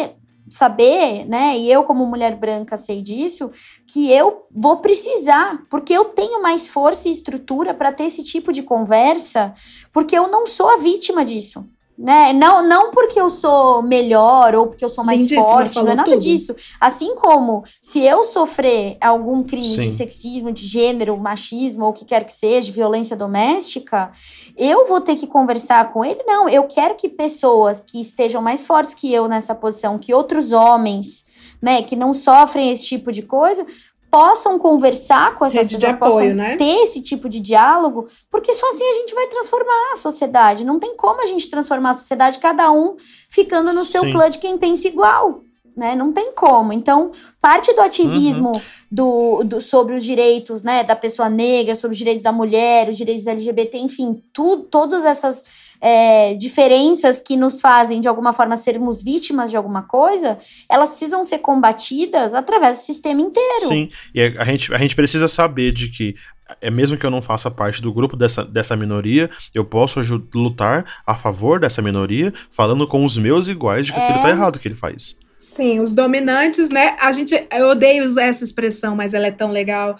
saber, 0.47 1.25
né? 1.27 1.57
E 1.57 1.71
eu, 1.71 1.83
como 1.83 2.05
mulher 2.05 2.35
branca, 2.35 2.77
sei 2.77 3.01
disso, 3.01 3.49
que 3.87 4.11
eu 4.11 4.45
vou 4.51 4.77
precisar, 4.77 5.63
porque 5.67 5.93
eu 5.93 6.05
tenho 6.05 6.43
mais 6.43 6.67
força 6.67 7.07
e 7.07 7.11
estrutura 7.11 7.73
para 7.73 7.91
ter 7.91 8.03
esse 8.03 8.21
tipo 8.21 8.53
de 8.53 8.61
conversa, 8.61 9.51
porque 9.91 10.15
eu 10.15 10.27
não 10.27 10.45
sou 10.45 10.69
a 10.69 10.77
vítima 10.77 11.25
disso. 11.25 11.67
Né? 11.95 12.33
Não, 12.33 12.67
não 12.67 12.89
porque 12.89 13.19
eu 13.19 13.29
sou 13.29 13.83
melhor 13.83 14.55
ou 14.55 14.65
porque 14.65 14.83
eu 14.83 14.89
sou 14.89 15.03
mais 15.03 15.21
Lindíssima, 15.21 15.43
forte, 15.43 15.75
não 15.75 15.91
é 15.91 15.95
nada 15.95 16.09
tudo. 16.09 16.21
disso. 16.21 16.55
Assim 16.79 17.13
como 17.15 17.63
se 17.79 18.01
eu 18.01 18.23
sofrer 18.23 18.97
algum 18.99 19.43
crime 19.43 19.67
Sim. 19.67 19.81
de 19.81 19.91
sexismo, 19.91 20.51
de 20.51 20.65
gênero, 20.65 21.15
machismo 21.17 21.85
ou 21.85 21.91
o 21.91 21.93
que 21.93 22.03
quer 22.03 22.23
que 22.23 22.33
seja, 22.33 22.71
violência 22.71 23.15
doméstica, 23.15 24.11
eu 24.57 24.87
vou 24.87 25.01
ter 25.01 25.15
que 25.15 25.27
conversar 25.27 25.93
com 25.93 26.03
ele? 26.03 26.23
Não, 26.25 26.49
eu 26.49 26.63
quero 26.63 26.95
que 26.95 27.07
pessoas 27.07 27.79
que 27.79 28.01
estejam 28.01 28.41
mais 28.41 28.65
fortes 28.65 28.95
que 28.95 29.13
eu 29.13 29.27
nessa 29.27 29.53
posição, 29.53 29.99
que 29.99 30.15
outros 30.15 30.51
homens, 30.51 31.25
né, 31.61 31.83
que 31.83 31.95
não 31.95 32.11
sofrem 32.11 32.71
esse 32.71 32.85
tipo 32.85 33.11
de 33.11 33.21
coisa, 33.21 33.65
possam 34.13 34.59
conversar 34.59 35.33
com 35.33 35.43
essas 35.43 35.63
Rede 35.71 35.77
de 35.77 35.85
pessoas, 35.87 35.95
apoio, 35.95 36.11
possam 36.29 36.35
né? 36.35 36.55
ter 36.55 36.83
esse 36.83 37.01
tipo 37.01 37.27
de 37.27 37.39
diálogo, 37.39 38.05
porque 38.29 38.53
só 38.53 38.67
assim 38.69 38.83
a 38.87 38.93
gente 38.93 39.15
vai 39.15 39.25
transformar 39.25 39.93
a 39.93 39.95
sociedade. 39.95 40.63
Não 40.63 40.77
tem 40.77 40.95
como 40.95 41.19
a 41.19 41.25
gente 41.25 41.49
transformar 41.49 41.89
a 41.89 41.93
sociedade, 41.95 42.37
cada 42.37 42.71
um 42.71 42.95
ficando 43.27 43.73
no 43.73 43.83
seu 43.83 44.01
Sim. 44.03 44.11
clã 44.11 44.29
de 44.29 44.37
quem 44.37 44.55
pensa 44.55 44.87
igual. 44.87 45.41
Né? 45.75 45.95
Não 45.95 46.13
tem 46.13 46.31
como. 46.33 46.71
Então, 46.71 47.09
parte 47.41 47.73
do 47.73 47.81
ativismo 47.81 48.51
Uhum. 48.51 48.61
do, 48.91 49.43
do- 49.43 49.59
sobre 49.61 49.95
os 49.95 50.03
direitos 50.03 50.61
né, 50.61 50.83
da 50.83 50.95
pessoa 50.95 51.27
negra, 51.27 51.73
sobre 51.73 51.93
os 51.93 51.97
direitos 51.97 52.21
da 52.21 52.31
mulher, 52.31 52.89
os 52.89 52.95
direitos 52.95 53.25
LGBT, 53.25 53.79
enfim, 53.79 54.21
tu, 54.31 54.57
todas 54.69 55.03
essas 55.03 55.43
é, 55.83 56.33
diferenças 56.35 57.19
que 57.19 57.35
nos 57.35 57.59
fazem, 57.59 57.99
de 57.99 58.07
alguma 58.07 58.31
forma, 58.31 58.55
sermos 58.55 59.03
vítimas 59.03 59.49
de 59.49 59.57
alguma 59.57 59.81
coisa, 59.81 60.37
elas 60.69 60.91
precisam 60.91 61.25
ser 61.25 61.39
combatidas 61.39 62.33
através 62.33 62.77
do 62.77 62.83
sistema 62.83 63.19
inteiro. 63.19 63.67
Sim, 63.67 63.89
e 64.15 64.21
a 64.21 64.45
gente, 64.45 64.73
a 64.73 64.77
gente 64.77 64.95
precisa 64.95 65.27
saber 65.27 65.73
de 65.73 65.89
que, 65.89 66.15
é 66.61 66.71
mesmo 66.71 66.97
que 66.97 67.05
eu 67.05 67.11
não 67.11 67.21
faça 67.21 67.51
parte 67.51 67.81
do 67.81 67.91
grupo 67.91 68.15
dessa, 68.15 68.45
dessa 68.45 68.77
minoria, 68.77 69.29
eu 69.53 69.65
posso 69.65 69.99
lutar 70.33 70.85
a 71.05 71.15
favor 71.15 71.59
dessa 71.59 71.81
minoria, 71.81 72.33
falando 72.49 72.87
com 72.87 73.03
os 73.03 73.17
meus 73.17 73.49
iguais 73.49 73.87
de 73.87 73.91
que 73.91 73.99
aquilo 73.99 74.21
tá 74.21 74.29
errado 74.29 74.59
que 74.59 74.69
ele 74.69 74.75
faz. 74.75 75.17
Sim, 75.37 75.81
os 75.81 75.91
dominantes, 75.91 76.69
né? 76.69 76.95
A 77.01 77.11
gente, 77.11 77.35
eu 77.51 77.67
odeio 77.67 78.05
usar 78.05 78.23
essa 78.23 78.45
expressão, 78.45 78.95
mas 78.95 79.13
ela 79.13 79.27
é 79.27 79.31
tão 79.31 79.51
legal. 79.51 79.97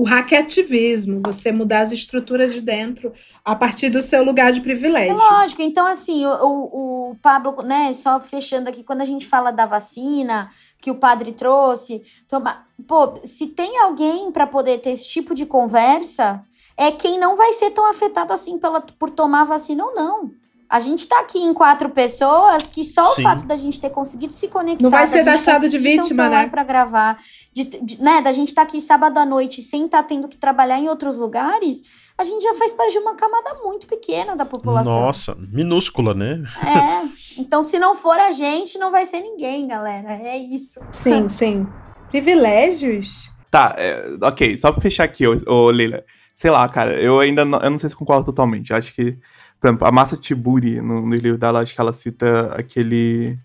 O 0.00 0.04
hackativismo, 0.04 1.20
você 1.22 1.52
mudar 1.52 1.82
as 1.82 1.92
estruturas 1.92 2.54
de 2.54 2.62
dentro 2.62 3.12
a 3.44 3.54
partir 3.54 3.90
do 3.90 4.00
seu 4.00 4.24
lugar 4.24 4.50
de 4.50 4.60
É 4.60 4.62
privilégio. 4.62 5.14
lógico, 5.14 5.60
então 5.60 5.86
assim, 5.86 6.24
o, 6.24 6.30
o, 6.30 7.10
o 7.10 7.16
Pablo, 7.16 7.62
né, 7.62 7.92
só 7.92 8.18
fechando 8.18 8.70
aqui, 8.70 8.82
quando 8.82 9.02
a 9.02 9.04
gente 9.04 9.26
fala 9.26 9.50
da 9.50 9.66
vacina 9.66 10.48
que 10.80 10.90
o 10.90 10.94
padre 10.94 11.32
trouxe, 11.32 12.02
toma, 12.26 12.64
pô, 12.88 13.12
se 13.24 13.48
tem 13.48 13.78
alguém 13.78 14.32
para 14.32 14.46
poder 14.46 14.80
ter 14.80 14.92
esse 14.92 15.06
tipo 15.06 15.34
de 15.34 15.44
conversa, 15.44 16.42
é 16.78 16.90
quem 16.90 17.18
não 17.18 17.36
vai 17.36 17.52
ser 17.52 17.70
tão 17.70 17.84
afetado 17.84 18.32
assim 18.32 18.58
pela, 18.58 18.80
por 18.80 19.10
tomar 19.10 19.44
vacina 19.44 19.84
ou 19.84 19.94
não. 19.94 20.39
A 20.70 20.78
gente 20.78 21.08
tá 21.08 21.18
aqui 21.18 21.38
em 21.38 21.52
quatro 21.52 21.90
pessoas 21.90 22.68
que 22.68 22.84
só 22.84 23.04
Sim. 23.06 23.22
o 23.22 23.24
fato 23.24 23.44
da 23.44 23.56
gente 23.56 23.80
ter 23.80 23.90
conseguido 23.90 24.32
se 24.32 24.46
conectar. 24.46 24.82
Não 24.84 24.90
vai 24.90 25.04
da 25.04 25.10
ser 25.10 25.24
taxado 25.24 25.68
de 25.68 25.76
um 25.76 25.80
vítima, 25.82 26.28
né? 26.28 26.46
Pra 26.46 26.62
gravar, 26.62 27.18
de, 27.52 27.64
de- 27.64 28.00
né, 28.00 28.22
da 28.22 28.30
gente 28.30 28.54
tá 28.54 28.62
aqui 28.62 28.80
sábado 28.80 29.18
à 29.18 29.26
noite 29.26 29.60
sem 29.60 29.86
estar 29.86 30.04
tendo 30.04 30.28
que 30.28 30.36
trabalhar 30.36 30.78
em 30.78 30.88
outros 30.88 31.16
lugares, 31.16 31.82
a 32.16 32.22
gente 32.22 32.40
já 32.42 32.54
faz 32.54 32.72
parte 32.72 32.92
de 32.92 32.98
uma 32.98 33.14
camada 33.16 33.54
muito 33.64 33.86
pequena 33.88 34.36
da 34.36 34.44
população. 34.44 34.92
Nossa, 35.00 35.36
minúscula, 35.50 36.14
né? 36.14 36.42
É. 36.64 37.10
Então, 37.40 37.62
se 37.62 37.78
não 37.78 37.94
for 37.94 38.18
a 38.18 38.30
gente, 38.32 38.78
não 38.78 38.90
vai 38.90 39.06
ser 39.06 39.20
ninguém, 39.20 39.66
galera. 39.66 40.12
É 40.12 40.36
isso. 40.36 40.78
Sim, 40.92 41.26
sim. 41.30 41.66
Privilégios? 42.10 43.30
Tá, 43.50 43.74
é, 43.78 44.04
ok, 44.22 44.56
só 44.58 44.70
pra 44.70 44.80
fechar 44.80 45.04
aqui, 45.04 45.26
ô, 45.26 45.36
ô 45.46 45.70
Leila. 45.70 46.04
Sei 46.34 46.50
lá, 46.50 46.68
cara, 46.68 47.00
eu 47.00 47.18
ainda 47.18 47.44
não, 47.44 47.58
eu 47.60 47.70
não 47.70 47.78
sei 47.78 47.88
se 47.88 47.96
concordo 47.96 48.24
totalmente. 48.26 48.70
Eu 48.70 48.76
acho 48.76 48.94
que, 48.94 49.18
por 49.60 49.68
exemplo, 49.68 49.86
a 49.86 49.92
Massa 49.92 50.16
Tiburi, 50.16 50.80
no, 50.80 51.06
no 51.06 51.14
livro 51.14 51.36
dela, 51.36 51.60
acho 51.60 51.74
que 51.74 51.80
ela 51.80 51.92
cita 51.92 52.54
aquele. 52.56 53.38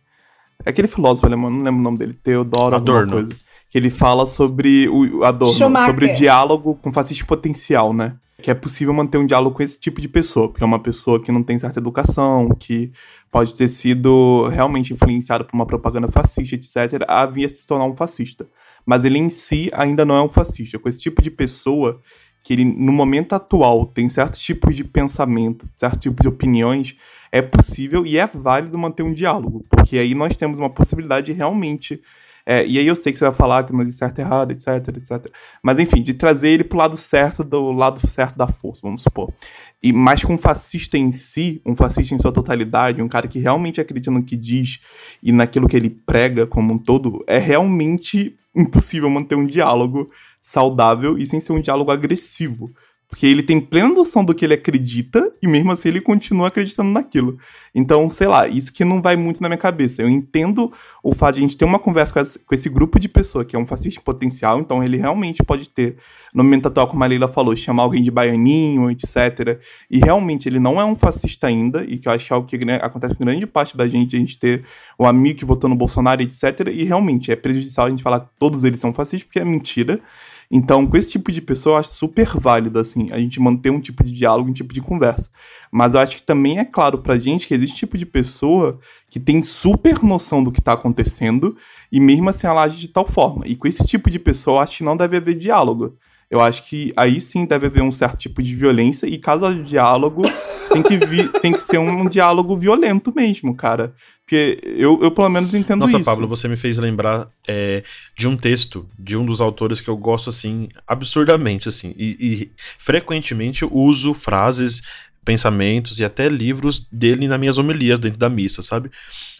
Aquele 0.66 0.88
filósofo 0.88 1.28
alemão, 1.28 1.49
não 1.49 1.61
lembro 1.63 1.82
o 1.82 1.84
nome 1.84 1.97
dele, 1.97 2.13
Teodoro, 2.13 2.76
alguma 2.76 3.01
Adorno. 3.01 3.11
coisa. 3.11 3.36
Que 3.70 3.78
ele 3.78 3.89
fala 3.89 4.26
sobre 4.26 4.88
o 4.88 5.20
o 5.20 5.24
Adorno, 5.26 5.53
Schumacher. 5.53 5.88
sobre 5.89 6.05
o 6.05 6.16
diálogo 6.16 6.76
com 6.82 6.93
fascista 6.93 7.26
potencial, 7.26 7.93
né? 7.93 8.16
Que 8.41 8.49
é 8.49 8.53
possível 8.53 8.93
manter 8.93 9.18
um 9.18 9.26
diálogo 9.26 9.57
com 9.57 9.63
esse 9.63 9.78
tipo 9.80 9.99
de 9.99 10.07
pessoa, 10.07 10.47
porque 10.47 10.63
é 10.63 10.66
uma 10.66 10.80
pessoa 10.80 11.22
que 11.22 11.32
não 11.32 11.43
tem 11.43 11.59
certa 11.59 11.80
educação, 11.80 12.47
que 12.57 12.91
pode 13.30 13.53
ter 13.53 13.68
sido 13.68 14.47
realmente 14.47 14.93
influenciada 14.93 15.43
por 15.43 15.53
uma 15.53 15.66
propaganda 15.66 16.09
fascista, 16.09 16.55
etc., 16.55 17.03
a 17.05 17.26
vir 17.26 17.45
a 17.45 17.49
se 17.49 17.68
tornar 17.68 17.86
um 17.86 17.95
fascista. 17.95 18.47
Mas 18.86 19.03
ele 19.03 19.18
em 19.18 19.30
si 19.30 19.70
ainda 19.74 20.05
não 20.05 20.16
é 20.16 20.22
um 20.22 20.30
fascista. 20.30 20.80
Com 20.80 20.88
esse 20.88 21.01
tipo 21.01 21.22
de 21.22 21.32
pessoa, 21.32 21.99
que 22.46 22.54
ele, 22.54 22.64
no 22.64 22.91
momento 22.91 23.34
atual, 23.34 23.88
tem 23.88 24.08
certos 24.08 24.39
tipos 24.39 24.76
de 24.76 24.84
pensamento, 24.84 25.68
certos 25.76 26.02
tipos 26.02 26.22
de 26.22 26.28
opiniões, 26.28 26.96
é 27.32 27.41
possível 27.41 28.06
e 28.06 28.20
é 28.20 28.28
válido 28.28 28.78
manter 28.78 29.02
um 29.02 29.12
diálogo. 29.12 29.66
Porque 29.68 29.98
aí 29.98 30.14
nós 30.14 30.38
temos 30.38 30.60
uma 30.60 30.70
possibilidade 30.70 31.26
de 31.26 31.34
realmente. 31.34 32.00
é, 32.46 32.64
e 32.64 32.78
aí 32.78 32.86
eu 32.86 32.96
sei 32.96 33.12
que 33.12 33.18
você 33.18 33.26
vai 33.26 33.34
falar 33.34 33.64
que 33.64 33.74
não 33.74 33.82
existe 33.82 33.98
certo 33.98 34.20
errado, 34.20 34.52
etc, 34.52 34.68
etc. 34.96 35.34
Mas 35.64 35.80
enfim, 35.80 36.04
de 36.04 36.14
trazer 36.14 36.50
ele 36.50 36.64
pro 36.64 36.78
lado 36.78 36.96
certo, 36.96 37.43
do 37.43 37.72
lado 37.72 38.08
certo 38.08 38.38
da 38.38 38.48
força, 38.48 38.82
vamos 38.84 39.02
supor. 39.02 39.34
E 39.82 39.91
mais 39.91 40.24
que 40.24 40.32
um 40.32 40.38
fascista 40.38 41.00
em 41.00 41.12
si, 41.12 41.60
um 41.66 41.76
fascista 41.76 42.14
em 42.14 42.20
sua 42.20 42.32
totalidade, 42.32 43.02
um 43.02 43.08
cara 43.08 43.28
que 43.28 43.39
realmente 43.39 43.82
acredita 43.82 44.12
no 44.12 44.22
que 44.22 44.38
diz 44.38 44.80
e 45.24 45.32
naquilo 45.32 45.68
que 45.68 45.76
ele 45.76 45.89
prega 45.89 46.46
como 46.46 46.76
um 46.76 46.78
todo, 46.78 47.24
é 47.26 47.39
realmente 47.39 48.38
impossível 48.56 49.10
manter 49.10 49.36
um 49.36 49.48
diálogo 49.48 50.12
saudável 50.46 51.18
e 51.18 51.26
sem 51.26 51.39
ser 51.39 51.54
um 51.54 51.60
diálogo 51.60 51.89
agressivo. 51.91 52.72
Porque 53.08 53.26
ele 53.26 53.41
tem 53.41 53.60
plena 53.60 53.89
noção 53.89 54.24
do 54.24 54.34
que 54.34 54.43
ele 54.46 54.54
acredita 54.54 55.32
e 55.41 55.48
mesmo 55.48 55.72
assim 55.72 55.89
ele 55.89 56.02
continua 56.02 56.50
acreditando 56.50 56.91
naquilo. 56.91 57.38
Então, 57.74 58.10
sei 58.10 58.28
lá, 58.28 58.48
isso 58.48 58.72
que 58.72 58.86
não 58.86 59.02
vai 59.02 59.16
muito 59.16 59.41
na 59.41 59.48
minha 59.48 59.58
cabeça. 59.58 60.02
Eu 60.02 60.10
entendo 60.10 60.72
o 61.04 61.14
fato 61.16 61.36
de 61.36 61.39
a 61.39 61.41
gente 61.41 61.58
ter 61.58 61.66
uma 61.66 61.80
conversa 61.80 62.14
com 62.14 62.20
esse, 62.20 62.39
com 62.39 62.54
esse 62.54 62.70
grupo 62.70 63.00
de 63.00 63.08
pessoa 63.08 63.46
que 63.46 63.56
é 63.56 63.60
um 63.60 63.66
fascista 63.66 64.02
potencial, 64.02 64.60
então 64.60 64.84
ele 64.84 64.98
realmente 64.98 65.43
pode 65.43 65.70
ter, 65.70 65.98
no 66.34 66.43
momento 66.43 66.68
atual, 66.68 66.88
como 66.88 67.04
a 67.04 67.08
Leila 67.08 67.28
falou, 67.28 67.56
chamar 67.56 67.84
alguém 67.84 68.04
de 68.04 68.12
baianinho, 68.12 68.91
etc. 68.91 69.60
E 69.89 70.00
realmente 70.00 70.48
ele 70.50 70.60
não 70.60 70.80
é 70.80 70.86
um 70.86 70.96
fascista 70.96 71.48
ainda, 71.48 71.84
e 71.86 71.98
que 71.98 72.08
eu 72.08 72.12
acho 72.12 72.26
que 72.26 72.34
é 72.34 72.36
algo 72.36 72.48
que 72.48 72.66
né, 72.66 72.80
acontece 72.82 73.16
com 73.16 73.24
grande 73.24 73.48
parte 73.48 73.78
da 73.78 73.88
gente, 73.88 74.16
a 74.16 74.20
gente 74.20 74.38
ter 74.38 74.64
um 75.00 75.06
amigo 75.06 75.39
que 75.39 75.46
votou 75.46 75.70
no 75.70 75.76
Bolsonaro, 75.76 76.22
etc. 76.22 76.68
E 76.72 76.84
realmente 76.84 77.32
é 77.32 77.36
prejudicial 77.36 77.88
a 77.88 77.89
gente 77.89 78.04
falar 78.04 78.20
que 78.22 78.30
todos 78.38 78.64
eles 78.64 78.80
são 78.80 78.93
fascistas, 78.93 79.24
porque 79.24 79.39
é 79.39 79.46
mentira. 79.46 80.02
Então, 80.50 80.86
com 80.86 80.96
esse 80.96 81.12
tipo 81.12 81.32
de 81.32 81.41
pessoa, 81.41 81.76
eu 81.76 81.80
acho 81.80 81.93
super 81.93 82.28
válido, 82.38 82.80
assim, 82.80 83.12
a 83.12 83.18
gente 83.18 83.39
manter 83.39 83.70
um 83.70 83.80
tipo 83.80 84.04
de 84.04 84.12
diálogo, 84.12 84.50
um 84.50 84.54
tipo 84.54 84.74
de 84.74 84.82
conversa. 84.82 85.30
Mas 85.72 85.93
eu 85.93 86.00
acho 86.00 86.16
que 86.18 86.24
também 86.24 86.60
é 86.60 86.66
claro 86.66 87.00
pra 87.00 87.18
gente 87.18 87.48
que 87.48 87.54
existe 87.54 87.78
tipo 87.78 87.98
de 87.98 88.06
pessoa 88.06 88.80
que 89.10 89.20
tem 89.20 89.41
super 89.41 90.04
noção 90.04 90.43
do 90.43 90.52
que 90.52 90.62
tá 90.62 90.74
acontecendo 90.74 91.58
e 91.91 92.00
mesmo 92.00 92.30
assim 92.30 92.48
ela 92.48 92.64
age 92.64 92.78
de 92.80 92.88
tal 92.88 93.08
forma. 93.08 93.48
E 93.48 93.56
com 93.56 93.68
esse 93.68 93.86
tipo 93.86 94.10
de 94.10 94.20
pessoa, 94.20 94.58
eu 94.58 94.62
acho 94.62 94.78
que 94.78 94.84
não 94.84 94.96
deve 94.96 95.18
haver 95.18 95.36
diálogo. 95.36 95.98
Eu 96.30 96.41
acho 96.41 96.63
que 96.65 96.91
aí 96.97 97.21
sim 97.21 97.45
deve 97.45 97.67
haver 97.67 97.84
um 97.84 97.91
certo 97.91 98.17
tipo 98.17 98.41
de 98.41 98.55
violência 98.55 99.05
e 99.07 99.17
caso 99.17 99.45
haja 99.45 99.61
diálogo, 99.61 100.23
tem 100.71 100.82
que, 100.82 100.97
vi- 100.97 101.30
tem 101.39 101.53
que 101.53 101.61
ser 101.61 101.78
um 101.78 102.09
diálogo 102.09 102.57
violento 102.57 103.13
mesmo, 103.15 103.55
cara. 103.55 103.93
Porque 104.23 104.59
eu, 104.63 104.99
eu 105.03 105.11
pelo 105.11 105.30
menos 105.30 105.53
entendo 105.53 105.82
Nossa, 105.82 105.97
isso. 105.97 106.05
Pablo, 106.05 106.28
você 106.28 106.47
me 106.47 106.57
fez 106.57 106.80
lembrar 106.80 107.30
é, 107.47 107.84
de 108.17 108.28
um 108.28 108.36
texto 108.36 108.89
de 108.97 109.15
um 109.15 109.23
dos 109.23 109.39
autores 109.39 109.80
que 109.80 109.88
eu 109.88 109.95
gosto, 109.95 110.32
assim, 110.32 110.67
absurdamente, 110.88 111.69
assim. 111.69 111.93
E, 111.95 112.17
e 112.19 112.51
frequentemente 112.80 113.63
uso 113.69 114.15
frases, 114.15 114.82
pensamentos 115.23 115.99
e 115.99 116.03
até 116.03 116.28
livros 116.28 116.88
dele 116.91 117.28
nas 117.28 117.39
minhas 117.39 117.57
homilias 117.59 117.99
dentro 117.99 118.17
da 118.17 118.30
missa, 118.30 118.63
sabe? 118.63 118.89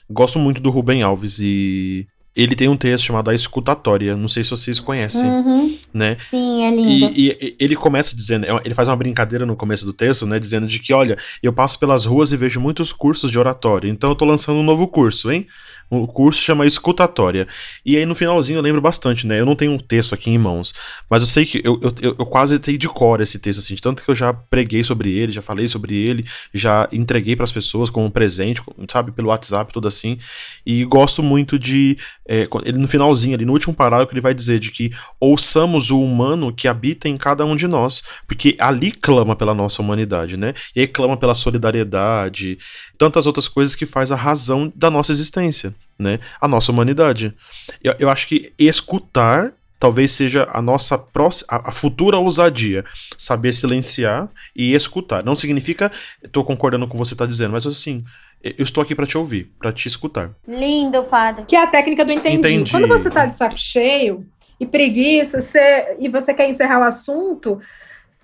Gosto 0.08 0.38
muito 0.38 0.62
do 0.62 0.70
Rubem 0.70 1.02
Alves 1.02 1.40
e 1.40 2.08
ele 2.36 2.56
tem 2.56 2.68
um 2.68 2.76
texto 2.76 3.06
chamado 3.06 3.30
A 3.30 3.34
Escutatória. 3.36 4.16
Não 4.18 4.28
sei 4.28 4.44
se 4.44 4.50
vocês 4.50 4.80
conhecem, 4.80 5.30
Uhum. 5.30 5.78
né? 5.94 6.16
Sim, 6.16 6.64
é 6.66 6.72
lindo. 6.72 7.12
E, 7.16 7.30
e- 7.32 7.56
ele 7.60 7.76
começa 7.76 8.16
dizendo, 8.16 8.46
é, 8.46 8.62
ele 8.66 8.74
faz 8.74 8.88
uma 8.88 8.96
brincadeira 8.96 9.46
no 9.46 9.56
começo 9.56 9.86
do 9.86 9.94
texto, 9.94 10.26
né? 10.26 10.38
Dizendo 10.40 10.68
de 10.68 10.80
que, 10.80 10.94
olha, 10.94 11.18
eu 11.42 11.54
passo 11.54 11.80
pelas 11.80 12.06
ruas 12.06 12.32
e 12.32 12.38
vejo 12.38 12.60
muitos 12.60 12.92
cursos 12.92 13.32
de 13.32 13.40
oratória, 13.40 13.88
então 13.90 14.10
eu 14.10 14.16
tô 14.16 14.26
lançando 14.26 14.58
um 14.60 14.64
novo 14.64 14.88
curso, 14.88 15.32
hein? 15.32 15.48
O 15.88 16.08
curso 16.08 16.42
chama 16.42 16.66
Escutatória. 16.66 17.48
E 17.86 17.96
aí 17.96 18.08
no 18.08 18.16
finalzinho 18.16 18.58
eu 18.58 18.62
lembro 18.64 18.82
bastante, 18.82 19.28
né? 19.28 19.40
Eu 19.40 19.46
não 19.46 19.56
tenho 19.56 19.72
um 19.72 19.78
texto 19.78 20.16
aqui 20.16 20.32
em 20.32 20.38
mãos, 20.38 20.74
mas 21.08 21.22
eu 21.22 21.28
sei 21.28 21.46
que 21.46 21.62
eu, 21.64 21.80
eu, 22.02 22.16
eu- 22.18 22.26
quase 22.26 22.58
tenho 22.58 22.76
de 22.78 22.90
cor 22.90 23.22
esse 23.22 23.38
texto, 23.38 23.60
assim, 23.60 23.76
de 23.76 23.82
tanto 23.82 24.04
que 24.04 24.10
eu 24.10 24.16
já 24.16 24.34
preguei 24.34 24.84
sobre 24.84 25.12
ele, 25.16 25.32
já 25.32 25.44
falei 25.44 25.68
sobre 25.68 25.96
ele, 25.96 26.26
já 26.52 26.90
entreguei 26.92 27.36
pras 27.36 27.52
pessoas 27.52 27.92
como 27.92 28.10
presente, 28.10 28.64
sabe? 28.92 29.12
Pelo 29.12 29.28
WhatsApp, 29.30 29.72
tudo 29.72 29.88
assim. 29.88 30.18
E 30.66 30.84
gosto 30.86 31.22
muito 31.22 31.60
de 31.60 31.96
é, 32.28 32.48
ele 32.64 32.80
no 32.80 32.88
finalzinho, 32.88 33.36
ali 33.36 33.46
no 33.46 33.54
último 33.54 33.74
parágrafo, 33.74 34.14
ele 34.14 34.22
vai 34.22 34.34
dizer 34.34 34.60
de 34.60 34.72
que 34.72 34.92
ouçamos 35.20 35.92
o 35.92 36.02
humano 36.02 36.54
que 36.54 36.68
habita 36.68 37.08
em 37.08 37.18
cada 37.18 37.46
um 37.46 37.56
de 37.56 37.68
nós, 37.68 38.04
porque 38.28 38.56
ali 38.60 38.92
clama 38.92 39.36
pela 39.36 39.54
nossa 39.54 39.82
humanidade, 39.82 40.38
né? 40.38 40.54
E 40.76 40.80
aí 40.82 40.88
clama 40.88 41.16
pela 41.18 41.36
solidariedade, 41.36 42.58
tantas 42.98 43.28
outras 43.28 43.48
coisas 43.48 43.76
que 43.76 43.86
faz 43.86 44.12
a 44.12 44.16
razão 44.16 44.72
da 44.76 44.90
nossa 44.90 45.12
existência, 45.12 45.76
né? 46.00 46.20
A 46.42 46.48
nossa 46.48 46.72
humanidade. 46.72 47.34
Eu, 47.84 47.96
eu 48.00 48.10
acho 48.10 48.28
que 48.28 48.52
escutar 48.58 49.54
talvez 49.78 50.12
seja 50.12 50.48
a 50.52 50.62
nossa 50.62 50.98
próxima, 50.98 51.62
a 51.64 51.72
futura 51.72 52.18
ousadia, 52.18 52.84
saber 53.18 53.54
silenciar 53.54 54.28
e 54.56 54.74
escutar. 54.74 55.24
Não 55.24 55.36
significa, 55.36 55.92
estou 56.24 56.44
concordando 56.44 56.88
com 56.88 56.98
o 56.98 57.00
que 57.00 57.06
você 57.06 57.14
está 57.14 57.26
dizendo, 57.26 57.52
mas 57.52 57.68
assim, 57.68 58.04
eu 58.46 58.64
estou 58.64 58.84
aqui 58.84 58.94
para 58.94 59.08
te 59.08 59.18
ouvir, 59.18 59.52
para 59.58 59.72
te 59.72 59.88
escutar. 59.88 60.30
Lindo, 60.48 61.04
padre. 61.06 61.46
Que 61.46 61.56
é 61.56 61.64
a 61.64 61.68
técnica 61.68 62.06
do 62.06 62.12
entendi. 62.12 62.38
Entendi. 62.38 62.72
Quando 62.72 62.88
você 62.88 63.10
tá 63.10 63.26
de 63.26 63.34
saco 63.34 63.58
cheio 63.58 64.24
e 64.60 64.66
preguiça, 64.68 65.42
você, 65.42 65.98
e 66.00 66.08
você 66.08 66.32
quer 66.32 66.48
encerrar 66.48 66.80
o 66.80 66.84
assunto, 66.84 67.60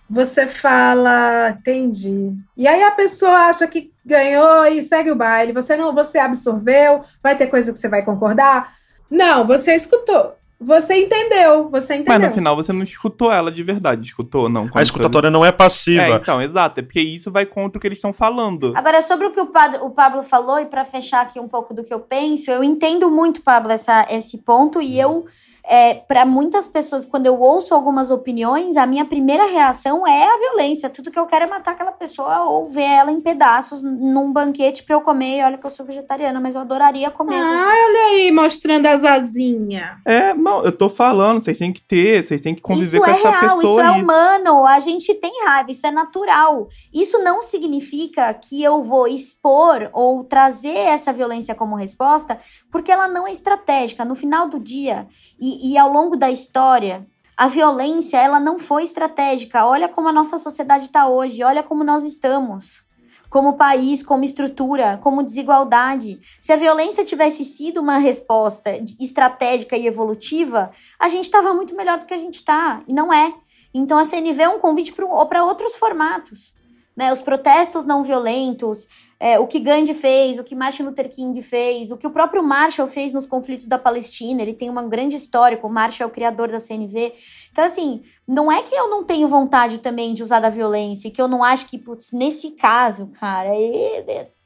você 0.08 0.46
fala, 0.46 1.56
entendi. 1.58 2.34
E 2.56 2.68
aí 2.68 2.84
a 2.84 2.92
pessoa 2.92 3.48
acha 3.48 3.68
que 3.68 3.92
ganhou 4.06 4.66
e 4.68 4.84
segue 4.84 5.10
o 5.10 5.16
baile. 5.16 5.54
Você 5.54 5.76
não, 5.76 5.92
você 5.92 6.20
absorveu, 6.20 7.02
vai 7.24 7.36
ter 7.36 7.48
coisa 7.48 7.74
que 7.74 7.80
você 7.80 7.88
vai 7.88 8.04
concordar. 8.04 8.76
Não, 9.10 9.44
você 9.44 9.74
escutou. 9.74 10.36
Você 10.64 10.94
entendeu, 10.96 11.70
você 11.70 11.96
entendeu. 11.96 12.20
Mas 12.20 12.30
no 12.30 12.34
final 12.36 12.56
você 12.56 12.72
não 12.72 12.84
escutou 12.84 13.32
ela 13.32 13.52
de 13.52 13.64
verdade, 13.64 14.06
escutou 14.06 14.48
não? 14.48 14.70
A 14.76 14.82
escutatória 14.84 15.32
não 15.32 15.44
é 15.44 15.52
passiva. 15.52 16.04
É, 16.04 16.10
então, 16.12 16.40
exato. 16.40 16.80
É 16.80 16.84
porque 16.84 17.02
isso 17.02 17.32
vai 17.32 17.48
contra 17.48 17.80
o 17.80 17.82
que 17.82 17.88
eles 17.88 17.98
estão 17.98 18.14
falando. 18.14 18.72
Agora, 18.76 19.02
sobre 19.02 19.26
o 19.26 19.32
que 19.32 19.40
o, 19.40 19.48
Pad- 19.48 19.80
o 19.82 19.90
Pablo 19.90 20.22
falou, 20.22 20.60
e 20.60 20.66
pra 20.68 20.86
fechar 20.86 21.22
aqui 21.22 21.40
um 21.40 21.48
pouco 21.48 21.74
do 21.74 21.84
que 21.84 21.92
eu 21.94 22.00
penso, 22.00 22.52
eu 22.52 22.64
entendo 22.64 23.10
muito, 23.10 23.42
Pablo, 23.42 23.72
essa, 23.72 24.06
esse 24.12 24.38
ponto, 24.40 24.80
e 24.82 25.00
eu, 25.00 25.26
é, 25.64 25.94
para 25.96 26.26
muitas 26.26 26.68
pessoas, 26.68 27.06
quando 27.06 27.26
eu 27.26 27.40
ouço 27.40 27.74
algumas 27.74 28.10
opiniões, 28.12 28.78
a 28.78 28.86
minha 28.86 29.06
primeira 29.06 29.46
reação 29.46 30.06
é 30.08 30.26
a 30.26 30.38
violência. 30.38 30.90
Tudo 30.90 31.12
que 31.12 31.20
eu 31.20 31.26
quero 31.26 31.46
é 31.46 31.48
matar 31.48 31.72
aquela 31.72 31.92
pessoa 31.92 32.46
ou 32.46 32.68
ver 32.68 32.82
ela 32.84 33.12
em 33.12 33.22
pedaços 33.22 33.84
num 33.84 34.32
banquete 34.32 34.84
pra 34.84 34.96
eu 34.96 35.02
comer. 35.02 35.40
E 35.40 35.44
olha 35.44 35.58
que 35.58 35.66
eu 35.66 35.70
sou 35.70 35.86
vegetariana, 35.86 36.40
mas 36.40 36.56
eu 36.56 36.62
adoraria 36.62 37.12
comer 37.12 37.36
essas 37.36 37.60
Ah, 37.60 37.74
olha 37.86 38.06
aí, 38.12 38.32
mostrando 38.32 38.86
as 38.88 39.04
asinhas. 39.04 39.98
É, 40.06 40.34
não, 40.34 40.64
eu 40.64 40.72
tô 40.72 40.90
falando, 40.90 41.42
vocês 41.42 41.58
têm 41.58 41.72
que 41.72 41.82
ter, 41.82 42.24
vocês 42.24 42.42
têm 42.42 42.56
que 42.56 42.62
conviver 42.62 42.98
Isso 42.98 43.00
com 43.00 43.08
é 43.08 43.12
essa 43.12 43.30
real, 43.30 43.46
isso 43.46 43.58
pessoa 43.58 43.84
é 43.84 43.88
aí. 43.88 44.02
humano. 44.02 44.66
A 44.66 44.80
gente 44.80 45.14
tem 45.16 45.32
raiva, 45.46 45.72
isso 45.72 45.86
é 45.86 45.92
natural. 45.92 46.68
Isso 46.94 47.20
não 47.20 47.42
significa 47.42 48.34
que 48.34 48.64
eu 48.64 48.82
vou 48.82 49.08
expor 49.08 49.90
ou 49.94 50.24
trazer 50.24 50.76
essa 50.76 51.14
violência 51.14 51.54
como 51.54 51.76
resposta, 51.76 52.38
porque 52.72 52.92
ela 52.92 53.08
não 53.08 53.28
é 53.28 53.32
estratégica. 53.32 54.04
No 54.06 54.16
final 54.16 54.48
do 54.48 54.60
dia 54.60 55.08
e, 55.40 55.51
e 55.62 55.78
ao 55.78 55.92
longo 55.92 56.16
da 56.16 56.30
história, 56.30 57.08
a 57.36 57.48
violência 57.48 58.18
ela 58.18 58.40
não 58.40 58.60
foi 58.60 58.84
estratégica. 58.84 59.66
Olha 59.66 59.90
como 59.90 60.08
a 60.08 60.12
nossa 60.12 60.38
sociedade 60.38 60.86
está 60.86 61.08
hoje, 61.08 61.44
olha 61.44 61.64
como 61.64 61.84
nós 61.84 62.04
estamos. 62.04 62.84
Como 63.30 63.54
país, 63.54 64.04
como 64.04 64.24
estrutura, 64.24 65.00
como 65.02 65.24
desigualdade. 65.24 66.20
Se 66.40 66.52
a 66.52 66.58
violência 66.58 67.04
tivesse 67.06 67.44
sido 67.46 67.80
uma 67.80 67.98
resposta 67.98 68.72
estratégica 69.00 69.76
e 69.78 69.88
evolutiva, 69.88 70.70
a 71.00 71.10
gente 71.10 71.24
estava 71.24 71.54
muito 71.54 71.76
melhor 71.76 71.98
do 71.98 72.06
que 72.06 72.14
a 72.14 72.18
gente 72.18 72.36
está. 72.36 72.84
E 72.88 72.94
não 72.94 73.12
é. 73.12 73.34
Então 73.74 73.98
a 73.98 74.04
CNV 74.04 74.44
é 74.44 74.50
um 74.50 74.60
convite 74.60 74.94
para 74.94 75.44
outros 75.44 75.78
formatos. 75.78 76.54
Né? 76.96 77.12
Os 77.12 77.22
protestos 77.22 77.86
não 77.86 78.04
violentos, 78.04 78.88
é, 79.24 79.40
o 79.40 79.46
que 79.46 79.60
Gandhi 79.60 79.94
fez, 79.94 80.40
o 80.40 80.44
que 80.44 80.56
Martin 80.56 80.82
Luther 80.82 81.08
King 81.08 81.40
fez, 81.44 81.92
o 81.92 81.98
que 81.98 82.08
o 82.08 82.10
próprio 82.10 82.42
Marshall 82.42 82.88
fez 82.88 83.14
nos 83.14 83.28
conflitos 83.28 83.68
da 83.68 83.78
Palestina. 83.78 84.42
Ele 84.42 84.52
tem 84.52 84.68
uma 84.68 84.82
grande 84.82 85.16
história, 85.16 85.60
o 85.62 85.70
Marshall 85.70 86.08
é 86.08 86.10
o 86.10 86.12
criador 86.12 86.50
da 86.50 86.60
CNV. 86.60 87.14
Então, 87.52 87.64
assim, 87.64 88.02
não 88.28 88.52
é 88.52 88.64
que 88.64 88.74
eu 88.74 88.90
não 88.90 89.04
tenho 89.04 89.28
vontade 89.28 89.80
também 89.80 90.12
de 90.12 90.24
usar 90.24 90.40
da 90.40 90.50
violência, 90.50 91.12
que 91.12 91.22
eu 91.22 91.28
não 91.28 91.44
acho 91.44 91.68
que, 91.68 91.78
putz, 91.78 92.12
nesse 92.12 92.56
caso, 92.56 93.12
cara, 93.20 93.52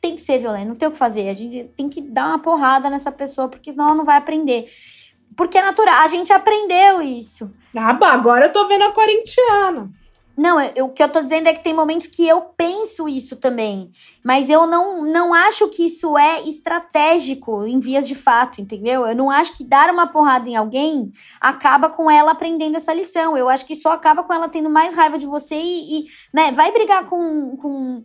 tem 0.01 0.13
que 0.13 0.19
ser 0.19 0.39
violento, 0.39 0.67
não 0.67 0.75
tem 0.75 0.89
o 0.89 0.91
que 0.91 0.97
fazer. 0.97 1.29
A 1.29 1.33
gente 1.33 1.69
tem 1.69 1.87
que 1.87 2.01
dar 2.01 2.27
uma 2.27 2.39
porrada 2.39 2.89
nessa 2.89 3.13
pessoa, 3.13 3.47
porque 3.47 3.71
senão 3.71 3.85
ela 3.85 3.95
não 3.95 4.03
vai 4.03 4.17
aprender. 4.17 4.69
Porque 5.37 5.57
é 5.57 5.61
natural, 5.61 6.03
a 6.03 6.07
gente 6.09 6.33
aprendeu 6.33 7.01
isso. 7.01 7.49
Ah, 7.73 7.97
agora 8.11 8.47
eu 8.47 8.51
tô 8.51 8.67
vendo 8.67 8.83
a 8.83 8.91
corintiana. 8.91 9.89
Não, 10.37 10.59
eu- 10.59 10.85
o 10.85 10.89
que 10.89 11.01
eu 11.01 11.07
tô 11.09 11.21
dizendo 11.21 11.47
é 11.47 11.53
que 11.53 11.63
tem 11.63 11.73
momentos 11.73 12.07
que 12.07 12.27
eu 12.27 12.41
penso 12.41 13.07
isso 13.07 13.37
também. 13.37 13.89
Mas 14.23 14.49
eu 14.49 14.67
não, 14.67 15.03
não 15.05 15.33
acho 15.33 15.69
que 15.69 15.85
isso 15.85 16.17
é 16.17 16.41
estratégico 16.43 17.65
em 17.65 17.79
vias 17.79 18.05
de 18.07 18.15
fato, 18.15 18.59
entendeu? 18.59 19.05
Eu 19.07 19.15
não 19.15 19.31
acho 19.31 19.53
que 19.55 19.63
dar 19.63 19.89
uma 19.89 20.07
porrada 20.07 20.49
em 20.49 20.55
alguém 20.55 21.09
acaba 21.39 21.89
com 21.89 22.11
ela 22.11 22.31
aprendendo 22.31 22.75
essa 22.75 22.93
lição. 22.93 23.37
Eu 23.37 23.47
acho 23.47 23.65
que 23.65 23.75
só 23.75 23.91
acaba 23.93 24.23
com 24.23 24.33
ela 24.33 24.49
tendo 24.49 24.69
mais 24.69 24.93
raiva 24.95 25.17
de 25.17 25.25
você 25.25 25.55
e, 25.55 25.99
e, 26.01 26.05
né, 26.33 26.51
vai 26.51 26.71
brigar 26.71 27.05
com, 27.07 27.55
com 27.57 28.03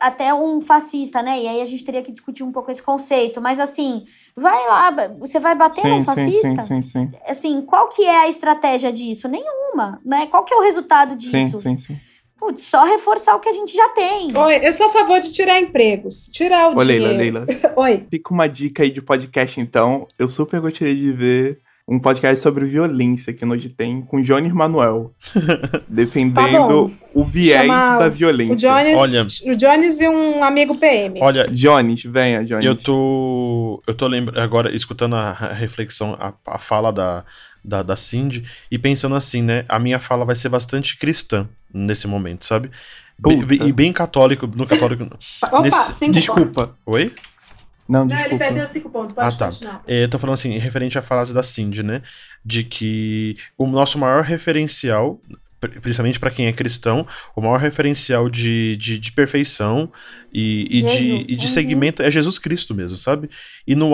até 0.00 0.32
um 0.32 0.60
fascista, 0.60 1.22
né? 1.22 1.40
E 1.40 1.48
aí 1.48 1.60
a 1.60 1.64
gente 1.64 1.84
teria 1.84 2.02
que 2.02 2.12
discutir 2.12 2.42
um 2.42 2.52
pouco 2.52 2.70
esse 2.70 2.82
conceito. 2.82 3.40
Mas 3.40 3.60
assim, 3.60 4.04
vai 4.36 4.66
lá, 4.66 4.90
você 5.18 5.38
vai 5.38 5.54
bater 5.54 5.86
num 5.86 6.00
Sim, 6.00 6.00
sim, 6.00 6.04
fascista? 6.04 6.62
sim, 6.62 6.82
sim, 6.82 6.82
sim. 6.82 7.12
Assim, 7.26 7.62
qual 7.62 7.88
que 7.88 8.04
é 8.04 8.20
a 8.20 8.28
estratégia 8.28 8.92
disso? 8.92 9.28
Nenhuma, 9.28 10.00
né? 10.04 10.26
Qual 10.26 10.44
que 10.44 10.52
é 10.54 10.56
o 10.56 10.62
resultado 10.62 11.16
disso? 11.16 11.58
Sim, 11.58 11.76
sim, 11.76 11.78
sim. 11.78 12.00
Putz, 12.38 12.62
só 12.62 12.84
reforçar 12.84 13.34
o 13.36 13.40
que 13.40 13.48
a 13.48 13.52
gente 13.52 13.74
já 13.74 13.88
tem. 13.90 14.36
Oi, 14.36 14.66
eu 14.66 14.72
sou 14.72 14.88
a 14.88 14.90
favor 14.90 15.20
de 15.20 15.32
tirar 15.32 15.58
empregos. 15.60 16.26
Tirar 16.32 16.68
o 16.68 16.76
Ô, 16.78 16.84
dinheiro. 16.84 17.16
Leila, 17.16 17.40
Leila. 17.46 17.46
Oi. 17.76 18.06
Fica 18.10 18.34
uma 18.34 18.46
dica 18.46 18.82
aí 18.82 18.90
de 18.90 19.00
podcast, 19.00 19.60
então. 19.60 20.06
Eu 20.18 20.28
super 20.28 20.60
gostaria 20.60 20.94
de 20.94 21.12
ver 21.12 21.60
um 21.86 21.98
podcast 21.98 22.40
sobre 22.42 22.64
violência 22.64 23.32
que 23.32 23.44
nós 23.44 23.62
tem 23.76 24.00
com 24.02 24.22
Jones 24.22 24.52
Manuel. 24.52 25.14
defendendo 25.88 26.92
o 27.12 27.24
viés 27.24 27.62
Chama 27.66 27.98
da 27.98 28.06
O 28.06 28.10
violência. 28.10 28.56
Jones, 28.68 29.00
Olha. 29.00 29.26
o 29.52 29.56
Jones 29.56 30.00
e 30.00 30.08
um 30.08 30.42
amigo 30.42 30.76
PM. 30.76 31.20
Olha, 31.22 31.46
Jones, 31.48 32.02
venha, 32.04 32.44
Jones. 32.44 32.64
Eu 32.64 32.74
tô. 32.74 33.82
Eu 33.86 33.94
tô 33.94 34.06
lembrando 34.06 34.40
agora, 34.40 34.74
escutando 34.74 35.14
a 35.16 35.32
reflexão, 35.32 36.16
a, 36.18 36.32
a 36.46 36.58
fala 36.58 36.92
da, 36.92 37.24
da, 37.64 37.82
da 37.82 37.96
Cindy, 37.96 38.44
e 38.70 38.78
pensando 38.78 39.14
assim, 39.14 39.42
né? 39.42 39.64
A 39.68 39.78
minha 39.78 39.98
fala 39.98 40.24
vai 40.24 40.34
ser 40.34 40.48
bastante 40.48 40.98
cristã 40.98 41.48
nesse 41.72 42.06
momento, 42.06 42.44
sabe? 42.44 42.70
Be- 43.16 43.34
Puta. 43.36 43.46
be- 43.46 43.62
e 43.62 43.72
bem 43.72 43.92
católico, 43.92 44.46
no 44.46 44.66
católico. 44.66 45.06
Opa, 45.42 45.60
nesse- 45.62 46.08
Desculpa. 46.10 46.76
Oi? 46.86 47.12
Não, 47.88 48.04
Não, 48.04 48.12
ele 48.14 48.16
desculpa. 48.22 48.44
perdeu 48.44 48.66
cinco 48.68 48.90
pontos. 48.90 49.12
Pode 49.14 49.34
Ah, 49.34 49.38
tá. 49.38 49.46
continuar. 49.50 49.82
É, 49.86 50.04
eu 50.04 50.08
tô 50.08 50.18
falando 50.18 50.34
assim, 50.34 50.56
referente 50.58 50.98
à 50.98 51.02
frase 51.02 51.34
da 51.34 51.42
Cindy, 51.42 51.82
né? 51.82 52.00
De 52.44 52.64
que 52.64 53.36
o 53.58 53.66
nosso 53.66 53.98
maior 53.98 54.22
referencial, 54.24 55.20
pri- 55.60 55.80
principalmente 55.80 56.18
pra 56.18 56.30
quem 56.30 56.46
é 56.46 56.52
cristão, 56.52 57.06
o 57.36 57.40
maior 57.42 57.58
referencial 57.60 58.30
de, 58.30 58.76
de, 58.76 58.98
de 58.98 59.12
perfeição 59.12 59.92
e, 60.32 60.66
e 60.70 60.82
de, 60.82 61.12
e 61.32 61.36
de 61.36 61.44
uhum. 61.46 61.52
segmento 61.52 62.02
é 62.02 62.10
Jesus 62.10 62.38
Cristo 62.38 62.74
mesmo, 62.74 62.96
sabe? 62.96 63.28
E 63.66 63.74
no, 63.74 63.90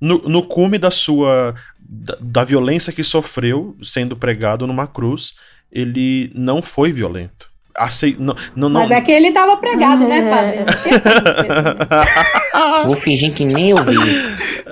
no, 0.00 0.18
no 0.18 0.42
cume 0.46 0.78
da 0.78 0.90
sua. 0.90 1.54
Da, 1.94 2.16
da 2.18 2.44
violência 2.44 2.90
que 2.90 3.04
sofreu 3.04 3.76
sendo 3.82 4.16
pregado 4.16 4.66
numa 4.66 4.86
cruz, 4.86 5.34
ele 5.70 6.32
não 6.34 6.62
foi 6.62 6.90
violento. 6.90 7.51
Acei, 7.74 8.14
não, 8.18 8.34
não, 8.54 8.68
não, 8.68 8.80
Mas 8.80 8.90
é 8.90 9.00
que 9.00 9.10
ele 9.10 9.32
tava 9.32 9.56
pregado, 9.56 10.06
né, 10.06 10.28
padre? 10.28 10.58
Vou 12.86 12.96
fingir 12.96 13.32
que 13.32 13.44
nem 13.44 13.72
ouvi. 13.72 13.96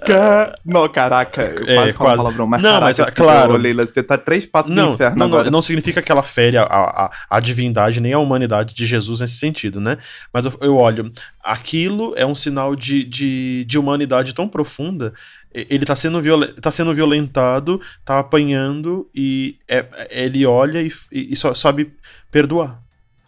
Ca- 0.07 0.55
Não, 0.65 0.89
caraca, 0.89 1.43
eu 1.43 1.67
É, 1.67 1.75
quase 1.77 1.95
quase. 1.95 2.17
palavrão, 2.17 2.47
mas 2.47 2.63
Não, 2.63 2.71
caraca, 2.71 2.87
mas, 2.87 3.01
assim, 3.01 3.15
claro. 3.15 3.55
ô, 3.55 3.57
Leila, 3.57 3.87
você 3.87 4.03
tá 4.03 4.17
três 4.19 4.47
passos 4.47 4.71
não, 4.71 4.89
do 4.89 4.95
inferno 4.95 5.17
não, 5.19 5.29
não, 5.29 5.39
agora. 5.39 5.51
não 5.51 5.63
significa 5.63 6.03
que 6.03 6.11
ela 6.13 6.23
fere 6.23 6.57
a, 6.57 6.63
a, 6.65 7.11
a 7.31 7.41
divindade 7.41 8.01
nem 8.01 8.13
a 8.13 8.19
humanidade 8.19 8.75
de 8.75 8.87
Jesus 8.87 9.21
nesse 9.21 9.37
sentido, 9.37 9.81
né? 9.81 9.97
Mas 10.33 10.45
eu, 10.47 10.53
eu 10.61 10.77
olho, 10.77 11.13
aquilo 11.43 12.15
é 12.17 12.25
um 12.27 12.35
sinal 12.35 12.75
de, 12.77 13.05
de, 13.05 13.65
de 13.67 13.79
humanidade 13.79 14.35
tão 14.35 14.49
profunda. 14.49 15.13
Ele 15.53 15.85
tá 15.85 15.97
sendo, 15.97 16.21
violen- 16.23 16.53
tá 16.61 16.71
sendo 16.71 16.95
violentado, 16.95 17.81
tá 18.05 18.21
apanhando, 18.21 19.09
e 19.15 19.57
é- 19.69 19.85
ele 20.11 20.47
olha 20.47 20.81
e, 20.81 20.93
e 21.13 21.35
só 21.35 21.53
sabe 21.55 21.93
perdoar. 22.31 22.80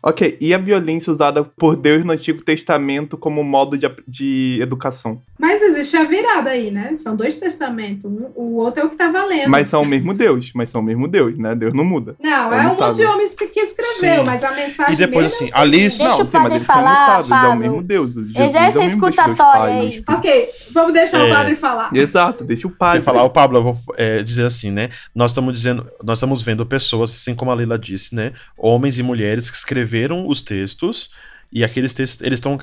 Ok, 0.05 0.37
e 0.41 0.53
a 0.53 0.59
violência 0.59 1.13
usada 1.13 1.45
por 1.45 1.77
Deus 1.77 2.05
no 2.05 2.13
Antigo 2.13 2.43
Testamento 2.43 3.17
como 3.17 3.45
modo 3.45 3.79
de, 3.79 3.89
de 4.09 4.59
educação? 4.61 5.23
Mas 5.39 5.63
existe 5.63 5.97
a 5.97 6.05
virada 6.05 6.51
aí, 6.51 6.71
né? 6.73 6.95
São 6.97 7.15
dois 7.15 7.37
testamentos. 7.39 8.05
Um- 8.05 8.31
o 8.35 8.57
outro 8.57 8.83
é 8.83 8.87
o 8.87 8.91
que 8.91 8.97
tá 8.97 9.11
valendo. 9.11 9.49
Mas 9.49 9.69
são 9.69 9.83
o 9.83 9.87
mesmo 9.87 10.13
Deus, 10.13 10.51
mas 10.55 10.71
são 10.71 10.81
o 10.81 10.85
mesmo 10.85 11.07
Deus, 11.07 11.39
né? 11.39 11.55
Deus 11.55 11.73
não 11.73 11.85
muda. 11.85 12.17
Não, 12.21 12.53
É 12.53 12.65
é, 12.65 12.69
um 12.69 12.77
monte 12.77 12.97
de 12.97 13.05
homens 13.05 13.35
que, 13.35 13.47
que 13.47 13.61
escreveu, 13.61 14.21
Sim. 14.21 14.25
mas 14.27 14.43
a 14.43 14.51
mensagem 14.53 14.95
E 14.95 14.97
depois, 14.97 15.27
mesmo 15.27 15.47
assim, 15.47 15.55
é 15.55 15.59
o 15.59 15.63
ali-. 15.63 15.79
Deixa 15.79 16.05
não, 16.05 16.11
o 16.11 16.17
sim, 16.17 16.23
mas 16.23 16.31
padre 16.33 16.55
eles 16.57 16.67
são 16.67 16.75
falar, 16.75 17.23
mutáveis, 17.23 17.31
é 17.31 17.49
o 17.49 17.57
mesmo 17.57 17.83
Deus. 17.83 18.15
Jesus 18.15 18.37
Exerce 18.37 18.79
é 18.79 18.83
a 18.83 18.87
escutatória 18.87 19.75
aí. 19.75 19.89
Espírito. 19.89 20.13
Ok, 20.13 20.49
vamos 20.73 20.93
deixar 20.93 21.21
É. 21.21 21.31
o 21.31 21.35
padre 21.35 21.55
falar. 21.55 21.91
Exato, 21.95 22.45
deixa 22.45 22.67
o 22.67 22.71
Eu 22.71 22.77
padre. 22.77 22.99
ia 22.99 23.03
falar, 23.05 23.23
o 23.23 23.31
Pablo, 23.31 23.59
eu 23.59 23.63
vou 23.63 23.77
é, 23.97 24.21
dizer 24.23 24.47
assim, 24.47 24.71
né? 24.73 24.91
Nós 25.15 25.31
estamos 25.31 25.53
dizendo, 25.53 25.87
nós 26.03 26.19
estamos 26.19 26.43
vendo 26.43 26.67
pessoas, 26.67 27.11
assim 27.13 27.35
como 27.37 27.51
a 27.53 27.55
Leila 27.55 27.79
disse, 27.79 28.15
né? 28.17 28.33
Homens 28.59 28.99
e 28.99 29.03
mulheres 29.05 29.49
que 29.51 29.57
escreveram 29.57 29.92
os 30.27 30.43
textos 30.43 31.11
e 31.53 31.63
aqueles 31.63 31.93
textos, 31.93 32.23
eles 32.23 32.39
estão 32.39 32.59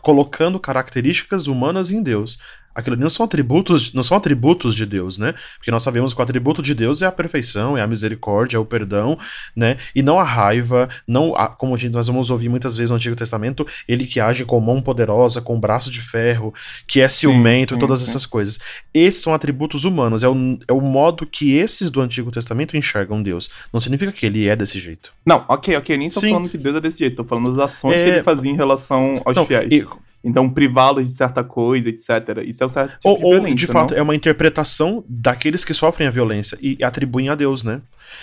colocando 0.00 0.58
características 0.58 1.46
humanas 1.46 1.90
em 1.90 2.02
Deus. 2.02 2.38
Aquilo 2.74 2.94
ali 2.94 3.02
não 3.02 3.10
são 3.10 3.24
atributos, 3.24 3.92
não 3.94 4.02
são 4.02 4.16
atributos 4.16 4.74
de 4.74 4.84
Deus, 4.84 5.18
né? 5.18 5.34
Porque 5.56 5.70
nós 5.70 5.82
sabemos 5.82 6.12
que 6.12 6.20
o 6.20 6.22
atributo 6.22 6.60
de 6.60 6.74
Deus 6.74 7.02
é 7.02 7.06
a 7.06 7.12
perfeição, 7.12 7.78
é 7.78 7.82
a 7.82 7.86
misericórdia, 7.86 8.56
é 8.56 8.60
o 8.60 8.64
perdão, 8.64 9.16
né? 9.54 9.76
E 9.94 10.02
não 10.02 10.18
a 10.18 10.24
raiva, 10.24 10.88
não 11.06 11.34
a, 11.36 11.48
como 11.48 11.74
a 11.74 11.78
gente, 11.78 11.92
nós 11.92 12.06
vamos 12.08 12.30
ouvir 12.30 12.48
muitas 12.48 12.76
vezes 12.76 12.90
no 12.90 12.96
Antigo 12.96 13.14
Testamento, 13.16 13.66
ele 13.86 14.06
que 14.06 14.18
age 14.20 14.44
com 14.44 14.58
mão 14.60 14.80
poderosa, 14.82 15.40
com 15.40 15.58
braço 15.58 15.90
de 15.90 16.00
ferro, 16.00 16.52
que 16.86 17.00
é 17.00 17.08
ciumento, 17.08 17.74
sim, 17.74 17.78
todas 17.78 18.00
sim. 18.00 18.10
essas 18.10 18.26
coisas. 18.26 18.58
Esses 18.92 19.22
são 19.22 19.34
atributos 19.34 19.84
humanos, 19.84 20.22
é 20.22 20.28
o, 20.28 20.58
é 20.66 20.72
o 20.72 20.80
modo 20.80 21.26
que 21.26 21.52
esses 21.54 21.90
do 21.90 22.00
Antigo 22.00 22.30
Testamento 22.30 22.76
enxergam 22.76 23.22
Deus. 23.22 23.50
Não 23.72 23.80
significa 23.80 24.10
que 24.12 24.26
ele 24.26 24.48
é 24.48 24.56
desse 24.56 24.78
jeito. 24.78 25.12
Não, 25.24 25.44
ok, 25.48 25.76
ok. 25.76 25.96
Nem 25.96 26.08
tô 26.08 26.20
Sim. 26.20 26.30
falando 26.30 26.48
que 26.48 26.58
Deus 26.58 26.76
é 26.76 26.80
desse 26.80 26.98
jeito. 26.98 27.16
Tô 27.16 27.24
falando 27.24 27.50
das 27.50 27.58
ações 27.70 27.96
É, 27.96 28.04
que 28.04 28.10
ele 28.10 28.22
fazia 28.22 28.50
em 28.50 28.56
relação 28.56 29.20
aos 29.24 29.36
Não, 29.36 29.46
fiéis. 29.46 29.68
e- 29.70 29.86
Então, 30.24 30.48
privá-los 30.48 31.06
de 31.06 31.12
certa 31.12 31.44
coisa, 31.44 31.90
etc. 31.90 32.42
Isso 32.46 32.62
é 32.62 32.66
o 32.66 32.70
certo 32.70 32.92
tipo 32.92 33.08
ou, 33.08 33.18
de 33.18 33.24
ou, 33.24 33.30
violência, 33.32 33.54
de 33.54 33.66
fato, 33.66 33.90
não? 33.90 33.98
é 33.98 34.02
uma 34.02 34.14
interpretação 34.14 35.04
daqueles 35.06 35.64
que 35.64 35.74
sofrem 35.74 36.08
a 36.08 36.10
violência 36.10 36.58
e 36.62 36.82
atribuem 36.82 37.28
a 37.28 37.34
Deus, 37.34 37.62
né? 37.62 37.82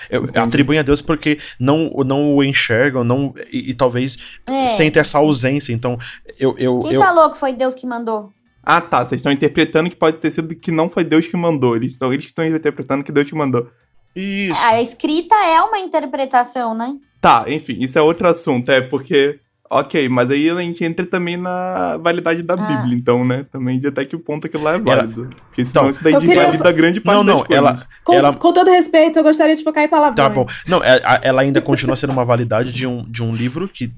É, 0.09 0.17
atribuem 0.39 0.79
a 0.79 0.81
Deus 0.81 1.01
porque 1.01 1.37
não, 1.59 1.91
não 2.05 2.35
o 2.35 2.43
enxergam, 2.43 3.03
não, 3.03 3.33
e, 3.51 3.69
e 3.69 3.73
talvez 3.75 4.39
É. 4.49 4.67
sentem 4.67 4.99
essa 4.99 5.19
ausência. 5.19 5.71
Então, 5.71 5.97
eu. 6.39 6.55
eu, 6.57 6.79
Quem 6.79 6.93
eu 6.93 7.01
falou 7.01 7.29
que 7.29 7.37
foi 7.37 7.53
Deus 7.53 7.75
que 7.75 7.85
mandou? 7.85 8.33
Ah, 8.63 8.81
tá. 8.81 9.05
Vocês 9.05 9.19
estão 9.19 9.31
interpretando 9.31 9.89
que 9.89 9.95
pode 9.95 10.17
ter 10.17 10.31
sido 10.31 10.55
que 10.55 10.71
não 10.71 10.89
foi 10.89 11.03
Deus 11.03 11.27
que 11.27 11.35
mandou. 11.37 11.75
Eles, 11.75 11.95
então, 11.95 12.11
eles 12.11 12.25
que 12.25 12.31
estão 12.31 12.45
interpretando 12.45 13.03
que 13.03 13.11
Deus 13.11 13.27
que 13.27 13.35
mandou. 13.35 13.69
Isso. 14.15 14.59
A 14.59 14.81
escrita 14.81 15.35
é 15.35 15.61
uma 15.61 15.79
interpretação, 15.79 16.73
né? 16.73 16.97
Tá, 17.19 17.45
enfim, 17.47 17.77
isso 17.79 17.97
é 17.97 18.01
outro 18.01 18.27
assunto. 18.27 18.71
É 18.71 18.81
porque. 18.81 19.39
Ok, 19.73 20.09
mas 20.09 20.29
aí 20.29 20.49
a 20.49 20.55
gente 20.61 20.83
entra 20.83 21.05
também 21.05 21.37
na 21.37 21.95
validade 21.95 22.43
da 22.43 22.55
Ah. 22.55 22.57
Bíblia, 22.57 22.93
então, 22.97 23.23
né? 23.23 23.45
Também 23.49 23.79
de 23.79 23.87
até 23.87 24.03
que 24.03 24.17
ponto 24.17 24.45
aquilo 24.45 24.63
lá 24.63 24.73
é 24.73 24.79
válido. 24.79 25.29
Porque 25.47 25.63
senão 25.63 25.83
Então, 25.83 25.89
isso 25.89 26.03
daí 26.03 26.13
queria 26.19 26.43
invalida 26.43 26.71
grande 26.73 26.99
parte 26.99 27.15
Não, 27.17 27.23
não, 27.23 27.45
ela. 27.49 27.81
Com, 28.03 28.13
ela 28.13 28.33
com 28.35 28.51
todo 28.51 28.69
respeito, 28.69 29.17
eu 29.17 29.23
gostaria 29.23 29.55
de 29.55 29.63
focar 29.63 29.83
em 29.83 29.87
palavrões. 29.87 30.15
Tá 30.15 30.27
bom. 30.29 30.45
Não, 30.67 30.83
é- 30.83 30.99
a- 31.05 31.21
ela 31.23 31.41
ainda 31.41 31.61
continua 31.61 31.95
sendo 31.95 32.11
uma 32.11 32.25
validade 32.25 32.73
de 32.73 32.85
um, 32.85 33.05
de 33.09 33.23
um 33.23 33.33
livro 33.33 33.65
que. 33.69 33.89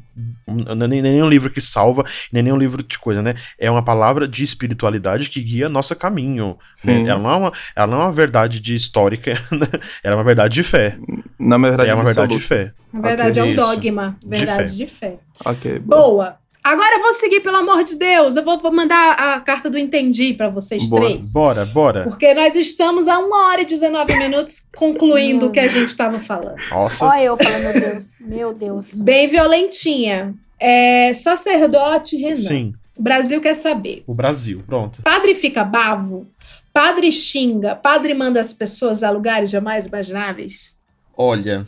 Não 0.46 0.86
é 0.86 0.88
nem, 0.88 1.02
nem 1.02 1.24
um 1.24 1.30
livro 1.30 1.50
que 1.50 1.60
salva, 1.62 2.06
nem 2.32 2.44
nem 2.44 2.54
um 2.54 2.58
livro 2.58 2.84
de 2.84 3.00
coisa, 3.00 3.22
né? 3.22 3.34
É 3.58 3.70
uma 3.70 3.84
palavra 3.84 4.28
de 4.28 4.44
espiritualidade 4.44 5.30
que 5.30 5.42
guia 5.42 5.68
nosso 5.70 5.96
caminho. 5.96 6.58
né? 6.84 7.06
Ela, 7.08 7.20
não 7.20 7.32
é 7.32 7.36
uma, 7.36 7.52
ela 7.76 7.88
não 7.88 8.02
é 8.02 8.04
uma 8.06 8.12
verdade 8.12 8.60
de 8.60 8.76
histórica, 8.76 9.32
né? 9.52 9.68
ela 10.04 10.14
é 10.14 10.18
uma 10.18 10.24
verdade 10.24 10.54
de 10.56 10.64
fé. 10.64 10.98
Na 11.40 11.58
verdade, 11.58 11.90
é 11.90 11.94
uma 11.94 12.04
verdade 12.04 12.38
de 12.38 12.44
fé. 12.44 12.72
Na 12.94 13.02
verdade, 13.02 13.40
é 13.40 13.44
um 13.44 13.56
dogma. 13.56 14.16
De 14.22 14.30
Verdade 14.30 14.70
fé. 14.72 14.76
de 14.76 14.88
fé. 14.88 15.18
Ok, 15.44 15.80
boa. 15.80 16.02
Boa. 16.02 16.43
Agora 16.64 16.96
eu 16.96 17.02
vou 17.02 17.12
seguir, 17.14 17.42
pelo 17.42 17.58
amor 17.58 17.84
de 17.84 17.98
Deus. 17.98 18.36
Eu 18.38 18.44
vou, 18.44 18.58
vou 18.58 18.72
mandar 18.72 19.14
a 19.14 19.40
carta 19.42 19.70
do 19.70 19.78
Entendi 19.78 20.34
pra 20.34 20.48
vocês 20.50 20.88
Boa. 20.88 21.02
três. 21.02 21.34
Bora, 21.34 21.66
bora. 21.66 22.04
Porque 22.04 22.34
nós 22.34 22.56
estamos 22.56 23.08
a 23.10 23.20
1 23.20 23.32
hora 23.34 23.62
e 23.62 23.66
19 23.66 24.16
minutos 24.18 24.64
concluindo 24.76 25.48
o 25.48 25.52
que 25.52 25.60
a 25.60 25.68
gente 25.68 25.90
estava 25.90 26.20
falando. 26.20 26.56
Nossa. 26.72 27.06
Olha 27.06 27.24
eu 27.24 27.38
falando, 27.38 27.64
meu 27.64 27.74
Deus. 27.82 28.06
Meu 28.20 28.54
Deus. 28.54 28.94
Bem 28.94 29.28
violentinha. 29.28 30.34
É, 30.58 31.12
sacerdote 31.14 32.16
Renan. 32.16 32.36
Sim, 32.38 32.74
O 32.98 33.04
Brasil 33.04 33.42
quer 33.42 33.54
saber. 33.56 34.04
o 34.08 34.14
Brasil, 34.14 34.64
pronto. 34.66 35.02
Padre 35.02 35.36
fica 35.36 35.66
bavo? 35.66 36.26
Padre 36.72 37.12
xinga? 37.12 37.76
Padre 37.76 38.14
manda 38.14 38.40
as 38.40 38.54
pessoas 38.54 39.04
a 39.04 39.12
lugares 39.12 39.50
jamais 39.50 39.86
imagináveis? 39.86 40.78
Olha, 41.16 41.66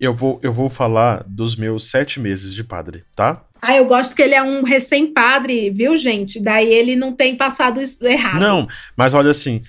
eu 0.00 0.14
vou, 0.14 0.38
eu 0.42 0.52
vou 0.52 0.68
falar 0.68 1.24
dos 1.26 1.56
meus 1.56 1.90
sete 1.90 2.20
meses 2.20 2.54
de 2.54 2.62
padre, 2.62 3.04
tá? 3.14 3.42
Ah, 3.60 3.76
eu 3.76 3.86
gosto 3.86 4.14
que 4.14 4.22
ele 4.22 4.34
é 4.34 4.42
um 4.42 4.62
recém-padre, 4.62 5.70
viu, 5.70 5.96
gente? 5.96 6.40
Daí 6.40 6.72
ele 6.72 6.94
não 6.94 7.12
tem 7.12 7.36
passado 7.36 7.82
isso 7.82 8.06
errado. 8.06 8.40
Não, 8.40 8.68
mas 8.96 9.14
olha 9.14 9.30
assim, 9.30 9.62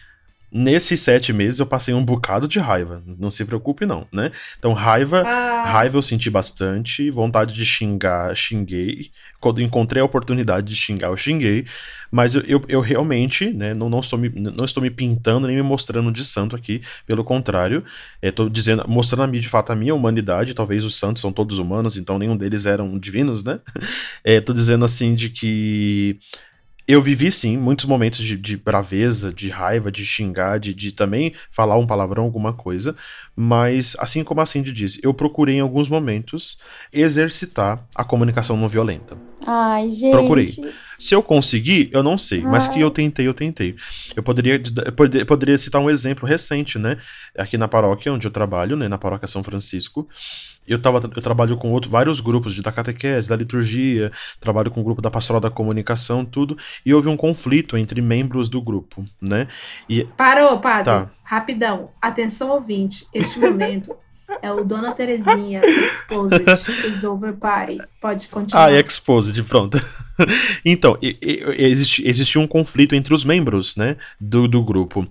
nesses 0.51 1.01
sete 1.01 1.31
meses 1.31 1.59
eu 1.59 1.65
passei 1.65 1.93
um 1.93 2.03
bocado 2.03 2.47
de 2.47 2.59
raiva. 2.59 3.03
Não 3.19 3.29
se 3.29 3.45
preocupe, 3.45 3.85
não, 3.85 4.07
né? 4.11 4.31
Então, 4.57 4.73
raiva. 4.73 5.23
Ah, 5.25 5.49
Raiva 5.63 5.97
eu 5.97 6.01
senti 6.01 6.29
bastante, 6.29 7.09
vontade 7.11 7.53
de 7.53 7.65
xingar, 7.65 8.35
xinguei. 8.35 9.11
Quando 9.39 9.61
encontrei 9.61 10.01
a 10.01 10.05
oportunidade 10.05 10.67
de 10.67 10.75
xingar, 10.75 11.09
eu 11.09 11.17
xinguei. 11.17 11.65
Mas 12.11 12.35
eu, 12.35 12.43
eu, 12.47 12.61
eu 12.67 12.81
realmente, 12.81 13.51
né, 13.53 13.73
não, 13.73 13.89
não, 13.89 13.99
estou 13.99 14.17
me, 14.17 14.29
não 14.29 14.65
estou 14.65 14.81
me 14.81 14.89
pintando 14.89 15.47
nem 15.47 15.55
me 15.55 15.61
mostrando 15.61 16.11
de 16.11 16.23
santo 16.23 16.55
aqui. 16.55 16.81
Pelo 17.05 17.23
contrário, 17.23 17.83
estou 18.21 18.49
dizendo, 18.49 18.85
mostrando 18.87 19.23
a 19.23 19.27
mim 19.27 19.39
de 19.39 19.49
fato 19.49 19.71
a 19.71 19.75
minha 19.75 19.93
humanidade. 19.93 20.53
Talvez 20.53 20.83
os 20.83 20.95
santos 20.95 21.21
são 21.21 21.31
todos 21.31 21.59
humanos, 21.59 21.97
então 21.97 22.17
nenhum 22.17 22.35
deles 22.35 22.65
eram 22.65 22.97
divinos, 22.97 23.43
né? 23.43 23.59
Estou 24.23 24.55
dizendo 24.55 24.85
assim 24.85 25.13
de 25.13 25.29
que 25.29 26.19
eu 26.89 26.99
vivi 26.99 27.31
sim 27.31 27.55
muitos 27.55 27.85
momentos 27.85 28.25
de, 28.25 28.35
de 28.35 28.57
braveza, 28.57 29.31
de 29.31 29.47
raiva, 29.47 29.91
de 29.91 30.03
xingar, 30.03 30.59
de, 30.59 30.73
de 30.73 30.91
também 30.91 31.31
falar 31.51 31.77
um 31.77 31.85
palavrão, 31.85 32.23
alguma 32.23 32.51
coisa. 32.51 32.95
Mas, 33.35 33.95
assim 33.99 34.23
como 34.23 34.41
a 34.41 34.45
Cindy 34.45 34.73
disse, 34.73 34.99
eu 35.03 35.13
procurei 35.13 35.57
em 35.57 35.59
alguns 35.59 35.87
momentos 35.87 36.57
exercitar 36.91 37.87
a 37.93 38.03
comunicação 38.03 38.57
não 38.57 38.67
violenta. 38.67 39.15
Ai, 39.45 39.87
gente. 39.91 40.11
Procurei. 40.11 40.47
Se 40.97 41.13
eu 41.13 41.21
conseguir, 41.21 41.91
eu 41.93 42.01
não 42.01 42.17
sei, 42.17 42.41
mas 42.41 42.67
que 42.67 42.81
eu 42.81 42.89
tentei, 42.89 43.27
eu 43.27 43.35
tentei. 43.35 43.75
Eu 44.15 44.23
poderia, 44.23 44.59
eu 45.15 45.25
poderia 45.27 45.57
citar 45.59 45.79
um 45.79 45.91
exemplo 45.91 46.27
recente, 46.27 46.79
né? 46.79 46.97
Aqui 47.37 47.55
na 47.55 47.67
paróquia 47.67 48.11
onde 48.11 48.25
eu 48.25 48.31
trabalho, 48.31 48.75
né? 48.75 48.87
Na 48.87 48.97
paróquia 48.97 49.27
São 49.27 49.43
Francisco. 49.43 50.09
Eu, 50.69 50.79
tava, 50.79 50.99
eu 51.03 51.21
trabalho 51.21 51.57
com 51.57 51.71
outro, 51.71 51.89
vários 51.89 52.19
grupos 52.19 52.53
de, 52.53 52.61
da 52.61 52.71
catequese, 52.71 53.27
da 53.27 53.35
liturgia, 53.35 54.11
trabalho 54.39 54.71
com 54.71 54.81
o 54.81 54.83
grupo 54.83 55.01
da 55.01 55.09
pastoral 55.09 55.41
da 55.41 55.49
comunicação, 55.49 56.23
tudo, 56.23 56.57
e 56.85 56.93
houve 56.93 57.09
um 57.09 57.17
conflito 57.17 57.77
entre 57.77 58.01
membros 58.01 58.47
do 58.47 58.61
grupo, 58.61 59.03
né? 59.21 59.47
E 59.89 60.03
Parou, 60.15 60.59
padre. 60.59 60.85
Tá. 60.85 61.11
Rapidão. 61.23 61.89
Atenção, 62.01 62.49
ouvinte. 62.49 63.07
Este 63.13 63.39
momento 63.39 63.95
é 64.41 64.51
o 64.51 64.63
Dona 64.63 64.91
Terezinha 64.91 65.61
Exposed 65.65 66.45
is 66.87 67.03
over 67.03 67.33
party. 67.33 67.77
Pode 68.01 68.27
continuar. 68.27 68.65
Ah, 68.65 68.71
Exposed, 68.73 69.41
pronto. 69.43 69.79
então, 70.65 70.97
e- 71.01 71.17
e- 71.21 71.63
existe, 71.65 72.37
um 72.37 72.47
conflito 72.47 72.95
entre 72.95 73.13
os 73.13 73.23
membros, 73.23 73.75
né, 73.75 73.95
do, 74.19 74.47
do 74.47 74.63
grupo. 74.63 75.07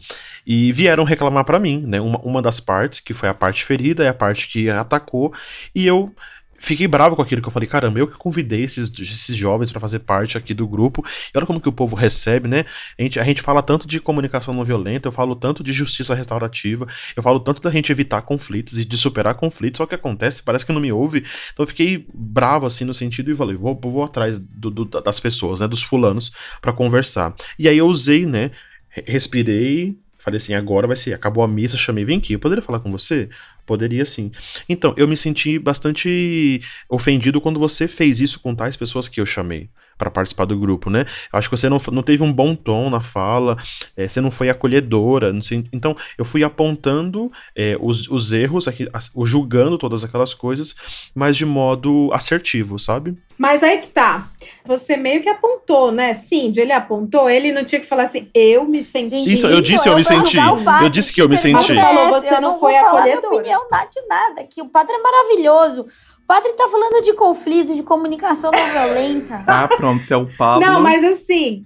E 0.46 0.72
vieram 0.72 1.04
reclamar 1.04 1.44
pra 1.44 1.58
mim, 1.58 1.82
né, 1.86 2.00
uma, 2.00 2.18
uma 2.20 2.42
das 2.42 2.60
partes, 2.60 3.00
que 3.00 3.14
foi 3.14 3.28
a 3.28 3.34
parte 3.34 3.64
ferida, 3.64 4.04
é 4.04 4.08
a 4.08 4.14
parte 4.14 4.48
que 4.48 4.68
atacou, 4.68 5.32
e 5.74 5.86
eu 5.86 6.12
fiquei 6.58 6.88
bravo 6.88 7.14
com 7.16 7.22
aquilo 7.22 7.40
que 7.40 7.48
eu 7.48 7.52
falei, 7.52 7.68
caramba, 7.68 7.98
eu 8.00 8.06
que 8.08 8.16
convidei 8.16 8.64
esses, 8.64 8.92
esses 8.98 9.36
jovens 9.36 9.70
pra 9.70 9.80
fazer 9.80 10.00
parte 10.00 10.36
aqui 10.36 10.52
do 10.52 10.66
grupo, 10.66 11.04
e 11.06 11.38
olha 11.38 11.46
como 11.46 11.60
que 11.60 11.68
o 11.68 11.72
povo 11.72 11.94
recebe, 11.96 12.48
né, 12.48 12.64
a 12.98 13.02
gente, 13.02 13.20
a 13.20 13.22
gente 13.22 13.40
fala 13.42 13.62
tanto 13.62 13.86
de 13.86 14.00
comunicação 14.00 14.52
não 14.52 14.64
violenta, 14.64 15.08
eu 15.08 15.12
falo 15.12 15.34
tanto 15.36 15.62
de 15.62 15.72
justiça 15.72 16.14
restaurativa, 16.14 16.86
eu 17.16 17.22
falo 17.22 17.38
tanto 17.40 17.62
da 17.62 17.70
gente 17.70 17.92
evitar 17.92 18.22
conflitos 18.22 18.78
e 18.78 18.84
de 18.84 18.96
superar 18.96 19.34
conflitos, 19.34 19.78
só 19.78 19.86
que 19.86 19.94
acontece, 19.94 20.42
parece 20.42 20.66
que 20.66 20.72
não 20.72 20.80
me 20.80 20.92
ouve, 20.92 21.18
então 21.52 21.62
eu 21.62 21.66
fiquei 21.66 22.06
bravo 22.12 22.66
assim 22.66 22.84
no 22.84 22.94
sentido 22.94 23.30
e 23.30 23.34
falei, 23.34 23.56
vou, 23.56 23.78
vou 23.82 24.02
atrás 24.04 24.38
do- 24.38 24.70
do- 24.70 24.84
das 24.84 25.20
pessoas, 25.20 25.60
né, 25.60 25.68
dos 25.68 25.82
fulanos, 25.82 26.32
pra 26.60 26.72
conversar. 26.72 27.34
E 27.58 27.68
aí 27.68 27.78
eu 27.78 27.86
usei, 27.86 28.26
né, 28.26 28.50
re- 28.88 29.04
respirei, 29.06 29.98
falei 30.18 30.38
assim, 30.38 30.54
agora 30.54 30.86
vai 30.86 30.96
ser, 30.96 31.12
acabou 31.14 31.42
a 31.44 31.48
missa, 31.48 31.76
chamei, 31.76 32.04
vem 32.04 32.18
aqui, 32.18 32.32
eu 32.34 32.38
poderia 32.38 32.62
falar 32.62 32.80
com 32.80 32.90
você? 32.90 33.28
Poderia 33.68 34.06
sim. 34.06 34.30
Então, 34.66 34.94
eu 34.96 35.06
me 35.06 35.14
senti 35.14 35.58
bastante 35.58 36.58
ofendido 36.88 37.38
quando 37.38 37.60
você 37.60 37.86
fez 37.86 38.18
isso 38.18 38.40
com 38.40 38.54
tais 38.54 38.78
pessoas 38.78 39.08
que 39.08 39.20
eu 39.20 39.26
chamei 39.26 39.68
pra 39.98 40.10
participar 40.10 40.44
do 40.44 40.58
grupo, 40.58 40.88
né? 40.88 41.04
Eu 41.32 41.38
acho 41.38 41.50
que 41.50 41.56
você 41.56 41.68
não, 41.68 41.78
não 41.92 42.02
teve 42.02 42.22
um 42.22 42.32
bom 42.32 42.54
tom 42.54 42.88
na 42.88 43.00
fala, 43.00 43.56
eh, 43.96 44.08
você 44.08 44.20
não 44.20 44.30
foi 44.30 44.48
acolhedora, 44.48 45.32
não 45.32 45.42
sei. 45.42 45.64
Então, 45.72 45.94
eu 46.16 46.24
fui 46.24 46.42
apontando 46.44 47.30
eh, 47.56 47.76
os, 47.80 48.08
os 48.08 48.32
erros, 48.32 48.68
aqui, 48.68 48.86
as- 48.92 49.10
o 49.14 49.26
julgando 49.26 49.76
todas 49.76 50.04
aquelas 50.04 50.32
coisas, 50.34 50.74
mas 51.14 51.36
de 51.36 51.44
modo 51.44 52.08
assertivo, 52.12 52.78
sabe? 52.78 53.16
Mas 53.36 53.62
aí 53.62 53.78
que 53.78 53.86
tá. 53.88 54.28
Você 54.64 54.96
meio 54.96 55.22
que 55.22 55.28
apontou, 55.28 55.92
né? 55.92 56.12
Cindy, 56.12 56.60
ele 56.60 56.72
apontou, 56.72 57.30
ele 57.30 57.52
não 57.52 57.64
tinha 57.64 57.80
que 57.80 57.86
falar 57.86 58.02
assim, 58.02 58.28
eu 58.34 58.64
me 58.64 58.82
senti. 58.82 59.14
Isso, 59.34 59.46
eu 59.46 59.60
disse 59.60 59.88
eu 59.88 59.94
me 59.94 60.02
senti. 60.02 60.36
Eu 60.82 60.88
disse 60.88 61.12
que 61.12 61.22
eu 61.22 61.28
me 61.28 61.38
senti. 61.38 61.74
falou, 61.76 62.08
você 62.08 62.34
eu 62.34 62.40
não 62.40 62.50
não 62.52 62.58
foi 62.60 62.72
vou 62.72 62.80
falar 62.82 63.02
minha 63.02 63.14
acolhedora. 63.18 63.36
opinião 63.36 63.68
nada 63.70 63.88
de 63.88 64.06
nada, 64.08 64.44
que 64.44 64.60
o 64.60 64.68
padre 64.68 64.92
é 64.94 64.98
maravilhoso. 64.98 65.86
O 66.28 66.34
padre 66.34 66.52
tá 66.52 66.68
falando 66.68 67.00
de 67.02 67.14
conflito, 67.14 67.74
de 67.74 67.82
comunicação 67.82 68.50
não 68.50 68.70
violenta. 68.70 69.42
Ah, 69.48 69.66
pronto, 69.66 70.04
se 70.04 70.12
é 70.12 70.16
o 70.18 70.26
Pablo. 70.36 70.60
Não, 70.66 70.78
mas 70.78 71.02
assim. 71.02 71.64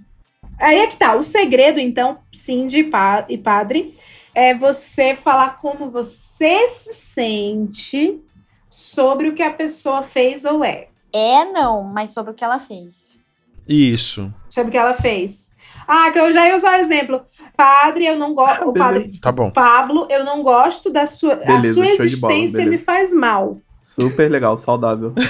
Aí 0.57 0.77
é 0.79 0.87
que 0.87 0.95
tá. 0.95 1.17
O 1.17 1.21
segredo, 1.21 1.81
então, 1.81 2.19
Cindy 2.31 2.79
e 2.79 2.83
pa- 2.85 3.25
e 3.27 3.37
padre, 3.37 3.93
é 4.33 4.55
você 4.55 5.15
falar 5.15 5.57
como 5.57 5.91
você 5.91 6.65
se 6.69 6.93
sente 6.93 8.21
sobre 8.69 9.27
o 9.27 9.33
que 9.35 9.43
a 9.43 9.51
pessoa 9.51 10.01
fez 10.01 10.45
ou 10.45 10.63
é. 10.63 10.87
É, 11.11 11.43
não, 11.51 11.83
mas 11.83 12.11
sobre 12.11 12.31
o 12.31 12.33
que 12.33 12.45
ela 12.45 12.57
fez. 12.57 13.19
Isso. 13.67 14.33
Sobre 14.49 14.69
o 14.69 14.71
que 14.71 14.77
ela 14.77 14.93
fez. 14.93 15.51
Ah, 15.85 16.09
que 16.09 16.17
eu 16.19 16.31
já 16.31 16.47
ia 16.47 16.55
usar 16.55 16.77
o 16.77 16.81
exemplo. 16.81 17.21
Padre, 17.57 18.05
eu 18.05 18.15
não 18.17 18.33
gosto. 18.33 18.69
O 18.69 18.73
padre. 18.73 19.05
Tá 19.19 19.29
bom. 19.29 19.51
Pablo, 19.51 20.07
eu 20.09 20.23
não 20.23 20.41
gosto 20.41 20.89
da 20.89 21.05
sua. 21.05 21.35
Beleza, 21.35 21.67
a 21.67 21.73
sua 21.73 21.73
show 21.73 21.83
de 21.83 21.97
bola, 21.97 22.05
existência 22.05 22.57
beleza. 22.59 22.71
me 22.71 22.77
faz 22.77 23.13
mal. 23.13 23.57
Super 23.83 24.31
legal, 24.31 24.57
saudável. 24.57 25.13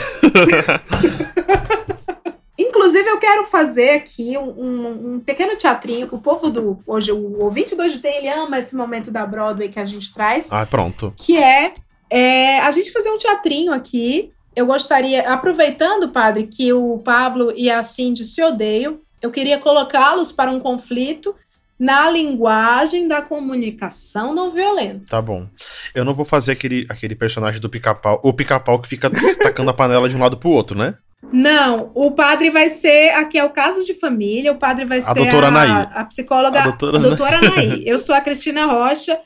Inclusive, 2.58 3.10
eu 3.10 3.18
quero 3.18 3.46
fazer 3.48 3.90
aqui 3.92 4.38
um, 4.38 4.44
um- 4.44 5.14
um 5.16 5.20
pequeno 5.20 5.56
teatrinho 5.56 6.08
que 6.08 6.14
o 6.16 6.20
povo 6.20 6.50
do. 6.52 6.78
Hoje, 6.86 7.12
o 7.12 7.40
ouvinte 7.42 7.76
do 7.76 7.82
Hoje 7.82 7.98
Tem, 8.00 8.18
ele 8.18 8.30
ama 8.30 8.60
esse 8.60 8.76
momento 8.76 9.10
da 9.10 9.26
Broadway 9.26 9.70
que 9.70 9.80
a 9.80 9.86
gente 9.86 10.14
traz. 10.14 10.54
Ah, 10.54 10.66
pronto. 10.66 11.12
que 11.18 11.36
é, 11.38 11.74
é, 12.10 12.60
a 12.60 12.70
gente 12.70 12.92
fazer 12.92 13.10
um 13.10 13.18
teatrinho 13.18 13.74
aqui. 13.74 14.32
Eu 14.56 14.68
gostaria, 14.68 15.34
aproveitando, 15.34 16.10
padre, 16.10 16.46
que 16.46 16.72
o 16.72 17.00
Pablo 17.00 17.52
e 17.56 17.72
a 17.72 17.82
Cindy 17.82 18.24
se 18.24 18.44
odeiam, 18.44 19.00
eu 19.20 19.32
queria 19.32 19.58
colocá-los 19.58 20.32
para 20.32 20.52
um 20.52 20.60
conflito 20.60 21.34
na 21.80 22.10
linguagem 22.10 23.08
da 23.08 23.22
comunicação 23.22 24.34
não 24.34 24.52
violenta. 24.52 25.06
Tá 25.10 25.22
bom. 25.22 25.48
Eu 25.94 26.06
não 26.06 26.14
vou 26.14 26.26
fazer 26.26 26.54
aquele, 26.54 26.86
aquele 26.90 27.16
personagem 27.16 27.60
do 27.60 27.70
pica-pau. 27.70 28.20
O 28.24 28.34
pica-pau 28.34 28.80
que 28.80 28.88
fica 28.88 29.10
tacando 29.42 29.70
a 29.70 29.74
panela 29.74 30.08
de 30.08 30.16
um 30.16 30.20
lado 30.20 30.38
pro 30.38 30.50
outro, 30.50 30.78
né? 30.78 30.96
Não, 31.32 31.92
o 31.96 32.12
padre 32.12 32.50
vai 32.50 32.70
ser. 32.70 33.12
Aqui 33.12 33.38
é 33.38 33.44
o 33.44 33.50
caso 33.50 33.86
de 33.86 33.94
família, 33.94 34.52
o 34.52 34.58
padre 34.58 34.86
vai 34.86 35.02
ser 35.02 35.16
doutora 35.16 35.48
a, 35.48 35.50
Anaí. 35.50 35.88
a 35.94 36.06
psicóloga. 36.06 36.60
A 36.60 36.64
doutora 36.64 37.00
doutora 37.00 37.38
Anaí. 37.38 37.84
Eu 37.86 37.98
sou 37.98 38.14
a 38.14 38.22
Cristina 38.22 38.66
Rocha. 38.66 39.20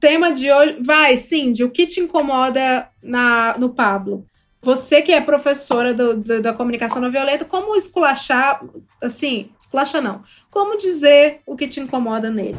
Tema 0.00 0.32
de 0.32 0.52
hoje. 0.52 0.76
Vai, 0.80 1.16
Cindy, 1.16 1.64
o 1.64 1.70
que 1.70 1.86
te 1.86 2.00
incomoda 2.00 2.86
na, 3.02 3.56
no 3.58 3.70
Pablo? 3.70 4.26
Você 4.64 5.02
que 5.02 5.12
é 5.12 5.20
professora 5.20 5.92
do- 5.92 6.16
do- 6.16 6.40
da 6.40 6.54
comunicação 6.54 7.02
não 7.02 7.10
violenta, 7.10 7.44
como 7.44 7.76
esculachar, 7.76 8.62
assim, 9.02 9.50
esculachar 9.60 10.00
não, 10.00 10.22
como 10.50 10.74
dizer 10.78 11.40
o 11.44 11.54
que 11.54 11.68
te 11.68 11.80
incomoda 11.80 12.30
nele? 12.30 12.56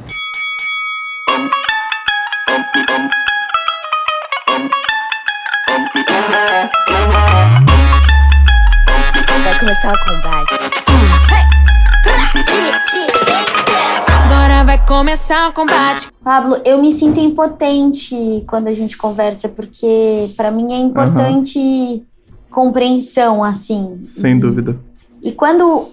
Vai 9.43 9.59
começar 9.59 9.93
o 9.93 9.99
combate. 9.99 10.53
Agora 12.05 12.31
vai 12.33 12.84
começar 14.85 15.49
o 15.49 15.53
combate. 15.53 16.11
Pablo, 16.23 16.57
eu 16.63 16.81
me 16.81 16.91
sinto 16.91 17.19
impotente 17.19 18.43
quando 18.47 18.67
a 18.67 18.71
gente 18.71 18.97
conversa, 18.97 19.49
porque 19.49 20.29
pra 20.37 20.51
mim 20.51 20.73
é 20.73 20.77
importante 20.77 22.03
compreensão, 22.49 23.43
assim. 23.43 23.99
Sem 24.01 24.39
dúvida. 24.39 24.79
E 25.21 25.31
quando 25.31 25.89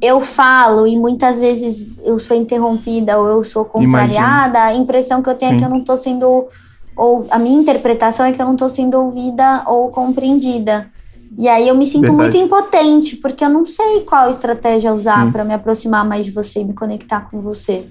eu 0.00 0.20
falo 0.20 0.86
e 0.86 0.96
muitas 0.96 1.38
vezes 1.38 1.86
eu 2.04 2.18
sou 2.18 2.36
interrompida 2.36 3.18
ou 3.18 3.26
eu 3.26 3.44
sou 3.44 3.64
contrariada, 3.64 4.62
a 4.62 4.74
impressão 4.74 5.22
que 5.22 5.28
eu 5.28 5.34
tenho 5.34 5.50
é 5.50 5.54
Sim. 5.54 5.58
que 5.58 5.64
eu 5.64 5.70
não 5.70 5.82
tô 5.82 5.96
sendo. 5.96 6.46
Ou 6.96 7.26
a 7.30 7.38
minha 7.38 7.58
interpretação 7.58 8.24
é 8.24 8.32
que 8.32 8.40
eu 8.40 8.46
não 8.46 8.56
tô 8.56 8.68
sendo 8.68 8.94
ouvida 8.98 9.64
ou 9.66 9.90
compreendida. 9.90 10.90
E 11.36 11.46
aí 11.48 11.68
eu 11.68 11.74
me 11.74 11.84
sinto 11.84 12.12
Verdade. 12.12 12.22
muito 12.22 12.36
impotente, 12.38 13.16
porque 13.16 13.44
eu 13.44 13.50
não 13.50 13.66
sei 13.66 14.00
qual 14.00 14.30
estratégia 14.30 14.90
usar 14.90 15.30
pra 15.30 15.44
me 15.44 15.52
aproximar 15.52 16.02
mais 16.06 16.24
de 16.24 16.30
você 16.30 16.60
e 16.60 16.64
me 16.64 16.72
conectar 16.72 17.28
com 17.30 17.40
você. 17.40 17.86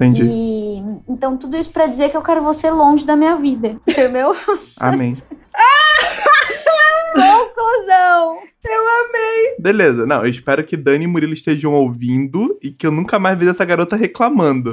Entendi. 0.00 0.22
E 0.24 0.82
então 1.08 1.36
tudo 1.36 1.56
isso 1.56 1.70
pra 1.70 1.86
dizer 1.86 2.08
que 2.10 2.16
eu 2.16 2.22
quero 2.22 2.40
você 2.40 2.70
longe 2.70 3.04
da 3.04 3.16
minha 3.16 3.36
vida, 3.36 3.76
entendeu? 3.86 4.34
Amém. 4.78 5.16
Conclusão. 7.12 8.36
Eu 8.64 8.80
amei. 9.04 9.56
Beleza, 9.58 10.06
não, 10.06 10.22
eu 10.22 10.30
espero 10.30 10.62
que 10.64 10.76
Dani 10.76 11.04
e 11.04 11.08
Murilo 11.08 11.32
estejam 11.32 11.72
ouvindo 11.72 12.56
e 12.62 12.70
que 12.70 12.86
eu 12.86 12.90
nunca 12.92 13.18
mais 13.18 13.36
veja 13.38 13.50
essa 13.50 13.64
garota 13.64 13.96
reclamando. 13.96 14.72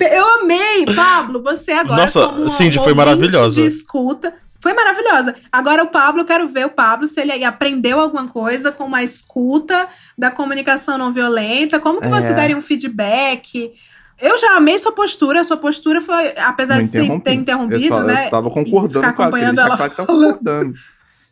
Eu 0.00 0.26
amei, 0.42 0.84
Pablo, 0.94 1.42
você 1.42 1.72
agora 1.72 2.02
Nossa, 2.02 2.28
como 2.28 2.48
Cindy, 2.48 2.78
foi 2.78 2.94
maravilhosa. 2.94 3.60
de 3.60 3.66
escuta. 3.66 4.32
Foi 4.60 4.72
maravilhosa. 4.72 5.34
Agora 5.52 5.82
o 5.82 5.88
Pablo, 5.88 6.22
eu 6.22 6.24
quero 6.24 6.48
ver 6.48 6.64
o 6.66 6.70
Pablo 6.70 7.06
se 7.06 7.20
ele 7.20 7.44
aprendeu 7.44 8.00
alguma 8.00 8.28
coisa 8.28 8.72
com 8.72 8.84
uma 8.84 9.02
escuta 9.02 9.86
da 10.16 10.30
comunicação 10.30 10.96
não 10.96 11.12
violenta, 11.12 11.78
como 11.78 12.00
que 12.00 12.08
você 12.08 12.32
É. 12.32 12.34
daria 12.34 12.56
um 12.56 12.62
feedback? 12.62 13.72
Eu 14.20 14.38
já 14.38 14.56
amei 14.56 14.78
sua 14.78 14.92
postura, 14.92 15.42
sua 15.42 15.56
postura 15.56 16.00
foi, 16.00 16.36
apesar 16.38 16.80
de 16.80 16.86
se 16.88 16.98
interrompi. 16.98 17.24
ter 17.24 17.34
interrompido, 17.34 17.82
eu 17.82 17.88
só, 17.88 18.02
né? 18.02 18.26
Eu 18.26 18.30
tava 18.30 18.50
concordando 18.50 19.00
ficar 19.00 19.12
com 19.12 19.22
a 19.22 19.26
acompanhando 19.26 19.58
a 19.58 19.62
ela 19.62 19.76
Clara 19.76 19.92
tá 19.92 20.06
falando. 20.06 20.34
concordando. 20.34 20.74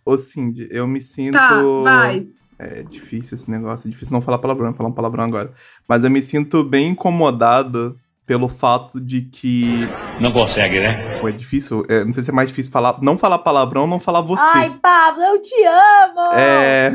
Ô, 0.04 0.18
Cindy, 0.18 0.68
eu 0.70 0.86
me 0.86 1.00
sinto... 1.00 1.32
Tá, 1.32 1.62
vai. 1.82 2.26
É 2.58 2.82
difícil 2.82 3.36
esse 3.36 3.50
negócio, 3.50 3.88
é 3.88 3.90
difícil 3.90 4.12
não 4.12 4.22
falar 4.22 4.38
palavrão, 4.38 4.72
falar 4.74 4.88
um 4.88 4.92
palavrão 4.92 5.24
agora. 5.24 5.52
Mas 5.88 6.04
eu 6.04 6.10
me 6.10 6.22
sinto 6.22 6.62
bem 6.62 6.88
incomodado 6.90 7.98
pelo 8.24 8.48
fato 8.48 9.00
de 9.00 9.22
que... 9.22 9.88
Não 10.20 10.30
consegue, 10.30 10.78
né? 10.78 11.18
Pô, 11.20 11.28
é 11.28 11.32
difícil, 11.32 11.84
é, 11.88 12.04
não 12.04 12.12
sei 12.12 12.22
se 12.22 12.30
é 12.30 12.32
mais 12.32 12.48
difícil 12.50 12.70
falar, 12.70 13.02
não 13.02 13.18
falar 13.18 13.38
palavrão 13.38 13.82
ou 13.82 13.88
não 13.88 13.98
falar 13.98 14.20
você. 14.20 14.42
Ai, 14.54 14.78
Pablo, 14.80 15.22
eu 15.22 15.40
te 15.40 15.54
amo! 15.64 16.34
É, 16.34 16.92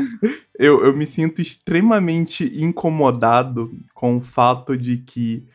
eu, 0.58 0.84
eu 0.84 0.96
me 0.96 1.06
sinto 1.06 1.42
extremamente 1.42 2.50
incomodado 2.56 3.70
com 3.94 4.16
o 4.16 4.22
fato 4.22 4.76
de 4.76 4.98
que 4.98 5.46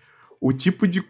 o 0.43 0.51
tipo 0.53 0.87
de. 0.87 1.03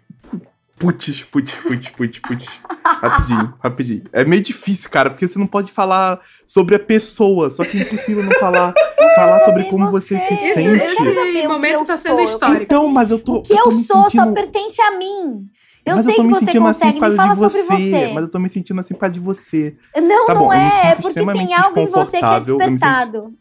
Putz, 0.77 1.22
putz, 1.23 1.53
putz, 1.53 1.89
putz, 1.89 2.19
putz. 2.19 2.45
Rapidinho, 2.84 3.53
rapidinho. 3.64 4.03
É 4.11 4.26
meio 4.26 4.41
difícil, 4.41 4.89
cara, 4.89 5.10
porque 5.10 5.27
você 5.27 5.39
não 5.39 5.47
pode 5.47 5.72
falar 5.72 6.19
sobre 6.45 6.76
a 6.76 6.80
pessoa, 6.80 7.49
só 7.51 7.64
que 7.64 7.77
é 7.77 7.81
impossível 7.84 8.23
não 8.23 8.31
falar, 8.34 8.73
falar 9.15 9.45
sobre 9.45 9.64
como 9.65 9.89
você, 9.91 10.18
se 10.19 10.34
Esse, 10.34 10.53
sente. 10.55 10.84
esse 10.84 11.47
momento 11.47 11.85
tá 11.85 11.95
sendo 11.95 12.19
histórico. 12.22 12.64
Então, 12.64 12.88
mas 12.89 13.11
eu 13.11 13.19
tô. 13.19 13.35
O 13.35 13.41
que 13.43 13.53
eu 13.53 13.57
eu, 13.65 13.72
sou 13.72 14.03
só 14.03 14.10
sentindo- 14.10 14.34
pertence 14.34 14.81
a 14.81 14.91
mim. 14.97 15.47
Eu 15.85 15.95
mas 15.95 16.05
sei 16.05 16.15
eu 16.15 16.23
que 16.23 16.30
você 16.30 16.49
assim 16.49 16.60
consegue, 16.60 16.99
causa 16.99 17.11
me 17.11 17.18
fala 17.18 17.34
de 17.34 17.39
sobre 17.39 17.61
você. 17.61 18.11
Mas 18.14 18.23
eu 18.23 18.31
tô 18.31 18.39
me 18.39 18.49
sentindo 18.49 18.80
assim 18.80 18.93
por 18.93 18.99
causa 19.01 19.14
de 19.14 19.19
você. 19.19 19.76
Não, 19.95 20.26
Tá 20.27 20.34
não 20.34 20.41
bom, 20.43 20.53
é, 20.53 20.88
é 20.91 20.95
porque 20.95 21.14
tem 21.26 21.53
algo 21.53 21.80
em 21.80 21.88
você 21.88 22.19
que 22.19 22.26
é 22.26 22.39
desconfortável, 22.39 22.49
eu 22.49 22.57
me 22.57 22.80
sinto- 22.80 22.80
despertado. 22.80 23.34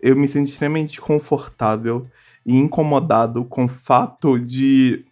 eu 0.00 0.16
me 0.16 0.28
sinto 0.28 0.48
extremamente 0.48 1.00
confortável 1.00 2.06
e 2.44 2.56
incomodado 2.56 3.44
com 3.44 3.64
o 3.64 3.68
fato 3.68 4.38
de 4.38 5.04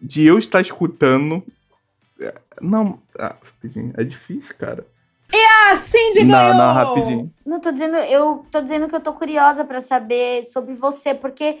de 0.00 0.26
eu 0.26 0.36
estar 0.36 0.60
escutando. 0.60 1.44
É, 2.20 2.34
não 2.60 2.98
ah, 3.18 3.36
rapidinho, 3.42 3.92
é 3.96 4.04
difícil 4.04 4.56
cara. 4.56 4.86
Ah, 5.34 5.74
Cindy 5.74 6.24
não 6.24 6.38
ganhou! 6.38 6.54
não 6.54 6.74
rapidinho. 6.74 7.34
Não 7.46 7.60
tô 7.60 7.72
dizendo, 7.72 7.96
eu 7.96 8.44
tô 8.50 8.60
dizendo 8.60 8.88
que 8.88 8.94
eu 8.94 9.00
tô 9.00 9.14
curiosa 9.14 9.64
pra 9.64 9.80
saber 9.80 10.44
sobre 10.44 10.74
você, 10.74 11.14
porque 11.14 11.58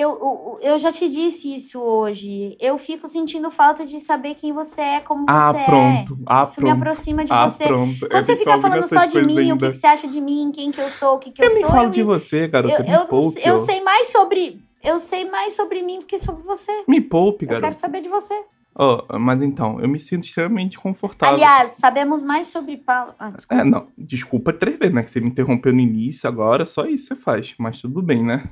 eu, 0.00 0.10
eu, 0.10 0.58
eu 0.72 0.78
já 0.78 0.92
te 0.92 1.08
disse 1.08 1.54
isso 1.54 1.80
hoje. 1.80 2.56
Eu 2.60 2.76
fico 2.78 3.06
sentindo 3.06 3.50
falta 3.50 3.84
de 3.86 3.98
saber 4.00 4.34
quem 4.34 4.52
você 4.52 4.80
é, 4.80 5.00
como 5.00 5.24
ah 5.28 5.52
você 5.52 5.64
pronto 5.64 6.12
é. 6.14 6.16
ah 6.26 6.44
Isso 6.44 6.60
me 6.60 6.66
pronto 6.68 6.76
aproxima 6.82 7.24
de 7.24 7.32
ah 7.32 7.48
você. 7.48 7.64
pronto 7.64 7.98
Quando 8.00 8.12
Eu 8.12 8.24
você 8.24 8.32
nem 8.32 8.38
fica 8.38 8.58
falando 8.58 8.86
só 8.88 9.04
de 9.06 9.22
mim, 9.22 9.32
o 9.32 9.34
que, 9.36 9.40
ainda. 9.52 9.70
que 9.70 9.76
você 9.76 9.86
acha 9.86 10.08
de 10.08 10.20
mim, 10.20 10.50
quem 10.54 10.70
que 10.70 10.80
eu 10.80 10.88
sou, 10.90 11.16
o 11.16 11.18
que, 11.18 11.30
que 11.30 11.42
eu, 11.42 11.48
eu 11.48 11.54
nem 11.54 11.62
sou. 11.62 11.70
falo 11.70 11.84
eu 11.84 11.90
de 11.90 11.98
me- 12.00 12.04
você 12.04 12.46
garota 12.48 12.74
eu, 12.74 12.84
me 12.84 12.90
eu, 12.92 13.06
poupe 13.06 13.40
eu 13.44 13.58
sei 13.58 13.80
mais 13.82 14.08
sobre. 14.12 14.60
Eu 14.84 15.00
sei 15.00 15.28
mais 15.28 15.54
sobre 15.56 15.82
mim 15.82 15.98
do 16.00 16.06
que 16.06 16.18
sobre 16.18 16.42
você. 16.44 16.70
me 16.86 17.00
poupe 17.00 17.44
Eu 17.44 17.48
quero 17.48 17.60
garota 17.62 17.80
saber 17.80 18.00
de 18.00 18.08
você. 18.08 18.34
Ó, 18.78 19.18
mas 19.18 19.40
então 19.40 19.80
eu 19.80 19.88
me 19.88 19.98
sinto 19.98 20.24
extremamente 20.24 20.78
confortável 20.78 21.34
Aliás, 21.36 21.70
sabemos 21.72 22.20
mais 22.22 22.48
sobre 22.48 22.76
Paulo. 22.76 23.14
Ah. 23.18 23.32
É, 23.50 23.64
não, 23.64 23.86
desculpa 23.96 24.52
três 24.52 24.78
vezes, 24.78 24.94
né? 24.94 25.02
Que 25.02 25.10
você 25.10 25.18
me 25.20 25.28
interrompeu 25.28 25.72
no 25.72 25.80
início, 25.80 26.28
agora 26.28 26.66
só 26.66 26.84
isso 26.84 27.06
você 27.06 27.16
faz. 27.16 27.54
Mas 27.58 27.80
tudo 27.80 28.02
bem, 28.02 28.22
né? 28.22 28.50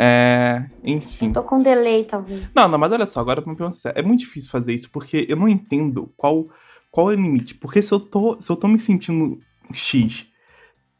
É. 0.00 0.64
Enfim. 0.84 1.32
Tô 1.32 1.42
com 1.42 1.60
delay, 1.60 2.04
talvez. 2.04 2.54
Não, 2.54 2.68
não, 2.68 2.78
mas 2.78 2.92
olha 2.92 3.04
só, 3.04 3.18
agora 3.18 3.42
pra 3.42 3.50
me 3.50 3.58
perguntar, 3.58 3.92
é 3.96 4.00
muito 4.00 4.20
difícil 4.20 4.48
fazer 4.48 4.72
isso, 4.72 4.88
porque 4.90 5.26
eu 5.28 5.36
não 5.36 5.48
entendo 5.48 6.12
qual, 6.16 6.48
qual 6.88 7.10
é 7.10 7.14
o 7.14 7.16
limite. 7.16 7.56
Porque 7.56 7.82
se 7.82 7.92
eu, 7.92 7.98
tô, 7.98 8.40
se 8.40 8.48
eu 8.48 8.54
tô 8.54 8.68
me 8.68 8.78
sentindo 8.78 9.40
X 9.72 10.28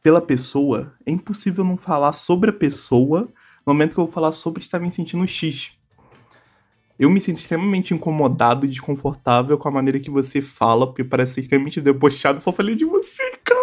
pela 0.03 0.19
pessoa, 0.19 0.93
é 1.05 1.11
impossível 1.11 1.63
não 1.63 1.77
falar 1.77 2.11
sobre 2.11 2.49
a 2.49 2.53
pessoa 2.53 3.29
no 3.65 3.73
momento 3.73 3.93
que 3.93 3.99
eu 4.01 4.05
vou 4.05 4.13
falar 4.13 4.33
sobre 4.33 4.61
estar 4.61 4.79
me 4.79 4.91
sentindo 4.91 5.25
X. 5.25 5.71
Eu 6.97 7.09
me 7.09 7.21
sinto 7.21 7.37
extremamente 7.37 7.93
incomodado 7.93 8.65
e 8.65 8.69
desconfortável 8.69 9.57
com 9.57 9.69
a 9.69 9.71
maneira 9.71 10.01
que 10.01 10.11
você 10.11 10.41
fala, 10.41 10.85
porque 10.85 11.05
parece 11.05 11.39
extremamente 11.39 11.79
debochado. 11.79 12.39
Eu 12.39 12.41
só 12.41 12.51
falei 12.51 12.75
de 12.75 12.83
você, 12.83 13.23
cara. 13.45 13.58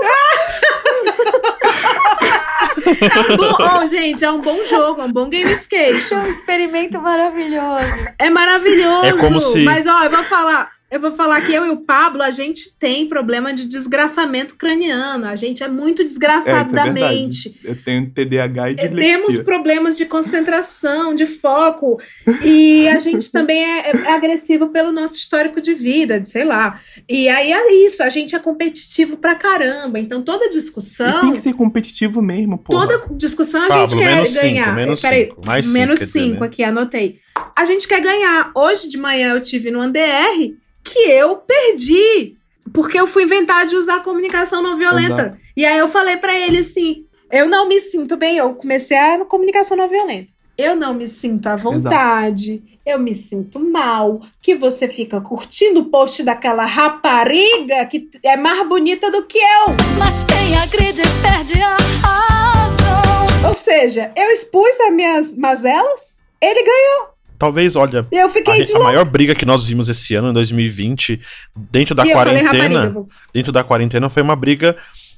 Bom, 3.36 3.56
oh, 3.82 3.86
gente, 3.86 4.24
é 4.24 4.30
um 4.30 4.40
bom 4.40 4.62
jogo, 4.64 5.00
é 5.00 5.04
um 5.04 5.12
bom 5.12 5.28
gamification. 5.28 6.18
É 6.18 6.20
um 6.24 6.26
experimento 6.28 7.00
maravilhoso. 7.00 8.14
É 8.18 8.30
maravilhoso. 8.30 9.06
É 9.06 9.12
como 9.16 9.40
se- 9.40 9.64
Mas, 9.64 9.86
ó, 9.86 10.04
eu 10.04 10.10
vou 10.10 10.24
falar. 10.24 10.75
Eu 10.88 11.00
vou 11.00 11.10
falar 11.10 11.40
que 11.40 11.52
eu 11.52 11.66
e 11.66 11.70
o 11.70 11.78
Pablo, 11.78 12.22
a 12.22 12.30
gente 12.30 12.70
tem 12.78 13.08
problema 13.08 13.52
de 13.52 13.66
desgraçamento 13.66 14.54
craniano. 14.56 15.26
A 15.26 15.34
gente 15.34 15.64
é 15.64 15.68
muito 15.68 16.02
É, 16.02 16.04
desgraçado 16.04 16.66
isso 16.66 16.74
da 16.74 16.86
é 16.86 16.90
mente. 16.92 17.60
Eu 17.64 17.74
tenho 17.74 18.08
TDAH 18.08 18.70
e 18.70 18.72
É, 18.72 18.74
dislexia. 18.88 18.96
Temos 19.18 19.38
problemas 19.38 19.96
de 19.96 20.06
concentração, 20.06 21.12
de 21.12 21.26
foco. 21.26 22.00
E 22.44 22.86
a 22.88 23.00
gente 23.00 23.32
também 23.32 23.64
é, 23.64 23.90
é 23.90 24.12
agressivo 24.12 24.68
pelo 24.68 24.92
nosso 24.92 25.16
histórico 25.16 25.60
de 25.60 25.74
vida, 25.74 26.20
de 26.20 26.30
sei 26.30 26.44
lá. 26.44 26.80
E 27.08 27.28
aí 27.28 27.52
é 27.52 27.84
isso, 27.84 28.02
a 28.04 28.08
gente 28.08 28.36
é 28.36 28.38
competitivo 28.38 29.16
pra 29.16 29.34
caramba. 29.34 29.98
Então 29.98 30.22
toda 30.22 30.44
E 30.46 30.50
discussão. 30.50 31.20
tem 31.20 31.32
que 31.32 31.40
ser 31.40 31.54
competitivo 31.54 32.22
mesmo, 32.22 32.58
pô. 32.58 32.70
Toda 32.70 33.08
discussão 33.16 33.64
a 33.64 33.68
Pablo, 33.68 33.88
gente 33.88 33.98
quer 33.98 34.14
menos 34.14 34.30
cinco, 34.30 34.42
ganhar. 34.44 34.74
menos 34.76 35.00
Peraí, 35.02 35.24
cinco, 35.28 35.40
mais 35.46 35.66
cinco, 35.66 35.78
menos 35.78 35.98
dizer, 35.98 36.12
5 36.20 36.40
né? 36.40 36.46
aqui, 36.46 36.62
anotei. 36.62 37.18
A 37.56 37.64
gente 37.64 37.88
quer 37.88 38.00
ganhar. 38.00 38.52
Hoje 38.54 38.88
de 38.88 38.96
manhã 38.96 39.34
eu 39.34 39.42
tive 39.42 39.70
no 39.70 39.80
ANDR 39.80 40.54
que 40.86 40.98
eu 40.98 41.36
perdi. 41.36 42.36
Porque 42.72 42.98
eu 42.98 43.06
fui 43.06 43.24
inventar 43.24 43.66
de 43.66 43.76
usar 43.76 44.02
comunicação 44.02 44.62
não 44.62 44.76
violenta. 44.76 45.22
Exato. 45.22 45.38
E 45.56 45.64
aí 45.64 45.78
eu 45.78 45.88
falei 45.88 46.16
pra 46.16 46.38
ele 46.38 46.58
assim: 46.58 47.04
Eu 47.30 47.48
não 47.48 47.68
me 47.68 47.80
sinto 47.80 48.16
bem. 48.16 48.36
Eu 48.36 48.54
comecei 48.54 48.96
a 48.96 49.24
comunicação 49.24 49.76
não 49.76 49.88
violenta. 49.88 50.32
Eu 50.58 50.74
não 50.74 50.94
me 50.94 51.06
sinto 51.06 51.48
à 51.48 51.56
vontade. 51.56 52.62
Eu 52.84 52.98
me 52.98 53.14
sinto 53.14 53.60
mal. 53.60 54.20
Que 54.40 54.54
você 54.54 54.88
fica 54.88 55.20
curtindo 55.20 55.80
o 55.80 55.84
post 55.86 56.22
daquela 56.22 56.64
rapariga 56.64 57.84
que 57.86 58.08
é 58.22 58.36
mais 58.36 58.66
bonita 58.66 59.10
do 59.10 59.24
que 59.24 59.38
eu. 59.38 59.74
Mas 59.98 60.24
quem 60.24 60.56
agride 60.56 61.02
perde 61.22 61.60
a 61.62 61.76
razão. 62.06 63.48
Ou 63.48 63.54
seja, 63.54 64.10
eu 64.16 64.30
expus 64.30 64.80
as 64.80 64.92
minhas 64.92 65.36
mazelas, 65.36 66.20
ele 66.40 66.62
ganhou. 66.62 67.15
Talvez, 67.38 67.76
olha, 67.76 68.06
Eu 68.10 68.28
fiquei 68.28 68.62
a, 68.62 68.64
de 68.64 68.74
a 68.74 68.78
maior 68.78 69.04
briga 69.04 69.34
que 69.34 69.44
nós 69.44 69.66
vimos 69.66 69.88
esse 69.88 70.14
ano, 70.14 70.30
em 70.30 70.32
2020, 70.32 71.20
dentro 71.54 71.94
da 71.94 72.02
Que 72.02 72.12
falei 72.12 72.42
quarentena, 72.42 73.06
dentro 73.32 73.52
da 73.52 73.62
quarentena 73.64 74.08
foi 74.08 74.22
uma 74.22 74.36
briga. 74.36 74.76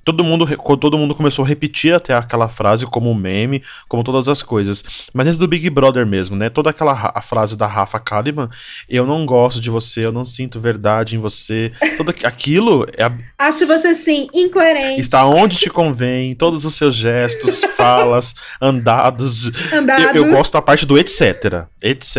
Todo 0.08 0.24
mundo, 0.24 0.46
todo 0.80 0.96
mundo 0.96 1.14
começou 1.14 1.44
a 1.44 1.48
repetir 1.48 1.92
até 1.94 2.14
aquela 2.14 2.48
frase 2.48 2.86
como 2.86 3.10
um 3.10 3.14
meme, 3.14 3.62
como 3.86 4.02
todas 4.02 4.26
as 4.26 4.42
coisas. 4.42 4.82
Mas 5.12 5.26
dentro 5.26 5.38
do 5.40 5.46
Big 5.46 5.68
Brother 5.68 6.06
mesmo, 6.06 6.34
né? 6.34 6.48
Toda 6.48 6.70
aquela 6.70 7.12
a 7.14 7.20
frase 7.20 7.58
da 7.58 7.66
Rafa 7.66 8.00
Kalimann, 8.00 8.48
eu 8.88 9.04
não 9.06 9.26
gosto 9.26 9.60
de 9.60 9.68
você, 9.70 10.06
eu 10.06 10.12
não 10.12 10.24
sinto 10.24 10.58
verdade 10.58 11.14
em 11.14 11.18
você. 11.18 11.72
Tudo 11.98 12.10
aqu- 12.10 12.24
aquilo 12.26 12.86
é 12.96 13.04
a- 13.04 13.18
Acho 13.38 13.66
você, 13.66 13.94
sim, 13.94 14.28
incoerente. 14.32 15.00
está 15.02 15.26
onde 15.26 15.58
te 15.58 15.68
convém, 15.68 16.34
todos 16.34 16.64
os 16.64 16.74
seus 16.74 16.94
gestos, 16.94 17.62
falas, 17.76 18.34
andados. 18.62 19.50
Andados. 19.72 20.04
Eu, 20.14 20.24
eu 20.26 20.30
gosto 20.34 20.54
da 20.54 20.62
parte 20.62 20.86
do 20.86 20.96
etc. 20.98 21.66
Etc. 21.82 22.16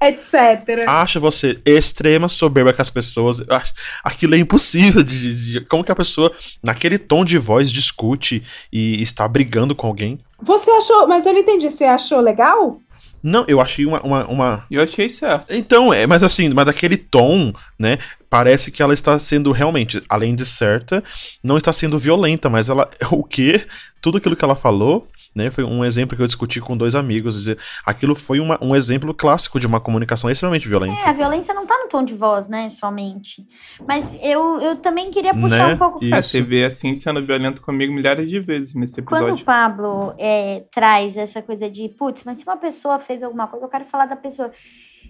Etc. 0.00 0.84
Acha 0.86 1.18
você 1.18 1.58
extrema 1.64 2.28
soberba 2.28 2.72
com 2.72 2.80
as 2.82 2.90
pessoas. 2.90 3.42
Acho- 3.48 3.72
Aquilo 4.04 4.34
é 4.34 4.38
impossível 4.38 5.02
de, 5.02 5.52
de- 5.54 5.60
Como 5.62 5.82
que 5.82 5.90
a 5.90 5.96
pessoa, 5.96 6.30
naquele 6.62 6.98
tom 6.98 7.23
de 7.24 7.38
voz, 7.38 7.70
discute 7.72 8.42
e 8.72 9.00
está 9.02 9.26
brigando 9.26 9.74
com 9.74 9.86
alguém? 9.86 10.18
Você 10.42 10.70
achou, 10.70 11.06
mas 11.08 11.24
eu 11.26 11.32
não 11.32 11.40
entendi. 11.40 11.70
Você 11.70 11.84
achou 11.84 12.20
legal? 12.20 12.80
Não, 13.22 13.44
eu 13.48 13.60
achei 13.60 13.86
uma. 13.86 14.00
uma, 14.02 14.24
uma- 14.26 14.64
Eu 14.70 14.82
achei 14.82 15.08
certo. 15.08 15.46
Então, 15.52 15.92
é, 15.92 16.06
mas 16.06 16.22
assim, 16.22 16.50
mas 16.50 16.66
daquele 16.66 16.96
tom, 16.96 17.52
né? 17.78 17.98
Parece 18.28 18.70
que 18.70 18.82
ela 18.82 18.92
está 18.92 19.18
sendo 19.18 19.50
realmente, 19.52 20.02
além 20.08 20.34
de 20.34 20.44
certa, 20.44 21.02
não 21.42 21.56
está 21.56 21.72
sendo 21.72 21.98
violenta, 21.98 22.50
mas 22.50 22.68
ela. 22.68 22.88
O 23.10 23.24
quê? 23.24 23.64
Tudo 24.00 24.18
aquilo 24.18 24.36
que 24.36 24.44
ela 24.44 24.54
falou, 24.56 25.08
né? 25.34 25.50
Foi 25.50 25.64
um 25.64 25.84
exemplo 25.84 26.16
que 26.16 26.22
eu 26.22 26.26
discuti 26.26 26.60
com 26.60 26.76
dois 26.76 26.94
amigos. 26.94 27.34
Dizer, 27.34 27.58
aquilo 27.84 28.14
foi 28.14 28.40
uma- 28.40 28.58
um 28.62 28.74
exemplo 28.76 29.12
clássico 29.12 29.58
de 29.58 29.66
uma 29.66 29.80
comunicação 29.80 30.30
extremamente 30.30 30.68
violenta. 30.68 30.98
É, 31.00 31.08
a 31.08 31.12
violência 31.12 31.52
não 31.52 31.66
tá 31.66 31.76
no 31.82 31.88
tom 31.88 32.04
de 32.04 32.14
voz, 32.14 32.46
né, 32.48 32.70
somente. 32.70 33.46
Mas 33.86 34.16
eu, 34.22 34.60
eu 34.60 34.76
também 34.76 35.10
queria 35.10 35.34
puxar 35.34 35.68
Né? 35.68 35.74
um 35.74 35.78
pouco... 35.78 36.04
É, 36.04 36.20
você 36.22 36.40
vê 36.40 36.64
a 36.64 36.70
Cindy 36.70 37.00
sendo 37.00 37.24
violenta 37.24 37.60
comigo 37.60 37.92
milhares 37.92 38.28
de 38.28 38.40
vezes 38.40 38.74
nesse 38.74 39.02
Quando 39.02 39.22
o 39.22 39.24
episódio. 39.26 39.44
Pablo 39.44 40.14
é, 40.18 40.64
traz 40.72 41.16
essa 41.16 41.42
coisa 41.42 41.68
de, 41.68 41.88
putz, 41.88 42.22
mas 42.24 42.38
se 42.38 42.44
uma 42.44 42.56
pessoa 42.56 42.98
fez 42.98 43.22
alguma 43.22 43.46
coisa, 43.46 43.64
eu 43.64 43.70
quero 43.70 43.84
falar 43.84 44.06
da 44.06 44.16
pessoa. 44.16 44.50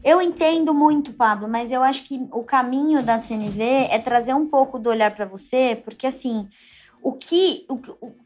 Eu 0.03 0.21
entendo 0.21 0.75
muito, 0.75 1.13
Pablo, 1.15 1.49
mas 1.49 1.73
eu 1.73 1.83
acho 1.83 2.05
que 2.05 2.21
o 2.33 2.43
caminho 2.43 3.03
da 3.03 3.19
CNV 3.19 3.63
é 3.91 3.99
trazer 3.99 4.35
um 4.35 4.47
pouco 4.47 4.79
do 4.79 4.91
olhar 4.91 5.15
pra 5.15 5.25
você, 5.25 5.81
porque 5.85 6.07
assim, 6.07 6.47
o 7.05 7.13
que, 7.13 7.65
o, 7.69 7.75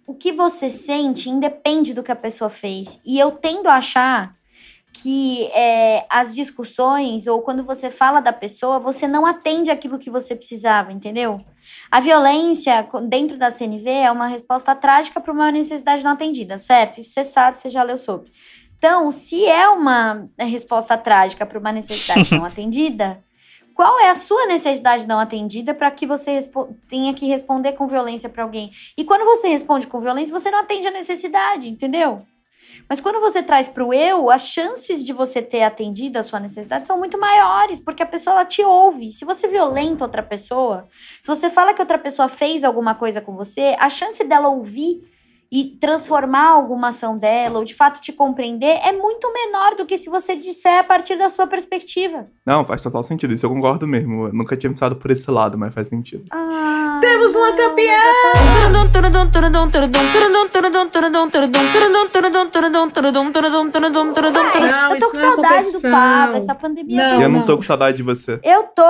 o- 0.07 0.15
que 0.15 0.33
você 0.33 0.71
sente 0.71 1.29
independe 1.29 1.93
do 1.95 2.03
que 2.03 2.13
a 2.13 2.17
pessoa 2.17 2.49
fez. 2.49 2.99
E 3.05 3.19
eu 3.19 3.31
tendo 3.33 3.69
a 3.69 3.75
achar 3.75 4.35
que 4.93 5.45
é, 5.53 6.07
as 6.11 6.35
discussões 6.35 7.27
ou 7.27 7.43
quando 7.43 7.63
você 7.63 7.91
fala 7.91 8.21
da 8.21 8.33
pessoa, 8.33 8.79
você 8.81 9.07
não 9.07 9.25
atende 9.27 9.71
aquilo 9.71 9.99
que 9.99 10.11
você 10.11 10.35
precisava, 10.35 10.93
entendeu? 10.93 11.41
A 11.91 12.01
violência 12.01 12.89
dentro 13.09 13.37
da 13.37 13.51
CNV 13.51 13.89
é 13.91 14.11
uma 14.11 14.27
resposta 14.27 14.75
trágica 14.75 15.21
para 15.21 15.33
uma 15.33 15.53
necessidade 15.53 16.03
não 16.03 16.13
atendida, 16.13 16.57
certo? 16.59 17.01
Isso 17.01 17.13
você 17.13 17.25
sabe, 17.25 17.59
você 17.59 17.69
já 17.69 17.83
leu 17.83 17.97
sobre. 17.99 18.31
Então, 18.77 19.11
se 19.13 19.45
é 19.45 19.69
uma 19.69 20.29
resposta 20.39 20.97
trágica 20.97 21.45
para 21.45 21.59
uma 21.59 21.73
necessidade 21.73 22.31
não 22.35 22.45
atendida, 22.45 23.23
qual 23.79 24.01
é 24.01 24.11
a 24.11 24.17
sua 24.17 24.45
necessidade 24.47 25.07
não 25.07 25.21
atendida 25.21 25.73
para 25.73 25.89
que 25.89 26.05
você 26.05 26.37
tenha 26.89 27.15
que 27.15 27.29
responder 27.29 27.75
com 27.75 27.87
violência 27.87 28.29
para 28.29 28.43
alguém? 28.43 28.73
E 28.97 29.05
quando 29.05 29.25
você 29.25 29.47
responde 29.47 29.87
com 29.87 30.01
violência, 30.01 30.37
você 30.37 30.51
não 30.51 30.59
atende 30.59 30.89
a 30.89 30.91
necessidade, 30.91 31.69
entendeu? 31.69 32.27
Mas 32.89 33.01
quando 33.01 33.21
você 33.21 33.41
traz 33.41 33.69
para 33.69 33.85
o 33.85 33.95
eu, 33.95 34.33
as 34.33 34.49
chances 34.49 35.05
de 35.05 35.13
você 35.13 35.41
ter 35.41 35.63
atendido 35.63 36.19
a 36.19 36.25
sua 36.25 36.41
necessidade 36.41 36.89
são 36.89 36.99
muito 36.99 37.21
maiores, 37.21 37.79
porque 37.79 38.03
a 38.03 38.07
pessoa 38.07 38.35
ela 38.35 38.45
te 38.45 38.65
ouve. 38.65 39.13
Se 39.13 39.25
você 39.25 39.47
violenta 39.47 40.03
outra 40.03 40.25
pessoa, 40.25 40.89
se 41.23 41.29
você 41.29 41.49
fala 41.49 41.73
que 41.73 41.81
outra 41.81 41.99
pessoa 41.99 42.27
fez 42.29 42.65
alguma 42.65 42.97
coisa 42.97 43.21
com 43.21 43.37
você, 43.37 43.77
a 43.79 43.89
chance 43.89 44.25
dela 44.25 44.49
ouvir 44.49 45.09
e 45.51 45.65
transformar 45.81 46.49
alguma 46.49 46.89
ação 46.89 47.17
dela, 47.17 47.59
ou 47.59 47.65
de 47.65 47.75
fato 47.75 48.01
te 48.01 48.13
compreender, 48.13 48.79
é 48.85 48.93
muito 48.93 49.33
menor 49.33 49.75
do 49.77 49.87
que 49.87 49.97
se 49.97 50.11
você 50.11 50.37
disser 50.37 50.81
a 50.81 50.85
partir 50.85 51.17
da 51.17 51.29
sua 51.29 51.47
perspectiva. 51.47 52.27
Não, 52.45 52.65
faz 52.65 52.83
total 52.83 53.03
sentido. 53.03 53.33
Isso 53.33 53.47
eu 53.47 53.51
concordo 53.51 53.87
mesmo. 53.87 54.27
Eu 54.27 54.33
nunca 54.33 54.57
tinha 54.57 54.71
pensado 54.71 54.97
por 54.97 55.11
esse 55.11 55.31
lado, 55.31 55.57
mas 55.57 55.73
faz 55.73 55.89
sentido. 55.89 56.25
Temos 57.01 57.35
uma 57.35 57.53
campeã! 57.53 57.99
Não, 64.69 64.95
eu 64.95 64.99
tô 64.99 65.11
com 65.11 65.17
é 65.17 65.21
saudade 65.21 65.33
do 65.33 65.49
competição. 65.49 65.91
Pablo, 65.91 66.37
essa 66.37 66.55
pandemia. 66.55 66.97
Não, 67.11 67.23
eu 67.23 67.29
não 67.29 67.43
tô 67.43 67.57
com 67.57 67.63
saudade 67.63 67.97
de 67.97 68.03
você. 68.03 68.39
Eu 68.43 68.65
tô, 68.65 68.83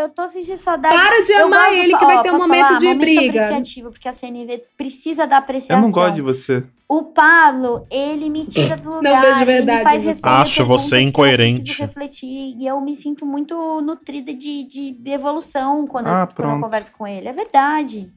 eu 0.00 0.08
tô 0.10 0.28
sentindo 0.28 0.56
saudade. 0.56 0.96
Para 0.96 1.22
de 1.22 1.32
amar 1.34 1.60
gosto- 1.66 1.74
ele, 1.74 1.96
que 1.96 2.04
ó, 2.04 2.06
vai 2.06 2.22
ter 2.22 2.30
um 2.32 2.38
momento 2.38 2.66
falar? 2.66 2.78
de 2.78 2.86
momento 2.86 3.00
briga. 3.00 3.42
apreciativo, 3.44 3.90
porque 3.90 4.08
a 4.08 4.12
CNV 4.12 4.64
precisa 4.76 5.26
da 5.26 5.38
apreciação. 5.38 5.76
Eu 5.76 5.82
não 5.82 5.92
gosto 5.92 6.05
de 6.14 6.22
você. 6.22 6.64
O 6.88 7.02
Pablo, 7.02 7.84
ele 7.90 8.30
me 8.30 8.44
tira 8.46 8.76
do 8.76 8.96
lugar, 8.96 9.02
Não 9.02 9.20
vejo 9.20 9.42
ele 9.42 9.44
verdade 9.44 9.78
me 9.78 9.82
faz 9.84 10.04
responder 10.04 10.34
Acho 10.36 10.64
você 10.64 10.96
que 10.98 11.02
eu 11.02 11.08
incoerente. 11.08 11.58
preciso 11.64 11.82
refletir, 11.82 12.54
e 12.56 12.64
eu 12.66 12.80
me 12.80 12.94
sinto 12.94 13.26
muito 13.26 13.80
nutrida 13.82 14.32
de, 14.32 14.62
de 14.62 14.96
evolução 15.10 15.84
quando, 15.88 16.06
Ah, 16.06 16.28
eu, 16.30 16.34
quando 16.36 16.54
eu 16.54 16.60
converso 16.60 16.92
com 16.96 17.04
ele. 17.04 17.26
É 17.26 17.32
verdade. 17.32 18.08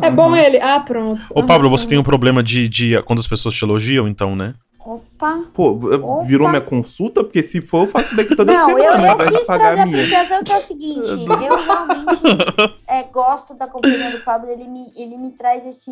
É 0.00 0.08
bom 0.10 0.36
ele. 0.36 0.60
Ah, 0.60 0.78
pronto. 0.78 1.20
Ô, 1.30 1.42
Pablo, 1.44 1.68
você 1.68 1.88
tem 1.88 1.98
um 1.98 2.02
problema 2.04 2.44
de, 2.44 2.68
de 2.68 3.02
quando 3.02 3.18
as 3.18 3.26
pessoas 3.26 3.54
te 3.54 3.64
elogiam, 3.64 4.06
então, 4.06 4.36
né? 4.36 4.54
Opa. 4.84 5.44
Pô, 5.52 5.70
Opa. 5.70 6.24
virou 6.24 6.48
minha 6.48 6.60
consulta? 6.60 7.22
Porque 7.22 7.42
se 7.42 7.60
for, 7.60 7.86
eu 7.86 7.90
faço 7.90 8.16
daqui 8.16 8.34
toda 8.34 8.52
Não, 8.52 8.70
eu, 8.70 8.78
semana. 8.92 9.08
eu 9.12 9.16
vai 9.16 9.30
quis 9.32 9.46
pagar 9.46 9.74
trazer 9.74 9.80
a 9.80 9.84
apreciação 9.84 10.42
que 10.44 10.52
é 10.52 10.56
o 10.56 10.60
seguinte, 10.60 11.08
eu 11.48 11.62
realmente 11.64 12.74
é, 12.88 13.02
gosto 13.04 13.54
da 13.54 13.66
companhia 13.68 14.10
do 14.10 14.20
Pablo, 14.24 14.50
ele 14.50 14.66
me, 14.66 14.92
ele 14.96 15.16
me 15.16 15.30
traz 15.30 15.64
esse. 15.66 15.90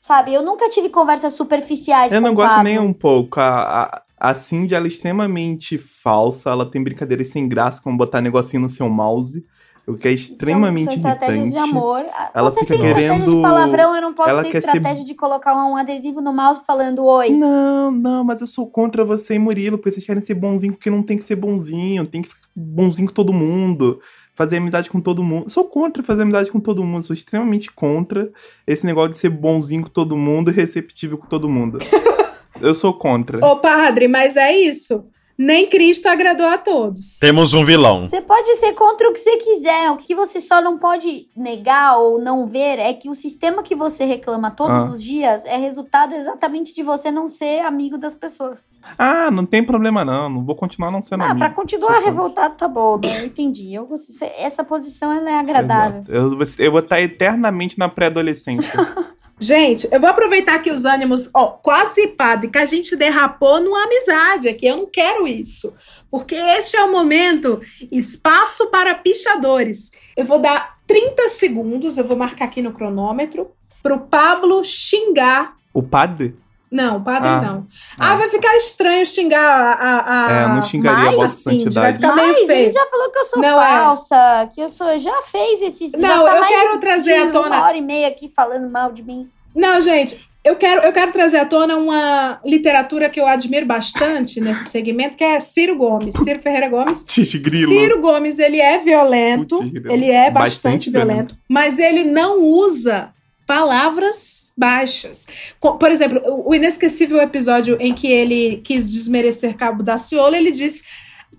Sabe, 0.00 0.34
eu 0.34 0.42
nunca 0.42 0.68
tive 0.68 0.88
conversas 0.88 1.34
superficiais 1.34 2.12
Eu 2.12 2.20
com 2.20 2.26
não 2.26 2.32
o 2.32 2.36
gosto 2.36 2.48
Pablo. 2.50 2.64
nem 2.64 2.78
um 2.78 2.92
pouco. 2.92 3.38
A, 3.38 4.02
a, 4.18 4.30
a 4.30 4.34
Cindy, 4.34 4.74
ela 4.74 4.86
é 4.86 4.88
extremamente 4.88 5.78
falsa. 5.78 6.50
Ela 6.50 6.68
tem 6.68 6.82
brincadeiras 6.82 7.28
sem 7.28 7.48
graça, 7.48 7.80
como 7.80 7.96
botar 7.96 8.20
negocinho 8.20 8.62
no 8.62 8.68
seu 8.68 8.88
mouse. 8.88 9.44
O 9.86 9.94
que 9.96 10.06
é 10.08 10.12
extremamente 10.12 10.84
São 10.84 10.94
estratégias 10.94 11.46
irritante. 11.48 11.64
de 11.64 11.70
amor. 11.70 12.04
Ela 12.34 12.50
Você 12.50 12.60
fica 12.60 12.74
tem 12.76 12.86
estratégia 12.86 13.14
de 13.14 13.24
querendo- 13.24 13.42
palavrão, 13.42 13.94
eu 13.96 14.02
não 14.02 14.14
posso 14.14 14.30
ela 14.30 14.42
ter 14.44 14.50
quer 14.50 14.60
ser- 14.60 14.66
estratégia 14.68 15.04
de 15.04 15.14
colocar 15.14 15.54
um 15.54 15.76
adesivo 15.76 16.20
no 16.20 16.32
mouse 16.32 16.62
falando 16.66 17.04
oi. 17.04 17.30
Não, 17.30 17.90
não, 17.90 18.22
mas 18.24 18.40
eu 18.40 18.46
sou 18.46 18.68
contra 18.70 19.04
você 19.04 19.34
e 19.34 19.38
Murilo, 19.38 19.78
porque 19.78 19.90
vocês 19.92 20.06
querem 20.06 20.22
ser 20.22 20.34
bonzinho, 20.34 20.72
porque 20.74 20.90
não 20.90 21.02
tem 21.02 21.18
que 21.18 21.24
ser 21.24 21.36
bonzinho, 21.36 22.06
tem 22.06 22.22
que 22.22 22.28
ficar 22.28 22.40
bonzinho 22.54 23.08
com 23.08 23.14
todo 23.14 23.32
mundo, 23.32 24.00
fazer 24.34 24.58
amizade 24.58 24.88
com 24.90 25.00
todo 25.00 25.22
mundo. 25.24 25.44
Eu 25.44 25.48
sou 25.48 25.64
contra 25.64 26.02
fazer 26.02 26.22
amizade 26.22 26.50
com 26.50 26.60
todo 26.60 26.84
mundo, 26.84 27.02
sou 27.04 27.14
extremamente 27.14 27.70
contra 27.72 28.30
esse 28.66 28.86
negócio 28.86 29.10
de 29.12 29.18
ser 29.18 29.30
bonzinho 29.30 29.82
com 29.82 29.88
todo 29.90 30.16
mundo 30.16 30.50
e 30.50 30.54
receptivo 30.54 31.18
com 31.18 31.26
todo 31.26 31.48
mundo. 31.48 31.78
eu 32.60 32.74
sou 32.74 32.92
contra. 32.94 33.44
Ô, 33.44 33.56
padre, 33.56 34.06
mas 34.08 34.36
é 34.36 34.54
isso. 34.54 35.06
Nem 35.42 35.66
Cristo 35.70 36.06
agradou 36.06 36.46
a 36.46 36.58
todos. 36.58 37.18
Temos 37.18 37.54
um 37.54 37.64
vilão. 37.64 38.04
Você 38.04 38.20
pode 38.20 38.54
ser 38.56 38.74
contra 38.74 39.08
o 39.08 39.12
que 39.14 39.18
você 39.18 39.38
quiser. 39.38 39.90
O 39.90 39.96
que 39.96 40.14
você 40.14 40.38
só 40.38 40.60
não 40.60 40.76
pode 40.76 41.28
negar 41.34 41.96
ou 41.96 42.20
não 42.20 42.46
ver 42.46 42.78
é 42.78 42.92
que 42.92 43.08
o 43.08 43.14
sistema 43.14 43.62
que 43.62 43.74
você 43.74 44.04
reclama 44.04 44.50
todos 44.50 44.76
Ah. 44.76 44.90
os 44.92 45.02
dias 45.02 45.46
é 45.46 45.56
resultado 45.56 46.14
exatamente 46.14 46.74
de 46.74 46.82
você 46.82 47.10
não 47.10 47.26
ser 47.26 47.60
amigo 47.60 47.96
das 47.96 48.14
pessoas. 48.14 48.60
Ah, 48.98 49.30
não 49.30 49.46
tem 49.46 49.64
problema 49.64 50.04
não, 50.04 50.28
não 50.28 50.44
vou 50.44 50.54
continuar 50.54 50.90
não 50.90 51.00
sendo 51.00 51.22
Ah, 51.22 51.30
amigo. 51.30 51.38
pra 51.38 51.48
continuar 51.54 52.00
revoltado 52.00 52.56
tá 52.56 52.68
bom, 52.68 53.00
né? 53.02 53.20
Eu 53.22 53.26
entendi. 53.26 53.72
Eu, 53.72 53.88
essa 54.36 54.62
posição 54.62 55.10
ela 55.10 55.30
é 55.30 55.38
agradável. 55.38 56.02
Exato. 56.06 56.12
Eu, 56.12 56.66
eu 56.66 56.70
vou 56.70 56.80
estar 56.80 57.00
eternamente 57.00 57.78
na 57.78 57.88
pré-adolescência. 57.88 58.74
Gente, 59.40 59.88
eu 59.90 59.98
vou 59.98 60.10
aproveitar 60.10 60.58
que 60.58 60.70
os 60.70 60.84
ânimos, 60.84 61.30
ó, 61.34 61.46
quase 61.46 62.08
padre, 62.08 62.50
que 62.50 62.58
a 62.58 62.66
gente 62.66 62.94
derrapou 62.94 63.58
numa 63.58 63.84
amizade 63.84 64.50
aqui. 64.50 64.66
Eu 64.66 64.76
não 64.76 64.86
quero 64.86 65.26
isso. 65.26 65.74
Porque 66.10 66.34
este 66.34 66.76
é 66.76 66.84
o 66.84 66.92
momento 66.92 67.60
espaço 67.90 68.70
para 68.70 68.94
pichadores. 68.94 69.92
Eu 70.14 70.26
vou 70.26 70.38
dar 70.38 70.78
30 70.86 71.28
segundos, 71.28 71.96
eu 71.96 72.06
vou 72.06 72.18
marcar 72.18 72.44
aqui 72.44 72.60
no 72.60 72.72
cronômetro, 72.72 73.50
pro 73.82 74.00
Pablo 74.00 74.62
xingar. 74.62 75.56
o 75.72 75.82
padre? 75.82 76.36
Não, 76.70 77.02
padre 77.02 77.28
Ah. 77.28 77.40
não. 77.40 77.66
Ah, 77.98 78.14
vai 78.14 78.28
ficar 78.28 78.56
estranho 78.56 79.04
xingar 79.04 79.40
a. 79.40 79.72
a, 79.72 80.26
a 80.28 80.40
É, 80.40 80.44
eu 80.44 80.48
não 80.50 80.62
xingaria 80.62 81.04
Mas, 81.06 81.14
a 81.14 81.16
vossa 81.16 81.24
assim, 81.50 81.58
vai 81.58 81.60
santidade. 81.64 81.94
ficar 81.94 82.14
meio 82.14 82.28
Mas 82.28 82.46
feio. 82.46 82.52
ele 82.66 82.72
já 82.72 82.86
falou 82.86 83.10
que 83.10 83.18
eu 83.18 83.24
sou 83.24 83.38
Não 83.40 83.60
é. 83.62 83.70
falsa, 83.80 84.50
que 84.54 84.60
eu 84.60 84.68
sou. 84.68 84.98
Já 84.98 85.22
fez 85.22 85.60
esses. 85.62 85.92
Não, 85.92 86.24
tá 86.24 86.34
eu 86.36 86.40
mais 86.40 86.48
quero 86.54 86.72
de- 86.74 86.78
trazer 86.80 87.14
à 87.14 87.26
tona- 87.30 87.56
Uma 87.56 87.66
hora 87.66 87.76
e 87.76 87.82
meia 87.82 88.06
aqui 88.08 88.28
falando 88.28 88.70
mal 88.70 88.92
de 88.92 89.02
mim. 89.02 89.28
Não, 89.54 89.80
gente, 89.80 90.28
Eu 90.42 90.56
quero, 90.56 90.80
eu 90.80 90.90
quero 90.90 91.12
trazer 91.12 91.36
à 91.36 91.44
tona 91.44 91.76
uma 91.76 92.40
literatura 92.46 93.10
que 93.10 93.20
eu 93.20 93.26
admiro 93.26 93.66
bastante 93.66 94.40
nesse 94.40 94.70
segmento, 94.70 95.14
que 95.14 95.22
é 95.22 95.38
Ciro 95.38 95.76
Gomes, 95.76 96.14
Ciro 96.14 96.38
Ferreira 96.40 96.66
Gomes. 96.66 97.04
Grilo. 97.44 97.68
Ciro 97.68 98.00
Gomes, 98.00 98.38
ele 98.38 98.58
é 98.58 98.78
violento, 98.78 99.58
Putz, 99.58 99.84
ele 99.90 100.10
é 100.10 100.30
Bastante 100.30 100.88
bastante, 100.88 100.90
violento, 100.90 101.36
mas 101.46 101.78
ele 101.78 102.04
não 102.04 102.40
usa 102.42 103.10
palavras 103.50 104.52
baixas. 104.56 105.26
Por 105.60 105.90
exemplo, 105.90 106.22
o 106.46 106.54
inesquecível 106.54 107.20
episódio 107.20 107.76
em 107.80 107.92
que 107.92 108.06
ele 108.06 108.58
quis 108.58 108.92
desmerecer 108.92 109.56
Cabo 109.56 109.82
da 109.82 109.98
Ciolo, 109.98 110.36
ele 110.36 110.52
diz: 110.52 110.84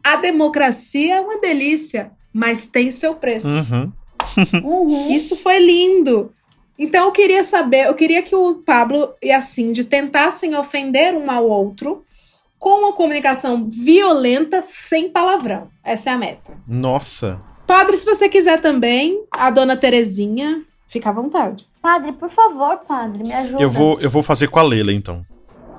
a 0.04 0.18
democracia 0.18 1.16
é 1.16 1.22
uma 1.22 1.40
delícia, 1.40 2.12
mas 2.34 2.68
tem 2.68 2.92
seu 2.92 3.16
preço. 3.16 3.48
Uhum. 4.64 5.10
Isso 5.10 5.36
foi 5.36 5.60
lindo. 5.60 6.32
Então 6.78 7.06
eu 7.06 7.12
queria 7.12 7.42
saber, 7.42 7.88
eu 7.88 7.96
queria 7.96 8.22
que 8.22 8.36
o 8.36 8.62
Pablo 8.64 9.16
e 9.22 9.32
a 9.32 9.42
Cindy 9.42 9.84
tentassem 9.84 10.56
ofender 10.56 11.16
um 11.16 11.30
ao 11.30 11.50
outro 11.50 12.06
com 12.60 12.82
uma 12.82 12.94
comunicação 12.94 13.68
violenta 13.68 14.62
sem 14.62 15.10
palavrão. 15.10 15.70
Essa 15.84 16.12
é 16.12 16.14
a 16.14 16.18
meta. 16.18 16.54
Nossa. 16.68 17.40
Padre, 17.66 17.98
se 17.98 18.06
você 18.06 18.30
quiser 18.30 18.62
também, 18.62 19.26
a 19.32 19.50
dona 19.50 19.76
Terezinha, 19.76 20.64
fica 20.92 21.10
à 21.10 21.14
vontade. 21.14 21.66
Padre, 21.82 22.12
por 22.12 22.30
favor, 22.30 22.78
padre, 22.88 23.24
me 23.24 23.34
ajuda. 23.34 23.62
Eu 23.64 23.70
vou, 23.70 24.00
eu 24.00 24.10
vou 24.10 24.22
fazer 24.22 24.48
com 24.48 24.60
a 24.60 24.64
Leila, 24.64 24.92
então. 24.92 25.26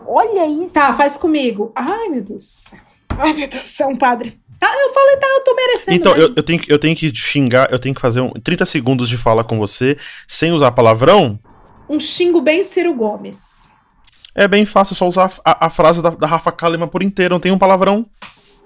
Olha 0.06 0.46
isso. 0.46 0.74
Tá, 0.74 0.92
faz 0.92 1.16
comigo. 1.16 1.70
Ai, 1.74 2.08
meu 2.08 2.22
Deus 2.22 2.38
do 2.38 2.42
céu. 2.44 2.78
Ai, 3.10 3.32
meu 3.32 3.48
Deus 3.48 3.62
do 3.62 3.68
céu, 3.68 3.88
um 3.88 3.96
padre. 3.96 4.40
Tá, 4.58 4.68
eu 4.80 4.92
falei, 4.92 5.16
tá, 5.16 5.26
eu 5.26 5.44
tô 5.44 5.54
merecendo. 5.54 5.96
Então, 5.96 6.12
mesmo. 6.12 6.28
eu, 6.30 6.34
eu, 6.36 6.42
tenho, 6.42 6.58
que- 6.60 6.72
eu 6.72 6.78
tenho 6.78 6.96
que 6.96 7.14
xingar, 7.14 7.68
eu 7.70 7.78
tenho 7.78 7.94
que 7.94 8.00
fazer 8.00 8.20
um, 8.20 8.30
30 8.30 8.64
segundos 8.66 9.08
de 9.08 9.16
fala 9.16 9.42
com 9.42 9.58
você, 9.58 9.96
sem 10.26 10.52
usar 10.52 10.70
palavrão. 10.72 11.38
Um 11.88 11.98
xingo 11.98 12.40
bem 12.40 12.62
Ciro 12.62 12.94
Gomes. 12.94 13.72
É 14.34 14.46
bem 14.48 14.64
fácil, 14.64 14.94
é 14.94 14.96
só 14.96 15.08
usar 15.08 15.30
a, 15.44 15.66
a 15.66 15.70
frase 15.70 16.02
da, 16.02 16.10
da 16.10 16.26
Rafa 16.26 16.50
Kalimann 16.52 16.88
por 16.88 17.02
inteiro, 17.02 17.34
não 17.34 17.40
tem 17.40 17.52
um 17.52 17.58
palavrão. 17.58 18.04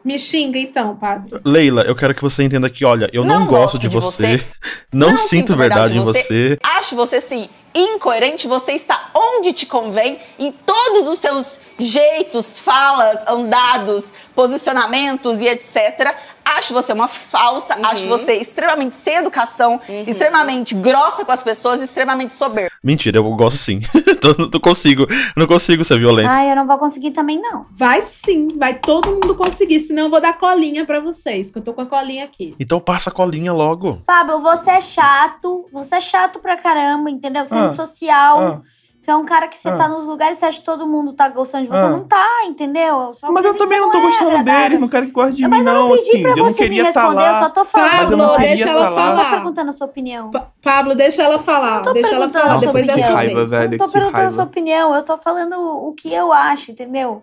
Me 0.07 0.21
xinga 0.21 0.57
então, 0.57 0.95
padre. 0.95 1.33
Leila, 1.45 1.83
eu 1.83 1.97
quero 1.97 2.15
que 2.15 2.23
você 2.23 2.45
entenda 2.45 2.71
que, 2.71 2.85
olha, 2.85 3.11
eu 3.13 3.25
não, 3.25 3.41
Não 3.41 3.47
gosto 3.47 3.73
gosto 3.73 3.79
de 3.81 3.89
de 3.89 3.95
você, 3.95 4.39
você. 4.39 4.47
não, 4.95 5.17
sinto 5.17 5.57
verdade, 5.57 5.99
em 5.99 6.01
você. 6.01 6.57
Acho 6.63 6.95
você, 6.95 7.21
sim, 7.21 7.49
incoerente. 7.75 8.47
Você 8.47 8.71
está 8.71 9.11
onde 9.13 9.53
te 9.53 9.67
convém, 9.67 10.21
em 10.39 10.53
todos 10.53 11.09
os 11.09 11.19
seus 11.19 11.47
jeitos, 11.79 12.59
falas, 12.61 13.19
andados, 13.29 14.05
posicionamentos 14.35 15.39
e 15.41 15.47
etc. 15.49 16.15
Acho 16.45 16.73
você 16.73 16.93
uma 16.93 17.09
falsa, 17.09 17.77
acho 17.83 18.07
você 18.07 18.35
extremamente 18.35 18.95
sem 19.03 19.17
educação, 19.17 19.81
extremamente 20.07 20.75
grossa 20.77 21.25
com 21.25 21.33
as 21.33 21.43
pessoas, 21.43 21.81
extremamente 21.83 22.35
soberba. 22.35 22.71
Mentira, 22.83 23.19
eu 23.19 23.25
gosto 23.35 23.57
sim. 23.59 23.81
Tô- 24.23 24.35
não 24.51 24.61
consigo, 24.61 25.07
não 25.37 25.47
consigo 25.47 25.85
ser 25.85 25.99
violento. 25.99 26.29
Ai, 26.31 26.51
eu 26.51 26.55
não 26.57 26.67
vou 26.67 26.79
conseguir 26.79 27.11
também, 27.11 27.41
não. 27.41 27.67
Vai 27.73 28.01
sim, 28.01 28.57
vai 28.57 28.75
todo 28.75 29.11
mundo 29.11 29.35
conseguir, 29.35 29.81
senão 29.81 30.05
eu 30.05 30.11
vou 30.11 30.21
dar 30.21 30.39
colinha 30.39 30.85
pra 30.87 31.01
vocês, 31.01 31.51
que 31.51 31.59
eu 31.59 31.63
tô 31.63 31.75
com 31.75 31.81
a 31.83 31.87
colinha 31.87 32.25
aqui. 32.25 32.55
Então 32.61 32.79
passa 32.79 33.11
a 33.11 33.13
colinha 33.13 33.53
logo. 33.53 34.01
Pablo, 34.07 34.41
você 34.41 34.71
é 34.71 34.81
chato. 34.81 35.67
Você 35.73 35.97
é 35.97 36.01
chato 36.01 36.39
pra 36.39 36.57
caramba, 36.57 37.11
entendeu? 37.11 37.45
Você 37.45 37.55
é 37.57 37.59
Ah. 37.59 37.65
antissocial. 37.65 38.39
Ah. 38.41 38.61
Você 39.07 39.13
é 39.13 39.17
um 39.17 39.25
cara 39.25 39.47
que 39.47 39.57
você 39.57 39.69
Ah. 39.69 39.77
tá 39.77 39.89
nos 39.89 40.05
lugares 40.05 40.37
e 40.37 40.41
você 40.41 40.47
acha 40.47 40.59
que 40.59 40.65
todo 40.65 40.85
mundo 40.85 41.13
tá 41.13 41.29
gostando 41.29 41.63
de 41.63 41.71
você. 41.71 41.77
Ah. 41.79 41.91
Não 41.91 42.03
tá, 42.03 42.27
entendeu? 42.45 43.15
Só 43.15 43.31
Mas 43.31 43.45
eu 43.45 43.57
também 43.57 43.81
não 43.81 43.89
tô 43.89 43.99
é 43.99 44.01
gostando 44.03 44.31
agradável. 44.31 44.63
dele, 44.71 44.79
não 44.81 44.89
quero 44.89 45.07
que 45.07 45.13
goste 45.13 45.37
de 45.37 45.47
Mas 45.47 45.61
mim, 45.63 45.69
eu 45.69 45.75
não 45.75 45.83
não, 45.89 45.97
pedi 45.97 46.01
assim. 46.11 46.23
pra 46.23 46.31
Eu 46.33 46.37
não 46.39 46.45
você 46.51 46.63
me 46.65 46.69
queria 46.69 46.89
estar 46.89 47.01
responder, 47.03 47.23
eu 47.29 47.33
lá. 47.33 47.39
só 47.45 47.49
tô 47.51 47.65
falando. 47.65 47.93
Mas 47.93 48.11
eu 48.11 48.17
não 48.17 48.25
Pablo, 48.25 48.37
queria 48.41 48.57
deixa 48.57 48.69
ela 48.71 48.81
lá. 48.81 48.87
Eu 48.89 48.91
tô 48.91 48.97
falar. 49.17 49.31
perguntando 49.31 49.71
a 49.71 49.73
sua 49.75 49.87
opinião. 49.87 50.31
Pa- 50.33 50.47
Pablo, 50.61 50.95
deixa 50.97 51.23
ela 51.23 51.39
falar. 51.39 51.81
Deixa 51.93 52.15
ela 52.17 52.29
falar, 52.29 52.59
depois 52.59 52.89
é 52.89 52.91
a 52.91 52.95
opinião. 52.97 53.11
sua 53.13 53.21
vez. 53.21 53.53
Eu 53.53 53.71
não 53.71 53.77
tô 53.79 53.89
perguntando 53.89 54.27
a 54.27 54.31
sua 54.31 54.45
opinião, 54.45 54.93
eu 54.97 55.03
tô 55.05 55.17
falando 55.17 55.55
o 55.57 55.93
que 55.93 56.13
eu 56.13 56.33
acho, 56.33 56.73
entendeu? 56.73 57.23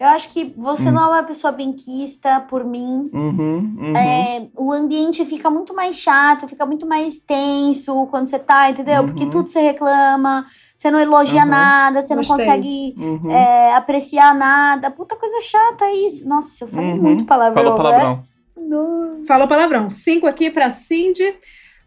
Eu 0.00 0.06
acho 0.08 0.28
que 0.30 0.54
você 0.56 0.88
Hum. 0.90 0.92
não 0.92 1.02
é 1.02 1.06
uma 1.18 1.22
pessoa 1.24 1.52
benquista 1.52 2.40
por 2.48 2.64
mim. 2.64 3.10
Uhum, 3.12 3.76
uhum. 3.78 3.96
É, 3.96 4.46
o 4.56 4.72
ambiente 4.72 5.24
fica 5.24 5.50
muito 5.50 5.74
mais 5.74 5.96
chato, 5.98 6.46
fica 6.46 6.64
muito 6.64 6.86
mais 6.86 7.18
tenso 7.18 8.06
quando 8.06 8.26
você 8.28 8.38
tá, 8.38 8.70
entendeu? 8.70 9.04
Porque 9.04 9.24
Uhum. 9.24 9.30
tudo 9.30 9.48
você 9.48 9.60
reclama, 9.60 10.44
você 10.76 10.88
não 10.90 11.00
elogia 11.00 11.42
Uhum. 11.42 11.48
nada, 11.48 12.00
você 12.02 12.14
não 12.14 12.22
consegue 12.22 12.94
Uhum. 12.96 13.30
é, 13.30 13.74
apreciar 13.74 14.34
nada. 14.36 14.88
Puta 14.90 15.16
coisa 15.16 15.40
chata 15.42 15.90
isso. 15.92 16.28
Nossa, 16.28 16.62
eu 16.64 16.68
falei 16.68 16.92
Uhum. 16.92 17.02
muito 17.02 17.24
palavrão. 17.24 17.62
Falou 17.64 17.76
palavrão. 17.76 18.24
Né? 18.56 19.24
Falou 19.26 19.48
palavrão. 19.48 19.90
Cinco 19.90 20.26
aqui 20.26 20.48
pra 20.50 20.70
Cindy. 20.70 21.34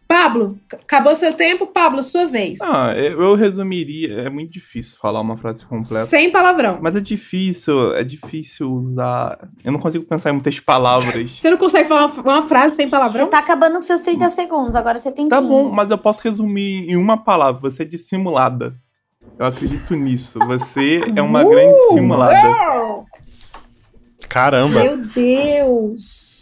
Pablo, 0.06 0.58
acabou 0.70 1.14
seu 1.14 1.32
tempo. 1.32 1.66
Pablo, 1.66 2.02
sua 2.02 2.26
vez. 2.26 2.60
Ah, 2.60 2.92
eu 2.94 3.22
eu 3.22 3.34
resumiria. 3.34 4.20
É 4.22 4.28
muito 4.30 4.52
difícil 4.52 4.98
falar 5.00 5.20
uma 5.22 5.38
frase 5.38 5.64
completa. 5.64 6.04
Sem 6.04 6.30
palavrão. 6.30 6.78
Mas 6.82 6.94
é 6.96 7.00
difícil, 7.00 7.94
é 7.94 8.04
difícil 8.04 8.70
usar. 8.72 9.38
Eu 9.64 9.72
não 9.72 9.78
consigo 9.80 10.04
pensar 10.04 10.28
em 10.30 10.34
muitas 10.34 10.60
palavras. 10.60 11.30
Você 11.40 11.50
não 11.50 11.56
consegue 11.56 11.88
falar 11.88 12.06
uma, 12.06 12.22
uma 12.22 12.42
frase 12.42 12.76
sem 12.76 12.86
Você 12.86 12.90
palavrão? 12.90 13.26
tá 13.28 13.38
acabando 13.38 13.76
com 13.76 13.82
seus 13.82 14.02
30 14.02 14.28
segundos, 14.28 14.74
agora 14.74 14.98
você 14.98 15.10
tem 15.10 15.28
Tá 15.28 15.38
15. 15.38 15.48
bom, 15.48 15.70
mas 15.70 15.90
eu 15.90 15.96
posso 15.96 16.22
resumir 16.22 16.90
em 16.90 16.96
uma 16.96 17.16
palavra. 17.24 17.60
Você 17.62 17.82
é 17.82 17.86
dissimulada. 17.86 18.74
Eu 19.38 19.46
acredito 19.46 19.94
nisso. 19.94 20.38
Você 20.40 21.00
é 21.16 21.22
uma 21.22 21.42
Uh, 21.42 21.48
grande 21.48 21.78
simulada. 21.94 22.34
girl! 22.34 23.00
Caramba. 24.28 24.80
Meu 24.82 24.96
Deus. 24.98 26.41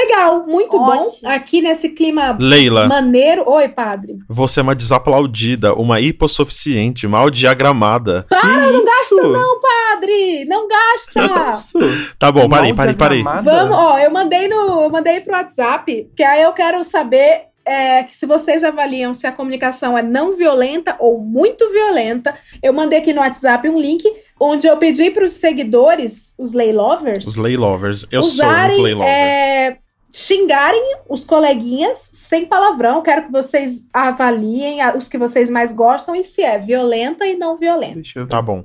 Legal, 0.00 0.46
muito 0.46 0.76
Ótimo. 0.78 1.20
bom. 1.22 1.28
Aqui 1.28 1.60
nesse 1.60 1.90
clima 1.90 2.36
Leila, 2.38 2.86
maneiro. 2.86 3.44
Oi, 3.46 3.68
padre. 3.68 4.18
você 4.28 4.60
é 4.60 4.62
uma 4.62 4.74
desaplaudida, 4.74 5.74
uma 5.74 6.00
hipossuficiente, 6.00 7.06
mal 7.06 7.28
diagramada. 7.30 8.24
Para, 8.28 8.70
não 8.70 8.84
gasta 8.84 9.14
isso? 9.14 9.28
não, 9.28 9.60
padre. 9.60 10.44
Não 10.46 10.68
gasta. 10.68 11.50
Isso. 11.56 11.78
Tá 12.18 12.32
bom, 12.32 12.48
parei, 12.48 12.72
parei, 12.74 12.94
parei. 12.94 13.22
Vamos, 13.22 13.76
ó, 13.76 13.98
eu 13.98 14.10
mandei 14.10 14.48
no, 14.48 14.82
eu 14.82 14.90
mandei 14.90 15.20
pro 15.20 15.34
WhatsApp, 15.34 16.10
que 16.16 16.22
aí 16.22 16.42
eu 16.42 16.52
quero 16.52 16.82
saber 16.82 17.42
é, 17.64 18.02
que 18.04 18.16
se 18.16 18.26
vocês 18.26 18.64
avaliam 18.64 19.12
se 19.12 19.26
a 19.26 19.32
comunicação 19.32 19.96
é 19.96 20.02
não 20.02 20.32
violenta 20.32 20.96
ou 20.98 21.18
muito 21.20 21.70
violenta. 21.70 22.34
Eu 22.62 22.72
mandei 22.72 22.98
aqui 23.00 23.12
no 23.12 23.20
WhatsApp 23.20 23.68
um 23.68 23.78
link 23.80 24.02
onde 24.40 24.66
eu 24.66 24.76
pedi 24.78 25.10
para 25.10 25.24
os 25.24 25.32
seguidores, 25.32 26.34
os 26.38 26.52
lay 26.54 26.72
lovers, 26.72 27.26
Os 27.26 27.36
lay 27.36 27.56
lovers. 27.56 28.06
Eu 28.10 28.22
sou 28.22 28.46
usarem, 28.46 28.68
muito 28.78 28.82
lay 28.82 28.94
lover. 28.94 29.08
é, 29.12 29.76
xingarem 30.12 30.96
os 31.08 31.24
coleguinhas 31.24 31.98
sem 32.12 32.46
palavrão. 32.46 33.02
Quero 33.02 33.26
que 33.26 33.32
vocês 33.32 33.88
avaliem 33.92 34.78
os 34.96 35.08
que 35.08 35.16
vocês 35.18 35.48
mais 35.50 35.72
gostam 35.72 36.14
e 36.16 36.22
se 36.24 36.42
é 36.42 36.58
violenta 36.58 37.26
e 37.26 37.36
não 37.36 37.56
violenta. 37.56 37.94
Deixa 37.94 38.18
eu 38.18 38.24
ver. 38.24 38.30
Tá 38.30 38.42
bom. 38.42 38.64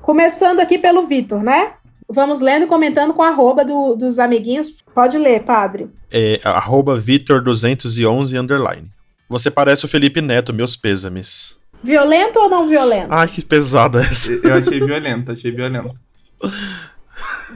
Começando 0.00 0.60
aqui 0.60 0.78
pelo 0.78 1.02
Vitor, 1.04 1.42
né? 1.42 1.74
Vamos 2.08 2.40
lendo 2.40 2.64
e 2.64 2.66
comentando 2.68 3.14
com 3.14 3.22
a 3.22 3.28
arroba 3.28 3.64
do- 3.64 3.94
dos 3.96 4.18
amiguinhos. 4.18 4.82
Pode 4.94 5.16
ler, 5.16 5.44
padre. 5.44 5.88
É, 6.12 6.38
arroba 6.44 6.98
Vitor211 7.00 8.38
underline. 8.38 8.90
Você 9.30 9.50
parece 9.50 9.86
o 9.86 9.88
Felipe 9.88 10.20
Neto, 10.20 10.52
meus 10.52 10.76
pêsames. 10.76 11.56
Violento 11.82 12.38
ou 12.38 12.50
não 12.50 12.68
violento? 12.68 13.08
Ai, 13.10 13.26
que 13.28 13.42
pesada 13.44 13.98
essa. 14.00 14.30
Eu 14.32 14.54
achei 14.56 14.78
violento, 14.78 15.32
achei 15.32 15.50
violento. 15.50 15.94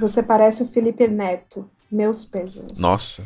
Você 0.00 0.22
parece 0.22 0.62
o 0.62 0.66
Felipe 0.66 1.06
Neto. 1.06 1.68
Meus 1.90 2.24
pesos. 2.24 2.80
Nossa. 2.80 3.24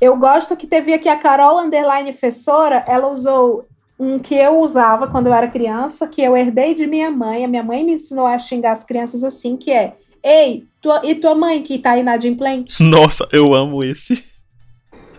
Eu 0.00 0.16
gosto 0.16 0.56
que 0.56 0.66
teve 0.66 0.92
aqui 0.92 1.08
a 1.08 1.16
Carol 1.16 1.58
Underline 1.58 2.12
Fessora. 2.12 2.84
Ela 2.86 3.08
usou 3.08 3.66
um 3.98 4.18
que 4.18 4.34
eu 4.34 4.60
usava 4.60 5.08
quando 5.08 5.26
eu 5.26 5.34
era 5.34 5.48
criança, 5.48 6.06
que 6.06 6.22
eu 6.22 6.36
herdei 6.36 6.74
de 6.74 6.86
minha 6.86 7.10
mãe. 7.10 7.44
A 7.44 7.48
minha 7.48 7.62
mãe 7.62 7.82
me 7.82 7.92
ensinou 7.92 8.26
a 8.26 8.38
xingar 8.38 8.72
as 8.72 8.84
crianças 8.84 9.24
assim, 9.24 9.56
que 9.56 9.72
é 9.72 9.96
Ei, 10.28 10.66
tua, 10.82 11.02
e 11.04 11.14
tua 11.14 11.36
mãe 11.36 11.62
que 11.62 11.78
tá 11.78 11.96
inadimplente? 11.96 12.82
Nossa, 12.82 13.28
eu 13.30 13.54
amo 13.54 13.84
esse. 13.84 14.24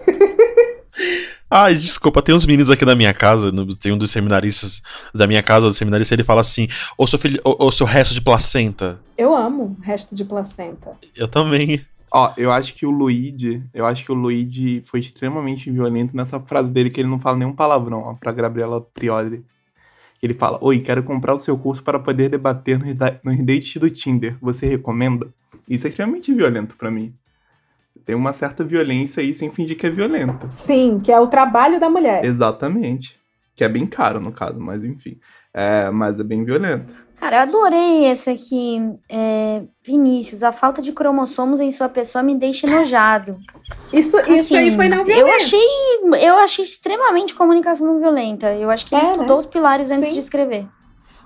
Ai, 1.50 1.76
desculpa, 1.76 2.22
tem 2.22 2.36
uns 2.36 2.46
meninos 2.46 2.70
aqui 2.70 2.84
na 2.84 2.94
minha 2.94 3.14
casa, 3.14 3.50
tem 3.82 3.94
um 3.94 3.98
dos 3.98 4.12
seminaristas 4.12 4.82
da 5.16 5.26
minha 5.26 5.42
casa, 5.42 5.68
do 5.68 5.74
seminarista, 5.74 6.14
ele 6.14 6.26
fala 6.26 6.42
assim, 6.42 6.68
ô 6.98 7.08
seu, 7.08 7.18
filho, 7.18 7.40
ô, 7.42 7.72
seu 7.72 7.88
resto 7.88 8.14
de 8.14 8.20
placenta. 8.20 9.00
Eu 9.18 9.34
amo 9.34 9.78
resto 9.82 10.14
de 10.14 10.26
placenta. 10.26 10.98
Eu 11.16 11.30
também. 11.30 11.86
Ó, 12.12 12.34
eu 12.38 12.52
acho 12.52 12.74
que 12.74 12.86
o 12.86 12.90
Luigi, 12.92 13.62
eu 13.74 13.86
acho 13.86 14.04
que 14.06 14.12
o 14.12 14.16
Luigi 14.16 14.82
foi 14.86 15.00
extremamente 15.02 15.70
violento 15.70 16.16
nessa 16.16 16.40
frase 16.40 16.72
dele 16.72 16.90
que 16.90 17.02
ele 17.02 17.10
não 17.10 17.20
fala 17.20 17.38
nenhum 17.38 17.54
palavrão, 17.54 18.00
ó, 18.00 18.14
pra 18.14 18.32
Gabriela 18.32 18.80
Prioli. 18.94 19.44
Ele 20.24 20.34
fala: 20.34 20.58
Oi, 20.62 20.80
quero 20.80 21.04
comprar 21.04 21.36
o 21.36 21.40
seu 21.40 21.58
curso 21.58 21.84
para 21.84 22.00
poder 22.00 22.30
debater 22.30 22.80
no, 22.80 22.86
reda- 22.86 23.20
no 23.24 23.36
date 23.46 23.78
do 23.78 23.90
Tinder. 23.90 24.36
Você 24.42 24.66
recomenda? 24.68 25.28
Isso 25.70 25.86
é 25.86 25.90
extremamente 25.90 26.34
violento 26.34 26.76
pra 26.76 26.90
mim. 26.90 27.14
Tem 28.06 28.16
uma 28.16 28.32
certa 28.32 28.64
violência 28.64 29.22
aí 29.22 29.34
sem 29.34 29.52
fingir 29.52 29.78
que 29.78 29.86
é 29.86 29.90
violento. 29.90 30.48
Sim, 30.50 31.00
que 31.04 31.12
é 31.12 31.20
o 31.20 31.28
trabalho 31.28 31.78
da 31.80 31.90
mulher. 31.90 32.24
Exatamente. 32.24 33.20
Que 33.54 33.64
é 33.66 33.70
bem 33.70 33.86
caro, 33.86 34.20
no 34.22 34.32
caso, 34.32 34.62
mas 34.62 34.84
enfim. 34.84 35.18
É, 35.54 35.90
mas 35.92 36.20
é 36.20 36.24
bem 36.24 36.44
violento. 36.46 36.94
Cara, 37.19 37.38
eu 37.38 37.41
adorei 37.41 38.06
esse 38.06 38.30
aqui. 38.30 38.80
É, 39.10 39.64
Vinícius, 39.84 40.44
a 40.44 40.52
falta 40.52 40.81
de 40.81 40.91
cromossomos 40.91 41.60
em 41.60 41.72
sua 41.72 41.89
pessoa 41.89 42.22
me 42.23 42.35
deixa 42.35 42.68
enojado. 42.68 43.38
Isso, 43.91 44.18
isso 44.31 44.56
aí 44.56 44.76
foi 44.76 44.88
não 44.88 44.99
Eu 44.99 45.06
violento. 45.06 45.35
achei, 45.35 45.68
eu 46.22 46.38
achei 46.38 46.64
extremamente 46.64 47.34
comunicação 47.34 47.88
não 47.88 47.99
violenta. 47.99 48.53
Eu 48.53 48.69
acho 48.69 48.85
que 48.85 48.94
ele 48.94 49.02
É, 49.02 49.11
estudou 49.11 49.38
né? 49.38 49.39
os 49.41 49.45
pilares 49.48 49.89
antes 49.89 50.10
Sim. 50.10 50.14
de 50.14 50.19
escrever. 50.19 50.68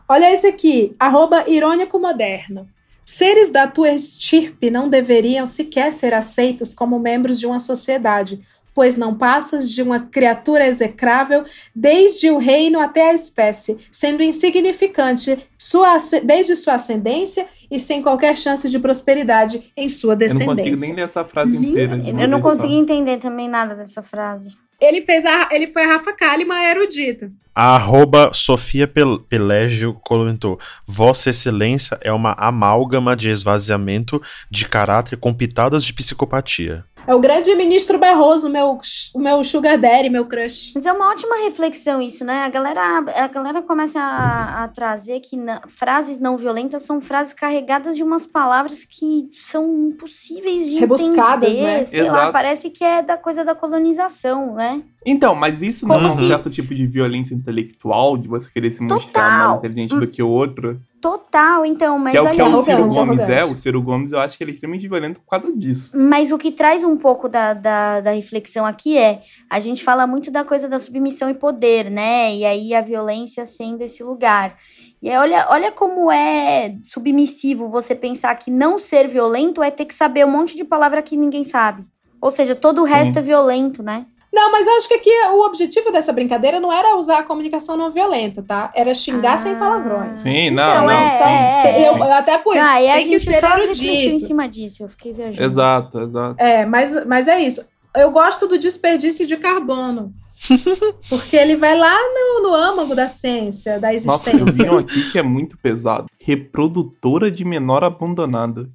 Olha 0.08 0.32
esse 0.32 0.48
aqui, 0.48 0.96
arroba 1.00 1.44
irônico 1.50 2.00
moderno. 2.00 2.68
Seres 3.06 3.52
da 3.52 3.68
tua 3.68 3.90
estirpe 3.92 4.70
não 4.72 4.88
deveriam 4.88 5.46
sequer 5.46 5.92
ser 5.94 6.14
aceitos 6.14 6.74
como 6.74 7.00
membros 7.00 7.38
de 7.40 7.46
uma 7.46 7.60
sociedade, 7.60 8.42
pois 8.74 8.96
não 8.98 9.16
passas 9.16 9.70
de 9.70 9.82
uma 9.82 10.00
criatura 10.00 10.66
execrável 10.68 11.44
desde 11.76 12.30
o 12.30 12.38
reino 12.38 12.80
até 12.80 13.10
a 13.10 13.14
espécie, 13.14 13.78
sendo 13.92 14.24
insignificante 14.24 15.38
sua, 15.58 15.98
desde 16.24 16.56
sua 16.56 16.76
ascendência 16.76 17.46
e 17.70 17.80
sem 17.80 18.02
qualquer 18.02 18.38
chance 18.38 18.70
de 18.70 18.80
prosperidade 18.80 19.72
em 19.76 19.88
sua 19.90 20.14
Eu 20.14 20.16
não 20.16 20.18
descendência. 20.18 20.56
consigo 20.56 20.80
nem 20.82 20.94
ler 20.94 21.02
essa 21.04 21.24
frase 21.26 21.56
inteira. 21.58 21.96
Eu 22.20 22.28
não 22.28 22.42
só. 22.42 22.50
consegui 22.50 22.76
entender 22.76 23.18
também 23.18 23.48
nada 23.50 23.76
dessa 23.76 24.02
frase. 24.02 24.50
Ele 24.80 25.02
fez 25.02 25.26
a, 25.26 25.48
ele 25.52 25.68
foi 25.68 25.84
a 25.84 25.88
Rafa 25.90 26.12
Kalimann 26.12 26.64
erudita. 26.66 27.32
A 27.54 27.76
arroba 27.76 28.32
Sofia 28.34 28.88
Pel- 28.88 29.20
Pelégio 29.20 29.94
comentou: 30.04 30.58
Vossa 30.88 31.30
Excelência 31.30 32.00
é 32.02 32.12
uma 32.12 32.34
amálgama 32.38 33.16
de 33.16 33.30
esvaziamento 33.30 34.20
de 34.50 34.68
caráter 34.68 35.18
com 35.18 35.32
pitadas 35.34 35.84
de 35.84 35.94
psicopatia. 35.94 36.84
É 37.08 37.16
o 37.16 37.20
grande 37.20 37.54
ministro 37.56 37.98
Barroso, 37.98 38.50
meu, 38.50 38.78
o 39.14 39.20
meu 39.20 39.44
sugar 39.44 39.78
daddy, 39.78 40.10
meu 40.10 40.26
crush. 40.26 40.72
Mas 40.76 40.86
é 40.86 40.94
uma 40.94 41.10
ótima 41.10 41.36
reflexão 41.44 42.02
isso, 42.02 42.24
né? 42.24 42.44
A 42.44 42.50
galera, 42.50 42.82
a 43.16 43.28
galera 43.28 43.62
começa 43.62 44.00
a, 44.00 44.64
a 44.64 44.68
trazer 44.68 45.20
que 45.20 45.36
na- 45.36 45.62
frases 45.68 46.20
não 46.20 46.38
violentas 46.38 46.84
são 46.84 47.02
frases 47.02 47.34
carregadas 47.34 47.96
de 47.98 48.04
umas 48.04 48.28
palavras 48.28 48.86
que 48.86 49.30
são 49.34 49.90
impossíveis 49.90 50.70
de 50.70 50.78
Rebuscadas, 50.78 51.50
entender. 51.50 51.64
né? 51.78 51.84
Sei 51.84 52.04
lá, 52.04 52.18
Exato. 52.20 52.34
parece 52.34 52.70
que 52.70 52.84
é 52.84 53.02
da 53.02 53.18
coisa 53.18 53.44
da 53.44 53.56
colonização, 53.56 54.54
né? 54.54 54.82
Então, 55.06 55.34
mas 55.34 55.62
isso 55.64 55.88
não 55.88 55.96
é 55.96 56.12
um 56.12 56.26
certo 56.28 56.50
tipo 56.50 56.76
de 56.76 56.86
violência 56.86 57.34
intelectual, 57.34 58.16
de 58.16 58.28
você 58.28 58.50
querer 58.52 58.70
se 58.70 58.84
mostrar 58.84 59.24
Total. 59.24 59.48
mais 59.48 59.58
inteligente 59.58 59.96
do 59.96 60.08
que 60.08 60.22
o 60.22 60.30
outro? 60.30 60.80
Total, 61.02 61.66
então, 61.66 61.98
mas 61.98 62.12
que 62.12 62.18
é 62.18 62.22
o 62.22 62.26
olha 62.26 62.36
que 62.36 62.42
é 62.42 62.44
o 62.44 62.54
isso. 62.54 62.64
Ciro 62.64 62.88
Gomes 62.88 63.20
é. 63.22 63.44
O 63.44 63.56
Ciro 63.56 63.82
Gomes, 63.82 64.12
eu 64.12 64.20
acho 64.20 64.38
que 64.38 64.44
ele 64.44 64.52
é 64.52 64.54
extremamente 64.54 64.88
violento 64.88 65.20
por 65.20 65.28
causa 65.28 65.52
disso. 65.52 65.98
Mas 65.98 66.32
o 66.32 66.38
que 66.38 66.52
traz 66.52 66.84
um 66.84 66.96
pouco 66.96 67.28
da, 67.28 67.56
da, 67.56 68.02
da 68.02 68.12
reflexão 68.12 68.64
aqui 68.64 68.96
é: 68.98 69.24
a 69.50 69.60
gente 69.60 69.84
fala 69.84 70.06
muito 70.06 70.30
da 70.30 70.46
coisa 70.46 70.70
da 70.70 70.78
submissão 70.78 71.28
e 71.28 71.34
poder, 71.34 71.90
né? 71.90 72.36
E 72.36 72.46
aí 72.46 72.76
a 72.76 72.82
violência 72.82 73.44
sendo 73.46 73.82
esse 73.82 74.04
lugar. 74.04 74.56
E 75.02 75.10
aí, 75.10 75.18
olha, 75.18 75.48
olha 75.50 75.72
como 75.72 76.12
é 76.12 76.76
submissivo 76.84 77.68
você 77.68 77.96
pensar 77.96 78.36
que 78.36 78.52
não 78.52 78.78
ser 78.78 79.08
violento 79.08 79.64
é 79.64 79.72
ter 79.72 79.86
que 79.86 79.96
saber 79.96 80.24
um 80.24 80.32
monte 80.32 80.56
de 80.56 80.64
palavra 80.64 81.02
que 81.02 81.18
ninguém 81.18 81.44
sabe. 81.44 81.84
Ou 82.22 82.30
seja, 82.30 82.54
todo 82.54 82.84
o 82.84 82.86
Sim. 82.86 82.94
resto 82.94 83.18
é 83.18 83.22
violento, 83.24 83.82
né? 83.82 84.06
Não, 84.34 84.50
mas 84.52 84.66
eu 84.66 84.78
acho 84.78 84.88
que 84.88 84.94
aqui 84.94 85.10
o 85.34 85.46
objetivo 85.46 85.92
dessa 85.92 86.14
brincadeira 86.14 86.60
não 86.60 86.72
era 86.72 86.96
usar 86.96 87.20
a 87.20 87.24
comunicação 87.24 87.76
não 87.76 87.92
violenta, 87.92 88.42
tá? 88.42 88.72
Era 88.74 88.94
xingar 88.94 89.38
sem 89.38 89.56
palavrões. 89.56 90.16
Sim, 90.16 90.52
não, 90.52 90.72
Então, 90.72 90.86
não, 90.86 90.92
é, 90.92 91.06
sim, 91.06 91.24
é, 91.24 91.62
sim, 91.74 91.84
Eu, 91.86 91.94
sim. 91.94 92.00
eu 92.00 92.14
até 92.14 92.38
por 92.38 92.56
isso, 92.56 92.66
Ah, 92.66 92.82
e 92.82 92.90
a 92.90 92.94
tem 92.96 93.04
que 93.04 93.10
gente 93.20 93.26
ser 93.32 93.40
só 93.42 93.48
refletiu 93.56 93.90
em 93.90 93.98
erudito. 94.04 94.26
cima 94.28 94.48
disso, 94.48 94.84
eu 94.84 94.88
fiquei 94.88 95.12
viajando. 95.12 95.44
Exato, 95.44 96.00
exato. 96.00 96.36
É, 96.42 96.66
mas, 96.66 97.06
mas 97.06 97.28
é 97.28 97.42
isso. 97.42 97.70
Eu 97.94 98.10
gosto 98.12 98.48
do 98.48 98.58
desperdício 98.58 99.28
de 99.28 99.36
carbono. 99.36 100.14
Porque 101.10 101.36
ele 101.36 101.58
vai 101.58 101.78
lá 101.78 101.94
no, 102.00 102.44
no 102.50 102.56
âmago 102.56 102.96
da 102.96 103.08
ciência, 103.10 103.80
da 103.80 103.92
Nossa, 104.06 104.30
eu 104.32 104.38
vi 104.38 104.44
existência. 104.44 104.72
um 104.72 104.78
aqui 104.78 105.12
que 105.12 105.20
é 105.20 105.22
muito 105.24 105.58
pesado. 105.58 106.06
Reprodutora 106.20 107.30
de 107.30 107.44
menor 107.44 107.84
abandonada. 107.84 108.70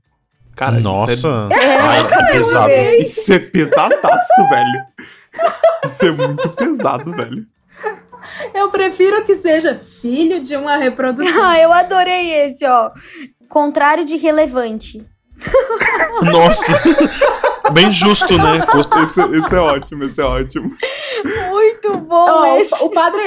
Cara, 0.54 0.78
Nossa. 0.80 1.12
Isso 1.12 1.28
Ai, 1.82 2.06
que 2.08 2.32
pesado. 2.32 2.70
é, 2.70 2.96
isso 2.98 3.32
é 3.32 3.38
pesadaço, 3.38 4.48
velho. 4.50 4.84
Isso 5.84 6.04
é 6.06 6.10
muito 6.10 6.48
pesado, 6.50 7.12
velho. 7.12 7.46
Eu 8.54 8.70
prefiro 8.70 9.24
que 9.24 9.34
seja 9.34 9.76
filho 9.76 10.40
de 10.40 10.56
uma 10.56 10.76
reprodução. 10.76 11.42
Ah, 11.44 11.58
eu 11.58 11.72
adorei 11.72 12.32
esse, 12.46 12.66
ó. 12.66 12.90
Contrário 13.48 14.04
de 14.04 14.16
relevante. 14.16 15.06
Nossa. 16.22 16.72
Bem 17.72 17.90
justo, 17.90 18.36
né? 18.38 18.58
Esse, 18.76 19.36
esse 19.38 19.54
é 19.54 19.58
ótimo, 19.58 20.04
esse 20.04 20.20
é 20.20 20.24
ótimo. 20.24 20.70
Muito 21.50 21.96
bom 21.98 22.24
Ó, 22.28 22.56
esse. 22.56 22.82
o 22.82 22.90
padre. 22.90 23.20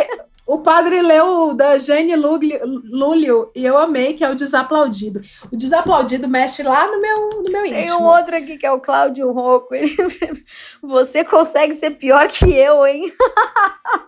O 0.50 0.58
padre 0.58 1.00
leu 1.00 1.50
o 1.50 1.54
da 1.54 1.78
Jane 1.78 2.16
Lúlio, 2.16 3.52
e 3.54 3.64
eu 3.64 3.78
amei, 3.78 4.16
que 4.16 4.24
é 4.24 4.32
o 4.32 4.34
Desaplaudido. 4.34 5.22
O 5.52 5.56
Desaplaudido 5.56 6.28
mexe 6.28 6.64
lá 6.64 6.88
no 6.88 7.00
meu, 7.00 7.44
no 7.44 7.52
meu 7.52 7.62
Tem 7.62 7.84
íntimo. 7.84 8.00
um 8.00 8.06
outro 8.06 8.36
aqui 8.36 8.58
que 8.58 8.66
é 8.66 8.72
o 8.72 8.80
Cláudio 8.80 9.32
Rocco. 9.32 9.76
Ele 9.76 9.96
Você 10.82 11.24
consegue 11.24 11.76
ser 11.76 11.92
pior 11.92 12.28
que 12.30 12.52
eu, 12.52 12.84
hein? 12.84 13.14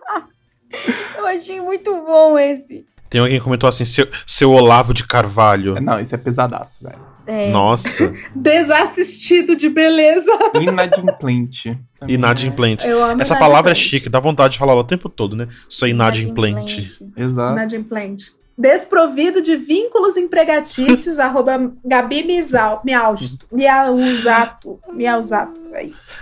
eu 1.16 1.26
achei 1.26 1.60
muito 1.60 1.94
bom 2.04 2.36
esse. 2.36 2.84
Tem 3.08 3.20
alguém 3.20 3.38
que 3.38 3.44
comentou 3.44 3.68
assim: 3.68 3.84
seu, 3.84 4.08
seu 4.26 4.50
Olavo 4.50 4.92
de 4.92 5.06
Carvalho. 5.06 5.80
Não, 5.80 6.00
isso 6.00 6.12
é 6.12 6.18
pesadaço, 6.18 6.82
velho. 6.82 7.11
É. 7.26 7.50
Nossa. 7.50 8.12
Desassistido 8.34 9.54
de 9.56 9.68
beleza. 9.68 10.30
Inadimplente. 10.60 11.78
Também 11.98 12.14
Inadimplente. 12.16 12.86
Eu 12.86 13.02
amo 13.04 13.20
Essa 13.22 13.34
palavra 13.36 13.70
é 13.70 13.72
inadimplente. 13.72 13.88
chique, 13.88 14.08
dá 14.08 14.18
vontade 14.20 14.54
de 14.54 14.58
falar 14.58 14.72
ela 14.72 14.80
o 14.80 14.84
tempo 14.84 15.08
todo, 15.08 15.36
né? 15.36 15.48
Sou 15.68 15.86
inadimplente. 15.88 16.98
É. 17.16 17.22
Exato. 17.22 17.52
Inadimplente. 17.52 18.32
Desprovido 18.56 19.40
de 19.40 19.56
vínculos 19.56 20.16
empregatícios, 20.16 21.18
arroba 21.20 21.72
Gabi 21.84 22.22
Miau- 22.24 22.82
Miausto- 22.84 23.46
Miausato. 23.50 24.78
Miausato, 24.92 25.52
é 25.72 25.84
isso. 25.84 26.14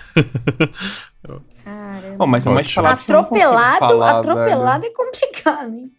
Caramba. 1.64 2.16
Bom, 2.16 2.27
mas 2.27 2.47
é 2.47 2.51
Atropelado, 2.93 3.78
falar, 3.78 4.18
atropelado 4.20 4.86
é 4.86 4.90
complicado, 4.90 5.74
hein? 5.74 5.90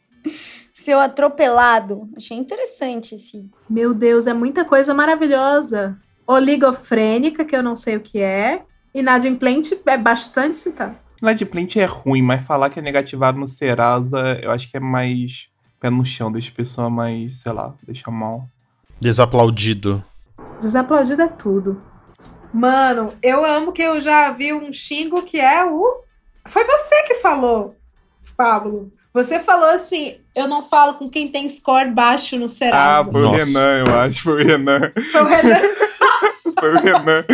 Seu 0.81 0.99
atropelado. 0.99 2.09
Achei 2.17 2.35
interessante 2.35 3.13
esse. 3.13 3.47
Meu 3.69 3.93
Deus, 3.93 4.25
é 4.25 4.33
muita 4.33 4.65
coisa 4.65 4.95
maravilhosa. 4.95 5.95
Oligofrênica, 6.25 7.45
que 7.45 7.55
eu 7.55 7.61
não 7.61 7.75
sei 7.75 7.97
o 7.97 8.01
que 8.01 8.19
é. 8.19 8.63
Inadimplente 8.91 9.79
é 9.85 9.95
bastante 9.95 10.55
citado. 10.57 10.95
Inadimplente 11.21 11.79
é 11.79 11.85
ruim, 11.85 12.23
mas 12.23 12.43
falar 12.43 12.71
que 12.71 12.79
é 12.79 12.81
negativado 12.81 13.37
no 13.37 13.45
Serasa, 13.45 14.39
eu 14.41 14.49
acho 14.49 14.71
que 14.71 14.77
é 14.77 14.79
mais 14.79 15.49
pé 15.79 15.91
no 15.91 16.03
chão, 16.03 16.31
deixa 16.31 16.49
a 16.49 16.55
pessoa 16.55 16.89
mais, 16.89 17.41
sei 17.41 17.51
lá, 17.51 17.75
deixa 17.83 18.09
mal. 18.09 18.47
Desaplaudido. 18.99 20.03
Desaplaudido 20.59 21.21
é 21.21 21.27
tudo. 21.27 21.79
Mano, 22.51 23.13
eu 23.21 23.45
amo 23.45 23.71
que 23.71 23.83
eu 23.83 24.01
já 24.01 24.31
vi 24.31 24.51
um 24.51 24.73
xingo 24.73 25.21
que 25.21 25.39
é 25.39 25.63
o. 25.63 26.03
Foi 26.47 26.65
você 26.65 27.03
que 27.03 27.15
falou, 27.15 27.75
Pablo. 28.35 28.91
Você 29.13 29.39
falou 29.39 29.69
assim: 29.69 30.15
eu 30.35 30.47
não 30.47 30.63
falo 30.63 30.93
com 30.93 31.09
quem 31.09 31.27
tem 31.27 31.47
score 31.49 31.89
baixo 31.91 32.37
no 32.37 32.45
Ah, 32.45 32.49
Serasa. 32.49 33.11
foi 33.11 33.21
o 33.21 33.23
Nossa. 33.25 33.45
Renan, 33.59 33.83
eu 33.87 33.99
acho, 33.99 34.23
foi 34.23 34.33
o 34.43 34.47
Renan. 34.47 34.91
Foi 35.11 35.21
o 35.21 35.25
Renan. 35.25 35.59
Foi 36.59 36.75
o 36.75 36.79
Renan. 36.79 37.25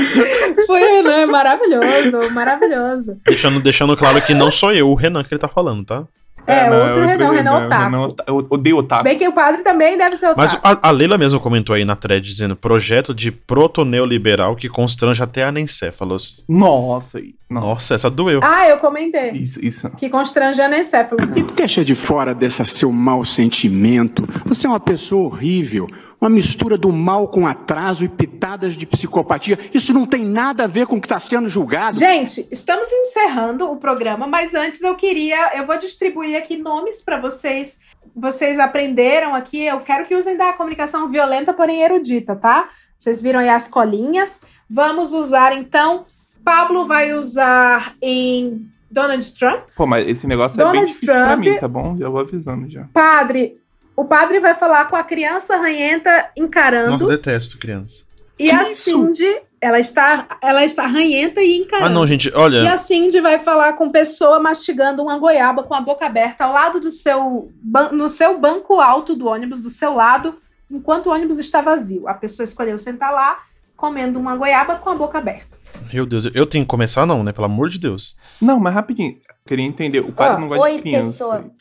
Foi 0.67 0.81
o 0.81 0.85
Renan, 0.95 1.25
maravilhoso, 1.27 2.29
maravilhoso. 2.31 3.19
Deixando, 3.25 3.59
deixando 3.59 3.97
claro 3.97 4.21
que 4.21 4.33
não 4.33 4.49
sou 4.49 4.71
eu, 4.71 4.87
o 4.89 4.95
Renan, 4.95 5.21
que 5.21 5.33
ele 5.33 5.39
tá 5.41 5.49
falando, 5.49 5.83
tá? 5.83 6.05
É, 6.48 6.69
não, 6.69 6.88
outro 6.88 7.06
Renan, 7.06 7.28
o 7.28 7.32
Renan 7.32 7.65
Otaku. 7.65 7.84
Renan 7.84 7.99
Ota- 8.02 8.24
eu 8.28 8.48
odeio 8.49 8.76
Se 8.78 8.80
otaku. 8.80 9.03
bem 9.03 9.18
que 9.18 9.28
o 9.28 9.34
padre 9.34 9.61
também 9.64 9.98
deve 9.98 10.15
ser 10.15 10.28
otaku. 10.28 10.40
Mas 10.40 10.53
a, 10.64 10.88
a 10.88 10.91
Leila 10.91 11.18
mesmo 11.18 11.40
comentou 11.40 11.76
aí 11.76 11.84
na 11.84 11.95
thread 11.95 12.26
dizendo 12.26 12.56
projeto 12.56 13.14
de 13.14 13.32
proto-neoliberal 13.32 14.56
que 14.56 14.69
constrange 14.69 15.22
até 15.22 15.44
anencéfalos. 15.44 16.44
Nossa, 16.48 17.18
aí. 17.19 17.36
Nossa. 17.49 17.68
Nossa, 17.68 17.95
essa 17.95 18.10
doeu. 18.10 18.40
Ah, 18.44 18.68
eu 18.68 18.78
comentei. 18.78 19.32
Isso, 19.32 19.64
isso. 19.64 19.90
Que 19.91 20.10
constrange 20.10 20.61
anencéfalos. 20.61 21.28
E 21.36 21.44
deixa 21.44 21.84
de 21.84 21.95
fora 21.95 22.34
desse 22.36 22.65
seu 22.65 22.91
mau 22.91 23.24
sentimento. 23.24 24.28
Você 24.45 24.68
é 24.68 24.69
uma 24.69 24.80
pessoa 24.80 25.28
horrível. 25.28 25.88
Uma 26.19 26.30
mistura 26.31 26.77
do 26.77 26.91
mal 26.91 27.27
com 27.27 27.45
atraso 27.45 28.03
e 28.03 28.10
pitadas 28.10 28.76
de 28.76 28.88
psicopatia. 28.88 29.60
Isso 29.72 29.94
não 29.94 30.06
tem 30.06 30.26
nada 30.26 30.64
a 30.64 30.68
ver 30.68 30.88
com 30.88 30.95
o 30.95 30.99
que 31.02 31.06
está 31.06 31.19
sendo 31.19 31.48
julgado. 31.48 31.98
Gente, 31.99 32.48
estamos 32.52 32.91
encerrando 32.91 33.69
o 33.72 33.77
programa, 33.77 34.26
mas 34.26 34.56
antes 34.56 34.81
eu 34.81 34.95
queria, 34.95 35.56
eu 35.56 35.65
vou 35.65 35.77
distribuir 35.77 36.35
aqui 36.35 36.57
nomes 36.57 37.03
para 37.03 37.22
vocês. 37.22 37.81
Vocês 38.15 38.57
aprenderam 38.57 39.35
aqui, 39.35 39.64
eu 39.64 39.80
quero 39.81 40.06
que 40.07 40.15
usem 40.15 40.35
da 40.35 40.53
comunicação 40.53 41.07
violenta, 41.07 41.53
porém 41.53 41.84
erudita, 41.84 42.35
tá? 42.35 42.68
Vocês 42.98 43.22
viram 43.22 43.39
aí 43.39 43.49
as 43.49 43.68
colinhas. 43.68 44.41
Vamos 44.68 45.14
usar 45.14 45.53
então. 45.56 46.06
Pablo 46.44 46.84
vai 46.85 47.14
usar 47.14 47.94
em 48.02 48.68
Donald 48.89 49.38
Trump. 49.38 49.65
Pô, 49.76 49.85
mas 49.85 50.07
esse 50.07 50.26
negócio 50.26 50.56
é 50.60 50.64
bem 50.64 50.65
Donald 50.65 50.88
difícil 50.91 51.14
pra 51.14 51.27
Trump- 51.27 51.45
mim, 51.45 51.57
tá 51.60 51.68
bom? 51.68 51.95
Já 51.95 52.10
vou 52.10 52.22
avisando 52.22 52.68
já. 52.72 52.88
Padre, 52.91 53.57
o 53.98 54.06
padre 54.06 54.40
vai 54.40 54.53
falar 54.56 54.86
com 54.86 54.95
a 54.95 55.03
criança 55.03 55.57
ranhenta 55.57 56.10
Nossa, 56.11 56.30
encarando. 56.38 57.07
detesto 57.07 57.57
criança. 57.57 58.06
e 58.40 58.49
a 58.52 58.64
Cindy, 58.64 59.26
ela 59.60 59.80
está, 59.80 60.38
ela 60.41 60.64
está 60.64 60.86
ranhenta 60.86 61.41
e 61.41 61.57
encarando. 61.57 61.88
Ah, 61.88 61.90
não, 61.90 62.06
gente, 62.06 62.30
E 62.30 62.34
a 62.34 62.40
olha. 62.40 62.78
Cindy 62.78 63.19
vai 63.19 63.40
falar 63.40 63.74
com 63.74 63.90
pessoa 63.90 64.40
mastigando 64.40 65.02
uma 65.02 65.18
goiaba 65.18 65.64
com 65.64 65.74
a 65.74 65.82
boca 65.82 66.06
aberta 66.06 66.45
ao 66.45 66.53
lado 66.53 66.80
do 66.80 66.91
seu 66.91 67.52
no 67.91 68.07
seu 68.07 68.40
banco 68.40 68.80
alto 68.80 69.15
do 69.15 69.26
ônibus, 69.28 69.64
do 69.64 69.69
seu 69.72 69.94
lado, 69.95 70.38
enquanto 70.69 71.07
o 71.07 71.11
ônibus 71.11 71.40
está 71.40 71.60
vazio. 71.61 72.07
A 72.07 72.14
pessoa 72.14 72.44
escolheu 72.44 72.78
sentar 72.78 73.11
lá, 73.11 73.40
comendo 73.76 74.19
uma 74.19 74.36
goiaba 74.36 74.76
com 74.76 74.91
a 74.91 74.95
boca 74.95 75.18
aberta. 75.18 75.57
Meu 75.91 76.06
Deus, 76.06 76.26
eu 76.34 76.45
tenho 76.45 76.64
que 76.64 76.69
começar, 76.69 77.06
não, 77.06 77.24
né? 77.24 77.32
Pelo 77.32 77.45
amor 77.45 77.68
de 77.69 77.80
Deus. 77.80 78.18
Não, 78.41 78.60
mas 78.60 78.74
rapidinho. 78.74 79.18
Queria 79.45 79.65
entender. 79.65 79.99
O 79.99 80.11
padre 80.11 80.38
Ó, 80.38 80.40
não 80.40 80.48
gosta 80.48 80.64
oi, 80.64 80.76
de 80.78 80.82
criança. 80.82 81.11
pessoa. 81.11 81.52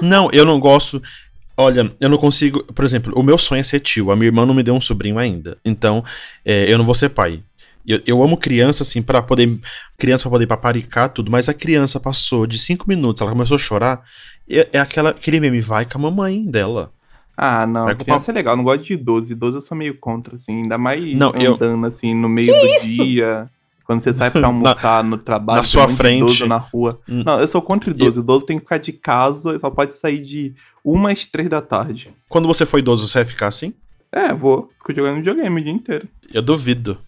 Não, 0.00 0.30
eu 0.32 0.44
não 0.44 0.58
gosto. 0.60 1.00
Olha, 1.56 1.90
eu 2.00 2.08
não 2.08 2.18
consigo. 2.18 2.62
Por 2.64 2.84
exemplo, 2.84 3.12
o 3.16 3.22
meu 3.22 3.38
sonho 3.38 3.60
é 3.60 3.62
ser 3.62 3.80
tio. 3.80 4.10
A 4.10 4.16
minha 4.16 4.28
irmã 4.28 4.44
não 4.44 4.52
me 4.54 4.62
deu 4.62 4.74
um 4.74 4.80
sobrinho 4.80 5.18
ainda. 5.18 5.56
Então, 5.64 6.04
é, 6.44 6.70
eu 6.70 6.76
não 6.76 6.84
vou 6.84 6.94
ser 6.94 7.08
pai. 7.10 7.42
Eu, 7.86 8.00
eu 8.06 8.22
amo 8.22 8.36
criança, 8.36 8.82
assim, 8.82 9.00
para 9.00 9.22
poder. 9.22 9.58
Criança 9.96 10.24
pra 10.24 10.32
poder 10.32 10.46
paparicar 10.46 11.08
tudo, 11.08 11.30
mas 11.30 11.48
a 11.48 11.54
criança 11.54 11.98
passou 12.00 12.46
de 12.46 12.58
cinco 12.58 12.84
minutos, 12.88 13.22
ela 13.22 13.30
começou 13.30 13.54
a 13.54 13.58
chorar. 13.58 14.02
É, 14.50 14.68
é 14.72 14.78
aquela, 14.78 15.10
aquele 15.10 15.40
meme, 15.40 15.60
vai 15.60 15.84
com 15.86 15.96
a 15.98 16.00
mamãe 16.00 16.44
dela. 16.44 16.92
Ah, 17.36 17.66
não. 17.66 17.84
Vai 17.84 17.94
criança 17.94 18.30
é 18.30 18.34
legal. 18.34 18.52
eu 18.54 18.56
Não 18.58 18.64
gosto 18.64 18.82
de 18.84 18.94
idoso. 18.94 19.30
Idoso 19.32 19.56
eu 19.58 19.60
sou 19.60 19.76
meio 19.76 19.96
contra, 19.98 20.34
assim. 20.34 20.62
Ainda 20.62 20.76
mais 20.78 21.16
Não, 21.16 21.32
eu- 21.36 21.54
andando, 21.54 21.86
assim, 21.86 22.14
no 22.14 22.28
meio 22.28 22.52
Que 22.52 22.60
do 22.60 22.66
isso? 22.74 23.04
dia. 23.04 23.48
Quando 23.86 24.00
você 24.00 24.12
sai 24.12 24.30
pra 24.32 24.46
almoçar 24.46 25.02
no 25.04 25.16
trabalho. 25.16 25.58
na 25.58 25.62
sua 25.62 25.88
frente. 25.88 26.22
Idoso 26.22 26.46
na 26.46 26.56
rua. 26.58 26.98
Hum. 27.08 27.22
Não, 27.24 27.40
eu 27.40 27.46
sou 27.48 27.62
contra 27.62 27.90
idoso. 27.90 28.20
Idoso 28.20 28.44
tem 28.46 28.58
que 28.58 28.64
ficar 28.64 28.78
de 28.78 28.92
casa. 28.92 29.58
Só 29.58 29.70
pode 29.70 29.92
sair 29.92 30.18
de 30.20 30.54
uma 30.84 31.12
às 31.12 31.24
três 31.26 31.48
da 31.48 31.62
tarde. 31.62 32.12
Quando 32.28 32.46
você 32.48 32.66
for 32.66 32.78
idoso, 32.78 33.06
você 33.06 33.18
vai 33.18 33.24
ficar 33.24 33.46
assim? 33.48 33.74
É, 34.10 34.32
vou. 34.34 34.68
Fico 34.78 34.94
jogando 34.94 35.16
videogame 35.16 35.60
o 35.60 35.64
dia 35.64 35.72
inteiro. 35.72 36.08
Eu 36.32 36.42
duvido. 36.42 36.98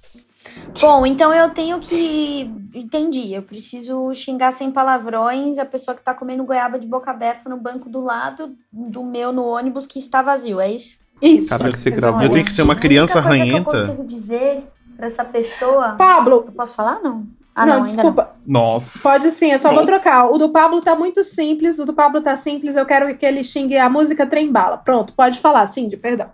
Bom, 0.81 1.05
então 1.07 1.33
eu 1.35 1.51
tenho 1.51 1.79
que. 1.79 2.51
Entendi. 2.75 3.33
Eu 3.33 3.43
preciso 3.43 4.13
xingar 4.15 4.53
sem 4.53 4.71
palavrões 4.71 5.59
a 5.59 5.65
pessoa 5.65 5.95
que 5.97 6.03
tá 6.03 6.15
comendo 6.15 6.45
goiaba 6.45 6.79
de 6.79 6.87
boca 6.87 7.11
aberta 7.11 7.49
no 7.49 7.57
banco 7.57 7.89
do 7.89 8.01
lado 8.03 8.55
do 8.73 9.05
meu 9.05 9.33
no 9.33 9.45
ônibus 9.45 9.87
que 9.87 9.99
está 9.99 10.23
vazio, 10.23 10.61
é 10.61 10.71
isso? 10.71 10.97
Isso. 11.21 11.51
Caraca, 11.51 11.77
você 11.77 11.91
Mas 11.91 12.01
gravou. 12.01 12.23
Eu 12.23 12.31
tenho 12.31 12.45
que 12.45 12.53
ser 12.53 12.63
uma 12.63 12.77
criança 12.77 13.19
A 13.21 13.27
única 13.27 13.37
coisa 13.37 13.45
que 13.45 13.51
ranhenta. 13.51 13.77
eu 13.77 13.87
consigo 13.87 14.09
dizer 14.09 14.65
pra 14.99 15.07
essa 15.07 15.25
pessoa. 15.25 15.93
Pablo. 15.93 16.45
Eu 16.49 16.53
posso 16.53 16.75
falar? 16.75 17.01
Não. 17.01 17.25
Ah, 17.55 17.65
não, 17.65 17.75
não, 17.77 17.83
desculpa. 17.83 18.33
Nossa. 18.47 18.99
Pode 19.01 19.31
sim, 19.31 19.53
eu 19.53 19.59
só 19.59 19.73
vou 19.73 19.87
trocar. 19.87 20.31
O 20.31 20.39
do 20.39 20.51
Pablo 20.51 20.81
tá 20.81 20.95
muito 20.95 21.23
simples, 21.23 21.79
o 21.79 21.87
do 21.87 21.93
Pablo 21.93 22.21
tá 22.21 22.37
simples, 22.37 22.77
eu 22.77 22.85
quero 22.85 23.17
que 23.17 23.25
ele 23.25 23.43
xingue 23.43 23.77
a 23.77 23.89
música 23.89 24.27
Trembala. 24.27 24.77
Pronto, 24.79 25.13
pode 25.13 25.41
falar, 25.41 25.67
Cindy, 25.67 25.97
perdão. 25.97 26.29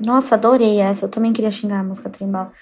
Nossa, 0.00 0.36
adorei 0.36 0.80
essa. 0.80 1.06
Eu 1.06 1.08
também 1.08 1.32
queria 1.32 1.50
xingar 1.50 1.80
a 1.80 1.84
música 1.84 2.08
Trembala. 2.08 2.52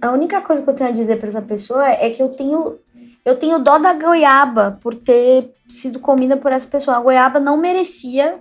A 0.00 0.10
única 0.10 0.40
coisa 0.40 0.62
que 0.62 0.70
eu 0.70 0.74
tenho 0.74 0.90
a 0.90 0.92
dizer 0.92 1.18
pra 1.18 1.28
essa 1.28 1.42
pessoa 1.42 1.86
é 1.88 2.10
que 2.10 2.22
eu 2.22 2.28
tenho 2.28 2.78
eu 3.24 3.36
tenho 3.38 3.60
dó 3.60 3.78
da 3.78 3.94
goiaba 3.94 4.78
por 4.80 4.96
ter 4.96 5.54
sido 5.68 6.00
comida 6.00 6.36
por 6.36 6.50
essa 6.50 6.66
pessoa. 6.66 6.96
A 6.96 7.00
goiaba 7.00 7.38
não 7.38 7.56
merecia 7.56 8.40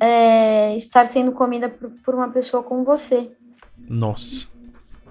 é, 0.00 0.74
estar 0.76 1.06
sendo 1.06 1.30
comida 1.30 1.68
por, 1.68 1.90
por 2.04 2.14
uma 2.16 2.30
pessoa 2.30 2.64
como 2.64 2.82
você. 2.82 3.30
Nossa. 3.88 4.51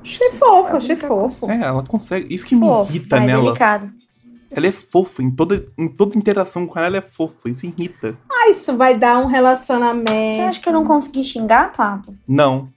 Achei 0.04 0.32
fofo, 0.32 0.78
achei 0.78 0.96
fofo. 0.96 1.50
É, 1.50 1.62
ela 1.62 1.84
consegue. 1.88 2.34
Isso 2.34 2.46
que 2.46 2.56
me 2.56 2.66
Fofo, 2.66 2.92
irrita 2.92 3.18
vai, 3.18 3.26
nela. 3.28 3.44
delicado. 3.44 3.92
Ela 4.50 4.68
é 4.68 4.72
fofa. 4.72 5.24
Em 5.24 5.32
toda, 5.32 5.64
em 5.78 5.88
toda 5.88 6.18
interação 6.18 6.68
com 6.68 6.78
ela, 6.78 6.88
ela 6.88 6.98
é 6.98 7.02
fofa. 7.02 7.50
Isso 7.50 7.66
irrita. 7.66 8.18
Ah, 8.30 8.50
isso 8.50 8.76
vai 8.76 8.98
dar 8.98 9.18
um 9.20 9.28
relacionamento. 9.28 10.36
Você 10.36 10.42
acha 10.42 10.60
que 10.60 10.68
eu 10.68 10.74
não 10.74 10.84
consegui 10.84 11.24
xingar, 11.24 11.72
Pablo? 11.72 12.16
Não. 12.28 12.68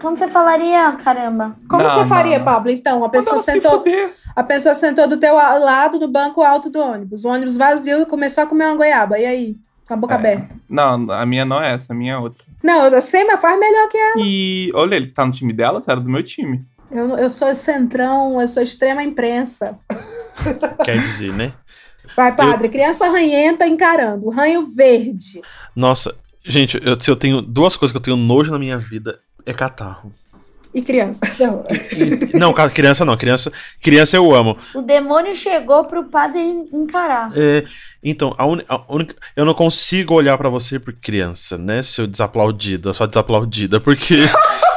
Como 0.00 0.16
você 0.16 0.28
falaria, 0.28 0.92
caramba? 1.02 1.56
Como 1.68 1.82
Não, 1.82 1.88
você 1.94 2.04
faria, 2.04 2.38
não. 2.38 2.44
Pablo? 2.44 2.70
Então, 2.70 3.04
a 3.04 3.08
pessoa 3.08 3.38
se 3.38 3.52
sentou. 3.52 3.78
fuder. 3.78 4.12
A 4.34 4.42
pessoa 4.42 4.74
sentou 4.74 5.06
do 5.08 5.16
teu 5.16 5.34
lado 5.34 5.98
no 5.98 6.08
banco 6.08 6.42
alto 6.42 6.68
do 6.68 6.80
ônibus. 6.80 7.24
O 7.24 7.28
ônibus 7.30 7.56
vazio 7.56 8.04
começou 8.06 8.44
a 8.44 8.46
comer 8.46 8.66
uma 8.66 8.74
goiaba. 8.76 9.18
E 9.18 9.24
aí? 9.24 9.56
Com 9.86 9.94
a 9.94 9.96
boca 9.96 10.14
aberta. 10.14 10.54
Não, 10.68 11.10
a 11.10 11.24
minha 11.24 11.44
não 11.44 11.60
é 11.62 11.72
essa, 11.74 11.92
a 11.92 11.96
minha 11.96 12.14
é 12.14 12.18
outra. 12.18 12.44
Não, 12.62 12.86
eu 12.86 13.02
sei, 13.02 13.24
mas 13.24 13.40
faz 13.40 13.58
melhor 13.58 13.88
que 13.88 13.96
ela. 13.96 14.14
E 14.18 14.70
olha, 14.74 14.96
ele 14.96 15.04
está 15.04 15.24
no 15.24 15.32
time 15.32 15.52
dela, 15.52 15.80
você 15.80 15.90
era 15.90 16.00
do 16.00 16.08
meu 16.08 16.22
time. 16.22 16.64
Eu, 16.92 17.16
eu 17.16 17.30
sou 17.30 17.54
centrão, 17.54 18.40
eu 18.40 18.46
sou 18.46 18.62
extrema 18.62 19.02
imprensa. 19.02 19.78
Quer 20.84 20.98
dizer, 21.00 21.32
né? 21.32 21.52
Vai, 22.14 22.34
padre. 22.34 22.68
Criança 22.68 23.08
ranhenta 23.08 23.66
encarando. 23.66 24.28
Ranho 24.28 24.62
verde. 24.62 25.40
Nossa, 25.74 26.14
gente, 26.44 26.78
eu, 26.84 27.00
se 27.00 27.10
eu 27.10 27.16
tenho 27.16 27.40
duas 27.40 27.76
coisas 27.76 27.92
que 27.92 27.96
eu 27.96 28.02
tenho 28.02 28.16
nojo 28.16 28.52
na 28.52 28.58
minha 28.58 28.78
vida 28.78 29.20
é 29.46 29.52
catarro. 29.52 30.12
E 30.74 30.80
criança. 30.82 31.20
Não. 31.38 31.64
Não, 32.32 32.70
criança 32.70 33.04
não, 33.04 33.14
criança, 33.14 33.52
criança 33.82 34.16
eu 34.16 34.34
amo. 34.34 34.56
O 34.74 34.80
demônio 34.80 35.36
chegou 35.36 35.84
pro 35.84 36.04
padre 36.04 36.40
encarar. 36.72 37.28
É, 37.36 37.64
então, 38.02 38.34
a, 38.38 38.46
uni- 38.46 38.64
a 38.66 38.80
única, 38.88 39.14
eu 39.36 39.44
não 39.44 39.52
consigo 39.52 40.14
olhar 40.14 40.38
pra 40.38 40.48
você 40.48 40.80
por 40.80 40.94
criança, 40.94 41.58
né? 41.58 41.82
Seu 41.82 42.06
desaplaudida, 42.06 42.90
sua 42.94 43.06
desaplaudida, 43.06 43.80
porque 43.80 44.14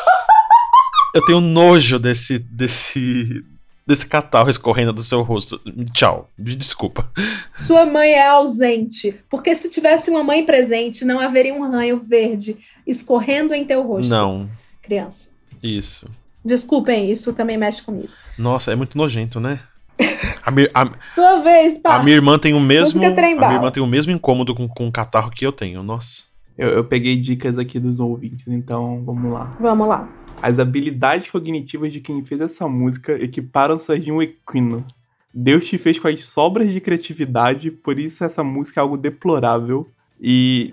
eu 1.16 1.22
tenho 1.26 1.40
nojo 1.42 1.98
desse 1.98 2.38
desse 2.38 3.44
desse 3.88 4.06
catarro 4.08 4.50
escorrendo 4.50 4.92
do 4.92 5.02
seu 5.04 5.22
rosto. 5.22 5.60
Tchau, 5.94 6.30
me 6.42 6.56
desculpa. 6.56 7.08
Sua 7.54 7.86
mãe 7.86 8.10
é 8.14 8.28
ausente. 8.28 9.16
Porque 9.30 9.54
se 9.54 9.70
tivesse 9.70 10.10
uma 10.10 10.24
mãe 10.24 10.44
presente, 10.46 11.06
não 11.06 11.20
haveria 11.20 11.54
um 11.54 11.70
ranho 11.72 11.98
verde 12.00 12.58
escorrendo 12.86 13.54
em 13.54 13.64
teu 13.64 13.84
rosto. 13.84 14.10
Não, 14.10 14.50
Criança. 14.82 15.32
isso. 15.62 16.10
Desculpem, 16.44 17.10
isso 17.12 17.34
também 17.34 17.58
mexe 17.58 17.82
comigo. 17.84 18.10
Nossa, 18.38 18.72
é 18.72 18.76
muito 18.76 18.98
nojento, 18.98 19.40
né? 19.40 19.60
A, 20.44 20.52
mi- 20.52 20.70
a- 20.76 20.92
Sua 21.08 21.40
vez, 21.42 21.78
a 21.78 21.80
pá. 21.82 22.04
minha 22.04 22.16
irmã 22.16 22.38
tem 22.38 22.54
o 22.54 22.60
mesmo, 22.60 23.04
a 23.04 23.10
minha 23.10 23.52
irmã 23.54 23.72
tem 23.72 23.82
o 23.82 23.88
mesmo 23.88 24.12
incômodo 24.12 24.54
com, 24.54 24.68
com 24.68 24.88
o 24.88 24.92
catarro 24.92 25.32
que 25.32 25.44
eu 25.46 25.52
tenho. 25.52 25.82
Nossa. 25.82 26.24
Eu, 26.58 26.70
eu 26.70 26.84
peguei 26.86 27.18
dicas 27.18 27.58
aqui 27.58 27.80
dos 27.80 28.00
ouvintes, 28.00 28.48
então 28.48 29.04
vamos 29.04 29.32
lá. 29.34 29.58
Vamos 29.60 29.88
lá. 29.88 30.08
As 30.46 30.60
habilidades 30.60 31.32
cognitivas 31.32 31.92
de 31.92 32.00
quem 32.00 32.24
fez 32.24 32.40
essa 32.40 32.68
música 32.68 33.14
equiparam-se 33.14 33.98
de 33.98 34.12
um 34.12 34.22
equino. 34.22 34.86
Deus 35.34 35.66
te 35.66 35.76
fez 35.76 35.98
com 35.98 36.08
as 36.08 36.24
sobras 36.24 36.72
de 36.72 36.80
criatividade, 36.80 37.72
por 37.72 37.98
isso 37.98 38.24
essa 38.24 38.44
música 38.44 38.80
é 38.80 38.84
algo 38.84 38.96
deplorável. 38.96 39.90
E 40.22 40.72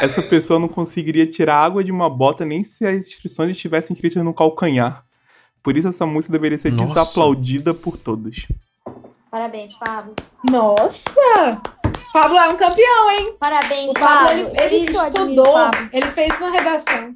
essa 0.00 0.22
pessoa 0.22 0.58
não 0.58 0.68
conseguiria 0.68 1.26
tirar 1.26 1.56
água 1.56 1.84
de 1.84 1.92
uma 1.92 2.08
bota 2.08 2.46
nem 2.46 2.64
se 2.64 2.86
as 2.86 3.06
instruções 3.08 3.50
estivessem 3.50 3.92
escritas 3.92 4.24
no 4.24 4.32
calcanhar. 4.32 5.04
Por 5.62 5.76
isso 5.76 5.88
essa 5.88 6.06
música 6.06 6.32
deveria 6.32 6.56
ser 6.56 6.72
Nossa. 6.72 6.94
desaplaudida 6.94 7.74
por 7.74 7.98
todos. 7.98 8.46
Parabéns, 9.30 9.74
Pablo. 9.74 10.14
Nossa! 10.50 11.60
Pablo 12.10 12.38
é 12.38 12.48
um 12.48 12.56
campeão, 12.56 13.10
hein? 13.10 13.36
Parabéns, 13.38 13.90
O 13.90 13.94
Pablo, 13.94 14.28
Pablo. 14.28 14.56
ele, 14.56 14.74
ele 14.74 14.76
admiro 14.84 15.06
estudou, 15.06 15.46
o 15.46 15.52
Pablo. 15.52 15.88
ele 15.92 16.06
fez 16.06 16.40
uma 16.40 16.50
redação. 16.52 17.14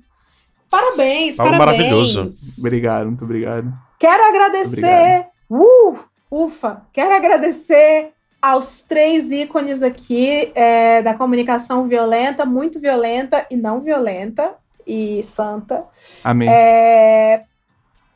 Parabéns, 0.71 1.37
Pablo 1.37 1.59
parabéns. 1.59 1.79
maravilhoso. 1.81 2.29
Obrigado, 2.61 3.07
muito 3.07 3.25
obrigado. 3.25 3.73
Quero 3.99 4.25
agradecer. 4.25 5.27
Uh, 5.51 5.99
ufa! 6.31 6.83
Quero 6.93 7.15
agradecer 7.15 8.13
aos 8.41 8.83
três 8.83 9.31
ícones 9.31 9.83
aqui 9.83 10.53
é, 10.55 11.03
da 11.03 11.15
comunicação 11.15 11.85
violenta, 11.85 12.45
muito 12.45 12.79
violenta 12.79 13.47
e 13.51 13.57
não 13.57 13.81
violenta, 13.81 14.55
e 14.87 15.23
santa. 15.23 15.85
Amém. 16.25 16.49
É, 16.51 17.43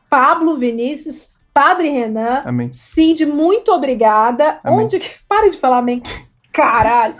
Pablo 0.08 0.56
Vinícius, 0.56 1.34
Padre 1.52 1.90
Renan, 1.90 2.42
Amém. 2.44 2.72
Cindy, 2.72 3.26
muito 3.26 3.72
obrigada. 3.72 4.58
Amém. 4.64 4.80
Onde 4.80 4.98
que. 4.98 5.10
Para 5.28 5.50
de 5.50 5.56
falar 5.58 5.78
amém. 5.78 6.02
Caralho. 6.52 7.16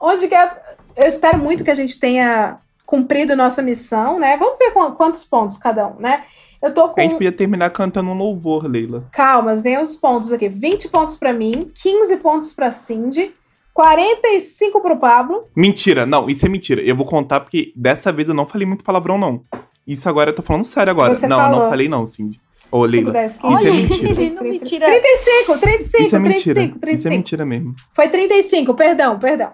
Onde 0.00 0.26
que 0.26 0.34
é. 0.34 0.50
Eu 0.96 1.06
espero 1.06 1.38
muito 1.38 1.62
que 1.62 1.70
a 1.70 1.74
gente 1.74 2.00
tenha 2.00 2.58
cumprido 2.86 3.36
nossa 3.36 3.60
missão, 3.60 4.18
né? 4.18 4.36
Vamos 4.38 4.58
ver 4.58 4.70
qu- 4.72 4.92
quantos 4.92 5.24
pontos 5.24 5.58
cada 5.58 5.88
um, 5.88 5.96
né? 5.98 6.22
Eu 6.62 6.72
tô 6.72 6.88
com. 6.88 6.98
A 7.00 7.02
gente 7.02 7.12
podia 7.14 7.32
terminar 7.32 7.68
cantando 7.70 8.10
um 8.10 8.14
louvor, 8.14 8.66
Leila. 8.66 9.06
Calma, 9.12 9.54
tem 9.60 9.78
os 9.78 9.96
pontos 9.96 10.32
aqui. 10.32 10.48
20 10.48 10.88
pontos 10.88 11.16
pra 11.16 11.32
mim, 11.32 11.70
15 11.74 12.16
pontos 12.16 12.52
pra 12.52 12.70
Cindy, 12.70 13.34
45 14.00 14.80
pro 14.80 14.96
Pablo. 14.96 15.44
Mentira, 15.54 16.06
não, 16.06 16.28
isso 16.28 16.46
é 16.46 16.48
mentira. 16.48 16.80
Eu 16.82 16.96
vou 16.96 17.04
contar 17.06 17.40
porque 17.40 17.72
dessa 17.76 18.12
vez 18.12 18.28
eu 18.28 18.34
não 18.34 18.46
falei 18.46 18.66
muito 18.66 18.84
palavrão, 18.84 19.18
não. 19.18 19.42
Isso 19.86 20.08
agora 20.08 20.30
eu 20.30 20.34
tô 20.34 20.42
falando 20.42 20.64
sério 20.64 20.90
agora. 20.90 21.14
Você 21.14 21.26
não, 21.28 21.36
falou. 21.36 21.60
não 21.60 21.68
falei 21.70 21.88
não, 21.88 22.06
Cindy. 22.06 22.40
Ô, 22.72 22.88
5, 22.88 23.10
Leila. 23.10 23.12
10, 23.12 23.32
Isso 23.36 23.46
é 23.46 23.70
15. 23.70 23.70
mentira. 23.70 24.34
Não 24.34 24.42
me 24.42 24.58
tira. 24.58 24.86
35, 24.86 25.58
35, 25.60 26.04
Isso 26.04 26.16
é 26.16 26.18
mentira. 26.18 26.54
35, 26.54 26.64
Isso 26.64 26.76
é 26.76 26.80
35. 26.80 27.14
mentira 27.16 27.46
mesmo. 27.46 27.74
Foi 27.92 28.08
35, 28.08 28.74
perdão, 28.74 29.18
perdão. 29.18 29.50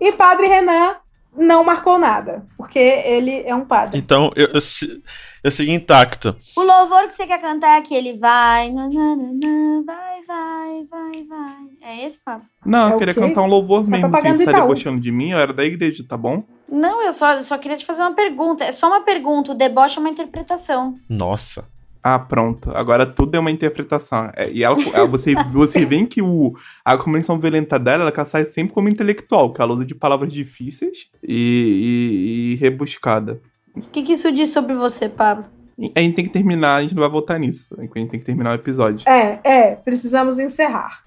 E 0.00 0.10
Padre 0.12 0.46
Renan 0.48 0.96
não 1.36 1.64
marcou 1.64 1.98
nada, 1.98 2.46
porque 2.56 2.78
ele 2.78 3.42
é 3.44 3.54
um 3.54 3.64
padre. 3.64 3.98
Então, 3.98 4.30
eu, 4.34 4.46
eu, 4.48 4.60
eu 5.44 5.50
segui 5.50 5.72
intacto. 5.72 6.36
O 6.56 6.62
louvor 6.62 7.06
que 7.06 7.14
você 7.14 7.26
quer 7.26 7.40
cantar 7.40 7.76
é 7.76 7.78
aquele 7.78 8.18
vai, 8.18 8.70
nananana, 8.70 9.82
vai, 9.86 10.22
vai, 10.26 10.84
vai, 10.90 11.24
vai. 11.28 11.56
É 11.82 12.04
esse, 12.06 12.18
Pablo? 12.24 12.46
Não, 12.64 12.88
É 12.88 12.92
eu 12.92 12.96
o 12.96 12.98
queria 12.98 13.14
cantar 13.14 13.42
um 13.42 13.46
louvor 13.46 13.80
Isso 13.80 13.94
é 13.94 13.98
mesmo. 13.98 14.10
Você 14.10 14.44
tá 14.44 14.50
Itaú. 14.50 14.62
debochando 14.62 15.00
de 15.00 15.12
mim? 15.12 15.30
Eu 15.30 15.38
era 15.38 15.52
da 15.52 15.64
igreja, 15.64 16.04
tá 16.06 16.16
bom? 16.16 16.42
Não, 16.70 17.02
eu 17.02 17.12
só, 17.12 17.32
eu 17.34 17.44
só 17.44 17.56
queria 17.56 17.76
te 17.76 17.86
fazer 17.86 18.02
uma 18.02 18.14
pergunta. 18.14 18.64
É 18.64 18.72
só 18.72 18.88
uma 18.88 19.00
pergunta. 19.00 19.52
O 19.52 19.54
deboche 19.54 19.96
é 19.96 20.00
uma 20.00 20.10
interpretação. 20.10 20.96
Nossa. 21.08 21.68
Ah, 22.02 22.18
pronto. 22.18 22.70
Agora 22.74 23.04
tudo 23.04 23.34
é 23.34 23.38
uma 23.38 23.50
interpretação. 23.50 24.30
É, 24.36 24.50
e 24.50 24.62
ela, 24.62 24.76
ela- 24.94 25.06
você, 25.06 25.34
você 25.52 25.84
vê 25.84 26.04
que 26.06 26.22
o, 26.22 26.54
a 26.84 26.96
comunicação 26.96 27.38
violenta 27.38 27.78
dela, 27.78 28.04
ela 28.10 28.24
sai 28.24 28.44
sempre 28.44 28.72
como 28.72 28.88
intelectual, 28.88 29.52
que 29.52 29.60
ela 29.60 29.72
usa 29.72 29.84
de 29.84 29.94
palavras 29.94 30.32
difíceis 30.32 31.08
e, 31.22 31.34
e, 31.34 32.52
e 32.52 32.54
rebuscada. 32.56 33.40
O 33.74 33.80
que, 33.82 34.02
que 34.02 34.12
isso 34.12 34.30
diz 34.32 34.50
sobre 34.50 34.74
você, 34.74 35.08
Pablo? 35.08 35.44
A 35.94 36.00
gente 36.00 36.14
tem 36.16 36.24
que 36.24 36.30
terminar, 36.32 36.76
a 36.76 36.82
gente 36.82 36.94
não 36.94 37.02
vai 37.02 37.10
voltar 37.10 37.38
nisso. 37.38 37.68
A 37.78 37.82
gente 37.82 37.92
tem 37.92 38.08
que 38.08 38.26
terminar 38.26 38.50
o 38.50 38.54
episódio. 38.54 39.08
É, 39.08 39.38
é, 39.44 39.76
precisamos 39.76 40.38
encerrar. 40.38 41.04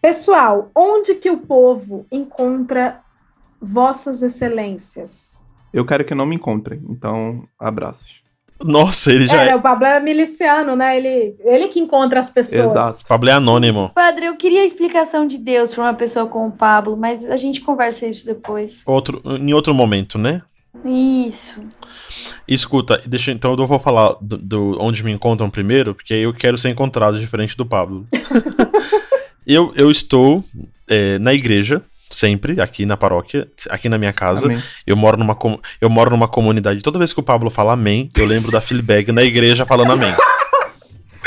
Pessoal, 0.00 0.70
onde 0.74 1.14
que 1.16 1.30
o 1.30 1.38
povo 1.38 2.06
encontra 2.10 3.00
vossas 3.60 4.22
excelências? 4.22 5.46
Eu 5.72 5.84
quero 5.84 6.04
que 6.04 6.14
não 6.14 6.24
me 6.26 6.36
encontrem. 6.36 6.82
Então, 6.88 7.46
abraços. 7.58 8.22
Nossa, 8.64 9.12
ele 9.12 9.26
já 9.26 9.44
É, 9.44 9.48
é. 9.50 9.56
o 9.56 9.60
Pablo 9.60 9.86
é 9.86 10.00
miliciano, 10.00 10.74
né? 10.74 10.96
Ele, 10.96 11.36
ele 11.40 11.68
que 11.68 11.78
encontra 11.78 12.18
as 12.18 12.30
pessoas. 12.30 13.02
Pablo 13.02 13.28
é 13.28 13.32
anônimo. 13.32 13.90
Padre, 13.94 14.26
eu 14.26 14.36
queria 14.36 14.62
a 14.62 14.64
explicação 14.64 15.26
de 15.26 15.38
Deus 15.38 15.74
pra 15.74 15.84
uma 15.84 15.94
pessoa 15.94 16.26
como 16.26 16.48
o 16.48 16.52
Pablo, 16.52 16.96
mas 16.96 17.24
a 17.26 17.36
gente 17.36 17.60
conversa 17.60 18.06
isso 18.06 18.24
depois. 18.24 18.82
Outro, 18.86 19.22
em 19.24 19.52
outro 19.52 19.74
momento, 19.74 20.18
né? 20.18 20.42
Isso. 20.84 21.60
Escuta, 22.46 23.00
deixa, 23.06 23.32
então 23.32 23.54
eu 23.56 23.66
vou 23.66 23.78
falar 23.78 24.16
do, 24.20 24.36
do 24.38 24.76
onde 24.80 25.02
me 25.04 25.10
encontram 25.10 25.50
primeiro, 25.50 25.94
porque 25.94 26.14
aí 26.14 26.22
eu 26.22 26.34
quero 26.34 26.56
ser 26.56 26.68
encontrado 26.70 27.18
diferente 27.18 27.56
do 27.56 27.66
Pablo. 27.66 28.06
eu, 29.46 29.72
eu 29.74 29.90
estou 29.90 30.44
é, 30.88 31.18
na 31.18 31.34
igreja, 31.34 31.82
sempre, 32.10 32.60
aqui 32.60 32.86
na 32.86 32.96
paróquia, 32.96 33.48
aqui 33.70 33.88
na 33.88 33.98
minha 33.98 34.12
casa. 34.12 34.46
Amém. 34.46 34.62
Eu 34.86 34.96
moro, 34.96 35.16
numa, 35.16 35.34
com- 35.34 35.58
eu 35.80 35.88
moro 35.90 36.10
numa 36.10 36.28
comunidade. 36.28 36.82
Toda 36.82 36.98
vez 36.98 37.12
que 37.12 37.20
o 37.20 37.22
Pablo 37.22 37.50
fala 37.50 37.72
amém, 37.72 38.08
eu 38.16 38.26
lembro 38.26 38.50
da 38.52 38.60
Fleabag 38.60 39.10
na 39.12 39.22
igreja 39.22 39.66
falando 39.66 39.92
amém. 39.92 40.12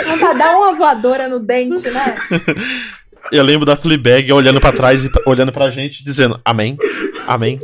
Não 0.08 0.18
pra 0.18 0.34
dar 0.34 0.56
uma 0.58 0.74
voadora 0.76 1.28
no 1.28 1.40
dente, 1.40 1.90
né? 1.90 2.16
Eu 3.34 3.44
lembro 3.44 3.66
da 3.66 3.76
Fleabag 3.76 4.32
olhando 4.32 4.62
pra 4.62 4.72
trás 4.72 5.04
e 5.04 5.12
olhando 5.26 5.52
pra 5.52 5.70
gente 5.70 6.04
dizendo 6.04 6.40
amém, 6.44 6.78
amém. 7.28 7.60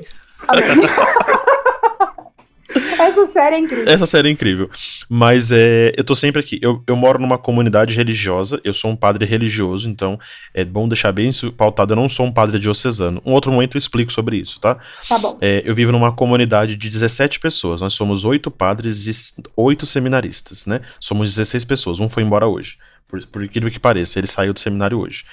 Essa 3.00 3.26
série 3.26 3.56
é 3.56 3.60
incrível. 3.60 3.86
Essa 3.88 4.06
série 4.06 4.28
é 4.28 4.32
incrível. 4.32 4.70
Mas 5.10 5.52
é, 5.52 5.94
eu 5.98 6.04
tô 6.04 6.16
sempre 6.16 6.40
aqui. 6.40 6.60
Eu, 6.62 6.84
eu 6.88 6.96
moro 6.96 7.20
numa 7.20 7.38
comunidade 7.38 7.96
religiosa, 7.96 8.60
eu 8.64 8.74
sou 8.74 8.92
um 8.92 8.96
padre 8.96 9.26
religioso, 9.26 9.90
então 9.90 10.20
é 10.54 10.64
bom 10.64 10.88
deixar 10.88 11.12
bem 11.12 11.30
isso 11.30 11.52
pautado. 11.52 11.94
Eu 11.94 11.98
não 11.98 12.10
sou 12.10 12.26
um 12.26 12.32
padre 12.32 12.60
diocesano. 12.60 13.22
Um 13.26 13.34
outro 13.34 13.52
momento 13.52 13.76
eu 13.76 13.80
explico 13.80 14.12
sobre 14.12 14.38
isso, 14.38 14.60
tá? 14.60 14.78
Tá 15.08 15.20
bom. 15.20 15.38
É, 15.42 15.64
eu 15.66 15.74
vivo 15.76 15.92
numa 15.92 16.12
comunidade 16.12 16.76
de 16.76 16.90
17 16.90 17.40
pessoas. 17.40 17.82
Nós 17.82 17.94
somos 17.94 18.26
oito 18.26 18.50
padres 18.52 19.08
e 19.08 19.42
oito 19.56 19.86
seminaristas, 19.86 20.66
né? 20.66 20.82
Somos 21.00 21.36
16 21.36 21.66
pessoas. 21.66 22.00
Um 22.00 22.10
foi 22.10 22.24
embora 22.24 22.48
hoje. 22.48 22.78
Por, 23.08 23.26
por 23.28 23.44
incrível 23.44 23.70
que 23.70 23.80
pareça, 23.80 24.20
ele 24.20 24.28
saiu 24.28 24.54
do 24.54 24.60
seminário 24.60 25.00
hoje. 25.00 25.26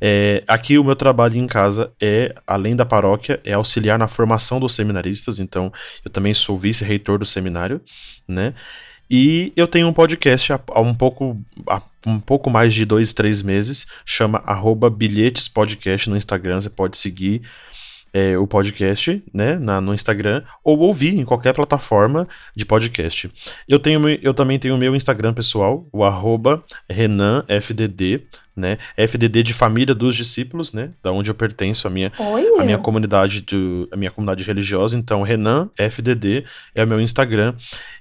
É, 0.00 0.44
aqui 0.46 0.78
o 0.78 0.84
meu 0.84 0.94
trabalho 0.94 1.36
em 1.36 1.46
casa 1.46 1.92
é, 2.00 2.34
além 2.46 2.76
da 2.76 2.84
paróquia, 2.84 3.40
é 3.44 3.54
auxiliar 3.54 3.98
na 3.98 4.06
formação 4.06 4.60
dos 4.60 4.74
seminaristas. 4.74 5.38
Então, 5.38 5.72
eu 6.04 6.10
também 6.10 6.34
sou 6.34 6.58
vice-reitor 6.58 7.18
do 7.18 7.24
seminário, 7.24 7.80
né? 8.28 8.54
E 9.08 9.52
eu 9.54 9.68
tenho 9.68 9.86
um 9.86 9.92
podcast 9.92 10.52
há, 10.52 10.60
há 10.72 10.80
um 10.80 10.94
pouco 10.94 11.40
há 11.68 11.80
um 12.06 12.20
pouco 12.20 12.50
mais 12.50 12.74
de 12.74 12.84
dois, 12.84 13.12
três 13.12 13.42
meses, 13.42 13.86
chama 14.04 14.42
arroba 14.44 14.90
bilhetes 14.90 15.48
podcast 15.48 16.10
no 16.10 16.16
Instagram, 16.16 16.60
você 16.60 16.70
pode 16.70 16.96
seguir 16.96 17.42
é, 18.16 18.38
o 18.38 18.46
podcast, 18.46 19.22
né, 19.30 19.58
na, 19.58 19.78
no 19.78 19.92
Instagram, 19.92 20.42
ou 20.64 20.78
ouvir 20.78 21.14
em 21.18 21.22
qualquer 21.22 21.52
plataforma 21.52 22.26
de 22.54 22.64
podcast. 22.64 23.30
Eu, 23.68 23.78
tenho, 23.78 24.00
eu 24.22 24.32
também 24.32 24.58
tenho 24.58 24.74
o 24.74 24.78
meu 24.78 24.96
Instagram 24.96 25.34
pessoal, 25.34 25.86
o 25.92 26.02
arroba 26.02 26.62
RenanFDD, 26.88 28.22
né, 28.56 28.78
FDD 28.96 29.42
de 29.42 29.52
Família 29.52 29.94
dos 29.94 30.14
Discípulos, 30.14 30.72
né, 30.72 30.90
da 31.02 31.12
onde 31.12 31.30
eu 31.30 31.34
pertenço, 31.34 31.86
a 31.86 31.90
minha, 31.90 32.10
Olha. 32.18 32.62
a 32.62 32.64
minha 32.64 32.78
comunidade 32.78 33.42
do, 33.42 33.86
a 33.92 33.96
minha 33.96 34.10
comunidade 34.10 34.42
religiosa, 34.44 34.96
então 34.96 35.22
Renan 35.22 35.68
FDD 35.78 36.44
é 36.74 36.82
o 36.82 36.86
meu 36.86 37.00
Instagram. 37.00 37.54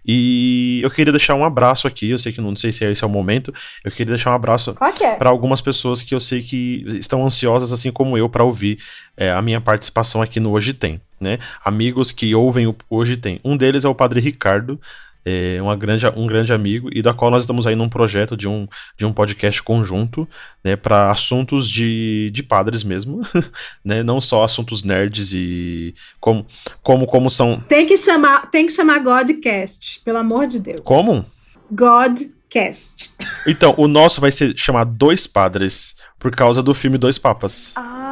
E 0.07 0.79
eu 0.83 0.89
queria 0.89 1.11
deixar 1.11 1.35
um 1.35 1.43
abraço 1.43 1.87
aqui, 1.87 2.11
eu 2.11 2.19
sei 2.19 2.31
que 2.31 2.39
não, 2.39 2.49
não 2.49 2.55
sei 2.55 2.71
se 2.71 2.85
esse 2.85 3.03
é 3.03 3.07
o 3.07 3.09
momento, 3.09 3.53
eu 3.83 3.91
queria 3.91 4.13
deixar 4.13 4.31
um 4.31 4.35
abraço 4.35 4.75
é? 5.01 5.15
para 5.15 5.29
algumas 5.29 5.61
pessoas 5.61 6.01
que 6.01 6.15
eu 6.15 6.19
sei 6.19 6.41
que 6.41 6.85
estão 6.99 7.25
ansiosas, 7.25 7.71
assim 7.71 7.91
como 7.91 8.17
eu, 8.17 8.29
para 8.29 8.43
ouvir 8.43 8.77
é, 9.17 9.31
a 9.31 9.41
minha 9.41 9.59
participação 9.59 10.21
aqui 10.21 10.39
no 10.39 10.51
Hoje 10.51 10.73
Tem, 10.73 11.01
né? 11.19 11.39
Amigos 11.63 12.11
que 12.11 12.33
ouvem 12.33 12.67
o 12.67 12.75
Hoje 12.89 13.17
Tem. 13.17 13.39
Um 13.43 13.57
deles 13.57 13.83
é 13.83 13.89
o 13.89 13.95
Padre 13.95 14.21
Ricardo, 14.21 14.79
é 15.25 15.59
uma 15.59 15.75
grande, 15.75 16.07
um 16.15 16.27
grande 16.27 16.53
amigo, 16.53 16.89
e 16.93 17.01
da 17.01 17.13
qual 17.13 17.31
nós 17.31 17.43
estamos 17.43 17.65
aí 17.65 17.75
num 17.75 17.89
projeto 17.89 18.37
de 18.37 18.47
um, 18.47 18.67
de 18.95 19.07
um 19.07 19.11
podcast 19.11 19.61
conjunto, 19.63 20.27
né, 20.63 20.75
para 20.75 21.11
assuntos 21.11 21.67
de, 21.67 22.29
de 22.31 22.43
padres 22.43 22.83
mesmo, 22.83 23.21
né? 23.83 24.03
Não 24.03 24.21
só 24.21 24.43
assuntos 24.43 24.83
nerds 24.83 25.33
e 25.33 25.95
como, 26.19 26.45
como, 26.83 27.07
como 27.07 27.29
são. 27.29 27.59
Tem 27.61 27.85
que 27.87 27.97
chamar, 27.97 28.51
tem 28.51 28.67
que 28.67 28.71
chamar 28.71 28.99
Godcast, 28.99 30.01
pelo 30.05 30.19
amor 30.19 30.45
de 30.45 30.59
Deus. 30.59 30.81
Como? 30.83 31.25
Godcast. 31.71 33.11
Então, 33.47 33.73
o 33.77 33.87
nosso 33.87 34.21
vai 34.21 34.31
ser 34.31 34.55
chamado 34.55 34.91
Dois 34.95 35.25
Padres, 35.25 35.95
por 36.19 36.31
causa 36.31 36.61
do 36.61 36.73
filme 36.73 36.99
Dois 36.99 37.17
Papas. 37.17 37.73
Né? 37.75 38.04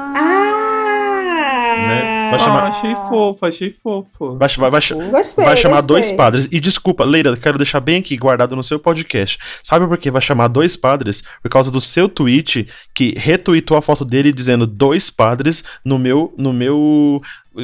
Vai 2.37 2.39
chamar- 2.45 2.67
achei 2.67 2.95
fofo, 2.95 3.45
achei 3.45 3.71
fofo. 3.71 4.37
Vai, 4.37 4.47
vai, 4.49 4.69
vai, 4.71 4.81
Gostei, 5.11 5.45
vai 5.45 5.57
chamar 5.57 5.75
gostei. 5.77 5.87
dois 5.87 6.11
padres. 6.11 6.47
E 6.51 6.59
desculpa, 6.59 7.03
Leira, 7.03 7.35
quero 7.37 7.57
deixar 7.57 7.79
bem 7.79 7.99
aqui 7.99 8.17
guardado 8.17 8.55
no 8.55 8.63
seu 8.63 8.79
podcast. 8.79 9.37
Sabe 9.63 9.87
por 9.87 9.97
que 9.97 10.11
vai 10.11 10.21
chamar 10.21 10.47
dois 10.47 10.75
padres? 10.75 11.23
Por 11.41 11.49
causa 11.49 11.69
do 11.71 11.79
seu 11.81 12.07
tweet 12.09 12.67
que 12.93 13.13
retweetou 13.17 13.77
a 13.77 13.81
foto 13.81 14.03
dele 14.05 14.31
dizendo 14.31 14.65
dois 14.67 15.09
padres 15.09 15.63
no 15.83 15.97
meu. 15.99 16.33
no 16.37 16.51
meu. 16.53 17.19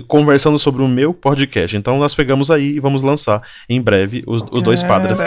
Conversando 0.07 0.59
sobre 0.59 0.81
o 0.83 0.87
meu 0.87 1.13
podcast. 1.13 1.75
Então 1.75 1.97
nós 1.97 2.13
pegamos 2.13 2.51
aí 2.51 2.75
e 2.75 2.79
vamos 2.79 3.01
lançar 3.01 3.41
em 3.67 3.81
breve 3.81 4.23
os, 4.27 4.43
os 4.51 4.61
dois 4.61 4.83
padres. 4.83 5.17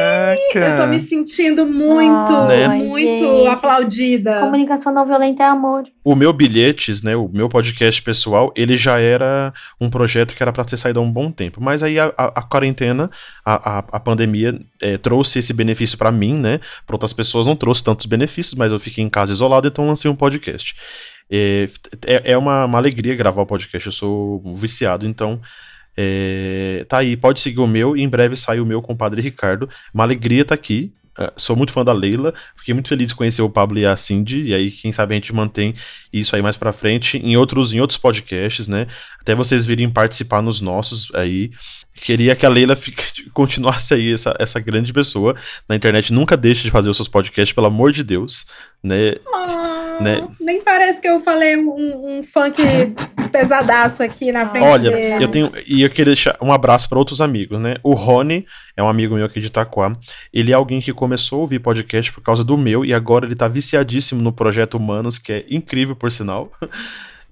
Eu 0.55 0.76
tô 0.76 0.86
me 0.86 0.98
sentindo 1.01 1.66
muito, 1.66 2.32
Né? 2.47 2.68
muito 2.68 3.24
Gente, 3.24 3.47
aplaudida. 3.48 4.40
Comunicação 4.40 4.93
não 4.93 5.05
violenta 5.05 5.43
é 5.43 5.47
amor. 5.47 5.84
O 6.05 6.14
meu 6.14 6.32
bilhetes, 6.32 7.02
né, 7.02 7.14
o 7.16 7.28
meu 7.32 7.48
podcast 7.48 8.01
pessoal, 8.02 8.52
ele 8.56 8.76
já 8.76 8.98
era 8.98 9.52
um 9.80 9.89
projeto 9.89 10.34
que 10.34 10.43
era 10.43 10.52
para 10.52 10.64
ter 10.64 10.76
saído 10.76 10.98
há 11.01 11.02
um 11.02 11.10
bom 11.10 11.30
tempo. 11.30 11.60
Mas 11.62 11.82
aí 11.82 11.98
a, 11.98 12.12
a- 12.16 12.32
a 12.36 12.43
quarentena, 12.43 13.10
a, 13.44 13.78
a, 13.78 13.84
a 13.93 14.01
pandemia 14.01 14.59
eh, 14.80 14.97
trouxe 14.98 15.39
esse 15.39 15.52
benefício 15.52 15.97
para 15.98 16.10
mim, 16.12 16.34
né? 16.34 16.59
Para 16.86 16.94
outras 16.97 17.12
pessoas 17.12 17.47
não 17.47 17.55
trouxe 17.56 17.84
tantos 17.84 18.06
benefícios, 18.06 18.55
mas 18.55 18.72
eu 18.72 18.78
fiquei 18.80 19.02
em 19.05 19.09
casa 19.09 19.32
isolado, 19.32 19.68
então 19.68 19.86
lancei 19.86 20.10
um 20.10 20.14
podcast. 20.14 20.74
É, 21.34 21.66
é, 22.06 22.32
é 22.32 22.38
uma, 22.38 22.66
uma 22.66 22.76
alegria 22.76 23.16
gravar 23.16 23.40
o 23.40 23.46
podcast, 23.46 23.86
eu 23.86 23.92
sou 23.92 24.54
viciado, 24.54 25.06
então 25.06 25.40
é, 25.96 26.84
tá 26.86 26.98
aí, 26.98 27.16
pode 27.16 27.40
seguir 27.40 27.60
o 27.60 27.66
meu 27.66 27.96
e 27.96 28.02
em 28.02 28.09
breve 28.09 28.36
sai 28.36 28.60
o 28.60 28.66
meu 28.66 28.82
com 28.82 28.92
o 28.92 28.96
Padre 28.96 29.22
Ricardo. 29.22 29.68
Uma 29.94 30.04
alegria 30.04 30.42
estar 30.42 30.54
aqui. 30.54 30.92
Uh, 31.18 31.30
sou 31.36 31.54
muito 31.54 31.72
fã 31.72 31.84
da 31.84 31.92
Leila, 31.92 32.32
fiquei 32.56 32.72
muito 32.72 32.88
feliz 32.88 33.09
de 33.09 33.14
conhecer 33.14 33.42
o 33.42 33.50
Pablo 33.50 33.78
e 33.78 33.84
a 33.84 33.94
Cindy, 33.94 34.44
e 34.44 34.54
aí 34.54 34.70
quem 34.70 34.90
sabe 34.92 35.12
a 35.12 35.16
gente 35.16 35.30
mantém 35.34 35.74
isso 36.10 36.34
aí 36.34 36.40
mais 36.40 36.56
pra 36.56 36.72
frente 36.72 37.18
em 37.18 37.36
outros, 37.36 37.74
em 37.74 37.80
outros 37.80 37.98
podcasts, 37.98 38.66
né? 38.66 38.86
Até 39.20 39.34
vocês 39.34 39.66
virem 39.66 39.90
participar 39.90 40.40
nos 40.40 40.62
nossos 40.62 41.14
aí. 41.14 41.50
Queria 42.05 42.35
que 42.35 42.45
a 42.45 42.49
Leila 42.49 42.74
fique- 42.74 43.31
continuasse 43.33 43.95
aí 43.95 44.12
essa, 44.12 44.35
essa 44.39 44.59
grande 44.61 44.93
pessoa 44.93 45.35
na 45.69 45.77
internet. 45.77 46.12
Nunca 46.12 46.37
deixe 46.37 46.65
de 46.65 46.70
fazer 46.70 46.91
os 46.91 46.97
seus 46.97 47.09
podcasts, 47.09 47.55
pelo 47.55 47.69
amor 47.69 47.93
de 47.93 48.03
Deus, 48.03 48.47
né? 48.83 49.15
né? 50.01 50.27
Nem 50.41 50.61
parece 50.62 51.01
que 51.01 51.07
eu 51.09 51.20
falei 51.20 51.57
um, 51.57 52.19
um 52.19 52.23
funk 52.24 52.61
pesadaço 53.31 54.03
aqui 54.03 54.33
na 54.33 54.47
frente 54.49 54.65
Olha, 54.66 54.91
dele. 54.91 55.24
eu 55.24 55.29
tenho. 55.29 55.53
E 55.66 55.83
eu 55.83 55.89
queria 55.91 56.07
deixar 56.07 56.37
um 56.41 56.53
abraço 56.53 56.89
para 56.89 56.99
outros 56.99 57.20
amigos, 57.20 57.61
né? 57.61 57.77
O 57.83 57.95
Rony 57.95 58.45
é 58.77 58.83
um 58.83 58.89
amigo 58.89 59.15
meu 59.15 59.24
aqui 59.24 59.41
de 59.41 59.47
Itaquá. 59.47 59.97
Ele 60.33 60.51
é 60.51 60.55
alguém 60.55 60.81
que 60.81 60.93
começou 60.93 61.39
a 61.39 61.41
ouvir 61.43 61.61
podcast 61.61 62.12
por 62.12 62.20
causa 62.23 62.43
do 62.43 62.59
meu 62.59 62.85
e 62.85 62.93
agora 62.93 63.24
ele 63.27 63.37
tá 63.37 63.47
viciadíssimo 63.49 64.20
no 64.20 64.33
projeto 64.33 64.74
Humanos, 64.74 65.19
que 65.19 65.33
é 65.33 65.45
incrível, 65.49 65.95
por 65.97 66.11
sinal. 66.11 66.51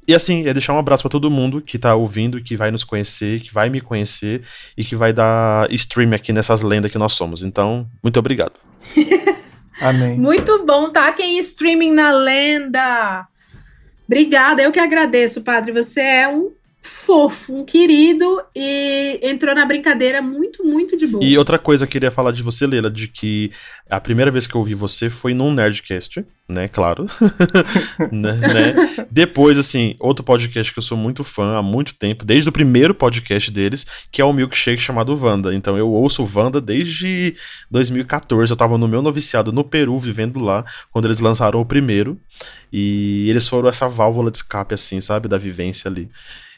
E 0.07 0.15
assim, 0.15 0.47
é 0.47 0.53
deixar 0.53 0.73
um 0.73 0.79
abraço 0.79 1.03
para 1.03 1.11
todo 1.11 1.31
mundo 1.31 1.61
que 1.61 1.79
tá 1.79 1.95
ouvindo, 1.95 2.43
que 2.43 2.57
vai 2.57 2.71
nos 2.71 2.85
conhecer, 2.85 3.41
que 3.41 3.53
vai 3.53 3.71
me 3.71 3.81
conhecer 3.81 4.43
e 4.77 4.85
que 4.85 4.97
vai 4.97 5.13
dar 5.13 5.71
stream 5.73 6.13
aqui 6.15 6.33
nessas 6.33 6.63
lendas 6.63 6.91
que 6.91 6.99
nós 6.99 7.13
somos. 7.13 7.45
Então, 7.45 7.87
muito 8.03 8.19
obrigado. 8.19 8.59
Amém. 9.81 10.19
Muito 10.19 10.65
bom, 10.65 10.91
tá? 10.91 11.13
Quem 11.13 11.39
streaming 11.39 11.93
na 11.93 12.13
lenda. 12.13 13.27
Obrigada, 14.07 14.63
eu 14.63 14.73
que 14.73 14.81
agradeço, 14.81 15.45
padre. 15.45 15.73
Você 15.73 16.01
é 16.01 16.29
um 16.29 16.53
fofo, 16.83 17.55
um 17.55 17.65
querido 17.65 18.43
e 18.57 19.21
entrou 19.23 19.55
na 19.55 19.67
brincadeira 19.67 20.23
muito, 20.23 20.65
muito 20.65 20.97
de 20.97 21.07
boa. 21.07 21.23
E 21.23 21.37
outra 21.37 21.59
coisa 21.59 21.87
que 21.87 21.91
eu 21.91 21.93
queria 21.93 22.11
falar 22.11 22.33
de 22.33 22.43
você, 22.43 22.67
Leila, 22.67 22.91
de 22.91 23.07
que 23.07 23.53
a 23.89 24.01
primeira 24.01 24.31
vez 24.31 24.47
que 24.47 24.55
eu 24.55 24.61
ouvi 24.61 24.75
você 24.75 25.11
foi 25.11 25.35
num 25.35 25.53
Nerdcast, 25.53 26.25
né? 26.49 26.69
Claro. 26.69 27.07
né, 28.11 28.33
né? 28.33 29.07
Depois, 29.11 29.59
assim, 29.59 29.95
outro 29.99 30.25
podcast 30.25 30.73
que 30.73 30.79
eu 30.79 30.83
sou 30.83 30.97
muito 30.97 31.23
fã 31.23 31.59
há 31.59 31.63
muito 31.63 31.95
tempo, 31.95 32.25
desde 32.25 32.49
o 32.49 32.53
primeiro 32.53 32.95
podcast 32.95 33.51
deles, 33.51 33.87
que 34.11 34.23
é 34.23 34.25
o 34.25 34.33
Milkshake 34.33 34.81
chamado 34.81 35.15
Wanda. 35.15 35.55
Então 35.55 35.77
eu 35.77 35.91
ouço 35.91 36.27
Wanda 36.35 36.61
desde 36.61 37.35
2014. 37.71 38.51
Eu 38.51 38.57
tava 38.57 38.79
no 38.79 38.89
meu 38.89 39.03
noviciado 39.03 39.53
no 39.53 39.65
Peru, 39.65 39.99
vivendo 39.99 40.41
lá, 40.41 40.65
quando 40.91 41.05
eles 41.05 41.21
lançaram 41.21 41.61
o 41.61 41.67
primeiro. 41.67 42.19
E 42.73 43.29
eles 43.29 43.47
foram 43.49 43.69
essa 43.69 43.89
válvula 43.89 44.31
de 44.31 44.39
escape, 44.39 44.75
assim, 44.75 45.01
sabe? 45.01 45.29
Da 45.29 45.37
vivência 45.37 45.91
ali. 45.91 46.09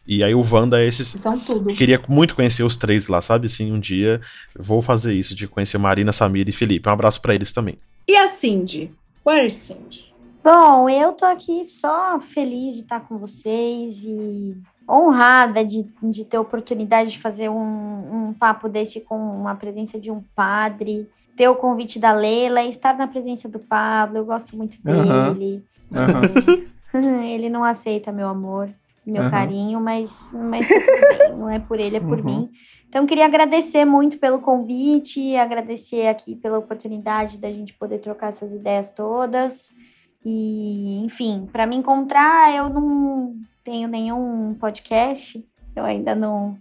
E 0.06 0.24
aí 0.24 0.34
o 0.34 0.42
Wanda 0.42 0.80
é 0.80 0.86
esses. 0.86 1.08
São 1.08 1.38
tudo. 1.38 1.72
Queria 1.74 2.00
muito 2.08 2.34
conhecer 2.34 2.64
os 2.64 2.76
três 2.76 3.06
lá, 3.06 3.20
sabe? 3.20 3.48
Sim, 3.48 3.72
um 3.72 3.80
dia 3.80 4.20
vou 4.58 4.82
fazer 4.82 5.14
isso, 5.14 5.34
de 5.34 5.46
conhecer 5.46 5.78
Marina, 5.78 6.12
Samira 6.12 6.50
e 6.50 6.52
Felipe. 6.52 6.88
Um 6.88 6.92
abraço 6.92 7.20
pra 7.22 7.34
eles 7.34 7.52
também. 7.52 7.78
E 8.08 8.16
a 8.16 8.26
Cindy? 8.26 8.92
Where 9.24 9.46
is 9.46 9.54
Cindy? 9.54 10.12
Bom, 10.42 10.88
eu 10.88 11.12
tô 11.12 11.24
aqui 11.24 11.64
só 11.64 12.20
feliz 12.20 12.74
de 12.74 12.80
estar 12.80 13.00
com 13.00 13.16
vocês 13.16 14.02
e 14.02 14.56
honrada 14.90 15.64
de, 15.64 15.86
de 16.02 16.24
ter 16.24 16.36
a 16.36 16.40
oportunidade 16.40 17.12
de 17.12 17.18
fazer 17.18 17.48
um, 17.48 18.28
um 18.28 18.34
papo 18.34 18.68
desse 18.68 19.00
com 19.00 19.46
a 19.46 19.54
presença 19.54 20.00
de 20.00 20.10
um 20.10 20.20
padre, 20.34 21.08
ter 21.36 21.48
o 21.48 21.54
convite 21.54 22.00
da 22.00 22.12
Leila, 22.12 22.64
estar 22.64 22.96
na 22.98 23.06
presença 23.06 23.48
do 23.48 23.60
Pablo. 23.60 24.18
Eu 24.18 24.24
gosto 24.24 24.56
muito 24.56 24.82
dele. 24.82 25.64
Aham. 25.94 26.64
ele 27.24 27.48
não 27.48 27.64
aceita 27.64 28.10
meu 28.10 28.28
amor, 28.28 28.68
meu 29.06 29.22
Aham. 29.22 29.30
carinho, 29.30 29.80
mas, 29.80 30.30
mas 30.32 30.68
tá 30.68 30.80
tudo 30.80 31.08
bem. 31.08 31.36
Não 31.36 31.48
é 31.50 31.58
por 31.58 31.78
ele, 31.80 31.96
é 31.96 32.00
por 32.00 32.18
Uhum. 32.18 32.24
mim. 32.24 32.50
Então, 32.88 33.06
queria 33.06 33.24
agradecer 33.24 33.84
muito 33.84 34.18
pelo 34.18 34.40
convite, 34.40 35.34
agradecer 35.36 36.06
aqui 36.08 36.36
pela 36.36 36.58
oportunidade 36.58 37.38
da 37.38 37.50
gente 37.50 37.72
poder 37.74 37.98
trocar 37.98 38.28
essas 38.28 38.52
ideias 38.52 38.90
todas. 38.90 39.72
E, 40.24 41.02
enfim, 41.04 41.48
para 41.50 41.66
me 41.66 41.74
encontrar, 41.76 42.54
eu 42.54 42.68
não 42.68 43.34
tenho 43.64 43.88
nenhum 43.88 44.54
podcast, 44.54 45.42
eu 45.74 45.84
ainda 45.84 46.14
não, 46.14 46.56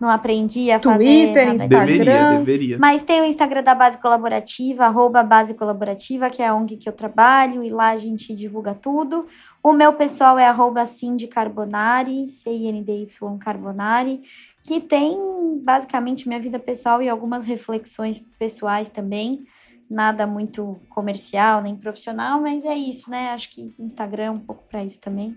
não 0.00 0.08
aprendi 0.08 0.70
a 0.70 0.80
fazer. 0.80 1.04
Twitter, 1.04 1.54
Instagram. 1.54 1.86
Deveria, 1.86 2.38
deveria. 2.38 2.78
mas 2.78 3.02
tem 3.02 3.20
o 3.20 3.24
Instagram 3.24 3.62
da 3.62 3.74
Base 3.74 4.00
Colaborativa, 4.00 4.84
arroba 4.84 5.22
Base 5.22 5.54
Colaborativa, 5.54 6.30
que 6.30 6.42
é 6.42 6.48
a 6.48 6.54
ONG 6.54 6.76
que 6.76 6.88
eu 6.88 6.92
trabalho, 6.92 7.62
e 7.62 7.70
lá 7.70 7.88
a 7.88 7.96
gente 7.96 8.34
divulga 8.34 8.74
tudo. 8.74 9.26
O 9.62 9.72
meu 9.72 9.92
pessoal 9.94 10.38
é 10.38 10.46
arroba 10.46 10.84
Cindy 10.86 11.26
Carbonari, 11.26 12.28
C-I-N-D-Y 12.28 13.38
Carbonari, 13.38 14.20
que 14.62 14.80
tem 14.80 15.18
basicamente 15.62 16.28
minha 16.28 16.40
vida 16.40 16.58
pessoal 16.58 17.02
e 17.02 17.08
algumas 17.08 17.44
reflexões 17.44 18.22
pessoais 18.38 18.88
também. 18.88 19.44
Nada 19.88 20.26
muito 20.26 20.80
comercial 20.88 21.62
nem 21.62 21.76
profissional, 21.76 22.40
mas 22.40 22.64
é 22.64 22.74
isso, 22.76 23.08
né? 23.08 23.30
Acho 23.30 23.50
que 23.50 23.72
Instagram 23.78 24.24
é 24.24 24.30
um 24.30 24.38
pouco 24.38 24.64
para 24.68 24.84
isso 24.84 25.00
também. 25.00 25.36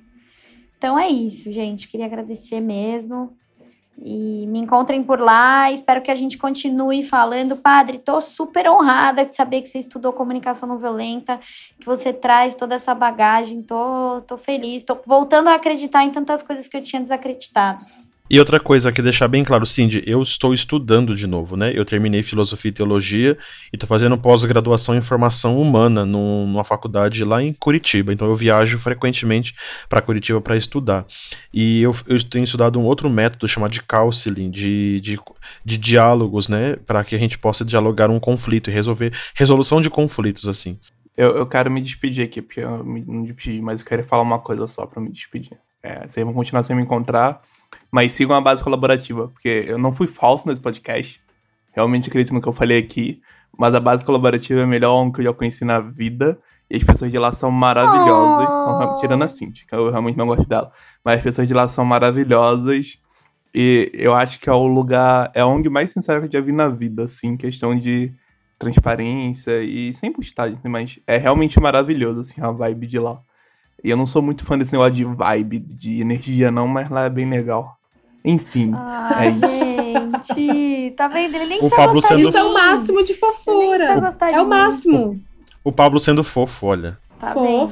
Então 0.77 0.98
é 0.98 1.07
isso, 1.07 1.52
gente. 1.52 1.88
Queria 1.88 2.06
agradecer 2.06 2.60
mesmo. 2.60 3.36
E 4.01 4.47
me 4.47 4.59
encontrem 4.59 5.03
por 5.03 5.19
lá. 5.19 5.71
Espero 5.71 6.01
que 6.01 6.11
a 6.11 6.15
gente 6.15 6.38
continue 6.38 7.03
falando. 7.03 7.57
Padre, 7.57 7.97
tô 7.97 8.21
super 8.21 8.69
honrada 8.69 9.26
de 9.26 9.35
saber 9.35 9.61
que 9.61 9.67
você 9.67 9.80
estudou 9.80 10.13
comunicação 10.13 10.69
não 10.69 10.77
violenta, 10.77 11.39
que 11.80 11.85
você 11.85 12.13
traz 12.13 12.55
toda 12.55 12.76
essa 12.76 12.95
bagagem. 12.95 13.61
Tô, 13.61 14.21
tô 14.21 14.38
feliz. 14.38 14.84
Tô 14.84 14.97
voltando 15.05 15.49
a 15.49 15.55
acreditar 15.55 16.03
em 16.03 16.11
tantas 16.11 16.41
coisas 16.41 16.67
que 16.67 16.77
eu 16.77 16.84
tinha 16.84 17.01
desacreditado. 17.01 17.84
E 18.30 18.38
outra 18.38 18.60
coisa 18.60 18.91
que 18.91 19.01
deixar 19.01 19.27
bem 19.27 19.43
claro, 19.43 19.65
Cindy, 19.65 20.03
eu 20.06 20.22
estou 20.22 20.53
estudando 20.53 21.15
de 21.15 21.26
novo, 21.26 21.57
né? 21.57 21.72
Eu 21.73 21.84
terminei 21.84 22.22
filosofia 22.22 22.69
e 22.69 22.72
teologia 22.72 23.38
e 23.73 23.76
estou 23.76 23.88
fazendo 23.88 24.18
pós-graduação 24.18 24.95
em 24.95 25.01
formação 25.01 25.60
humana 25.60 26.06
num- 26.06 26.45
numa 26.45 26.64
faculdade 26.64 27.23
lá 27.23 27.41
em 27.41 27.51
Curitiba. 27.53 28.14
Então 28.14 28.27
eu 28.27 28.35
viajo 28.35 28.77
frequentemente 28.77 29.56
para 29.89 30.01
Curitiba 30.01 30.39
para 30.39 30.56
estudar. 30.56 31.06
E 31.51 31.81
eu, 31.81 31.95
eu 32.07 32.23
tenho 32.23 32.43
estudado 32.43 32.80
um 32.80 32.84
outro 32.84 33.10
método 33.10 33.47
chamado 33.47 33.72
de 33.72 33.81
counseling, 33.81 34.51
de, 34.51 35.01
de, 35.01 35.19
de 35.65 35.77
diálogos, 35.77 36.47
né? 36.47 36.76
Para 36.85 37.03
que 37.03 37.15
a 37.15 37.19
gente 37.19 37.38
possa 37.38 37.65
dialogar 37.65 38.10
um 38.11 38.19
conflito 38.19 38.69
e 38.69 38.73
resolver 38.73 39.11
resolução 39.34 39.81
de 39.81 39.89
conflitos 39.89 40.47
assim. 40.47 40.80
Eu, 41.18 41.35
eu 41.35 41.47
quero 41.47 41.69
me 41.69 41.81
despedir 41.81 42.23
aqui, 42.23 42.41
porque 42.41 42.61
eu 42.61 42.84
me, 42.84 43.03
não 43.06 43.23
despedi, 43.23 43.61
mas 43.61 43.81
eu 43.81 43.85
quero 43.88 44.03
falar 44.03 44.22
uma 44.23 44.39
coisa 44.39 44.65
só 44.68 44.85
pra 44.85 45.01
me 45.01 45.11
despedir. 45.11 45.57
É, 45.81 46.07
vocês 46.07 46.23
vão 46.23 46.34
continuar 46.34 46.64
sem 46.64 46.76
me 46.76 46.81
encontrar, 46.81 47.41
mas 47.91 48.11
sigam 48.11 48.36
a 48.36 48.41
base 48.41 48.64
colaborativa, 48.64 49.28
porque 49.30 49.66
eu 49.68 49.78
não 49.78 49.94
fui 49.94 50.07
falso 50.07 50.48
nesse 50.48 50.61
podcast. 50.61 51.22
Realmente 51.72 52.10
acredito 52.10 52.34
no 52.34 52.41
que 52.41 52.48
eu 52.48 52.53
falei 52.53 52.78
aqui. 52.78 53.22
Mas 53.57 53.76
a 53.76 53.80
base 53.80 54.06
colaborativa 54.06 54.61
é 54.61 54.64
a 54.64 54.68
melhor 54.68 55.11
que 55.11 55.20
eu 55.20 55.26
já 55.26 55.34
conheci 55.34 55.66
na 55.66 55.80
vida. 55.80 56.40
E 56.70 56.78
as 56.78 56.84
pessoas 56.84 57.11
de 57.11 57.18
lá 57.18 57.34
são 57.34 57.52
maravilhosas. 57.52 58.48
São, 58.48 58.98
tirando 58.99 59.24
a 59.24 59.28
Cintia, 59.28 59.66
que 59.68 59.76
eu 59.76 59.90
realmente 59.90 60.18
não 60.18 60.28
gosto 60.28 60.48
dela. 60.48 60.72
Mas 61.03 61.18
as 61.18 61.24
pessoas 61.24 61.48
de 61.48 61.53
lá 61.53 61.68
são 61.68 61.84
maravilhosas. 61.84 62.99
E 63.53 63.91
eu 63.94 64.14
acho 64.16 64.40
que 64.40 64.49
é 64.49 64.53
o 64.53 64.68
lugar. 64.68 65.32
É 65.34 65.41
a 65.41 65.48
ONG 65.48 65.70
mais 65.70 65.91
sincera 65.91 66.20
que 66.22 66.28
eu 66.28 66.40
já 66.40 66.45
vi 66.45 66.52
na 66.52 66.70
vida, 66.70 67.03
assim, 67.03 67.36
questão 67.36 67.78
de 67.78 68.14
transparência 68.60 69.64
e 69.64 69.91
sem 69.94 70.11
postagem, 70.11 70.56
assim, 70.56 70.68
mas 70.68 70.99
é 71.07 71.16
realmente 71.16 71.60
maravilhoso, 71.60 72.20
assim, 72.20 72.41
a 72.41 72.52
vibe 72.52 72.88
de 72.88 72.99
lá. 72.99 73.22
E 73.82 73.90
eu 73.90 73.95
não 73.95 74.06
sou 74.06 74.22
muito 74.22 74.45
fã 74.45 74.57
desse 74.57 74.74
negócio 74.74 74.94
de 74.94 75.06
vibe, 75.06 75.60
de 75.60 76.02
energia, 76.02 76.52
não, 76.52 76.68
mas 76.68 76.90
lá 76.90 77.06
é 77.06 77.10
bem 77.10 77.28
legal. 77.30 77.78
Enfim, 78.24 78.74
é 78.74 78.78
Ai, 78.78 79.30
isso. 79.32 80.34
gente, 80.36 80.91
tá 80.98 81.08
vendo? 81.08 81.36
Ele 81.36 81.46
nem 81.46 81.58
O 81.58 81.62
precisa 81.62 81.76
Pablo 81.76 81.94
gostar 81.96 82.16
sendo- 82.16 82.28
Isso 82.28 82.38
é 82.38 82.44
o 82.44 82.54
máximo 82.54 83.04
de 83.04 83.12
Ele 83.14 83.22
nem 83.22 83.34
fofura. 83.34 83.84
É 84.32 84.41
o 84.41 84.44
mim. 84.44 84.50
máximo. 84.50 85.22
O 85.64 85.72
Pablo 85.72 86.00
sendo 86.00 86.24
fofo, 86.24 86.68
olha. 86.68 86.98
Tá 87.20 87.34
bem. 87.34 87.68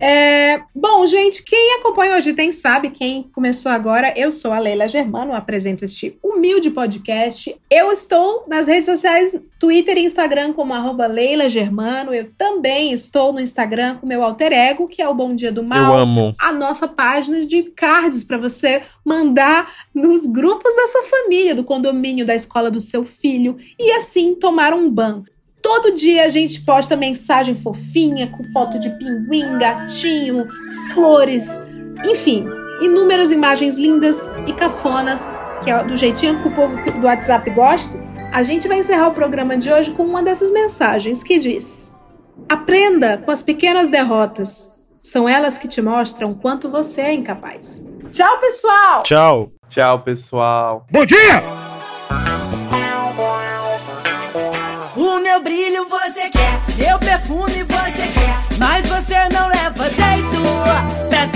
É, 0.00 0.60
bom, 0.74 1.06
gente, 1.06 1.42
quem 1.42 1.74
acompanha 1.74 2.16
hoje 2.16 2.34
tem 2.34 2.50
sabe, 2.52 2.90
quem 2.90 3.22
começou 3.32 3.70
agora, 3.70 4.12
eu 4.16 4.30
sou 4.30 4.52
a 4.52 4.58
Leila 4.58 4.88
Germano, 4.88 5.32
apresento 5.32 5.84
este 5.84 6.18
humilde 6.22 6.70
podcast. 6.70 7.54
Eu 7.70 7.90
estou 7.92 8.44
nas 8.48 8.66
redes 8.66 8.86
sociais, 8.86 9.38
Twitter 9.58 9.96
e 9.96 10.04
Instagram 10.04 10.52
como 10.52 10.74
arroba 10.74 11.06
Leila 11.06 11.48
Germano. 11.48 12.12
Eu 12.12 12.30
também 12.36 12.92
estou 12.92 13.32
no 13.32 13.40
Instagram 13.40 13.96
com 13.96 14.06
meu 14.06 14.22
alter 14.22 14.52
ego, 14.52 14.88
que 14.88 15.00
é 15.00 15.08
o 15.08 15.14
Bom 15.14 15.34
Dia 15.34 15.52
do 15.52 15.62
Mal. 15.62 15.94
Eu 15.94 15.98
amo. 15.98 16.34
A 16.38 16.52
nossa 16.52 16.88
página 16.88 17.40
de 17.40 17.62
cards 17.62 18.24
para 18.24 18.36
você 18.36 18.82
mandar 19.04 19.72
nos 19.94 20.26
grupos 20.26 20.74
da 20.74 20.86
sua 20.86 21.02
família, 21.04 21.54
do 21.54 21.64
condomínio, 21.64 22.26
da 22.26 22.34
escola 22.34 22.70
do 22.70 22.80
seu 22.80 23.04
filho 23.04 23.56
e 23.78 23.92
assim 23.92 24.34
tomar 24.34 24.74
um 24.74 24.90
banho. 24.90 25.24
Todo 25.64 25.94
dia 25.94 26.26
a 26.26 26.28
gente 26.28 26.60
posta 26.60 26.94
mensagem 26.94 27.54
fofinha 27.54 28.26
com 28.26 28.44
foto 28.44 28.78
de 28.78 28.90
pinguim, 28.98 29.58
gatinho, 29.58 30.46
flores, 30.92 31.58
enfim, 32.04 32.46
inúmeras 32.82 33.32
imagens 33.32 33.78
lindas 33.78 34.30
e 34.46 34.52
cafonas, 34.52 35.32
que 35.62 35.70
é 35.70 35.82
do 35.82 35.96
jeitinho 35.96 36.42
que 36.42 36.48
o 36.48 36.54
povo 36.54 36.76
do 37.00 37.06
WhatsApp 37.06 37.48
gosta. 37.52 37.98
A 38.30 38.42
gente 38.42 38.68
vai 38.68 38.76
encerrar 38.76 39.08
o 39.08 39.14
programa 39.14 39.56
de 39.56 39.72
hoje 39.72 39.92
com 39.92 40.02
uma 40.02 40.22
dessas 40.22 40.50
mensagens 40.50 41.22
que 41.22 41.38
diz: 41.38 41.96
Aprenda 42.46 43.16
com 43.16 43.30
as 43.30 43.40
pequenas 43.40 43.88
derrotas. 43.88 44.92
São 45.02 45.26
elas 45.26 45.56
que 45.56 45.66
te 45.66 45.80
mostram 45.80 46.34
quanto 46.34 46.68
você 46.68 47.00
é 47.00 47.14
incapaz. 47.14 47.82
Tchau, 48.12 48.38
pessoal! 48.38 49.02
Tchau. 49.02 49.52
Tchau, 49.70 50.02
pessoal. 50.02 50.86
Bom 50.92 51.06
dia! 51.06 51.63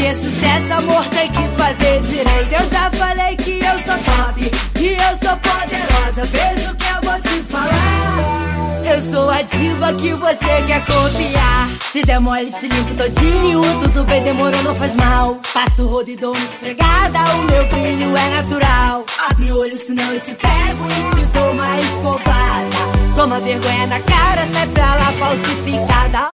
Ter 0.08 0.16
sucesso, 0.16 0.72
amor 0.72 1.04
tem 1.06 1.30
que 1.30 1.48
fazer 1.56 2.00
direito. 2.02 2.52
Eu 2.52 2.70
já 2.70 2.90
falei 2.90 3.36
que 3.36 3.58
eu 3.58 3.74
sou 3.84 3.98
top 4.04 4.50
e 4.80 4.88
eu 4.88 5.28
sou 5.28 5.36
poderosa. 5.36 6.24
Veja 6.24 6.70
o 6.70 6.76
que 6.76 6.86
eu 6.86 7.10
vou 7.10 7.20
te 7.20 7.42
falar. 7.50 8.84
Eu 8.84 9.12
sou 9.12 9.30
a 9.30 9.42
diva 9.42 9.92
que 9.94 10.14
você 10.14 10.62
quer 10.66 10.84
copiar. 10.86 11.68
Se 11.92 12.02
der 12.04 12.20
mole, 12.20 12.50
te 12.52 12.68
limpo 12.68 12.94
todinho. 12.94 13.60
Tudo 13.80 14.04
bem, 14.04 14.22
demorou, 14.22 14.62
não 14.62 14.74
faz 14.74 14.94
mal. 14.94 15.36
Passo 15.52 15.86
rodo 15.86 16.10
e 16.10 16.16
dou 16.16 16.34
uma 16.34 16.44
esfregada. 16.44 17.18
O 17.34 17.42
meu 17.44 17.66
brilho 17.68 18.16
é 18.16 18.28
natural. 18.30 19.04
Abre 19.28 19.52
o 19.52 19.58
olho, 19.58 19.76
senão 19.76 20.12
eu 20.12 20.20
te 20.20 20.32
pego 20.32 20.86
e 20.90 21.16
te 21.16 21.26
dou 21.34 21.52
uma 21.52 21.78
escovada. 21.80 23.08
Toma 23.14 23.40
vergonha 23.40 23.86
na 23.88 24.00
cara, 24.00 24.46
sai 24.52 24.66
pra 24.68 24.94
lá 24.94 25.12
falsificada. 25.12 26.18